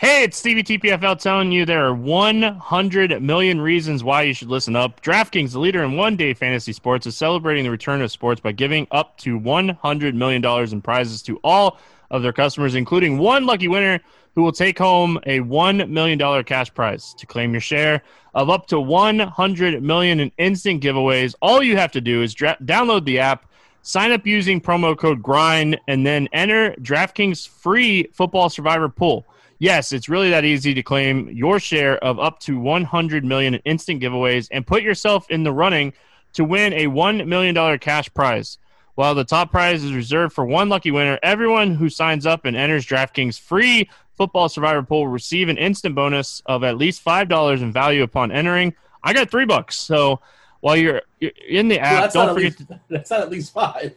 Hey, 0.00 0.24
it's 0.24 0.38
Stevie 0.38 0.62
TPFL 0.62 1.18
telling 1.20 1.52
you 1.52 1.66
there 1.66 1.84
are 1.84 1.92
100 1.92 3.22
million 3.22 3.60
reasons 3.60 4.02
why 4.02 4.22
you 4.22 4.32
should 4.32 4.48
listen 4.48 4.74
up. 4.74 5.02
DraftKings, 5.02 5.52
the 5.52 5.58
leader 5.58 5.84
in 5.84 5.94
one 5.94 6.16
day 6.16 6.32
fantasy 6.32 6.72
sports, 6.72 7.06
is 7.06 7.18
celebrating 7.18 7.64
the 7.64 7.70
return 7.70 8.00
of 8.00 8.10
sports 8.10 8.40
by 8.40 8.50
giving 8.50 8.86
up 8.92 9.18
to 9.18 9.38
$100 9.38 10.14
million 10.14 10.42
in 10.72 10.80
prizes 10.80 11.20
to 11.24 11.38
all 11.44 11.78
of 12.10 12.22
their 12.22 12.32
customers, 12.32 12.74
including 12.74 13.18
one 13.18 13.46
lucky 13.46 13.68
winner 13.68 14.00
who 14.34 14.42
will 14.42 14.52
take 14.52 14.78
home 14.78 15.18
a 15.26 15.40
$1 15.40 15.88
million 15.88 16.44
cash 16.44 16.72
prize. 16.72 17.14
To 17.18 17.26
claim 17.26 17.52
your 17.52 17.60
share 17.60 18.02
of 18.34 18.48
up 18.48 18.66
to 18.68 18.80
100 18.80 19.82
million 19.82 20.20
in 20.20 20.32
instant 20.38 20.82
giveaways, 20.82 21.34
all 21.42 21.62
you 21.62 21.76
have 21.76 21.92
to 21.92 22.00
do 22.00 22.22
is 22.22 22.34
dra- 22.34 22.56
download 22.64 23.04
the 23.04 23.18
app, 23.18 23.46
sign 23.82 24.12
up 24.12 24.26
using 24.26 24.60
promo 24.60 24.96
code 24.96 25.22
GRIND, 25.22 25.78
and 25.88 26.06
then 26.06 26.28
enter 26.32 26.74
DraftKings 26.80 27.48
free 27.48 28.04
football 28.12 28.48
survivor 28.48 28.88
pool. 28.88 29.26
Yes, 29.58 29.92
it's 29.92 30.08
really 30.08 30.30
that 30.30 30.44
easy 30.44 30.72
to 30.72 30.82
claim 30.82 31.28
your 31.28 31.60
share 31.60 32.02
of 32.02 32.18
up 32.18 32.38
to 32.40 32.58
100 32.58 33.24
million 33.24 33.54
in 33.54 33.60
instant 33.66 34.02
giveaways 34.02 34.48
and 34.50 34.66
put 34.66 34.82
yourself 34.82 35.28
in 35.28 35.42
the 35.42 35.52
running 35.52 35.92
to 36.32 36.44
win 36.44 36.72
a 36.72 36.86
$1 36.86 37.26
million 37.26 37.78
cash 37.78 38.12
prize. 38.14 38.58
While 39.00 39.14
the 39.14 39.24
top 39.24 39.50
prize 39.50 39.82
is 39.82 39.94
reserved 39.94 40.34
for 40.34 40.44
one 40.44 40.68
lucky 40.68 40.90
winner, 40.90 41.18
everyone 41.22 41.74
who 41.74 41.88
signs 41.88 42.26
up 42.26 42.44
and 42.44 42.54
enters 42.54 42.84
DraftKings 42.84 43.40
free 43.40 43.88
football 44.18 44.50
survivor 44.50 44.82
pool 44.82 45.04
will 45.04 45.08
receive 45.08 45.48
an 45.48 45.56
instant 45.56 45.94
bonus 45.94 46.42
of 46.44 46.64
at 46.64 46.76
least 46.76 47.02
$5 47.02 47.62
in 47.62 47.72
value 47.72 48.02
upon 48.02 48.30
entering. 48.30 48.74
I 49.02 49.14
got 49.14 49.30
3 49.30 49.46
bucks. 49.46 49.78
So 49.78 50.20
while 50.60 50.76
you're 50.76 51.00
you're 51.18 51.32
in 51.48 51.68
the 51.68 51.80
app, 51.80 52.02
that's, 52.02 52.14
don't 52.14 52.34
forget 52.34 52.60
least, 52.60 52.72
that's 52.90 53.10
not 53.10 53.20
at 53.20 53.30
least 53.30 53.54
five. 53.54 53.94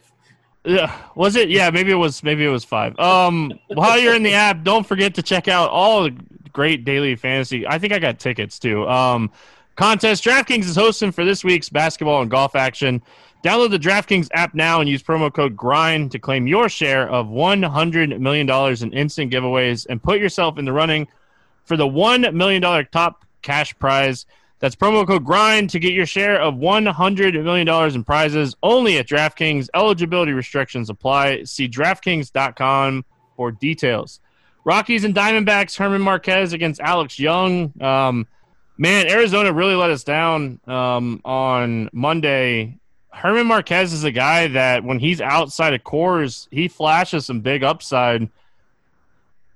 yeah, 0.64 0.98
was 1.14 1.36
it? 1.36 1.50
Yeah, 1.50 1.68
maybe 1.68 1.90
it 1.90 1.96
was. 1.96 2.22
Maybe 2.22 2.42
it 2.42 2.48
was 2.48 2.64
five. 2.64 2.98
Um, 2.98 3.52
while 3.74 3.98
you're 3.98 4.14
in 4.14 4.22
the 4.22 4.32
app, 4.32 4.62
don't 4.62 4.86
forget 4.86 5.12
to 5.16 5.22
check 5.22 5.48
out 5.48 5.68
all 5.68 6.04
the 6.04 6.16
great 6.54 6.86
daily 6.86 7.14
fantasy. 7.14 7.66
I 7.66 7.78
think 7.78 7.92
I 7.92 7.98
got 7.98 8.18
tickets 8.18 8.58
too. 8.58 8.88
Um, 8.88 9.30
contest. 9.76 10.24
DraftKings 10.24 10.64
is 10.64 10.76
hosting 10.76 11.12
for 11.12 11.26
this 11.26 11.44
week's 11.44 11.68
basketball 11.68 12.22
and 12.22 12.30
golf 12.30 12.56
action. 12.56 13.02
Download 13.44 13.70
the 13.70 13.78
DraftKings 13.78 14.30
app 14.32 14.54
now 14.54 14.80
and 14.80 14.88
use 14.88 15.02
promo 15.02 15.30
code 15.30 15.54
GRIND 15.54 16.10
to 16.12 16.18
claim 16.18 16.46
your 16.46 16.70
share 16.70 17.06
of 17.10 17.26
$100 17.26 18.18
million 18.18 18.48
in 18.48 18.92
instant 18.94 19.30
giveaways 19.30 19.86
and 19.86 20.02
put 20.02 20.18
yourself 20.18 20.56
in 20.56 20.64
the 20.64 20.72
running 20.72 21.06
for 21.66 21.76
the 21.76 21.86
$1 21.86 22.32
million 22.32 22.62
top 22.90 23.26
cash 23.42 23.78
prize. 23.78 24.24
That's 24.60 24.74
promo 24.74 25.06
code 25.06 25.26
GRIND 25.26 25.68
to 25.70 25.78
get 25.78 25.92
your 25.92 26.06
share 26.06 26.40
of 26.40 26.54
$100 26.54 27.44
million 27.44 27.94
in 27.94 28.02
prizes 28.02 28.56
only 28.62 28.96
at 28.96 29.06
DraftKings. 29.06 29.68
Eligibility 29.74 30.32
restrictions 30.32 30.88
apply. 30.88 31.44
See 31.44 31.68
DraftKings.com 31.68 33.04
for 33.36 33.52
details. 33.52 34.20
Rockies 34.64 35.04
and 35.04 35.14
Diamondbacks, 35.14 35.76
German 35.76 36.00
Marquez 36.00 36.54
against 36.54 36.80
Alex 36.80 37.18
Young. 37.18 37.74
Um, 37.78 38.26
man, 38.78 39.06
Arizona 39.06 39.52
really 39.52 39.74
let 39.74 39.90
us 39.90 40.02
down 40.02 40.60
um, 40.66 41.20
on 41.26 41.90
Monday. 41.92 42.78
German 43.22 43.46
Marquez 43.46 43.92
is 43.92 44.04
a 44.04 44.10
guy 44.10 44.48
that 44.48 44.84
when 44.84 44.98
he's 44.98 45.20
outside 45.20 45.74
of 45.74 45.82
Coors, 45.82 46.48
he 46.50 46.68
flashes 46.68 47.26
some 47.26 47.40
big 47.40 47.62
upside. 47.62 48.28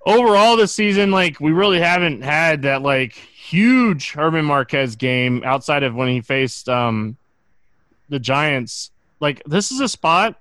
Overall, 0.06 0.56
this 0.56 0.72
season, 0.72 1.10
like 1.10 1.38
we 1.40 1.52
really 1.52 1.80
haven't 1.80 2.22
had 2.22 2.62
that 2.62 2.82
like 2.82 3.12
huge 3.12 4.12
German 4.12 4.44
Marquez 4.44 4.96
game 4.96 5.42
outside 5.44 5.82
of 5.82 5.94
when 5.94 6.08
he 6.08 6.20
faced 6.20 6.68
um, 6.68 7.16
the 8.08 8.18
Giants. 8.18 8.90
Like 9.20 9.42
this 9.44 9.70
is 9.70 9.80
a 9.80 9.88
spot 9.88 10.40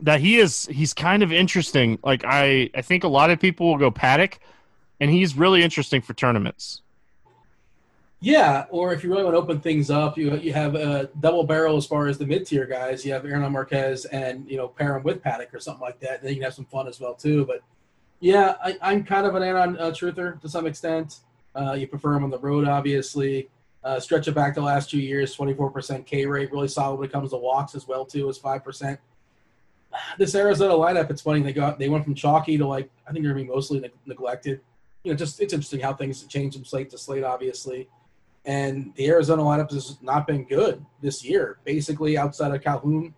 that 0.00 0.20
he 0.20 0.38
is 0.38 0.66
he's 0.66 0.94
kind 0.94 1.22
of 1.22 1.32
interesting. 1.32 1.98
Like 2.02 2.24
I 2.24 2.70
I 2.74 2.82
think 2.82 3.04
a 3.04 3.08
lot 3.08 3.30
of 3.30 3.40
people 3.40 3.68
will 3.68 3.78
go 3.78 3.90
Paddack, 3.90 4.34
and 5.00 5.10
he's 5.10 5.36
really 5.36 5.62
interesting 5.62 6.00
for 6.00 6.14
tournaments. 6.14 6.82
Yeah, 8.20 8.66
or 8.70 8.92
if 8.92 9.04
you 9.04 9.10
really 9.10 9.22
want 9.22 9.34
to 9.34 9.38
open 9.38 9.60
things 9.60 9.90
up, 9.90 10.18
you 10.18 10.36
you 10.38 10.52
have 10.52 10.74
a 10.74 11.08
double 11.20 11.44
barrel 11.44 11.76
as 11.76 11.86
far 11.86 12.08
as 12.08 12.18
the 12.18 12.26
mid 12.26 12.46
tier 12.46 12.66
guys. 12.66 13.04
You 13.06 13.12
have 13.12 13.22
German 13.22 13.52
Marquez 13.52 14.06
and 14.06 14.48
you 14.50 14.56
know 14.56 14.66
pair 14.66 14.96
him 14.96 15.04
with 15.04 15.22
Paddack 15.22 15.54
or 15.54 15.60
something 15.60 15.82
like 15.82 16.00
that. 16.00 16.22
Then 16.22 16.30
you 16.30 16.36
can 16.36 16.44
have 16.44 16.54
some 16.54 16.64
fun 16.64 16.88
as 16.88 16.98
well 16.98 17.14
too. 17.14 17.46
But 17.46 17.62
yeah, 18.18 18.56
I, 18.62 18.76
I'm 18.82 19.04
kind 19.04 19.24
of 19.24 19.36
an 19.36 19.44
Aaron 19.44 19.78
uh, 19.78 19.90
truther 19.90 20.40
to 20.40 20.48
some 20.48 20.66
extent. 20.66 21.20
Uh, 21.54 21.74
you 21.74 21.86
prefer 21.86 22.14
him 22.14 22.24
on 22.24 22.30
the 22.30 22.38
road, 22.38 22.66
obviously. 22.66 23.48
Uh, 23.84 24.00
stretch 24.00 24.26
it 24.26 24.34
back 24.34 24.56
the 24.56 24.60
last 24.60 24.90
two 24.90 24.98
years, 24.98 25.36
24% 25.36 26.04
K 26.04 26.26
rate, 26.26 26.50
really 26.50 26.66
solid 26.66 26.98
when 26.98 27.08
it 27.08 27.12
comes 27.12 27.30
to 27.30 27.36
walks 27.36 27.76
as 27.76 27.86
well 27.86 28.04
too, 28.04 28.28
is 28.28 28.36
five 28.36 28.64
percent. 28.64 28.98
This 30.18 30.34
Arizona 30.34 30.74
lineup, 30.74 31.08
it's 31.08 31.22
funny 31.22 31.40
they 31.40 31.52
got 31.52 31.78
they 31.78 31.88
went 31.88 32.02
from 32.02 32.16
chalky 32.16 32.58
to 32.58 32.66
like 32.66 32.90
I 33.06 33.12
think 33.12 33.24
they're 33.24 33.32
gonna 33.32 33.44
be 33.44 33.48
mostly 33.48 33.78
neg- 33.78 33.92
neglected. 34.06 34.60
You 35.04 35.12
know, 35.12 35.16
just 35.16 35.40
it's 35.40 35.52
interesting 35.52 35.78
how 35.78 35.94
things 35.94 36.24
change 36.24 36.54
from 36.54 36.64
slate 36.64 36.90
to 36.90 36.98
slate, 36.98 37.22
obviously. 37.22 37.88
And 38.48 38.94
the 38.94 39.06
Arizona 39.08 39.42
lineup 39.42 39.70
has 39.72 39.98
not 40.00 40.26
been 40.26 40.42
good 40.44 40.82
this 41.02 41.22
year. 41.22 41.58
Basically, 41.64 42.16
outside 42.16 42.54
of 42.54 42.62
Calhoun, 42.62 43.14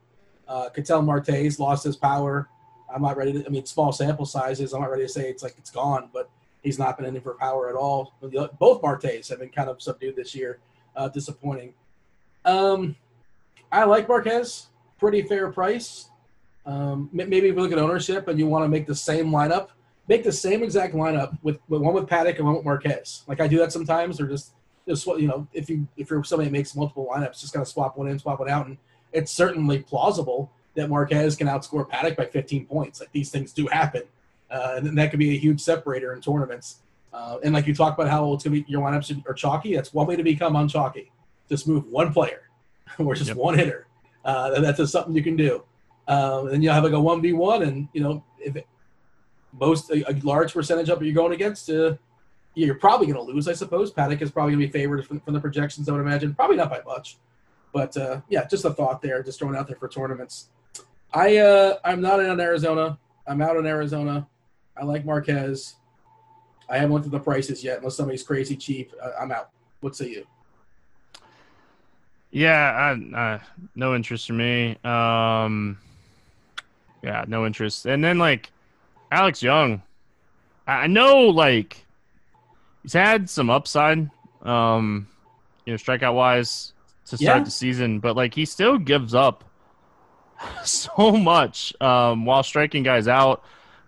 uh, 0.48 0.70
Ketel 0.70 1.02
Marte's 1.02 1.60
lost 1.60 1.84
his 1.84 1.94
power. 1.94 2.48
I'm 2.92 3.02
not 3.02 3.16
ready 3.16 3.34
to. 3.34 3.46
I 3.46 3.48
mean, 3.48 3.64
small 3.64 3.92
sample 3.92 4.26
sizes. 4.26 4.72
I'm 4.72 4.80
not 4.80 4.90
ready 4.90 5.04
to 5.04 5.08
say 5.08 5.30
it's 5.30 5.44
like 5.44 5.54
it's 5.56 5.70
gone, 5.70 6.10
but 6.12 6.28
he's 6.64 6.80
not 6.80 6.98
been 6.98 7.06
in 7.06 7.20
for 7.20 7.34
power 7.34 7.68
at 7.68 7.76
all. 7.76 8.12
Both 8.58 8.82
Martes 8.82 9.28
have 9.28 9.38
been 9.38 9.50
kind 9.50 9.70
of 9.70 9.80
subdued 9.80 10.16
this 10.16 10.34
year. 10.34 10.58
Uh, 10.96 11.08
disappointing. 11.08 11.74
Um, 12.44 12.96
I 13.70 13.84
like 13.84 14.08
Marquez. 14.08 14.66
Pretty 14.98 15.22
fair 15.22 15.52
price. 15.52 16.10
Um, 16.66 17.08
maybe 17.12 17.36
if 17.36 17.44
you 17.44 17.54
look 17.54 17.70
at 17.70 17.78
ownership 17.78 18.26
and 18.26 18.36
you 18.36 18.48
want 18.48 18.64
to 18.64 18.68
make 18.68 18.88
the 18.88 18.96
same 18.96 19.30
lineup, 19.30 19.68
make 20.08 20.24
the 20.24 20.32
same 20.32 20.64
exact 20.64 20.92
lineup 20.92 21.38
with, 21.44 21.60
with 21.68 21.82
one 21.82 21.94
with 21.94 22.08
Paddack 22.08 22.38
and 22.38 22.46
one 22.46 22.56
with 22.56 22.64
Marquez. 22.64 23.22
Like 23.28 23.40
I 23.40 23.46
do 23.46 23.58
that 23.58 23.70
sometimes, 23.70 24.20
or 24.20 24.26
just 24.26 24.54
just 24.90 25.06
what 25.06 25.20
you 25.20 25.28
know. 25.28 25.46
If 25.52 25.70
you 25.70 25.86
if 25.96 26.10
you're 26.10 26.22
somebody 26.24 26.48
that 26.48 26.52
makes 26.52 26.74
multiple 26.74 27.08
lineups, 27.12 27.40
just 27.40 27.52
kind 27.52 27.62
of 27.62 27.68
swap 27.68 27.96
one 27.96 28.08
in, 28.08 28.18
swap 28.18 28.40
one 28.40 28.50
out, 28.50 28.66
and 28.66 28.76
it's 29.12 29.30
certainly 29.32 29.78
plausible 29.80 30.50
that 30.74 30.88
Marquez 30.88 31.36
can 31.36 31.46
outscore 31.46 31.88
Paddack 31.88 32.16
by 32.16 32.26
15 32.26 32.66
points. 32.66 33.00
Like 33.00 33.12
these 33.12 33.30
things 33.30 33.52
do 33.52 33.66
happen, 33.68 34.02
uh, 34.50 34.74
and 34.76 34.86
then 34.86 34.94
that 34.96 35.10
could 35.10 35.18
be 35.18 35.34
a 35.34 35.38
huge 35.38 35.60
separator 35.60 36.12
in 36.12 36.20
tournaments. 36.20 36.76
Uh, 37.12 37.38
and 37.42 37.54
like 37.54 37.66
you 37.66 37.74
talk 37.74 37.94
about 37.98 38.08
how 38.10 38.32
it's 38.34 38.44
going 38.44 38.56
to 38.56 38.62
be 38.64 38.70
your 38.70 38.82
lineups 38.82 39.26
are 39.28 39.34
chalky. 39.34 39.74
That's 39.74 39.92
one 39.92 40.06
way 40.06 40.16
to 40.16 40.22
become 40.22 40.54
unchalky. 40.56 41.10
Just 41.48 41.66
move 41.66 41.86
one 41.86 42.12
player, 42.12 42.42
or 42.98 43.14
just 43.14 43.28
Yep. 43.28 43.36
one 43.36 43.58
hitter. 43.58 43.86
Uh, 44.24 44.52
and 44.56 44.64
that's 44.64 44.78
just 44.78 44.92
something 44.92 45.14
you 45.14 45.22
can 45.22 45.36
do. 45.36 45.62
Um, 46.08 46.48
and 46.48 46.62
you'll 46.62 46.74
have 46.74 46.84
like 46.84 46.92
a 46.92 47.00
one 47.00 47.22
v 47.22 47.32
one, 47.32 47.62
and 47.62 47.88
you 47.92 48.02
know 48.02 48.24
if 48.38 48.56
it, 48.56 48.66
most 49.52 49.90
a, 49.90 50.08
a 50.10 50.14
large 50.22 50.52
percentage 50.52 50.88
of 50.88 51.00
it 51.02 51.04
you're 51.04 51.14
going 51.14 51.32
against, 51.32 51.68
uh, 51.70 51.94
you're 52.54 52.74
probably 52.74 53.06
going 53.06 53.24
to 53.24 53.32
lose. 53.32 53.48
I 53.48 53.52
suppose 53.52 53.92
Paddack 53.92 54.22
is 54.22 54.30
probably 54.30 54.52
going 54.52 54.60
to 54.60 54.66
be 54.66 54.72
favored 54.72 55.06
from, 55.06 55.20
from 55.20 55.34
the 55.34 55.40
projections. 55.40 55.88
I 55.88 55.92
would 55.92 56.00
imagine, 56.00 56.34
probably 56.34 56.56
not 56.56 56.70
by 56.70 56.80
much, 56.84 57.18
but 57.72 57.96
uh, 57.96 58.20
yeah, 58.28 58.46
just 58.46 58.64
a 58.64 58.70
thought 58.70 59.00
there, 59.00 59.22
just 59.22 59.38
throwing 59.38 59.54
it 59.54 59.58
out 59.58 59.66
there 59.66 59.76
for 59.76 59.88
tournaments. 59.88 60.48
I 61.12 61.38
uh, 61.38 61.78
I'm 61.84 62.00
not 62.00 62.20
in 62.20 62.30
on 62.30 62.40
Arizona. 62.40 62.98
I'm 63.26 63.42
out 63.42 63.56
on 63.56 63.66
Arizona. 63.66 64.26
I 64.76 64.84
like 64.84 65.04
Marquez. 65.04 65.76
I 66.68 66.76
haven't 66.76 66.92
looked 66.92 67.06
at 67.06 67.12
the 67.12 67.20
prices 67.20 67.64
yet. 67.64 67.78
Unless 67.78 67.96
somebody's 67.96 68.22
crazy 68.22 68.56
cheap, 68.56 68.92
uh, 69.02 69.10
I'm 69.20 69.32
out. 69.32 69.50
What 69.80 69.96
say 69.96 70.08
you? 70.08 70.26
Yeah, 72.30 72.94
I, 73.14 73.40
no 73.74 73.94
interest 73.96 74.28
for 74.28 74.34
me. 74.34 74.76
Um, 74.84 75.78
yeah, 77.02 77.24
no 77.26 77.44
interest. 77.44 77.86
And 77.86 78.04
then 78.04 78.18
like 78.18 78.52
Alex 79.10 79.42
Young, 79.42 79.82
I 80.66 80.86
know 80.86 81.22
like 81.22 81.84
he's 82.82 82.92
had 82.92 83.28
some 83.30 83.50
upside, 83.50 84.10
um, 84.42 85.08
you 85.66 85.72
know, 85.72 85.76
strikeout 85.76 86.14
wise 86.14 86.72
to 87.06 87.16
start 87.16 87.38
Yeah. 87.38 87.44
the 87.44 87.50
season, 87.50 88.00
but 88.00 88.16
like 88.16 88.34
he 88.34 88.44
still 88.44 88.78
gives 88.78 89.14
up 89.14 89.44
so 90.64 91.12
much 91.12 91.74
um, 91.80 92.24
while 92.24 92.42
striking 92.42 92.82
guys 92.82 93.08
out. 93.08 93.42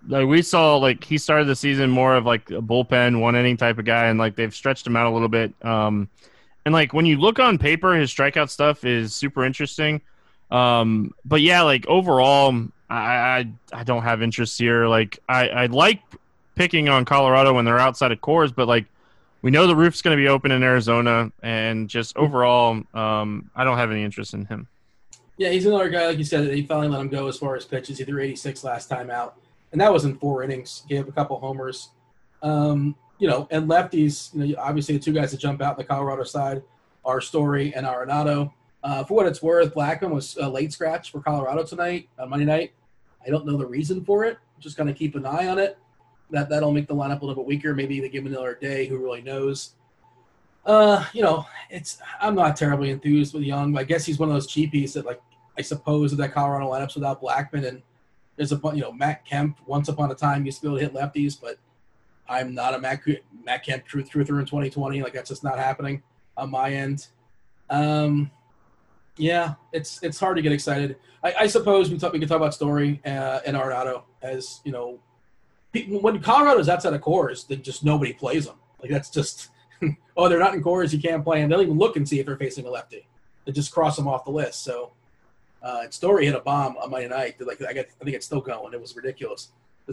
Like 0.09 0.27
we 0.27 0.43
saw, 0.43 0.77
like 0.79 1.05
he 1.05 1.17
started 1.17 1.47
the 1.47 1.55
season 1.55 1.89
more 1.89 2.17
of 2.17 2.27
like 2.27 2.51
a 2.51 2.55
bullpen, 2.61 3.21
one 3.21 3.37
inning 3.37 3.57
type 3.57 3.79
of 3.79 3.85
guy, 3.85 4.07
and 4.07 4.19
like 4.19 4.35
they've 4.35 4.55
stretched 4.55 4.87
him 4.87 4.97
out 4.97 5.07
a 5.07 5.11
little 5.11 5.29
bit. 5.29 5.55
Um, 5.65 6.09
and 6.65 6.73
like 6.75 6.93
when 6.93 7.07
you 7.07 7.19
look 7.19 7.39
on 7.39 7.57
paper, 7.59 7.95
his 7.95 8.13
strikeout 8.13 8.51
stuff 8.51 8.85
is 8.85 9.15
super 9.15 9.45
interesting. 9.45 10.01
Um, 10.51 11.15
but 11.25 11.41
yeah, 11.41 11.63
like 11.63 11.87
overall, 11.87 12.53
I, 12.91 12.97
I 12.97 13.53
I 13.73 13.85
don't 13.85 14.03
have 14.03 14.23
interest 14.23 14.59
here. 14.59 14.87
Like 14.89 15.21
I 15.29 15.49
I 15.49 15.67
like 15.67 16.01
picking 16.55 16.89
on 16.89 17.05
Colorado 17.05 17.55
when 17.55 17.65
they're 17.65 17.79
outside 17.79 18.13
of 18.13 18.21
Coors, 18.21 18.55
but 18.55 18.69
like 18.69 18.87
we 19.43 19.51
know 19.51 19.67
the 19.67 19.77
roof's 19.77 20.03
going 20.03 20.17
to 20.17 20.23
be 20.23 20.29
open 20.29 20.51
in 20.53 20.63
Arizona, 20.63 21.33
and 21.43 21.89
just 21.89 22.17
overall, 22.17 22.83
um, 22.95 23.51
I 23.57 23.65
don't 23.65 23.77
have 23.77 23.91
any 23.91 24.05
interest 24.05 24.35
in 24.35 24.47
him. 24.47 24.69
Yeah, 25.37 25.51
he's 25.51 25.67
another 25.67 25.89
guy 25.89 26.07
like 26.07 26.19
you 26.19 26.25
said. 26.25 26.47
They 26.47 26.63
finally 26.63 26.89
let 26.89 27.01
him 27.01 27.09
go 27.09 27.27
as 27.27 27.39
far 27.39 27.57
as 27.57 27.65
pitches. 27.65 27.99
He 27.99 28.05
threw 28.05 28.23
86 28.23 28.63
last 28.65 28.89
time 28.89 29.11
out. 29.11 29.37
and 29.73 29.81
that 29.81 29.93
was 29.93 30.05
in 30.05 30.17
four 30.19 30.43
innings. 30.45 30.85
Gave 30.89 31.09
a 31.09 31.13
couple 31.13 31.41
homers. 31.41 31.89
Um, 32.43 32.95
you 33.19 33.29
know, 33.29 33.49
and 33.51 33.69
lefties. 33.69 34.35
You 34.35 34.55
know, 34.55 34.63
obviously 34.63 34.97
the 34.97 35.03
two 35.03 35.13
guys 35.13 35.31
that 35.33 35.39
jump 35.39 35.63
out 35.63 35.73
on 35.73 35.79
the 35.79 35.85
Colorado 35.85 36.25
side 36.25 36.63
are 37.05 37.21
Story 37.21 37.75
and 37.75 37.87
Arenado. 37.87 38.53
Uh, 38.85 39.05
for 39.05 39.15
what 39.15 39.27
it's 39.27 39.43
worth, 39.43 39.75
Blackmon 39.75 40.11
was 40.11 40.37
a 40.37 40.49
late 40.49 40.73
scratch 40.73 41.11
for 41.11 41.21
Colorado 41.21 41.65
tonight 41.65 42.09
on 42.19 42.31
Monday 42.31 42.45
night. 42.45 42.73
I 43.25 43.31
don't 43.31 43.47
know 43.47 43.57
the 43.57 43.67
reason 43.67 44.05
for 44.05 44.25
it. 44.25 44.39
Just 44.59 44.77
going 44.77 44.89
to 44.89 44.95
keep 44.95 45.15
an 45.15 45.25
eye 45.25 45.49
on 45.49 45.59
it. 45.59 45.79
That 46.33 46.49
that'll 46.49 46.73
make 46.73 46.89
the 46.89 46.95
lineup 46.95 47.23
a 47.23 47.25
little 47.25 47.43
bit 47.43 47.47
weaker. 47.47 47.75
Maybe 47.75 48.01
they 48.01 48.09
give 48.09 48.27
him 48.27 48.33
another 48.33 48.59
day. 48.61 48.87
Who 48.87 48.99
really 48.99 49.23
knows? 49.23 49.75
Uh, 50.67 51.05
you 51.13 51.23
know, 51.23 51.47
it's 51.71 51.99
I'm 52.21 52.35
not 52.35 52.57
terribly 52.57 52.91
enthused 52.91 53.35
with 53.35 53.45
Young. 53.45 53.77
I 53.79 53.85
guess 53.85 54.05
he's 54.05 54.19
one 54.19 54.29
of 54.29 54.35
those 54.35 54.49
cheapies 54.49 54.93
that, 54.95 55.05
like, 55.05 55.21
I 55.59 55.63
suppose 55.63 56.17
that 56.17 56.33
Colorado 56.33 56.71
lineups 56.71 56.95
without 56.95 57.23
Blackmon 57.23 57.67
and 57.67 57.83
there's 58.37 58.53
a 58.53 58.61
you 58.75 58.81
know 58.81 58.93
Matt 58.93 59.25
Kemp. 59.25 59.59
Once 59.67 59.89
upon 59.89 60.11
a 60.11 60.15
time, 60.15 60.45
used 60.45 60.61
to 60.61 60.63
be 60.63 60.69
able 60.69 60.79
to 60.79 60.85
hit 60.85 60.95
lefties, 60.95 61.39
but 61.41 61.59
I'm 62.29 62.55
not 62.55 62.75
a 62.75 62.79
Matt 62.79 63.01
Matt 63.45 63.65
Kemp 63.65 63.85
truth 63.85 64.11
truther 64.11 64.39
in 64.41 64.47
2020. 64.47 65.03
Like 65.03 65.13
that's 65.13 65.29
just 65.29 65.45
not 65.45 65.59
happening 65.59 66.03
on 66.37 66.51
my 66.51 66.73
end. 66.73 67.09
Um, 67.69 68.31
yeah, 69.17 69.55
it's 69.73 70.03
it's 70.03 70.19
hard 70.19 70.37
to 70.37 70.43
get 70.43 70.53
excited. 70.53 70.97
I, 71.23 71.35
I 71.41 71.47
suppose 71.47 71.91
we 71.91 71.99
talk 71.99 72.13
we 72.13 72.19
could 72.19 72.29
talk 72.29 72.39
about 72.39 72.55
Story 72.55 73.01
uh, 73.05 73.41
and 73.45 73.57
Arenado 73.57 74.05
as 74.23 74.61
you 74.65 74.73
know 74.73 74.99
when 75.75 76.21
Colorado's 76.21 76.69
outside 76.69 76.93
of 76.93 77.01
Coors, 77.01 77.47
then 77.47 77.63
just 77.63 77.85
nobody 77.85 78.13
plays 78.13 78.47
them. 78.47 78.57
Like 78.81 78.91
that's 78.91 79.11
just 79.11 79.49
oh 80.17 80.29
they're 80.29 80.39
not 80.39 80.55
in 80.55 80.63
Coors, 80.63 80.93
you 80.93 81.01
can't 81.01 81.25
play 81.25 81.41
them. 81.41 81.51
They 81.51 81.57
don't 81.57 81.65
even 81.65 81.79
look 81.79 81.97
and 81.97 82.09
see 82.09 82.21
if 82.21 82.27
they're 82.27 82.37
facing 82.37 82.67
a 82.67 82.71
lefty. 82.71 83.07
They 83.45 83.53
just 83.53 83.73
cross 83.73 83.97
them 83.97 84.07
off 84.07 84.25
the 84.25 84.31
list. 84.31 84.63
So 84.63 84.93
uh, 85.63 85.89
Story 85.91 86.27
hit 86.27 86.35
a 86.35 86.41
bomb 86.41 86.77
on 86.77 86.91
Monday 86.91 87.09
night. 87.09 87.41
Like 87.41 87.63
I, 87.63 87.73
got, 87.73 87.87
I 88.01 88.05
think 88.05 88.17
it's 88.17 88.27
still 88.27 88.41
going. 88.41 88.75
It 88.75 88.81
was 88.81 88.95
ridiculous 88.97 89.49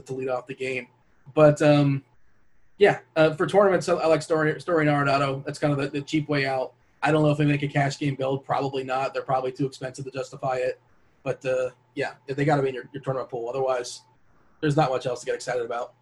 to 0.05 0.13
lead 0.13 0.29
off 0.29 0.47
the 0.47 0.55
game. 0.55 0.87
But 1.33 1.61
um, 1.61 2.03
yeah, 2.77 2.99
uh, 3.15 3.33
for 3.33 3.45
tournaments, 3.45 3.89
I, 3.89 3.95
I 3.95 4.07
like 4.07 4.21
Story, 4.21 4.59
Story 4.59 4.87
and 4.87 4.95
Arenado. 4.95 5.43
That's 5.45 5.59
kind 5.59 5.73
of 5.73 5.79
the, 5.79 5.89
the, 5.89 6.01
cheap 6.01 6.27
way 6.29 6.45
out. 6.45 6.73
I 7.01 7.11
don't 7.11 7.23
know 7.23 7.31
if 7.31 7.37
they 7.37 7.45
make 7.45 7.63
a 7.63 7.67
cash 7.67 7.99
game 7.99 8.15
build. 8.15 8.45
Probably 8.45 8.83
not. 8.83 9.13
They're 9.13 9.23
probably 9.23 9.51
too 9.51 9.65
expensive 9.65 10.05
to 10.05 10.11
justify 10.11 10.55
it. 10.55 10.79
But 11.23 11.45
uh, 11.45 11.69
yeah, 11.95 12.13
they 12.27 12.45
got 12.45 12.57
to 12.57 12.61
be 12.61 12.69
in 12.69 12.75
your, 12.75 12.89
your 12.93 13.03
tournament 13.03 13.29
pool. 13.29 13.49
Otherwise, 13.49 14.01
there's 14.61 14.75
not 14.75 14.89
much 14.89 15.05
else 15.05 15.21
to 15.21 15.25
get 15.25 15.35
excited 15.35 15.65
about. 15.65 15.93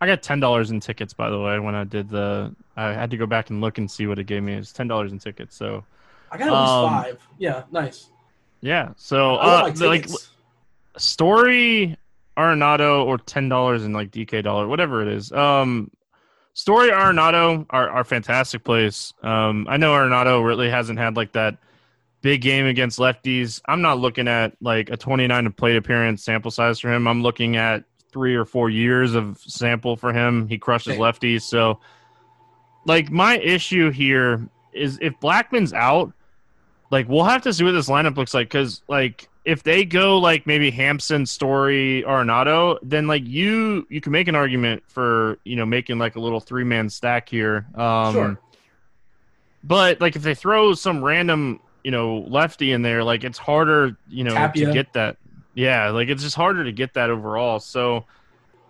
I 0.00 0.06
got 0.06 0.22
ten 0.22 0.40
dollars 0.40 0.70
in 0.70 0.80
tickets, 0.80 1.12
by 1.12 1.30
the 1.30 1.40
way. 1.40 1.58
When 1.58 1.74
I 1.74 1.84
did 1.84 2.08
the, 2.08 2.54
I 2.76 2.92
had 2.92 3.10
to 3.10 3.16
go 3.16 3.26
back 3.26 3.50
and 3.50 3.60
look 3.60 3.78
and 3.78 3.90
see 3.90 4.06
what 4.06 4.18
it 4.18 4.24
gave 4.24 4.42
me. 4.42 4.54
It's 4.54 4.72
ten 4.72 4.88
dollars 4.88 5.12
in 5.12 5.18
tickets. 5.18 5.56
So 5.56 5.84
I 6.30 6.38
got 6.38 6.48
at 6.48 6.52
least 6.52 6.72
um, 6.72 6.90
five. 6.90 7.28
Yeah, 7.38 7.62
nice. 7.70 8.08
Yeah. 8.60 8.92
So 8.96 9.36
uh, 9.36 9.72
like 9.80 10.08
story 10.96 11.96
Arenado 12.36 13.04
or 13.04 13.18
ten 13.18 13.48
dollars 13.48 13.84
in 13.84 13.92
like 13.92 14.10
DK 14.10 14.42
dollar, 14.44 14.68
whatever 14.68 15.02
it 15.02 15.08
is. 15.08 15.32
Um, 15.32 15.90
Story 16.54 16.90
Arenado 16.90 17.64
are, 17.70 17.88
are 17.88 18.04
fantastic 18.04 18.62
place. 18.62 19.14
Um, 19.22 19.66
I 19.70 19.78
know 19.78 19.92
Arenado 19.92 20.44
really 20.44 20.68
hasn't 20.68 20.98
had 20.98 21.16
like 21.16 21.32
that 21.32 21.56
big 22.22 22.40
game 22.40 22.66
against 22.66 22.98
lefties. 22.98 23.60
I'm 23.66 23.82
not 23.82 23.98
looking 23.98 24.28
at 24.28 24.56
like 24.60 24.90
a 24.90 24.96
29 24.96 25.52
plate 25.52 25.76
appearance 25.76 26.24
sample 26.24 26.50
size 26.50 26.78
for 26.80 26.92
him. 26.92 27.06
I'm 27.06 27.22
looking 27.22 27.56
at 27.56 27.84
three 28.10 28.34
or 28.34 28.44
four 28.44 28.70
years 28.70 29.14
of 29.14 29.38
sample 29.38 29.96
for 29.96 30.12
him. 30.12 30.48
He 30.48 30.58
crushes 30.58 30.96
lefties. 30.96 31.42
So, 31.42 31.80
like, 32.86 33.10
my 33.10 33.38
issue 33.38 33.90
here 33.90 34.48
is 34.72 34.98
if 35.02 35.14
Blackmon's 35.20 35.72
out, 35.72 36.12
like 36.90 37.08
we'll 37.08 37.24
have 37.24 37.42
to 37.42 37.52
see 37.52 37.64
what 37.64 37.72
this 37.72 37.88
lineup 37.88 38.16
looks 38.16 38.34
like 38.34 38.48
because 38.48 38.82
like 38.86 39.28
if 39.44 39.62
they 39.62 39.84
go 39.84 40.18
like 40.18 40.46
maybe 40.46 40.70
Hampson, 40.70 41.26
Story, 41.26 42.04
Arenado, 42.06 42.78
then 42.82 43.06
like 43.06 43.26
you 43.26 43.86
you 43.90 44.00
can 44.00 44.12
make 44.12 44.28
an 44.28 44.34
argument 44.34 44.82
for 44.86 45.38
you 45.44 45.56
know 45.56 45.66
making 45.66 45.98
like 45.98 46.16
a 46.16 46.20
little 46.20 46.38
three 46.38 46.64
man 46.64 46.88
stack 46.88 47.28
here. 47.28 47.66
Um, 47.74 48.14
sure. 48.14 48.40
But 49.64 50.00
like 50.00 50.16
if 50.16 50.22
they 50.22 50.34
throw 50.34 50.74
some 50.74 51.02
random 51.02 51.60
you 51.84 51.90
know 51.90 52.24
lefty 52.28 52.72
in 52.72 52.82
there, 52.82 53.04
like 53.04 53.24
it's 53.24 53.38
harder 53.38 53.96
you 54.08 54.24
know 54.24 54.34
Tapia. 54.34 54.66
to 54.66 54.72
get 54.72 54.92
that. 54.94 55.16
Yeah, 55.54 55.90
like 55.90 56.08
it's 56.08 56.22
just 56.22 56.36
harder 56.36 56.64
to 56.64 56.72
get 56.72 56.94
that 56.94 57.10
overall. 57.10 57.60
So 57.60 58.06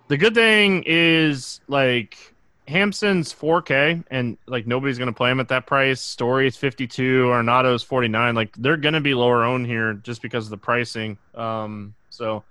the 0.08 0.16
good 0.16 0.34
thing 0.34 0.82
is 0.86 1.60
like 1.68 2.34
Hampson's 2.68 3.32
4K, 3.32 4.04
and 4.10 4.36
like 4.46 4.66
nobody's 4.66 4.98
gonna 4.98 5.12
play 5.12 5.30
him 5.30 5.40
at 5.40 5.48
that 5.48 5.66
price. 5.66 6.00
Story 6.00 6.46
is 6.46 6.56
52, 6.56 7.30
Arenado's 7.30 7.82
49. 7.82 8.34
Like 8.34 8.54
they're 8.56 8.76
gonna 8.76 9.00
be 9.00 9.14
lower 9.14 9.44
owned 9.44 9.66
here 9.66 9.94
just 9.94 10.22
because 10.22 10.46
of 10.46 10.50
the 10.50 10.58
pricing. 10.58 11.18
Um, 11.34 11.94
so 12.10 12.44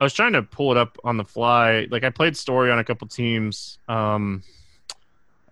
I 0.00 0.04
was 0.04 0.14
trying 0.14 0.34
to 0.34 0.42
pull 0.42 0.70
it 0.70 0.76
up 0.78 0.96
on 1.04 1.16
the 1.16 1.24
fly. 1.24 1.88
Like 1.90 2.04
I 2.04 2.10
played 2.10 2.36
Story 2.36 2.70
on 2.70 2.78
a 2.78 2.84
couple 2.84 3.08
teams, 3.08 3.78
um, 3.88 4.42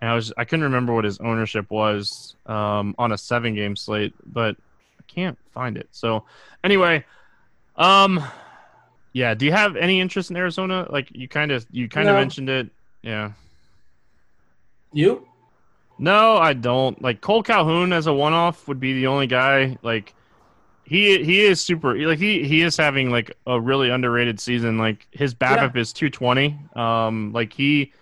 and 0.00 0.10
I 0.10 0.14
was 0.14 0.32
I 0.36 0.44
couldn't 0.44 0.64
remember 0.64 0.94
what 0.94 1.04
his 1.04 1.18
ownership 1.18 1.70
was 1.70 2.36
um, 2.46 2.94
on 2.98 3.12
a 3.12 3.18
seven 3.18 3.54
game 3.54 3.76
slate, 3.76 4.14
but 4.24 4.56
I 4.98 5.02
can't 5.06 5.38
find 5.52 5.76
it. 5.76 5.88
So 5.92 6.24
anyway, 6.62 7.04
um, 7.76 8.22
yeah. 9.12 9.34
Do 9.34 9.46
you 9.46 9.52
have 9.52 9.76
any 9.76 10.00
interest 10.00 10.30
in 10.30 10.36
Arizona? 10.36 10.86
Like 10.90 11.08
you 11.14 11.28
kind 11.28 11.50
of 11.50 11.66
you 11.70 11.88
kind 11.88 12.08
of 12.08 12.14
no. 12.14 12.20
mentioned 12.20 12.50
it. 12.50 12.68
Yeah. 13.02 13.32
You? 14.92 15.26
No, 15.98 16.36
I 16.36 16.52
don't. 16.52 17.00
Like 17.00 17.20
Cole 17.20 17.42
Calhoun 17.42 17.92
as 17.92 18.06
a 18.06 18.12
one-off 18.12 18.68
would 18.68 18.80
be 18.80 18.92
the 18.92 19.06
only 19.06 19.26
guy. 19.26 19.78
Like 19.82 20.14
he 20.84 21.24
he 21.24 21.40
is 21.40 21.60
super. 21.60 21.96
Like 21.96 22.18
he 22.18 22.46
he 22.46 22.62
is 22.62 22.76
having 22.76 23.10
like 23.10 23.36
a 23.46 23.60
really 23.60 23.90
underrated 23.90 24.38
season. 24.38 24.78
Like 24.78 25.06
his 25.10 25.34
BABIP 25.34 25.74
yeah. 25.74 25.80
is 25.80 25.92
220. 25.92 26.58
Um, 26.74 27.32
like 27.32 27.52
he 27.52 27.92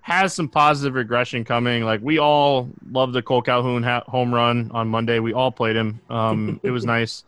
has 0.00 0.34
some 0.34 0.48
positive 0.48 0.94
regression 0.94 1.44
coming. 1.44 1.84
Like 1.84 2.00
we 2.02 2.18
all 2.18 2.68
love 2.90 3.12
the 3.12 3.22
Cole 3.22 3.42
Calhoun 3.42 3.82
ha- 3.82 4.04
home 4.06 4.34
run 4.34 4.70
on 4.72 4.88
Monday. 4.88 5.18
We 5.18 5.32
all 5.32 5.52
played 5.52 5.76
him. 5.76 6.00
Um, 6.08 6.60
it 6.62 6.70
was 6.70 6.84
nice. 6.96 7.24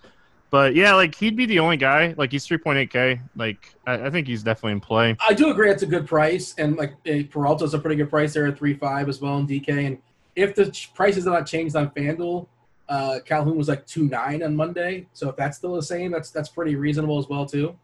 But 0.51 0.75
yeah, 0.75 0.95
like 0.95 1.15
he'd 1.15 1.35
be 1.37 1.47
the 1.47 1.61
only 1.61 1.79
guy. 1.79 2.15
Like 2.17 2.31
he's 2.31 2.47
3.8k. 2.47 3.21
Like 3.37 3.75
I, 3.87 4.07
I, 4.07 4.11
think 4.11 4.27
he's 4.27 4.43
definitely 4.43 4.73
in 4.73 4.81
play. 4.81 5.17
I 5.27 5.33
do 5.33 5.51
agree 5.51 5.71
it's 5.71 5.83
a 5.83 5.87
good 5.87 6.07
price, 6.07 6.55
and 6.59 6.77
like 6.77 6.93
eh, 7.07 7.23
Peralta's 7.23 7.73
a 7.73 7.79
pretty 7.79 7.97
good 7.97 8.11
price 8.11 8.35
there 8.35 8.47
at 8.47 8.59
3.5 8.59 9.09
as 9.09 9.21
well 9.21 9.39
in 9.39 9.47
DK. 9.47 9.87
And 9.87 9.99
if 10.37 10.55
the 10.55 10.71
prices 10.95 11.27
are 11.27 11.31
not 11.31 11.47
changed 11.47 11.75
on 11.75 11.89
FanDuel, 11.91 12.47
uh, 12.89 13.21
Calhoun 13.25 13.57
was 13.57 13.69
like 13.69 13.87
2.9 13.87 14.45
on 14.45 14.55
Monday. 14.55 15.07
So 15.15 15.31
if 15.31 15.37
that's 15.37 15.57
still 15.57 15.75
the 15.75 15.83
same, 15.83 16.11
that's 16.11 16.31
that's 16.31 16.51
pretty 16.51 16.77
reasonable 16.77 17.19
as 17.19 17.29
well 17.29 17.47
too. 17.47 17.75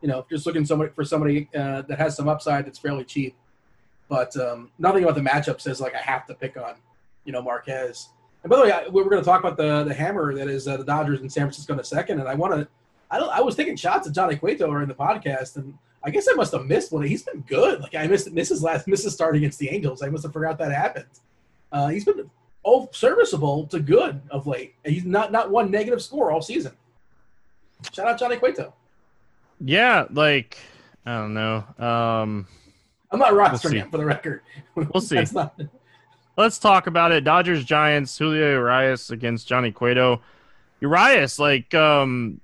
You 0.00 0.08
know, 0.08 0.20
if 0.20 0.26
you're 0.30 0.38
just 0.38 0.46
looking 0.46 0.64
somebody 0.64 0.92
for 0.92 1.04
somebody 1.04 1.48
uh, 1.54 1.82
that 1.82 1.98
has 1.98 2.16
some 2.16 2.28
upside 2.28 2.66
that's 2.66 2.78
fairly 2.78 3.04
cheap. 3.04 3.36
But 4.08 4.36
um, 4.36 4.70
nothing 4.78 5.02
about 5.04 5.14
the 5.14 5.20
matchup 5.20 5.60
says 5.60 5.80
like 5.80 5.94
I 5.94 5.98
have 5.98 6.26
to 6.26 6.34
pick 6.34 6.56
on, 6.56 6.74
you 7.24 7.32
know, 7.32 7.42
Marquez. 7.42 8.08
And 8.42 8.50
by 8.50 8.56
the 8.56 8.62
way, 8.62 8.72
we 8.90 9.02
were 9.02 9.10
going 9.10 9.22
to 9.22 9.26
talk 9.26 9.40
about 9.40 9.56
the 9.56 9.84
the 9.84 9.94
hammer 9.94 10.34
that 10.34 10.48
is 10.48 10.68
uh, 10.68 10.76
the 10.76 10.84
Dodgers 10.84 11.20
in 11.20 11.30
San 11.30 11.44
Francisco 11.44 11.72
in 11.72 11.80
a 11.80 11.84
second, 11.84 12.20
and 12.20 12.28
I 12.28 12.34
want 12.34 12.54
to. 12.54 12.68
I. 13.10 13.18
I 13.18 13.40
was 13.40 13.56
taking 13.56 13.76
shots 13.76 14.06
at 14.06 14.14
Johnny 14.14 14.36
Cueto 14.36 14.66
during 14.66 14.88
the 14.88 14.94
podcast, 14.94 15.56
and 15.56 15.74
I 16.02 16.10
guess 16.10 16.28
I 16.30 16.34
must 16.34 16.52
have 16.52 16.66
missed 16.66 16.92
one. 16.92 17.02
He's 17.04 17.22
been 17.22 17.40
good. 17.40 17.80
Like 17.80 17.94
I 17.94 18.06
missed 18.06 18.30
missed 18.30 18.50
his 18.50 18.62
last 18.62 18.86
missed 18.86 19.04
his 19.04 19.14
start 19.14 19.36
against 19.36 19.58
the 19.58 19.70
Angels. 19.70 20.02
I 20.02 20.08
must 20.10 20.24
have 20.24 20.32
forgot 20.32 20.58
that 20.58 20.70
happened. 20.70 21.06
Uh, 21.72 21.88
he's 21.88 22.04
been 22.04 22.30
all 22.62 22.90
serviceable 22.92 23.66
to 23.68 23.78
good 23.78 24.20
of 24.30 24.46
late. 24.46 24.74
And 24.84 24.92
He's 24.92 25.04
not 25.04 25.32
not 25.32 25.50
one 25.50 25.70
negative 25.70 26.02
score 26.02 26.30
all 26.30 26.42
season. 26.42 26.72
Shout 27.92 28.08
out 28.08 28.18
Johnny 28.18 28.36
Cueto. 28.36 28.74
Yeah, 29.60 30.06
like 30.10 30.58
I 31.06 31.14
don't 31.16 31.34
know. 31.34 31.64
Um, 31.78 32.46
I'm 33.14 33.20
not 33.20 33.32
rostering 33.32 33.72
we'll 33.72 33.82
him 33.82 33.90
for 33.90 33.98
the 33.98 34.04
record. 34.04 34.42
We'll 34.74 35.00
see. 35.00 35.24
not, 35.32 35.58
let's 36.36 36.58
talk 36.58 36.86
about 36.86 37.12
it. 37.12 37.22
Dodgers 37.24 37.64
Giants, 37.64 38.16
Julio 38.18 38.50
Urias 38.50 39.10
against 39.10 39.46
Johnny 39.46 39.70
Cueto. 39.70 40.20
Urias, 40.80 41.38
like, 41.38 41.72
um, 41.74 42.40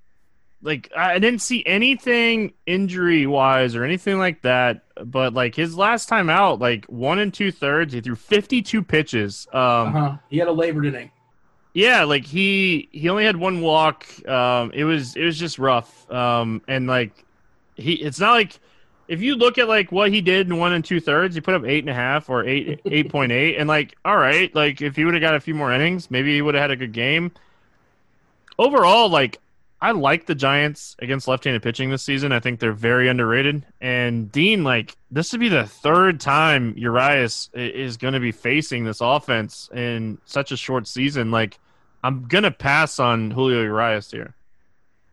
like 0.62 0.92
I 0.96 1.18
didn't 1.18 1.42
see 1.42 1.64
anything 1.66 2.52
injury 2.66 3.26
wise 3.26 3.74
or 3.74 3.84
anything 3.84 4.18
like 4.18 4.42
that. 4.42 4.84
But 5.04 5.34
like 5.34 5.54
his 5.54 5.76
last 5.76 6.08
time 6.08 6.30
out, 6.30 6.60
like 6.60 6.84
one 6.86 7.18
and 7.18 7.32
two 7.32 7.50
thirds, 7.50 7.92
he 7.94 8.00
threw 8.00 8.14
fifty 8.14 8.62
two 8.62 8.82
pitches. 8.82 9.46
Um, 9.52 9.60
uh-huh. 9.60 10.16
he 10.28 10.38
had 10.38 10.48
a 10.48 10.52
labored 10.52 10.86
inning. 10.86 11.10
Yeah, 11.72 12.04
like 12.04 12.24
he 12.26 12.88
he 12.92 13.08
only 13.08 13.24
had 13.24 13.36
one 13.36 13.60
walk. 13.60 14.06
Um, 14.28 14.70
it 14.72 14.84
was 14.84 15.16
it 15.16 15.24
was 15.24 15.38
just 15.38 15.58
rough. 15.58 16.10
Um, 16.10 16.62
and 16.68 16.86
like 16.86 17.24
he, 17.76 17.94
it's 17.94 18.20
not 18.20 18.32
like 18.32 18.60
if 19.10 19.20
you 19.20 19.34
look 19.34 19.58
at 19.58 19.66
like 19.66 19.90
what 19.90 20.12
he 20.12 20.20
did 20.20 20.46
in 20.46 20.56
one 20.56 20.72
and 20.72 20.84
two 20.84 21.00
thirds, 21.00 21.34
he 21.34 21.40
put 21.40 21.54
up 21.54 21.64
eight 21.64 21.80
and 21.80 21.90
a 21.90 21.94
half 21.94 22.30
or 22.30 22.44
eight 22.44 22.80
eight 22.84 23.10
point 23.10 23.32
eight, 23.32 23.56
and 23.56 23.68
like 23.68 23.96
all 24.04 24.16
right, 24.16 24.54
like 24.54 24.80
if 24.80 24.94
he 24.94 25.04
would 25.04 25.14
have 25.14 25.20
got 25.20 25.34
a 25.34 25.40
few 25.40 25.52
more 25.52 25.72
innings, 25.72 26.12
maybe 26.12 26.32
he 26.32 26.40
would 26.40 26.54
have 26.54 26.62
had 26.62 26.70
a 26.70 26.76
good 26.76 26.92
game. 26.92 27.32
Overall, 28.56 29.08
like 29.08 29.40
I 29.82 29.90
like 29.90 30.26
the 30.26 30.36
Giants 30.36 30.94
against 31.00 31.26
left-handed 31.26 31.60
pitching 31.60 31.90
this 31.90 32.04
season. 32.04 32.30
I 32.30 32.38
think 32.38 32.60
they're 32.60 32.72
very 32.72 33.08
underrated. 33.08 33.66
And 33.80 34.30
Dean, 34.30 34.62
like 34.62 34.96
this 35.10 35.32
would 35.32 35.40
be 35.40 35.48
the 35.48 35.66
third 35.66 36.20
time 36.20 36.74
Urias 36.76 37.50
is 37.52 37.96
going 37.96 38.14
to 38.14 38.20
be 38.20 38.30
facing 38.30 38.84
this 38.84 39.00
offense 39.00 39.68
in 39.74 40.18
such 40.24 40.52
a 40.52 40.56
short 40.56 40.86
season. 40.86 41.32
Like 41.32 41.58
I'm 42.04 42.28
gonna 42.28 42.52
pass 42.52 43.00
on 43.00 43.32
Julio 43.32 43.62
Urias 43.62 44.08
here. 44.08 44.36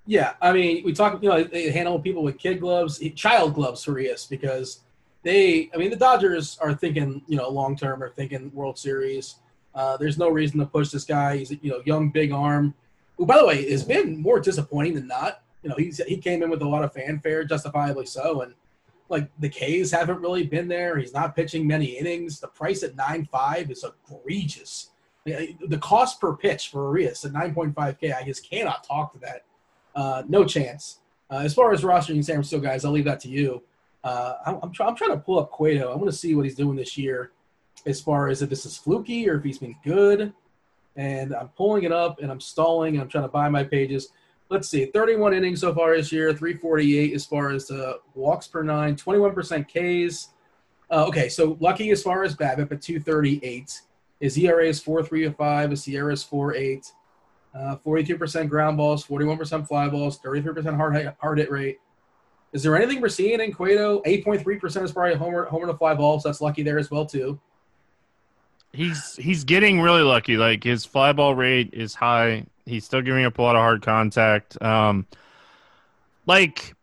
Yeah, 0.10 0.34
I 0.42 0.54
mean, 0.54 0.84
we 0.86 0.94
talk. 0.94 1.22
You 1.22 1.30
know, 1.30 1.44
they 1.44 1.70
handle 1.70 2.00
people 2.00 2.24
with 2.24 2.38
kid 2.38 2.62
gloves, 2.62 3.04
child 3.16 3.54
gloves 3.54 3.84
for 3.84 3.92
Urias 3.92 4.26
because 4.26 4.80
they. 5.22 5.70
I 5.74 5.78
mean, 5.78 5.90
the 5.90 5.98
Dodgers 5.98 6.58
are 6.62 6.74
thinking, 6.74 7.22
you 7.28 7.36
know, 7.36 7.50
long 7.50 7.76
term, 7.76 8.02
or 8.02 8.10
thinking 8.10 8.50
World 8.54 8.80
Series. 8.80 9.36
Uh, 9.76 9.98
there's 9.98 10.18
no 10.18 10.30
reason 10.30 10.60
to 10.60 10.66
push 10.66 10.90
this 10.90 11.04
guy. 11.04 11.38
He's 11.38 11.52
you 11.52 11.72
know 11.72 11.82
young, 11.86 12.10
big 12.10 12.32
arm. 12.32 12.74
Who, 13.18 13.26
by 13.26 13.38
the 13.38 13.46
way, 13.46 13.70
has 13.70 13.84
been 13.84 14.22
more 14.22 14.40
disappointing 14.40 14.96
than 14.96 15.08
not. 15.08 15.44
You 15.62 15.70
know, 15.70 15.76
he's 15.76 15.98
he 15.98 16.18
came 16.18 16.42
in 16.42 16.50
with 16.50 16.62
a 16.62 16.68
lot 16.68 16.86
of 16.86 16.94
fanfare, 16.94 17.44
justifiably 17.44 18.06
so, 18.06 18.44
and 18.44 18.54
like 19.10 19.30
the 19.40 19.50
K's 19.50 19.92
haven't 19.92 20.22
really 20.22 20.44
been 20.44 20.70
there. 20.70 20.98
He's 20.98 21.14
not 21.14 21.36
pitching 21.36 21.68
many 21.68 21.98
innings. 21.98 22.40
The 22.40 22.48
price 22.48 22.82
at 22.84 22.96
nine 22.96 23.28
five 23.30 23.70
is 23.72 23.84
egregious. 23.84 24.92
The 25.26 25.80
cost 25.82 26.22
per 26.22 26.38
pitch 26.38 26.70
for 26.70 26.98
Urias 26.98 27.26
at 27.26 27.34
nine 27.34 27.54
point 27.54 27.76
five 27.76 28.00
k, 28.00 28.14
I 28.14 28.24
just 28.24 28.50
cannot 28.50 28.86
talk 28.86 29.12
to 29.12 29.20
that. 29.20 29.44
Uh, 29.98 30.22
no 30.30 30.46
chance. 30.46 31.00
Uh, 31.32 31.40
as 31.40 31.56
far 31.56 31.74
as 31.74 31.82
rostering 31.82 32.24
San 32.24 32.36
Francisco 32.36 32.60
guys, 32.60 32.86
I'll 32.86 32.92
leave 32.92 33.06
that 33.06 33.20
to 33.22 33.30
you. 33.30 33.64
Uh, 34.04 34.36
I'm, 34.46 34.60
I'm, 34.62 34.72
try, 34.72 34.86
I'm, 34.86 34.96
trying 34.96 35.12
to 35.12 35.18
pull 35.18 35.40
up 35.40 35.52
Cueto. 35.52 35.92
I 35.92 35.96
want 35.96 36.06
to 36.06 36.16
see 36.16 36.36
what 36.36 36.46
he's 36.46 36.56
doing 36.56 36.78
this 36.78 36.98
year 36.98 37.32
as 37.88 38.00
far 38.00 38.28
as 38.28 38.44
if 38.44 38.50
this 38.50 38.66
is 38.66 38.78
fluky 38.78 39.28
or 39.28 39.38
if 39.38 39.44
he's 39.44 39.58
been 39.58 39.76
good. 39.84 40.32
And 40.96 41.34
I'm 41.34 41.50
pulling 41.50 41.84
it 41.84 41.92
up 41.92 42.22
and 42.22 42.32
I'm 42.32 42.40
stalling 42.40 42.94
and 42.94 43.02
I'm 43.02 43.10
trying 43.10 43.24
to 43.24 43.30
buy 43.30 43.50
my 43.50 43.64
pages. 43.64 44.10
Let's 44.50 44.70
see, 44.70 44.86
31 44.86 45.34
innings 45.34 45.62
so 45.62 45.74
far 45.74 45.98
this 45.98 46.12
year, 46.12 46.32
348 46.32 47.14
as 47.14 47.26
far 47.26 47.50
as 47.50 47.70
uh, 47.70 47.94
walks 48.14 48.48
per 48.48 48.62
nine, 48.64 48.96
21% 48.96 49.66
Ks. 49.66 50.30
Uh, 50.90 51.06
okay, 51.08 51.28
so 51.28 51.58
lucky 51.60 51.90
as 51.90 52.04
far 52.04 52.24
as 52.24 52.36
BABIP 52.36 52.72
at 52.72 52.82
238. 52.82 53.82
His 54.20 54.38
ERA 54.38 54.68
is 54.68 54.82
4.35. 54.82 55.72
His 55.72 55.84
SIERA 55.84 56.14
is 56.14 56.24
4.8. 56.24 56.92
Uh, 57.58 57.76
42% 57.86 58.50
ground 58.50 58.78
balls, 58.78 59.06
41% 59.06 59.68
fly 59.68 59.90
balls, 59.90 60.20
33% 60.20 60.76
hard 60.76 60.96
hit, 60.96 61.16
hard 61.20 61.40
hit 61.40 61.50
rate. 61.50 61.80
Is 62.54 62.62
there 62.62 62.76
anything 62.76 63.02
we're 63.02 63.10
seeing 63.10 63.40
in 63.40 63.52
Cueto? 63.52 64.02
8.3% 64.04 64.84
is 64.84 64.92
probably 64.92 65.16
homer, 65.16 65.46
homer 65.46 65.68
to 65.68 65.74
fly 65.74 65.96
balls. 65.96 66.24
That's 66.24 66.40
lucky 66.40 66.62
there 66.62 66.78
as 66.78 66.92
well, 66.92 67.06
too. 67.06 67.40
He's 68.74 69.16
he's 69.16 69.44
getting 69.44 69.82
really 69.82 70.04
lucky. 70.04 70.38
Like 70.38 70.64
his 70.64 70.86
fly 70.86 71.14
ball 71.14 71.34
rate 71.34 71.70
is 71.74 71.96
high. 71.96 72.46
He's 72.66 72.86
still 72.86 73.02
giving 73.02 73.26
up 73.26 73.40
a 73.40 73.42
lot 73.42 73.56
of 73.56 73.62
hard 73.62 73.82
contact. 73.82 74.62
Um, 74.62 75.08
like 76.26 76.76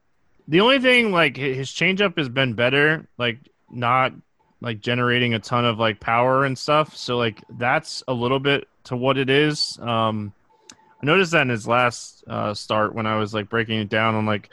the 0.49 0.61
only 0.61 0.81
thing, 0.81 1.13
like 1.13 1.37
his 1.37 1.71
changeup 1.71 2.19
has 2.19 2.29
been 2.29 2.55
better. 2.55 3.07
Like 3.19 3.39
not 3.71 4.13
like 4.61 4.81
generating 4.81 5.35
a 5.35 5.39
ton 5.39 5.65
of 5.67 5.79
like 5.79 6.01
power 6.01 6.45
and 6.45 6.59
stuff. 6.59 6.97
So 6.97 7.17
like 7.17 7.45
that's 7.51 8.03
a 8.09 8.13
little 8.15 8.41
bit 8.41 8.67
to 8.85 8.97
what 8.97 9.19
it 9.19 9.31
is. 9.31 9.79
Um, 9.79 10.33
I 11.05 11.07
noticed 11.07 11.33
that 11.33 11.43
in 11.43 11.51
his 11.51 11.69
last 11.69 12.25
uh, 12.27 12.55
start 12.55 12.95
when 12.95 13.05
I 13.05 13.17
was 13.17 13.35
like 13.35 13.51
breaking 13.51 13.79
it 13.79 13.91
down 13.91 14.15
on 14.15 14.25
like, 14.25 14.49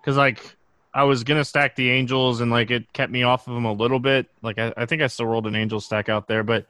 because 0.00 0.16
like 0.16 0.56
I 0.94 1.02
was 1.02 1.24
gonna 1.24 1.44
stack 1.44 1.76
the 1.76 1.90
Angels 1.90 2.40
and 2.40 2.50
like 2.50 2.70
it 2.70 2.90
kept 2.94 3.12
me 3.12 3.22
off 3.22 3.46
of 3.46 3.52
them 3.52 3.66
a 3.66 3.72
little 3.74 4.00
bit. 4.00 4.30
Like 4.40 4.58
I, 4.58 4.72
I 4.78 4.86
think 4.86 5.02
I 5.02 5.08
still 5.08 5.26
rolled 5.26 5.46
an 5.46 5.54
Angel 5.54 5.78
stack 5.78 6.08
out 6.08 6.26
there, 6.26 6.42
but 6.42 6.66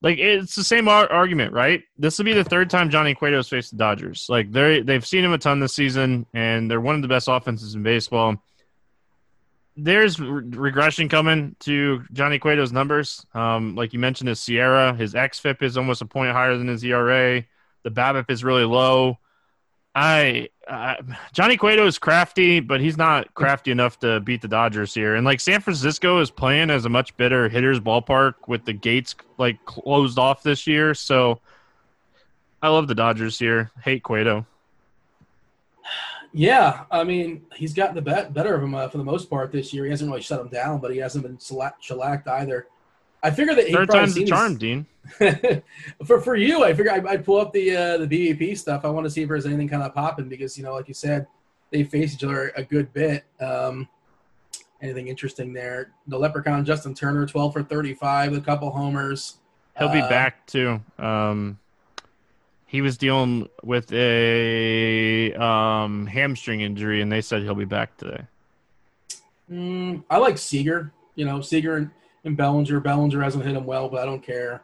like 0.00 0.18
it's 0.18 0.56
the 0.56 0.64
same 0.64 0.88
ar- 0.88 1.08
argument, 1.12 1.52
right? 1.52 1.84
This 1.96 2.18
will 2.18 2.24
be 2.24 2.32
the 2.32 2.42
third 2.42 2.70
time 2.70 2.90
Johnny 2.90 3.14
Cueto's 3.14 3.48
faced 3.48 3.70
the 3.70 3.76
Dodgers. 3.76 4.26
Like 4.28 4.50
they 4.50 4.80
they've 4.80 5.06
seen 5.06 5.24
him 5.24 5.32
a 5.32 5.38
ton 5.38 5.60
this 5.60 5.76
season, 5.76 6.26
and 6.34 6.68
they're 6.68 6.80
one 6.80 6.96
of 6.96 7.02
the 7.02 7.08
best 7.08 7.28
offenses 7.30 7.76
in 7.76 7.84
baseball. 7.84 8.42
There's 9.76 10.18
re- 10.18 10.42
regression 10.56 11.08
coming 11.08 11.54
to 11.60 12.02
Johnny 12.12 12.40
Cueto's 12.40 12.72
numbers. 12.72 13.24
Um, 13.32 13.76
like 13.76 13.92
you 13.92 14.00
mentioned, 14.00 14.28
his 14.28 14.40
SIERA, 14.40 14.98
his 14.98 15.14
xFIP 15.14 15.62
is 15.62 15.76
almost 15.76 16.02
a 16.02 16.06
point 16.06 16.32
higher 16.32 16.56
than 16.56 16.66
his 16.66 16.82
ERA. 16.82 17.44
The 17.82 17.90
BABIP 17.90 18.30
is 18.30 18.44
really 18.44 18.64
low. 18.64 19.18
I 19.94 20.48
uh, 20.66 20.94
Johnny 21.32 21.56
Cueto 21.56 21.86
is 21.86 21.98
crafty, 21.98 22.60
but 22.60 22.80
he's 22.80 22.96
not 22.96 23.34
crafty 23.34 23.70
enough 23.70 23.98
to 24.00 24.20
beat 24.20 24.40
the 24.40 24.48
Dodgers 24.48 24.94
here. 24.94 25.16
And 25.16 25.24
like 25.24 25.40
San 25.40 25.60
Francisco 25.60 26.20
is 26.20 26.30
playing 26.30 26.70
as 26.70 26.84
a 26.84 26.88
much 26.88 27.14
better 27.16 27.48
hitters 27.48 27.78
ballpark 27.78 28.34
with 28.46 28.64
the 28.64 28.72
gates 28.72 29.14
like 29.36 29.62
closed 29.66 30.18
off 30.18 30.42
this 30.42 30.66
year. 30.66 30.94
So 30.94 31.40
I 32.62 32.68
love 32.68 32.88
the 32.88 32.94
Dodgers 32.94 33.38
here. 33.38 33.70
Hate 33.82 34.02
Cueto. 34.02 34.46
Yeah, 36.32 36.84
I 36.90 37.04
mean 37.04 37.42
he's 37.54 37.74
gotten 37.74 37.94
the 37.94 38.02
bet 38.02 38.32
better 38.32 38.54
of 38.54 38.62
him 38.62 38.74
uh, 38.74 38.88
for 38.88 38.96
the 38.96 39.04
most 39.04 39.28
part 39.28 39.52
this 39.52 39.74
year. 39.74 39.84
He 39.84 39.90
hasn't 39.90 40.10
really 40.10 40.22
shut 40.22 40.40
him 40.40 40.48
down, 40.48 40.78
but 40.80 40.90
he 40.92 40.98
hasn't 40.98 41.24
been 41.24 41.38
shellacked 41.38 42.28
either. 42.28 42.66
I 43.22 43.30
figure 43.30 43.54
that 43.54 43.68
third 43.68 43.90
time's 43.90 44.14
the 44.14 44.24
charm, 44.24 44.56
Dean. 44.56 44.86
for 46.04 46.20
for 46.20 46.36
you, 46.36 46.64
I 46.64 46.74
figure 46.74 46.92
I'd, 46.92 47.06
I'd 47.06 47.24
pull 47.24 47.40
up 47.40 47.52
the 47.52 47.76
uh, 47.76 47.98
the 47.98 48.06
BVP 48.06 48.56
stuff. 48.56 48.84
I 48.84 48.88
want 48.88 49.04
to 49.04 49.10
see 49.10 49.22
if 49.22 49.28
there's 49.28 49.46
anything 49.46 49.68
kind 49.68 49.82
of 49.82 49.94
popping 49.94 50.28
because 50.28 50.56
you 50.56 50.64
know, 50.64 50.74
like 50.74 50.88
you 50.88 50.94
said, 50.94 51.26
they 51.70 51.84
face 51.84 52.14
each 52.14 52.24
other 52.24 52.52
a 52.56 52.62
good 52.62 52.92
bit. 52.92 53.24
Um, 53.40 53.88
anything 54.80 55.08
interesting 55.08 55.52
there? 55.52 55.92
The 56.06 56.18
Leprechaun 56.18 56.64
Justin 56.64 56.94
Turner, 56.94 57.26
twelve 57.26 57.52
for 57.52 57.62
thirty-five, 57.62 58.32
a 58.32 58.40
couple 58.40 58.70
homers. 58.70 59.38
He'll 59.76 59.88
be 59.88 60.00
uh, 60.00 60.08
back 60.08 60.46
too. 60.46 60.80
Um, 60.98 61.58
he 62.66 62.80
was 62.80 62.96
dealing 62.96 63.48
with 63.62 63.92
a 63.92 65.32
um, 65.34 66.06
hamstring 66.06 66.60
injury, 66.60 67.02
and 67.02 67.10
they 67.10 67.20
said 67.20 67.42
he'll 67.42 67.54
be 67.54 67.64
back 67.64 67.96
today. 67.96 68.24
Mm, 69.50 70.04
I 70.08 70.18
like 70.18 70.38
Seager. 70.38 70.92
You 71.16 71.24
know, 71.24 71.40
Seager 71.40 71.76
and 71.76 71.90
and 72.24 72.36
Bellinger. 72.36 72.80
Bellinger 72.80 73.20
hasn't 73.20 73.44
hit 73.44 73.56
him 73.56 73.66
well, 73.66 73.88
but 73.88 74.00
I 74.00 74.04
don't 74.04 74.22
care. 74.22 74.62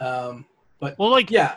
Um, 0.00 0.46
but 0.78 0.98
well, 0.98 1.10
like 1.10 1.30
yeah, 1.30 1.56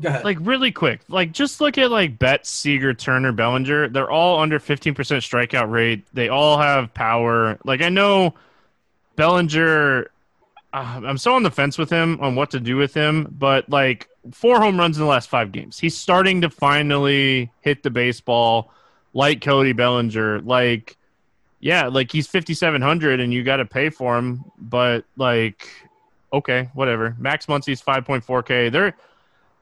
go 0.00 0.08
ahead. 0.08 0.24
Like 0.24 0.38
really 0.40 0.70
quick, 0.70 1.00
like 1.08 1.32
just 1.32 1.60
look 1.60 1.78
at 1.78 1.90
like 1.90 2.18
Betts, 2.18 2.50
Seager, 2.50 2.94
Turner, 2.94 3.32
Bellinger. 3.32 3.88
They're 3.88 4.10
all 4.10 4.40
under 4.40 4.58
fifteen 4.58 4.94
percent 4.94 5.22
strikeout 5.22 5.70
rate. 5.70 6.04
They 6.12 6.28
all 6.28 6.58
have 6.58 6.92
power. 6.94 7.58
Like 7.64 7.82
I 7.82 7.88
know 7.88 8.34
Bellinger. 9.16 10.10
Uh, 10.70 11.00
I'm 11.02 11.16
so 11.16 11.34
on 11.34 11.42
the 11.42 11.50
fence 11.50 11.78
with 11.78 11.88
him 11.88 12.20
on 12.20 12.34
what 12.34 12.50
to 12.50 12.60
do 12.60 12.76
with 12.76 12.92
him, 12.92 13.34
but 13.38 13.68
like 13.70 14.08
four 14.32 14.60
home 14.60 14.78
runs 14.78 14.98
in 14.98 15.02
the 15.02 15.08
last 15.08 15.30
five 15.30 15.50
games. 15.50 15.78
He's 15.78 15.96
starting 15.96 16.42
to 16.42 16.50
finally 16.50 17.50
hit 17.62 17.82
the 17.82 17.90
baseball 17.90 18.70
like 19.14 19.40
Cody 19.40 19.72
Bellinger. 19.72 20.40
Like 20.40 20.98
yeah, 21.60 21.86
like 21.86 22.12
he's 22.12 22.26
5700 22.26 23.20
and 23.20 23.32
you 23.32 23.42
got 23.42 23.56
to 23.56 23.64
pay 23.64 23.90
for 23.90 24.16
him, 24.16 24.44
but 24.58 25.04
like 25.16 25.68
okay, 26.32 26.70
whatever. 26.74 27.16
Max 27.18 27.46
Muncy's 27.46 27.82
5.4k. 27.82 28.70
They're 28.72 28.96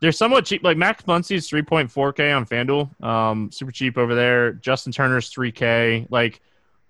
they're 0.00 0.12
somewhat 0.12 0.44
cheap. 0.44 0.62
Like 0.62 0.76
Max 0.76 1.04
Muncy's 1.04 1.48
3.4k 1.48 2.36
on 2.36 2.46
FanDuel. 2.46 3.02
Um 3.04 3.50
super 3.50 3.72
cheap 3.72 3.96
over 3.98 4.14
there. 4.14 4.52
Justin 4.52 4.92
Turner's 4.92 5.32
3k. 5.32 6.06
Like 6.10 6.40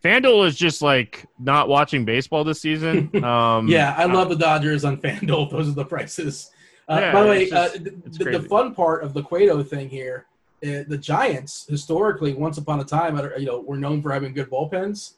FanDuel 0.05 0.47
is 0.47 0.57
just 0.57 0.83
like 0.83 1.27
not 1.39 1.69
watching 1.69 2.05
baseball 2.05 2.45
this 2.45 2.61
season. 2.61 3.11
Um 3.25 3.69
Yeah, 3.69 3.95
I 3.97 4.07
love 4.07 4.29
the 4.29 4.37
Dodgers 4.37 4.85
on 4.85 4.97
FanDuel. 4.99 5.51
Those 5.53 5.69
are 5.69 5.73
the 5.73 5.85
prices. 5.85 6.51
Uh, 6.89 6.99
yeah, 7.01 7.13
by 7.13 7.23
the 7.25 7.29
way, 7.29 7.51
just, 7.51 7.77
uh, 7.77 7.79
the, 7.81 8.39
the, 8.39 8.43
fun 8.49 8.73
part 8.73 9.03
of 9.03 9.13
the 9.13 9.21
Cueto 9.21 9.61
thing 9.65 9.89
here 9.89 10.27
uh, 10.63 10.85
the 10.89 10.99
Giants 10.99 11.67
historically, 11.69 12.33
once 12.35 12.59
upon 12.59 12.81
a 12.81 12.85
time, 12.85 13.17
you 13.39 13.47
know, 13.47 13.61
were 13.61 13.77
known 13.77 14.03
for 14.03 14.13
having 14.13 14.33
good 14.33 14.51
bullpens. 14.51 15.13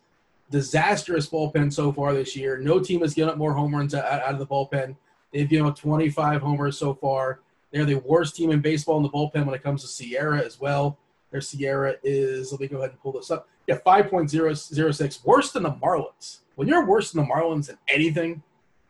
Disastrous 0.51 1.29
bullpen 1.29 1.73
so 1.73 1.93
far 1.93 2.15
this 2.15 2.35
year. 2.35 2.59
No 2.59 2.81
team 2.81 3.01
has 3.03 3.15
given 3.15 3.31
up 3.31 3.37
more 3.37 3.53
home 3.53 3.75
runs 3.75 3.95
out, 3.95 4.23
of 4.23 4.39
the 4.39 4.47
bullpen. 4.47 4.97
They've 5.33 5.49
given 5.49 5.67
up 5.67 5.77
25 5.77 6.41
homers 6.41 6.79
so 6.79 6.95
far. 6.95 7.41
They're 7.71 7.85
the 7.85 7.97
worst 7.97 8.35
team 8.35 8.51
in 8.51 8.61
baseball 8.61 8.97
in 8.97 9.03
the 9.03 9.11
bullpen 9.11 9.45
when 9.45 9.55
it 9.55 9.63
comes 9.63 9.83
to 9.83 9.89
SIERA 9.89 10.45
as 10.45 10.59
well. 10.59 10.99
Their 11.31 11.41
SIERA 11.41 11.97
is, 12.03 12.51
let 12.51 12.61
me 12.61 12.69
go 12.69 12.79
ahead 12.79 12.91
and 12.91 13.01
pull 13.01 13.13
this 13.13 13.31
up. 13.31 13.49
Yeah, 13.67 13.79
5.006, 13.87 15.25
worse 15.27 15.53
than 15.53 15.65
the 15.65 15.73
Marlins. 15.73 16.39
When 16.55 16.67
you're 16.67 16.87
worse 16.87 17.13
than 17.13 17.25
the 17.25 17.31
Marlins 17.31 17.69
in 17.69 17.77
anything, 17.89 18.43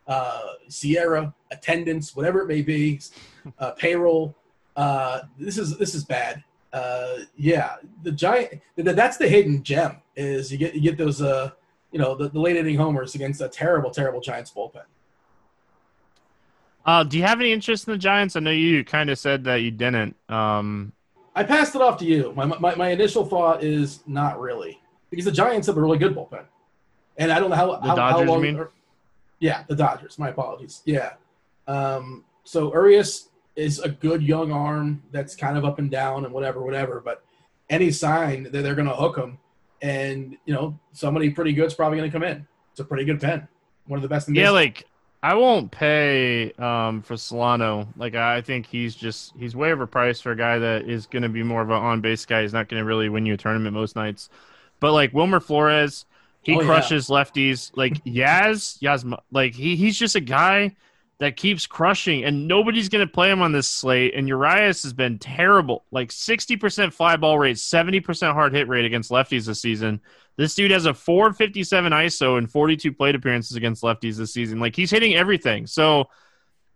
uh, 0.06 0.43
SIERA, 0.68 1.35
attendance, 1.51 2.14
whatever 2.14 2.40
it 2.43 2.47
may 2.47 2.62
be, 2.62 3.01
uh, 3.59 3.72
payroll, 3.72 4.36
uh, 4.76 5.22
this 5.39 5.59
is 5.59 5.76
this 5.76 5.94
is 5.94 6.05
bad. 6.05 6.44
Uh, 6.72 7.18
yeah, 7.36 7.76
the 8.02 8.12
giant. 8.12 8.60
That's 8.76 9.16
the 9.16 9.28
hidden 9.28 9.62
gem 9.62 9.96
is 10.16 10.52
you 10.52 10.58
get 10.58 10.74
you 10.74 10.80
get 10.80 10.98
those 10.98 11.22
uh, 11.22 11.50
you 11.92 11.98
know 11.98 12.14
the, 12.14 12.28
the 12.28 12.40
late 12.40 12.56
inning 12.56 12.76
homers 12.76 13.14
against 13.14 13.40
a 13.40 13.48
terrible 13.48 13.90
terrible 13.90 14.20
Giants 14.20 14.52
bullpen. 14.54 14.82
Uh, 16.84 17.04
do 17.04 17.18
you 17.18 17.22
have 17.22 17.40
any 17.40 17.52
interest 17.52 17.86
in 17.86 17.92
the 17.92 17.98
Giants? 17.98 18.36
I 18.36 18.40
know 18.40 18.50
you 18.50 18.84
kind 18.84 19.10
of 19.10 19.18
said 19.18 19.44
that 19.44 19.56
you 19.56 19.70
didn't. 19.70 20.16
Um, 20.28 20.92
I 21.34 21.44
passed 21.44 21.74
it 21.74 21.82
off 21.82 21.98
to 21.98 22.04
you. 22.04 22.32
My, 22.34 22.46
my, 22.46 22.74
my 22.74 22.88
initial 22.88 23.24
thought 23.24 23.62
is 23.62 24.00
not 24.06 24.40
really 24.40 24.80
because 25.10 25.24
the 25.24 25.32
Giants 25.32 25.66
have 25.66 25.76
a 25.76 25.80
really 25.80 25.98
good 25.98 26.14
bullpen, 26.14 26.44
and 27.16 27.30
I 27.32 27.38
don't 27.38 27.50
know 27.50 27.56
how 27.56 27.76
the 27.76 27.88
how, 27.88 27.94
Dodgers. 27.94 28.26
How 28.26 28.32
long, 28.32 28.42
mean? 28.42 28.56
Or, 28.58 28.70
yeah, 29.38 29.64
the 29.68 29.76
Dodgers. 29.76 30.18
My 30.18 30.30
apologies. 30.30 30.82
Yeah. 30.84 31.12
Um, 31.66 32.24
so 32.44 32.72
Urias 32.72 33.28
is 33.59 33.80
a 33.80 33.89
good 33.89 34.22
young 34.22 34.52
arm 34.52 35.02
that's 35.10 35.35
kind 35.35 35.59
of 35.59 35.64
up 35.64 35.78
and 35.78 35.90
down 35.90 36.24
and 36.24 36.32
whatever, 36.32 36.62
whatever. 36.62 37.01
But 37.05 37.24
any 37.68 37.90
sign 37.90 38.44
that 38.44 38.52
they're 38.52 38.74
going 38.76 38.89
to 38.89 38.94
hook 38.94 39.16
him, 39.18 39.39
and 39.82 40.36
you 40.44 40.55
know 40.55 40.78
somebody 40.93 41.30
pretty 41.30 41.52
good's 41.52 41.74
probably 41.74 41.98
going 41.98 42.10
to 42.10 42.14
come 42.14 42.22
in. 42.22 42.47
It's 42.70 42.80
a 42.80 42.85
pretty 42.85 43.05
good 43.05 43.20
pen, 43.20 43.47
one 43.86 43.98
of 43.98 44.02
the 44.02 44.09
best 44.09 44.28
in. 44.28 44.35
Yeah, 44.35 44.51
like 44.51 44.86
I 45.22 45.35
won't 45.35 45.70
pay 45.72 46.52
um, 46.52 47.02
for 47.02 47.16
Solano. 47.16 47.89
Like 47.97 48.14
I 48.14 48.40
think 48.40 48.66
he's 48.66 48.94
just 48.94 49.32
he's 49.36 49.56
way 49.56 49.70
overpriced 49.70 50.22
for 50.22 50.30
a 50.32 50.36
guy 50.36 50.59
that 50.59 50.89
is 50.89 51.06
going 51.06 51.24
to 51.24 51.28
be 51.28 51.43
more 51.43 51.60
of 51.62 51.70
an 51.70 51.76
on 51.76 52.01
base 52.01 52.24
guy. 52.24 52.43
He's 52.43 52.52
not 52.52 52.68
going 52.68 52.80
to 52.80 52.86
really 52.86 53.09
win 53.09 53.26
you 53.26 53.35
a 53.35 53.36
tournament 53.36 53.74
most 53.74 53.97
nights. 53.97 54.30
But 54.80 54.93
like 54.93 55.12
Wilmer 55.12 55.40
Flores, 55.40 56.06
he 56.43 56.55
Oh, 56.55 56.60
yeah. 56.60 56.66
crushes 56.66 57.09
lefties. 57.09 57.72
Like 57.74 57.94
Yaz, 58.05 58.78
Yaz, 58.80 59.18
like 59.32 59.55
he 59.55 59.74
he's 59.74 59.98
just 59.98 60.14
a 60.14 60.20
guy 60.20 60.76
that 61.18 61.36
keeps 61.36 61.66
crushing, 61.66 62.24
and 62.24 62.46
nobody's 62.46 62.88
going 62.88 63.06
to 63.06 63.12
play 63.12 63.30
him 63.30 63.42
on 63.42 63.52
this 63.52 63.68
slate. 63.68 64.14
And 64.14 64.28
Urias 64.28 64.82
has 64.84 64.92
been 64.92 65.18
terrible, 65.18 65.84
like 65.90 66.12
sixty 66.12 66.56
percent 66.56 66.94
fly 66.94 67.16
ball 67.16 67.38
rate, 67.38 67.58
seventy 67.58 68.00
percent 68.00 68.34
hard 68.34 68.54
hit 68.54 68.68
rate 68.68 68.84
against 68.84 69.10
lefties 69.10 69.46
this 69.46 69.60
season. 69.60 70.00
This 70.36 70.54
dude 70.54 70.70
has 70.70 70.86
a 70.86 70.94
457 70.94 71.90
ISO 71.90 72.38
and 72.38 72.48
42 72.48 72.92
plate 72.92 73.16
appearances 73.16 73.56
against 73.56 73.82
lefties 73.82 74.18
this 74.18 74.32
season. 74.32 74.60
Like 74.60 74.76
he's 74.76 74.92
hitting 74.92 75.16
everything. 75.16 75.66
So 75.66 76.10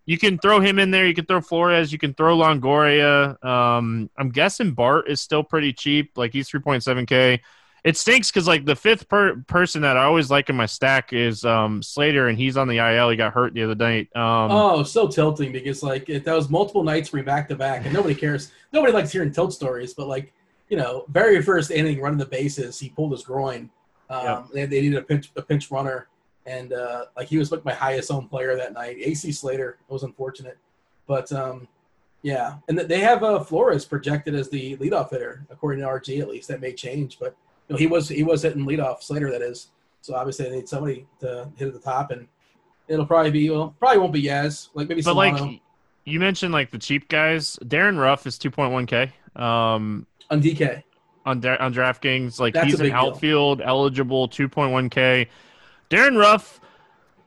you 0.04 0.18
can 0.18 0.36
throw 0.38 0.58
him 0.58 0.80
in 0.80 0.90
there. 0.90 1.06
You 1.06 1.14
can 1.14 1.26
throw 1.26 1.40
Flores. 1.40 1.92
You 1.92 1.98
can 1.98 2.12
throw 2.12 2.36
Longoria. 2.36 3.42
Um, 3.44 4.10
I'm 4.18 4.30
guessing 4.30 4.72
Bart 4.72 5.08
is 5.08 5.20
still 5.20 5.44
pretty 5.44 5.72
cheap. 5.72 6.18
Like 6.18 6.32
he's 6.32 6.50
3.7K. 6.50 7.38
It 7.84 7.96
stinks 7.96 8.30
because 8.30 8.46
like 8.46 8.64
the 8.64 8.76
fifth 8.76 9.08
per- 9.08 9.36
person 9.48 9.82
that 9.82 9.96
I 9.96 10.04
always 10.04 10.30
like 10.30 10.48
in 10.48 10.54
my 10.54 10.66
stack 10.66 11.12
is 11.12 11.44
um, 11.44 11.82
Slater, 11.82 12.28
and 12.28 12.38
he's 12.38 12.56
on 12.56 12.68
the 12.68 12.78
IL. 12.78 13.10
He 13.10 13.16
got 13.16 13.32
hurt 13.32 13.54
the 13.54 13.64
other 13.64 13.74
night. 13.74 14.08
Um, 14.14 14.50
Oh, 14.52 14.82
so 14.84 15.08
tilting 15.08 15.50
because 15.50 15.82
like 15.82 16.08
it, 16.08 16.24
that 16.24 16.34
was 16.34 16.48
multiple 16.48 16.84
nights 16.84 17.12
me 17.12 17.22
back 17.22 17.48
to 17.48 17.56
back, 17.56 17.84
and 17.84 17.92
nobody 17.92 18.14
cares. 18.14 18.52
Nobody 18.72 18.92
likes 18.92 19.10
hearing 19.10 19.32
tilt 19.32 19.52
stories, 19.52 19.94
but 19.94 20.06
like 20.06 20.32
you 20.68 20.76
know, 20.76 21.04
very 21.08 21.42
first 21.42 21.70
inning 21.72 22.00
running 22.00 22.18
the 22.18 22.24
bases, 22.26 22.78
he 22.78 22.88
pulled 22.88 23.10
his 23.12 23.24
groin. 23.24 23.68
Um, 24.08 24.24
Yeah. 24.24 24.42
they, 24.54 24.66
they 24.66 24.80
needed 24.82 24.98
a 24.98 25.02
pinch 25.02 25.32
a 25.34 25.42
pinch 25.42 25.70
runner, 25.72 26.06
and 26.46 26.72
uh, 26.72 27.06
like 27.16 27.26
he 27.26 27.36
was 27.36 27.50
like 27.50 27.64
my 27.64 27.74
highest 27.74 28.12
owned 28.12 28.30
player 28.30 28.54
that 28.56 28.74
night. 28.74 28.96
AC 29.00 29.32
Slater 29.32 29.78
it 29.88 29.92
was 29.92 30.04
unfortunate, 30.04 30.56
but 31.08 31.32
um, 31.32 31.66
yeah, 32.22 32.58
and 32.68 32.78
th- 32.78 32.88
they 32.88 33.00
have 33.00 33.24
uh, 33.24 33.40
Flores 33.42 33.84
projected 33.84 34.36
as 34.36 34.48
the 34.48 34.76
leadoff 34.76 35.10
hitter 35.10 35.44
according 35.50 35.80
to 35.82 35.88
RG 35.88 36.20
at 36.20 36.28
least. 36.28 36.46
That 36.46 36.60
may 36.60 36.72
change, 36.72 37.18
but 37.18 37.34
you 37.68 37.74
know, 37.74 37.76
he 37.78 37.86
was 37.86 38.08
he 38.08 38.22
was 38.22 38.42
hitting 38.42 38.64
leadoff 38.66 39.02
Slater 39.02 39.30
that 39.30 39.42
is. 39.42 39.68
So 40.00 40.14
obviously 40.14 40.48
they 40.48 40.56
need 40.56 40.68
somebody 40.68 41.06
to 41.20 41.48
hit 41.56 41.68
at 41.68 41.74
the 41.74 41.80
top, 41.80 42.10
and 42.10 42.26
it'll 42.88 43.06
probably 43.06 43.30
be 43.30 43.48
well, 43.50 43.74
probably 43.78 43.98
won't 43.98 44.12
be 44.12 44.22
Yaz, 44.24 44.68
like 44.74 44.88
maybe 44.88 45.00
but 45.02 45.10
Solano. 45.10 45.44
like 45.44 45.60
you 46.04 46.18
mentioned, 46.18 46.52
like 46.52 46.70
the 46.72 46.78
cheap 46.78 47.08
guys, 47.08 47.56
Darin 47.68 47.96
Ruf 47.96 48.26
is 48.26 48.36
2.1K. 48.38 49.12
Um, 49.40 50.06
on 50.30 50.42
DK. 50.42 50.82
on 51.24 51.38
da- 51.40 51.56
on 51.60 51.72
DraftKings. 51.72 52.40
Like 52.40 52.54
That's 52.54 52.66
he's 52.66 52.74
an 52.74 52.86
big 52.86 52.92
deal. 52.92 53.00
outfield 53.00 53.60
eligible, 53.60 54.26
two 54.26 54.48
point 54.48 54.72
one 54.72 54.90
k. 54.90 55.28
Darin 55.88 56.16
Ruf, 56.16 56.60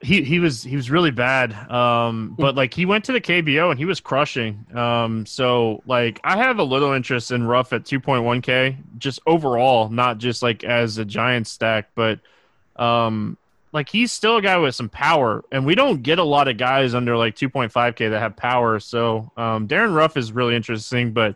he 0.06 0.22
he 0.22 0.38
was 0.38 0.62
he 0.62 0.76
was 0.76 0.90
really 0.90 1.10
bad. 1.10 1.52
Um, 1.70 2.34
Hmm. 2.36 2.42
but 2.42 2.54
like 2.54 2.72
he 2.74 2.86
went 2.86 3.04
to 3.06 3.12
the 3.12 3.20
KBO 3.20 3.70
and 3.70 3.78
he 3.78 3.84
was 3.84 4.00
crushing. 4.00 4.64
Um, 4.74 5.26
so 5.26 5.82
like 5.86 6.20
I 6.24 6.36
have 6.38 6.58
a 6.58 6.64
little 6.64 6.92
interest 6.92 7.30
in 7.32 7.46
Ruf 7.46 7.72
at 7.72 7.84
two 7.84 8.00
point 8.00 8.24
one 8.24 8.40
k, 8.42 8.76
just 8.98 9.20
overall, 9.26 9.88
not 9.88 10.18
just 10.18 10.42
like 10.42 10.64
as 10.64 10.98
a 10.98 11.04
giant 11.04 11.46
stack, 11.46 11.90
but 11.94 12.20
um. 12.76 13.36
Like 13.72 13.90
he's 13.90 14.10
still 14.10 14.38
a 14.38 14.42
guy 14.42 14.56
with 14.56 14.74
some 14.74 14.88
power, 14.88 15.44
and 15.52 15.66
we 15.66 15.74
don't 15.74 16.02
get 16.02 16.18
a 16.18 16.24
lot 16.24 16.48
of 16.48 16.56
guys 16.56 16.94
under 16.94 17.14
like 17.14 17.36
2.5k 17.36 18.08
that 18.08 18.20
have 18.20 18.34
power. 18.34 18.80
So 18.80 19.30
um, 19.36 19.66
Darin 19.66 19.92
Ruf 19.92 20.16
is 20.16 20.32
really 20.32 20.56
interesting, 20.56 21.12
but 21.12 21.34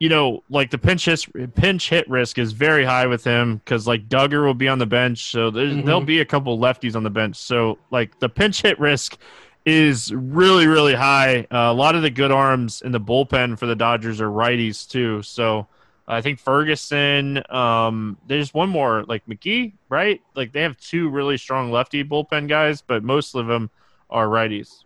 you 0.00 0.08
know, 0.08 0.42
like 0.48 0.70
the 0.70 0.78
pinch 0.78 1.04
hit, 1.04 1.54
pinch 1.54 1.88
hit 1.90 2.08
risk 2.08 2.38
is 2.38 2.52
very 2.52 2.84
high 2.84 3.06
with 3.06 3.22
him 3.22 3.58
because 3.58 3.86
like 3.86 4.08
Duggar 4.08 4.44
will 4.44 4.54
be 4.54 4.66
on 4.66 4.78
the 4.78 4.86
bench, 4.86 5.24
so 5.30 5.50
Mhm. 5.52 5.84
there'll 5.84 6.00
be 6.00 6.20
a 6.20 6.24
couple 6.24 6.58
lefties 6.58 6.96
on 6.96 7.02
the 7.04 7.10
bench. 7.10 7.36
So 7.36 7.78
like 7.90 8.18
the 8.18 8.28
pinch 8.28 8.62
hit 8.62 8.80
risk 8.80 9.18
is 9.66 10.12
really 10.14 10.66
really 10.66 10.94
high. 10.94 11.40
Uh, 11.52 11.68
a 11.68 11.74
lot 11.74 11.94
of 11.94 12.00
the 12.02 12.08
good 12.10 12.32
arms 12.32 12.80
in 12.82 12.92
the 12.92 13.00
bullpen 13.00 13.58
for 13.58 13.66
the 13.66 13.76
Dodgers 13.76 14.20
are 14.20 14.30
righties 14.30 14.88
too. 14.88 15.22
So 15.22 15.66
I 16.08 16.22
think 16.22 16.40
Ferguson. 16.40 17.42
Um, 17.50 18.16
there's 18.26 18.52
one 18.54 18.70
more 18.70 19.04
like 19.06 19.24
McGee, 19.26 19.74
right? 19.90 20.20
Like 20.34 20.52
they 20.52 20.62
have 20.62 20.76
two 20.78 21.10
really 21.10 21.36
strong 21.36 21.70
lefty 21.70 22.02
bullpen 22.02 22.48
guys, 22.48 22.80
but 22.80 23.04
most 23.04 23.34
of 23.36 23.46
them 23.46 23.70
are 24.08 24.26
righties. 24.26 24.82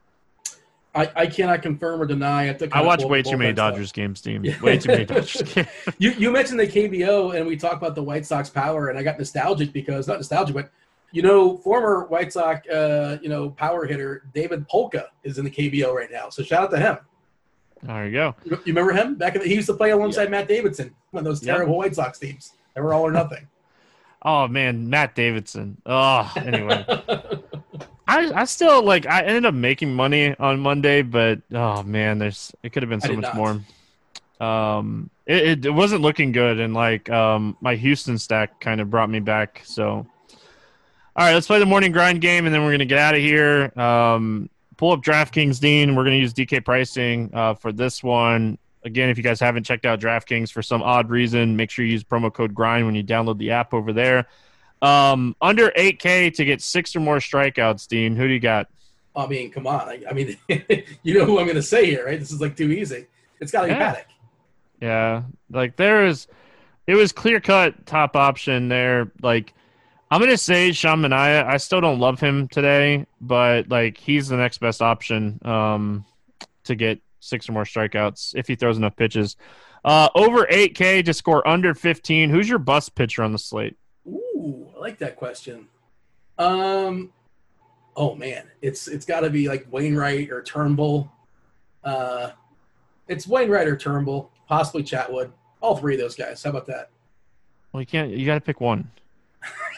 I, 0.95 1.11
I 1.17 1.27
cannot 1.27 1.61
confirm 1.63 2.01
or 2.01 2.07
deny. 2.07 2.49
I, 2.51 2.59
I 2.73 2.83
watch 2.83 3.03
way 3.05 3.21
too 3.23 3.37
many 3.37 3.51
bullpen 3.53 3.55
stuff. 3.57 3.73
Dodgers 3.73 3.93
games, 3.93 4.21
team. 4.21 4.45
Yeah. 4.45 4.61
Way 4.61 4.79
too 4.79 4.89
many 4.93 5.05
Dodgers 5.05 5.43
games. 5.55 5.69
You 5.99 6.13
you 6.13 6.31
mentioned 6.31 6.61
the 6.61 6.67
KBO 6.69 7.37
and 7.37 7.47
we 7.47 7.57
talked 7.57 7.77
about 7.77 7.95
the 7.95 8.03
White 8.03 8.25
Sox 8.27 8.49
power, 8.49 8.89
and 8.89 8.99
I 8.99 9.03
got 9.03 9.19
nostalgic 9.19 9.73
because 9.73 10.07
not 10.07 10.19
nostalgic, 10.19 10.55
but 10.55 10.71
you 11.11 11.23
know, 11.23 11.57
former 11.59 12.05
White 12.07 12.33
Sox 12.33 12.67
uh, 12.69 13.19
you 13.23 13.29
know 13.29 13.51
power 13.51 13.87
hitter 13.87 14.23
David 14.35 14.69
Palka 14.69 15.07
is 15.25 15.39
in 15.39 15.45
the 15.45 15.51
KBO 15.51 15.93
right 15.95 16.11
now. 16.13 16.29
So 16.29 16.43
shout 16.43 16.63
out 16.65 16.71
to 16.71 16.79
him. 16.79 16.99
There 17.83 18.07
you 18.07 18.13
go. 18.13 18.35
You, 18.45 18.51
you 18.65 18.73
remember 18.75 18.93
him 18.93 19.17
back 19.17 19.35
in 19.35 19.43
the, 19.43 19.49
he 19.49 19.55
used 19.57 19.67
to 19.67 19.75
play 19.75 19.91
alongside 19.91 20.31
Matt 20.31 20.49
Davidson 20.49 20.95
on 21.13 21.23
those 21.25 21.45
Yeah. 21.45 21.55
terrible 21.55 21.77
White 21.77 21.95
Sox 21.95 22.19
teams. 22.19 22.53
They 22.75 22.81
were 22.81 22.95
all 22.95 23.03
or 23.03 23.13
nothing. 23.13 23.49
Oh 24.27 24.49
man, 24.49 24.89
Matt 24.89 25.15
Davidson. 25.15 25.77
Oh, 25.85 26.33
anyway, 26.37 26.83
I 28.07 28.33
I 28.35 28.45
still 28.45 28.83
like 28.83 29.07
I 29.07 29.23
ended 29.23 29.47
up 29.47 29.55
making 29.55 29.95
money 29.95 30.35
on 30.39 30.61
Monday, 30.61 31.03
but 31.03 31.41
oh 31.53 31.83
man, 31.83 32.19
there's 32.19 32.53
it 32.63 32.73
could 32.73 32.83
have 32.83 32.91
been 32.91 33.01
so 33.01 33.15
much 33.15 33.23
not. 33.23 33.37
more. 33.37 33.61
Um, 34.41 35.11
it, 35.27 35.37
it 35.37 35.67
it 35.67 35.71
wasn't 35.71 36.03
looking 36.03 36.33
good, 36.33 36.61
and 36.61 36.75
like 36.75 37.09
um 37.11 37.57
my 37.61 37.77
Houston 37.77 38.19
stack 38.19 38.61
kind 38.61 38.81
of 38.81 38.91
brought 38.91 39.09
me 39.09 39.21
back. 39.21 39.63
So, 39.65 39.87
all 39.89 40.07
right, 41.17 41.33
let's 41.33 41.47
play 41.47 41.59
the 41.59 41.67
morning 41.67 41.93
grind 41.93 42.21
game, 42.21 42.45
and 42.45 42.55
then 42.55 42.63
we're 42.63 42.73
gonna 42.73 42.85
get 42.85 42.99
out 42.99 43.15
of 43.15 43.21
here. 43.21 43.73
Um, 43.79 44.51
pull 44.77 44.93
up 44.93 45.01
DraftKings, 45.03 45.61
Dean. 45.61 45.95
We're 45.95 46.05
gonna 46.05 46.17
use 46.17 46.35
DK 46.35 46.65
pricing 46.65 47.31
uh, 47.33 47.55
for 47.55 47.73
this 47.73 48.03
one. 48.03 48.59
Again, 48.85 49.09
if 49.09 49.17
you 49.17 49.25
guys 49.25 49.41
haven't 49.41 49.65
checked 49.65 49.87
out 49.87 49.99
DraftKings 49.99 50.53
for 50.53 50.61
some 50.61 50.83
odd 50.83 51.09
reason, 51.09 51.57
make 51.57 51.71
sure 51.71 51.87
you 51.87 51.93
use 51.93 52.05
promo 52.05 52.31
code 52.31 52.55
GRIND 52.55 52.85
when 52.85 52.95
you 52.95 53.03
download 53.03 53.39
the 53.39 53.51
app 53.51 53.73
over 53.73 53.95
there. 53.95 54.29
Um, 54.83 55.35
under 55.41 55.71
8K 55.71 56.35
to 56.35 56.45
get 56.45 56.61
six 56.61 56.95
or 56.95 57.01
more 57.01 57.19
strikeouts, 57.19 57.89
Dean. 57.89 58.17
Who 58.17 58.29
do 58.29 58.35
you 58.35 58.41
got? 58.41 58.69
I 59.17 59.27
mean, 59.27 59.51
come 59.51 59.67
on. 59.67 59.89
I, 59.89 60.03
I 60.11 60.13
mean, 60.13 60.37
you 61.03 61.19
know 61.19 61.25
who 61.25 61.39
I'm 61.39 61.47
going 61.47 61.57
to 61.57 61.63
say 61.63 61.87
here, 61.87 62.05
right? 62.05 62.19
This 62.19 62.33
is 62.33 62.41
like 62.41 62.57
too 62.57 62.71
easy. 62.71 63.07
It's 63.41 63.53
got 63.53 63.63
to 63.63 63.69
be 63.69 63.73
Yeah. 63.75 63.95
Paddack. 63.95 64.05
Yeah, 64.81 65.23
like 65.51 65.77
there 65.77 66.05
is, 66.05 66.27
it 66.87 66.95
was 66.95 67.13
clear 67.13 67.41
cut 67.41 67.87
top 67.87 68.17
option 68.17 68.69
there. 68.69 69.13
Like 69.23 69.55
I'm 70.11 70.21
gonna 70.21 70.37
say 70.37 70.73
Sean 70.73 71.01
Manaea. 71.01 71.45
I 71.45 71.57
still 71.57 71.81
don't 71.81 71.99
love 71.99 72.21
him 72.21 72.49
today, 72.49 73.07
but 73.21 73.69
like 73.69 73.97
he's 73.97 74.29
the 74.29 74.37
next 74.37 74.59
best 74.59 74.83
option 74.83 75.41
um, 75.45 76.05
to 76.65 76.75
get 76.75 77.01
six 77.21 77.49
or 77.49 77.53
more 77.53 77.65
strikeouts 77.65 78.35
if 78.37 78.47
he 78.47 78.57
throws 78.57 78.77
enough 78.77 78.97
pitches. 78.97 79.37
Uh, 79.85 80.09
over 80.15 80.47
8K 80.47 81.05
to 81.05 81.13
score 81.15 81.47
under 81.47 81.75
15. 81.75 82.31
Who's 82.31 82.49
your 82.49 82.59
bust 82.59 82.95
pitcher 82.95 83.23
on 83.23 83.33
the 83.33 83.39
slate? 83.39 83.77
Ooh, 84.07 84.69
I 84.77 84.81
like 84.81 84.99
that 84.99 85.17
question. 85.17 85.69
Um, 86.39 87.13
oh 87.97 88.15
man, 88.15 88.51
it's 88.61 88.89
it's 88.89 89.07
got 89.07 89.21
to 89.21 89.31
be 89.31 89.49
like 89.49 89.67
Wainwright 89.71 90.31
or 90.31 90.43
Turnbull. 90.43 91.11
Uh, 91.83 92.31
it's 93.09 93.27
Wainwright 93.27 93.69
or 93.69 93.77
Turnbull, 93.77 94.31
possibly 94.49 94.83
Chatwood. 94.83 95.31
All 95.61 95.77
three 95.77 95.95
of 95.95 96.01
those 96.01 96.15
guys. 96.15 96.43
How 96.43 96.51
about 96.51 96.67
that? 96.67 96.91
Well, 97.73 97.81
you 97.81 97.87
can't. 97.87 98.11
You 98.11 98.27
got 98.27 98.35
to 98.35 98.41
pick 98.41 98.61
one. 98.61 98.91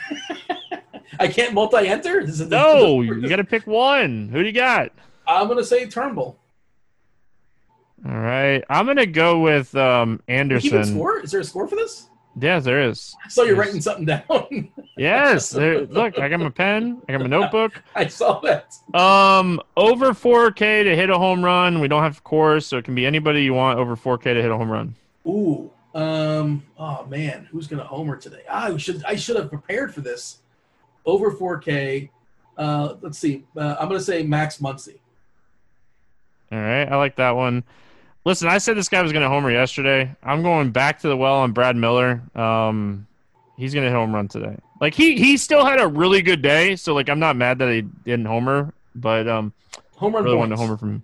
I 1.21 1.29
can't 1.29 1.55
multi-enter. 1.55 2.25
This 2.27 2.41
is 2.41 2.49
No, 2.49 3.01
you 3.01 3.21
got 3.29 3.37
to 3.37 3.45
pick 3.45 3.67
one. 3.67 4.29
Who 4.29 4.41
do 4.41 4.47
you 4.47 4.53
got? 4.53 4.93
I'm 5.27 5.49
gonna 5.49 5.65
say 5.65 5.87
Turnbull. 5.87 6.39
All 8.07 8.19
right, 8.19 8.63
I'm 8.69 8.87
gonna 8.87 9.07
go 9.07 9.41
with 9.41 9.75
um, 9.75 10.21
Anderson. 10.29 10.85
score. 10.85 11.21
Is 11.21 11.33
there 11.33 11.41
a 11.41 11.45
score 11.45 11.67
for 11.67 11.75
this? 11.75 12.09
Yeah, 12.39 12.59
there 12.61 12.83
is. 12.83 13.15
I 13.25 13.29
saw 13.29 13.43
you 13.43 13.51
Yes. 13.57 13.59
writing 13.59 13.81
something 13.81 14.05
down. 14.05 14.69
Yes. 14.99 15.53
There, 15.55 15.83
look, 15.87 16.19
I 16.19 16.29
got 16.31 16.41
my 16.41 16.49
pen. 16.49 17.03
I 17.09 17.13
got 17.13 17.21
my 17.21 17.27
notebook. 17.27 17.83
I 17.95 18.07
saw 18.07 18.41
that. 18.41 18.75
Um, 18.95 19.61
over 19.77 20.13
4K 20.13 20.85
to 20.85 20.97
hit 20.97 21.11
a 21.11 21.19
home 21.19 21.45
run. 21.45 21.81
We 21.81 21.89
don't 21.89 22.03
have 22.03 22.25
Coors, 22.25 22.65
so 22.65 22.79
it 22.79 22.85
can 22.87 22.95
be 22.95 23.05
anybody 23.05 23.43
you 23.43 23.53
want 23.53 23.79
over 23.79 23.95
4K 23.97 24.23
to 24.35 24.43
hit 24.43 24.51
a 24.51 24.57
home 24.57 24.71
run. 24.71 24.95
Ooh. 25.27 25.71
Um. 25.95 26.63
Oh 26.79 27.07
man, 27.07 27.49
who's 27.51 27.67
gonna 27.67 27.85
homer 27.85 28.17
today? 28.17 28.43
Ah, 28.51 28.67
I 28.67 28.77
should 28.77 29.03
I 29.05 29.17
should 29.17 29.37
have 29.37 29.49
prepared 29.49 29.95
for 29.95 30.03
this. 30.03 30.41
Over 31.07 31.31
4K. 31.33 32.11
Uh, 32.59 32.95
let's 33.01 33.19
see. 33.19 33.45
Uh, 33.57 33.77
I'm 33.81 33.89
gonna 33.89 34.01
say 34.01 34.23
Max 34.23 34.59
Muncy. 34.59 34.97
All 36.53 36.59
right, 36.59 36.85
I 36.85 36.97
like 36.97 37.17
that 37.17 37.31
one. 37.33 37.65
Listen, 38.27 38.49
I 38.49 38.59
said 38.59 38.77
this 38.77 38.89
guy 38.89 39.01
was 39.03 39.13
going 39.13 39.23
to 39.23 39.29
homer 39.29 39.53
yesterday. 39.53 40.13
I'm 40.21 40.43
going 40.43 40.73
back 40.73 40.99
to 41.03 41.09
the 41.09 41.17
well 41.17 41.37
on 41.37 41.53
Brad 41.53 41.77
Miller. 41.77 42.21
Um, 42.35 43.07
he's 43.57 43.73
going 43.73 43.85
to 43.85 43.89
hit 43.89 43.95
a 43.95 44.01
home 44.01 44.13
run 44.13 44.27
today. 44.27 44.57
Like 44.81 44.95
he 44.95 45.17
he 45.17 45.37
still 45.37 45.65
had 45.65 45.81
a 45.81 45.87
really 45.87 46.23
good 46.23 46.43
day, 46.43 46.75
so 46.75 46.93
like 46.93 47.09
I'm 47.09 47.21
not 47.21 47.37
mad 47.37 47.61
that 47.61 47.73
he 47.73 47.83
didn't 47.83 48.27
homer, 48.27 48.75
but 48.97 49.29
um, 49.29 49.53
Home 49.99 50.13
run 50.13 50.25
really 50.25 50.37
points. 50.37 50.41
wanted 50.41 50.57
to 50.57 50.61
homer 50.61 50.77
from 50.77 50.91
him. 50.91 51.03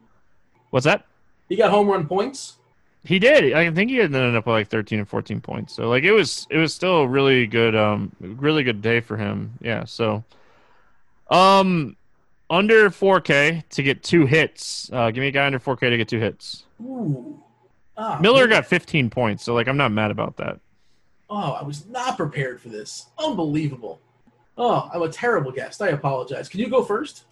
What's 0.70 0.82
that? 0.82 1.06
He 1.48 1.54
got 1.54 1.70
home 1.70 1.86
run 1.86 2.08
points. 2.08 2.56
He 3.04 3.20
did. 3.20 3.52
I 3.52 3.70
think 3.70 3.90
he 3.90 4.00
ended 4.00 4.34
up 4.34 4.44
with 4.44 4.52
like 4.52 4.68
13 4.68 4.98
and 4.98 5.08
14 5.08 5.40
points. 5.40 5.74
So 5.74 5.88
like 5.88 6.02
it 6.02 6.10
was 6.12 6.48
it 6.50 6.58
was 6.58 6.74
still 6.74 7.02
a 7.02 7.06
really 7.06 7.46
good 7.46 7.76
um 7.76 8.10
really 8.20 8.64
good 8.64 8.82
day 8.82 8.98
for 8.98 9.16
him. 9.16 9.52
Yeah. 9.62 9.84
So 9.84 10.24
um 11.30 11.96
under 12.52 12.90
4K 12.90 13.66
to 13.70 13.82
get 13.82 14.02
two 14.02 14.26
hits. 14.26 14.90
Uh, 14.92 15.10
give 15.10 15.22
me 15.22 15.28
a 15.28 15.32
guy 15.32 15.46
under 15.46 15.58
4K 15.58 15.80
to 15.90 15.96
get 15.96 16.06
two 16.08 16.20
hits. 16.20 16.64
Ooh. 16.82 17.42
Ah, 17.96 18.18
Miller 18.20 18.42
man. 18.42 18.50
got 18.50 18.66
15 18.66 19.10
points, 19.10 19.42
so 19.42 19.54
like 19.54 19.66
I'm 19.68 19.76
not 19.76 19.90
mad 19.90 20.10
about 20.10 20.36
that. 20.36 20.60
Oh, 21.30 21.52
I 21.52 21.62
was 21.62 21.86
not 21.86 22.16
prepared 22.18 22.60
for 22.60 22.68
this. 22.68 23.06
Unbelievable. 23.18 24.00
Oh, 24.58 24.90
I'm 24.92 25.00
a 25.02 25.08
terrible 25.08 25.50
guest. 25.50 25.80
I 25.80 25.88
apologize. 25.88 26.48
Can 26.48 26.60
you 26.60 26.68
go 26.68 26.84
first? 26.84 27.24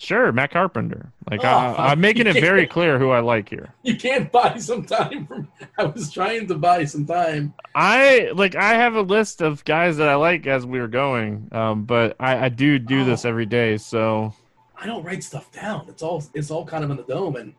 Sure, 0.00 0.30
Matt 0.32 0.52
Carpenter. 0.52 1.10
Like 1.28 1.40
Oh, 1.44 1.48
I, 1.48 1.90
I'm 1.90 2.00
making 2.00 2.26
it 2.28 2.34
very 2.34 2.66
clear 2.66 2.98
who 3.00 3.10
I 3.10 3.18
like 3.20 3.48
here. 3.48 3.74
You 3.82 3.96
can't 3.96 4.30
buy 4.30 4.56
some 4.58 4.84
time 4.84 5.26
from. 5.26 5.48
I 5.76 5.84
was 5.84 6.12
trying 6.12 6.46
to 6.46 6.54
buy 6.54 6.84
some 6.84 7.04
time. 7.04 7.52
I 7.74 8.30
like 8.34 8.54
I 8.54 8.74
have 8.74 8.94
a 8.94 9.00
list 9.02 9.42
of 9.42 9.64
guys 9.64 9.96
that 9.96 10.08
I 10.08 10.14
like 10.14 10.46
as 10.46 10.64
we 10.64 10.78
were 10.80 10.86
going, 10.88 11.48
um, 11.52 11.82
but 11.84 12.14
I, 12.20 12.44
I 12.46 12.48
do 12.48 12.78
do 12.78 13.04
this 13.04 13.24
Oh. 13.24 13.28
every 13.28 13.46
day. 13.46 13.76
So 13.76 14.32
I 14.80 14.86
don't 14.86 15.02
write 15.04 15.24
stuff 15.24 15.50
down. 15.50 15.86
It's 15.88 16.02
all 16.02 16.22
it's 16.32 16.50
all 16.52 16.64
kind 16.64 16.84
of 16.84 16.90
in 16.90 16.96
the 16.96 17.02
dome, 17.02 17.34
and 17.34 17.52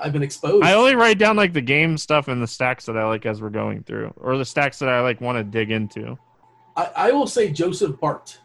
I've 0.00 0.12
been 0.12 0.22
exposed. 0.22 0.64
I 0.64 0.74
only 0.74 0.94
write 0.94 1.18
down 1.18 1.34
like 1.36 1.52
the 1.52 1.60
game 1.60 1.98
stuff 1.98 2.28
and 2.28 2.40
the 2.40 2.46
stacks 2.46 2.86
that 2.86 2.96
I 2.96 3.04
like 3.08 3.26
as 3.26 3.42
we're 3.42 3.50
going 3.50 3.82
through, 3.82 4.14
or 4.18 4.38
the 4.38 4.44
stacks 4.44 4.78
that 4.78 4.88
I 4.88 5.00
like 5.00 5.20
want 5.20 5.36
to 5.38 5.42
dig 5.44 5.72
into. 5.72 6.16
I, 6.76 6.90
I 6.94 7.10
will 7.10 7.26
say 7.26 7.50
Joseph 7.50 7.98
Bart. 7.98 8.38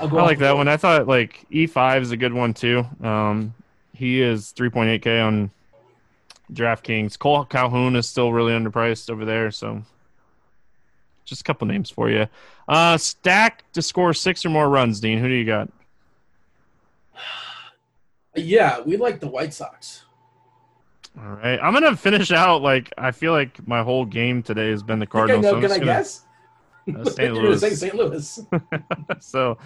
I 0.00 0.04
like 0.04 0.38
that 0.38 0.56
one. 0.56 0.68
I 0.68 0.76
thought 0.76 1.06
like 1.06 1.44
E5 1.50 2.02
is 2.02 2.10
a 2.10 2.16
good 2.16 2.32
one 2.32 2.54
too. 2.54 2.86
Um, 3.02 3.54
he 3.94 4.20
is 4.22 4.52
3.8k 4.56 5.24
on 5.26 5.50
DraftKings. 6.52 7.18
Cole 7.18 7.44
Calhoun 7.44 7.96
is 7.96 8.08
still 8.08 8.32
really 8.32 8.52
underpriced 8.52 9.10
over 9.10 9.24
there, 9.24 9.50
so 9.50 9.82
just 11.24 11.42
a 11.42 11.44
couple 11.44 11.66
names 11.66 11.90
for 11.90 12.08
you. 12.10 12.26
Uh, 12.68 12.96
stack 12.96 13.64
to 13.72 13.82
score 13.82 14.14
six 14.14 14.44
or 14.44 14.48
more 14.50 14.68
runs. 14.68 15.00
Dean, 15.00 15.18
who 15.18 15.28
do 15.28 15.34
you 15.34 15.44
got? 15.44 15.68
Yeah, 18.36 18.80
we 18.82 18.96
like 18.96 19.18
the 19.20 19.26
White 19.26 19.52
Sox. 19.52 20.04
All 21.20 21.32
right, 21.32 21.58
I'm 21.60 21.72
gonna 21.74 21.96
finish 21.96 22.30
out. 22.30 22.62
Like 22.62 22.92
I 22.96 23.10
feel 23.10 23.32
like 23.32 23.66
my 23.66 23.82
whole 23.82 24.04
game 24.04 24.42
today 24.44 24.70
has 24.70 24.82
been 24.84 25.00
the 25.00 25.06
I 25.06 25.08
I 25.08 25.10
Cardinals. 25.10 25.42
know. 25.44 25.50
so 25.50 25.60
Can 25.60 25.72
I 25.72 25.74
gonna- 25.78 25.84
guess? 25.84 26.22
Uh, 26.88 27.04
St. 27.04 27.18
You're 27.34 27.42
gonna 27.42 27.58
say 27.58 27.70
Louis. 27.70 27.80
St. 27.80 27.94
Louis. 27.94 28.40
so, 29.20 29.58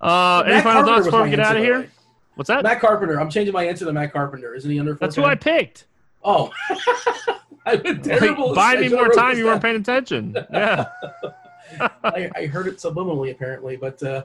uh, 0.00 0.42
any 0.46 0.54
Matt 0.54 0.64
final 0.64 0.82
Carpenter 0.82 0.84
thoughts 0.84 1.06
before 1.06 1.22
we 1.22 1.30
get 1.30 1.40
out 1.40 1.56
of 1.56 1.62
here? 1.62 1.90
What's 2.34 2.48
that? 2.48 2.62
Matt 2.62 2.80
Carpenter. 2.80 3.20
I'm 3.20 3.30
changing 3.30 3.52
my 3.52 3.64
answer 3.64 3.84
to 3.84 3.92
Matt 3.92 4.12
Carpenter. 4.12 4.54
Isn't 4.54 4.70
he 4.70 4.78
under? 4.80 4.94
That's 4.94 5.14
who 5.16 5.24
I 5.24 5.34
picked. 5.34 5.86
Oh, 6.24 6.52
I've 7.66 7.82
been 7.82 7.96
Like, 7.96 8.02
terrible. 8.04 8.54
buy 8.54 8.76
me 8.76 8.88
more 8.88 9.08
time. 9.10 9.36
You 9.36 9.44
weren't 9.46 9.62
paying 9.62 9.76
attention. 9.76 10.36
Yeah. 10.52 10.86
I, 12.04 12.30
I 12.34 12.46
heard 12.46 12.66
it 12.66 12.76
subliminally, 12.78 13.30
apparently, 13.30 13.76
but 13.76 14.02
uh, 14.02 14.24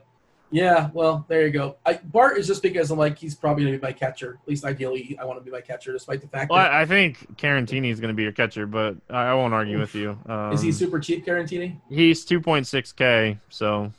yeah. 0.52 0.90
Well, 0.94 1.26
there 1.28 1.46
you 1.46 1.52
go. 1.52 1.76
I, 1.86 1.96
Bart 1.96 2.38
is 2.38 2.48
just 2.48 2.62
because 2.64 2.90
I'm 2.92 2.98
like 2.98 3.18
he's 3.18 3.36
probably 3.36 3.66
gonna 3.66 3.78
be 3.78 3.82
my 3.82 3.92
catcher. 3.92 4.40
At 4.42 4.48
least 4.48 4.64
ideally, 4.66 5.18
I 5.20 5.26
want 5.26 5.40
to 5.40 5.44
be 5.46 5.52
my 5.52 5.62
catcher, 5.62 5.92
despite 5.92 6.22
the 6.22 6.28
fact 6.28 6.50
Well, 6.50 6.60
that 6.60 6.72
I 6.72 6.82
I 6.82 6.86
think 6.86 7.38
Carantini 7.38 7.92
is 7.92 8.00
going 8.00 8.10
to 8.10 8.16
be 8.16 8.24
your 8.24 8.32
catcher, 8.32 8.66
but 8.66 8.96
I 9.10 9.28
I 9.28 9.34
won't 9.34 9.54
argue 9.54 9.80
with 9.80 9.94
you. 9.96 10.18
Um, 10.28 10.54
is 10.54 10.62
he 10.62 10.72
super 10.72 11.00
cheap, 11.00 11.26
Garantini? 11.26 11.76
He's 11.90 12.26
2.6k, 12.26 13.40
so 13.50 13.92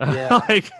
Yeah. 0.00 0.40
like 0.48 0.70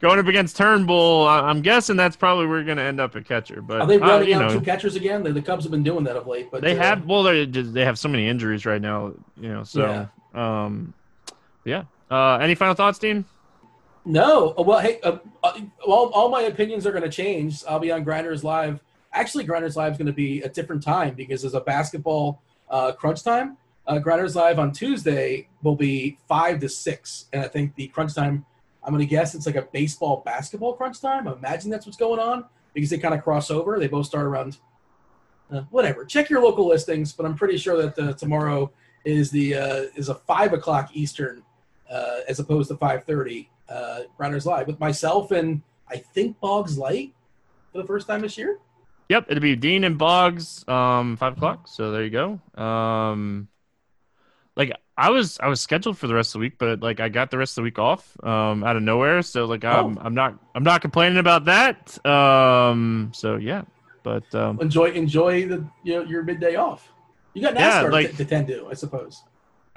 going 0.00 0.18
up 0.18 0.26
against 0.26 0.56
Turnbull, 0.56 1.26
I- 1.28 1.42
I'm 1.42 1.62
guessing 1.62 1.96
that's 1.96 2.16
probably 2.16 2.46
where 2.46 2.56
you're 2.56 2.64
going 2.64 2.78
to 2.78 2.82
end 2.82 3.00
up 3.00 3.14
at 3.16 3.24
catcher. 3.26 3.62
But 3.62 3.82
Are 3.82 3.86
they 3.86 3.96
uh, 3.96 4.00
running 4.00 4.28
you 4.28 4.34
out 4.36 4.52
know, 4.52 4.58
two 4.58 4.64
catchers 4.64 4.96
again? 4.96 5.22
The, 5.22 5.32
the 5.32 5.42
Cubs 5.42 5.64
have 5.64 5.70
been 5.70 5.82
doing 5.84 6.02
that 6.04 6.16
of 6.16 6.26
late, 6.26 6.50
but 6.50 6.62
they 6.62 6.76
uh, 6.76 6.82
have 6.82 7.04
well, 7.06 7.22
they 7.22 7.44
they 7.44 7.84
have 7.84 7.98
so 7.98 8.08
many 8.08 8.26
injuries 8.26 8.66
right 8.66 8.80
now, 8.80 9.12
you 9.40 9.48
know. 9.48 9.64
So, 9.64 10.08
um, 10.34 10.92
yeah. 11.64 11.84
Uh, 12.10 12.38
any 12.38 12.54
final 12.54 12.74
thoughts, 12.74 12.98
Dean? 12.98 13.24
No. 14.04 14.54
Well, 14.58 14.80
hey, 14.80 15.00
uh, 15.02 15.18
uh, 15.42 15.60
all, 15.86 16.10
all 16.10 16.28
my 16.28 16.42
opinions 16.42 16.86
are 16.86 16.90
going 16.90 17.04
to 17.04 17.10
change. 17.10 17.64
I'll 17.66 17.78
be 17.78 17.90
on 17.90 18.04
Grinders 18.04 18.44
Live. 18.44 18.80
Actually, 19.12 19.44
Grinders 19.44 19.76
Live 19.76 19.92
is 19.92 19.98
going 19.98 20.06
to 20.06 20.12
be 20.12 20.42
a 20.42 20.48
different 20.48 20.82
time 20.82 21.14
because 21.14 21.42
there's 21.42 21.54
a 21.54 21.60
basketball 21.60 22.42
uh, 22.68 22.92
crunch 22.92 23.22
time. 23.22 23.56
Uh, 23.86 23.98
Grinders 23.98 24.36
Live 24.36 24.58
on 24.58 24.72
Tuesday 24.72 25.48
will 25.62 25.76
be 25.76 26.18
five 26.28 26.60
to 26.60 26.68
six, 26.68 27.26
and 27.32 27.44
I 27.44 27.48
think 27.48 27.74
the 27.74 27.88
crunch 27.88 28.14
time. 28.14 28.44
I'm 28.82 28.92
going 28.92 29.00
to 29.00 29.08
guess 29.08 29.34
it's 29.34 29.46
like 29.46 29.56
a 29.56 29.62
baseball 29.62 30.22
basketball 30.26 30.74
crunch 30.74 31.00
time. 31.00 31.26
I 31.26 31.32
imagine 31.32 31.70
that's 31.70 31.86
what's 31.86 31.96
going 31.96 32.20
on 32.20 32.44
because 32.74 32.90
they 32.90 32.98
kind 32.98 33.14
of 33.14 33.22
cross 33.22 33.50
over. 33.50 33.78
They 33.78 33.88
both 33.88 34.04
start 34.04 34.26
around. 34.26 34.58
Uh, 35.50 35.62
whatever. 35.70 36.04
Check 36.04 36.28
your 36.28 36.42
local 36.42 36.68
listings, 36.68 37.12
but 37.12 37.24
I'm 37.24 37.34
pretty 37.34 37.56
sure 37.56 37.80
that 37.80 37.98
uh, 37.98 38.12
tomorrow 38.12 38.70
is 39.06 39.30
the 39.30 39.54
uh, 39.54 39.84
is 39.96 40.10
a 40.10 40.14
five 40.14 40.52
o'clock 40.52 40.90
Eastern 40.92 41.42
uh, 41.90 42.20
as 42.28 42.40
opposed 42.40 42.68
to 42.68 42.74
5:30 42.74 43.46
uh, 43.68 44.00
Grinders 44.16 44.46
Live 44.46 44.66
with 44.66 44.78
myself 44.80 45.30
and 45.30 45.62
I 45.88 45.96
think 45.98 46.38
Boggs 46.40 46.76
Light 46.78 47.12
for 47.72 47.78
the 47.78 47.86
first 47.86 48.06
time 48.06 48.20
this 48.22 48.36
year. 48.38 48.58
Yep, 49.08 49.26
it'll 49.28 49.40
be 49.42 49.54
Dean 49.56 49.84
and 49.84 49.98
Boggs, 49.98 50.66
um, 50.66 51.16
five 51.18 51.36
o'clock. 51.36 51.68
So 51.68 51.90
there 51.92 52.02
you 52.04 52.10
go. 52.10 52.40
Um, 52.62 53.48
like 54.56 54.72
I 54.96 55.10
was, 55.10 55.38
I 55.40 55.48
was 55.48 55.60
scheduled 55.60 55.98
for 55.98 56.06
the 56.06 56.14
rest 56.14 56.30
of 56.30 56.34
the 56.34 56.38
week, 56.40 56.54
but 56.58 56.80
like 56.80 57.00
I 57.00 57.08
got 57.10 57.30
the 57.30 57.36
rest 57.38 57.52
of 57.52 57.56
the 57.56 57.62
week 57.64 57.78
off, 57.78 58.16
um, 58.24 58.64
out 58.64 58.76
of 58.76 58.82
nowhere. 58.82 59.20
So 59.22 59.44
like 59.44 59.64
I'm, 59.64 59.98
Oh. 59.98 60.02
I'm 60.02 60.14
not, 60.14 60.38
I'm 60.54 60.62
not 60.64 60.80
complaining 60.80 61.18
about 61.18 61.44
that. 61.46 62.04
Um, 62.06 63.10
so 63.14 63.36
yeah, 63.36 63.62
but 64.02 64.32
um, 64.34 64.58
Enjoy 64.60 64.90
enjoy 64.92 65.48
the 65.48 65.64
you 65.82 65.94
know, 65.96 66.02
your 66.02 66.22
midday 66.22 66.54
off. 66.54 66.90
You 67.34 67.42
got 67.42 67.54
Yeah, 67.56 67.82
like- 67.82 68.12
to, 68.12 68.16
to 68.18 68.24
tend 68.24 68.46
to, 68.48 68.68
I 68.70 68.74
suppose. 68.74 69.22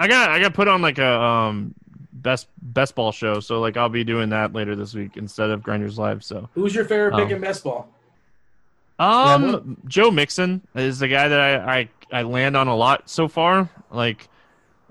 I 0.00 0.06
got, 0.06 0.30
I 0.30 0.38
got 0.38 0.54
put 0.54 0.68
on 0.68 0.80
like 0.80 0.98
a 0.98 1.20
um 1.20 1.74
best 2.22 2.48
best 2.60 2.94
ball 2.94 3.12
show. 3.12 3.40
So 3.40 3.60
like 3.60 3.76
I'll 3.76 3.88
be 3.88 4.04
doing 4.04 4.28
that 4.30 4.52
later 4.52 4.74
this 4.76 4.94
week 4.94 5.16
instead 5.16 5.50
of 5.50 5.62
Grinders 5.62 5.98
Live. 5.98 6.24
So 6.24 6.48
Who's 6.54 6.74
your 6.74 6.84
favorite 6.84 7.12
pick 7.14 7.26
Um, 7.26 7.32
in 7.32 7.40
best 7.40 7.64
ball? 7.64 7.88
Um, 8.98 9.76
Joe 9.86 10.10
Mixon 10.10 10.60
is 10.74 10.98
the 10.98 11.08
guy 11.08 11.28
that 11.28 11.40
I, 11.40 11.78
I 11.80 11.88
I 12.10 12.22
land 12.22 12.56
on 12.56 12.66
a 12.68 12.74
lot 12.74 13.08
so 13.08 13.28
far. 13.28 13.68
Like, 13.92 14.28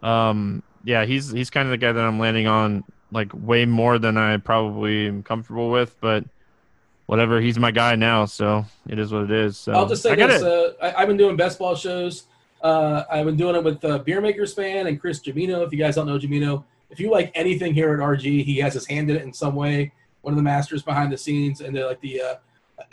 um, 0.02 0.64
yeah, 0.84 1.06
he's 1.06 1.30
he's 1.32 1.50
kind 1.50 1.68
of 1.68 1.72
the 1.72 1.78
guy 1.78 1.92
that 1.92 2.04
I'm 2.04 2.20
landing 2.20 2.48
on 2.48 2.84
like 3.12 3.32
way 3.34 3.66
more 3.66 4.00
than 4.00 4.18
I 4.18 4.38
probably 4.38 5.08
am 5.08 5.24
comfortable 5.24 5.70
with. 5.70 6.00
But 6.00 6.24
whatever, 7.08 7.42
he's 7.42 7.60
my 7.60 7.72
guy 7.72 7.96
now, 7.96 8.26
so 8.26 8.66
it 8.88 8.98
is 8.98 9.12
what 9.12 9.24
it 9.24 9.32
is. 9.32 9.58
So 9.58 9.74
I'll 9.74 9.88
just 9.90 10.04
say 10.04 10.12
I 10.12 10.16
this: 10.16 10.42
uh, 10.42 10.74
I, 10.82 11.02
I've 11.02 11.08
been 11.10 11.18
doing 11.18 11.36
best 11.36 11.60
ball 11.60 11.76
shows. 11.76 12.24
Uh, 12.62 13.04
I've 13.12 13.26
been 13.26 13.36
doing 13.38 13.56
it 13.56 13.64
with 13.64 13.84
uh, 13.84 14.00
Beer 14.00 14.22
Makers 14.22 14.54
fan 14.54 14.88
and 14.88 15.00
Chris 15.00 15.20
Gimino. 15.20 15.66
If 15.66 15.72
you 15.74 15.78
guys 15.78 15.96
don't 15.96 16.08
know 16.08 16.18
Jamino, 16.18 16.64
if 16.90 17.00
you 17.00 17.12
like 17.12 17.32
anything 17.36 17.74
here 17.74 17.94
at 17.94 18.00
RG, 18.00 18.44
he 18.44 18.58
has 18.58 18.74
his 18.74 18.88
hand 18.88 19.10
in 19.10 19.18
it 19.18 19.24
in 19.24 19.34
some 19.34 19.56
way. 19.56 19.92
One 20.22 20.34
of 20.34 20.38
the 20.38 20.44
masters 20.44 20.84
behind 20.84 21.12
the 21.12 21.18
scenes, 21.18 21.62
and 21.62 21.76
they're 21.76 21.88
like 21.88 22.02
the 22.02 22.22
uh, 22.22 22.36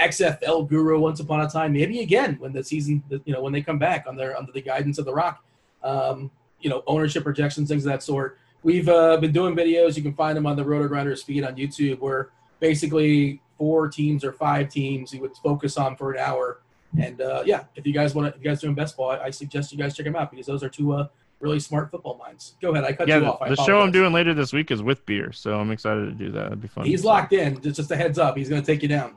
XFL 0.00 0.68
guru 0.68 0.98
once 1.00 1.20
upon 1.20 1.40
a 1.40 1.48
time. 1.48 1.72
Maybe 1.72 2.00
again 2.00 2.36
when 2.38 2.52
the 2.52 2.62
season, 2.62 3.02
you 3.24 3.32
know, 3.32 3.42
when 3.42 3.52
they 3.52 3.62
come 3.62 3.78
back 3.78 4.06
on 4.06 4.16
their 4.16 4.36
under 4.36 4.52
the 4.52 4.62
guidance 4.62 4.98
of 4.98 5.04
the 5.04 5.14
Rock. 5.14 5.44
Um, 5.82 6.30
you 6.64 6.70
know, 6.70 6.82
ownership 6.86 7.22
projections, 7.22 7.68
things 7.68 7.84
of 7.84 7.92
that 7.92 8.02
sort. 8.02 8.38
We've 8.62 8.88
uh, 8.88 9.18
been 9.18 9.32
doing 9.32 9.54
videos. 9.54 9.96
You 9.96 10.02
can 10.02 10.14
find 10.14 10.34
them 10.34 10.46
on 10.46 10.56
the 10.56 10.64
RotoGrinders 10.64 11.22
feed 11.22 11.44
on 11.44 11.54
YouTube, 11.54 12.00
where 12.00 12.30
basically 12.58 13.42
four 13.58 13.88
teams 13.88 14.24
or 14.24 14.32
five 14.32 14.70
teams 14.70 15.12
you 15.12 15.20
would 15.20 15.36
focus 15.36 15.76
on 15.76 15.94
for 15.96 16.12
an 16.12 16.18
hour. 16.18 16.62
And 16.98 17.20
uh, 17.20 17.42
yeah, 17.44 17.64
if 17.76 17.86
you 17.86 17.92
guys 17.92 18.14
want 18.14 18.32
to, 18.32 18.36
if 18.36 18.42
you 18.42 18.50
guys 18.50 18.60
doing 18.62 18.74
best 18.74 18.96
ball, 18.96 19.10
I, 19.10 19.24
I 19.24 19.30
suggest 19.30 19.72
you 19.72 19.78
guys 19.78 19.94
check 19.94 20.06
them 20.06 20.16
out 20.16 20.30
because 20.30 20.46
those 20.46 20.62
are 20.62 20.70
two 20.70 20.94
uh, 20.94 21.08
really 21.44 21.60
smart 21.60 21.90
football 21.90 22.16
minds. 22.18 22.54
Go 22.60 22.72
ahead, 22.72 22.84
I 22.84 22.92
cut 22.92 23.06
Yeah, 23.06 23.18
you 23.18 23.26
off. 23.26 23.42
I 23.42 23.50
the 23.50 23.56
show 23.56 23.80
I'm 23.80 23.92
doing 23.92 24.12
later 24.12 24.34
this 24.34 24.52
week 24.52 24.70
is 24.70 24.82
with 24.82 25.04
beer, 25.06 25.30
so 25.30 25.60
I'm 25.60 25.70
excited 25.70 26.06
to 26.06 26.12
do 26.12 26.32
that. 26.32 26.46
It'd 26.46 26.62
be 26.62 26.68
fun. 26.68 26.86
He's 26.86 27.04
locked 27.04 27.32
in. 27.32 27.60
Just, 27.60 27.76
just 27.76 27.90
a 27.90 27.96
heads 27.96 28.18
up, 28.18 28.36
he's 28.36 28.48
going 28.48 28.60
to 28.60 28.66
take 28.66 28.82
you 28.82 28.88
down. 28.88 29.14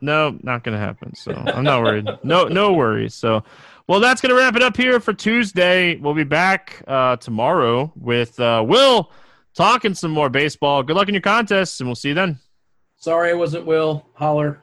No, 0.00 0.38
not 0.42 0.64
going 0.64 0.76
to 0.76 0.80
happen. 0.84 1.14
So 1.14 1.32
I'm 1.32 1.62
not 1.62 1.82
worried. 1.82 2.08
No, 2.22 2.48
no 2.48 2.72
worries. 2.72 3.14
So, 3.14 3.44
well, 3.86 4.00
that's 4.00 4.22
going 4.22 4.30
to 4.30 4.36
wrap 4.36 4.56
it 4.56 4.62
up 4.62 4.74
here 4.74 4.98
for 4.98 5.12
Tuesday. 5.12 5.96
We'll 5.96 6.14
be 6.14 6.24
back 6.24 6.82
uh, 6.88 7.16
tomorrow 7.16 7.92
with 7.96 8.40
uh, 8.40 8.64
Will 8.66 9.12
talking 9.54 9.92
some 9.94 10.10
more 10.10 10.30
baseball. 10.30 10.82
Good 10.82 10.96
luck 10.96 11.08
in 11.08 11.14
your 11.14 11.20
contests, 11.20 11.80
and 11.80 11.88
we'll 11.88 11.96
see 11.96 12.08
you 12.08 12.14
then. 12.14 12.38
Sorry, 12.96 13.30
I 13.30 13.34
wasn't 13.34 13.66
Will. 13.66 14.06
Holler. 14.14 14.62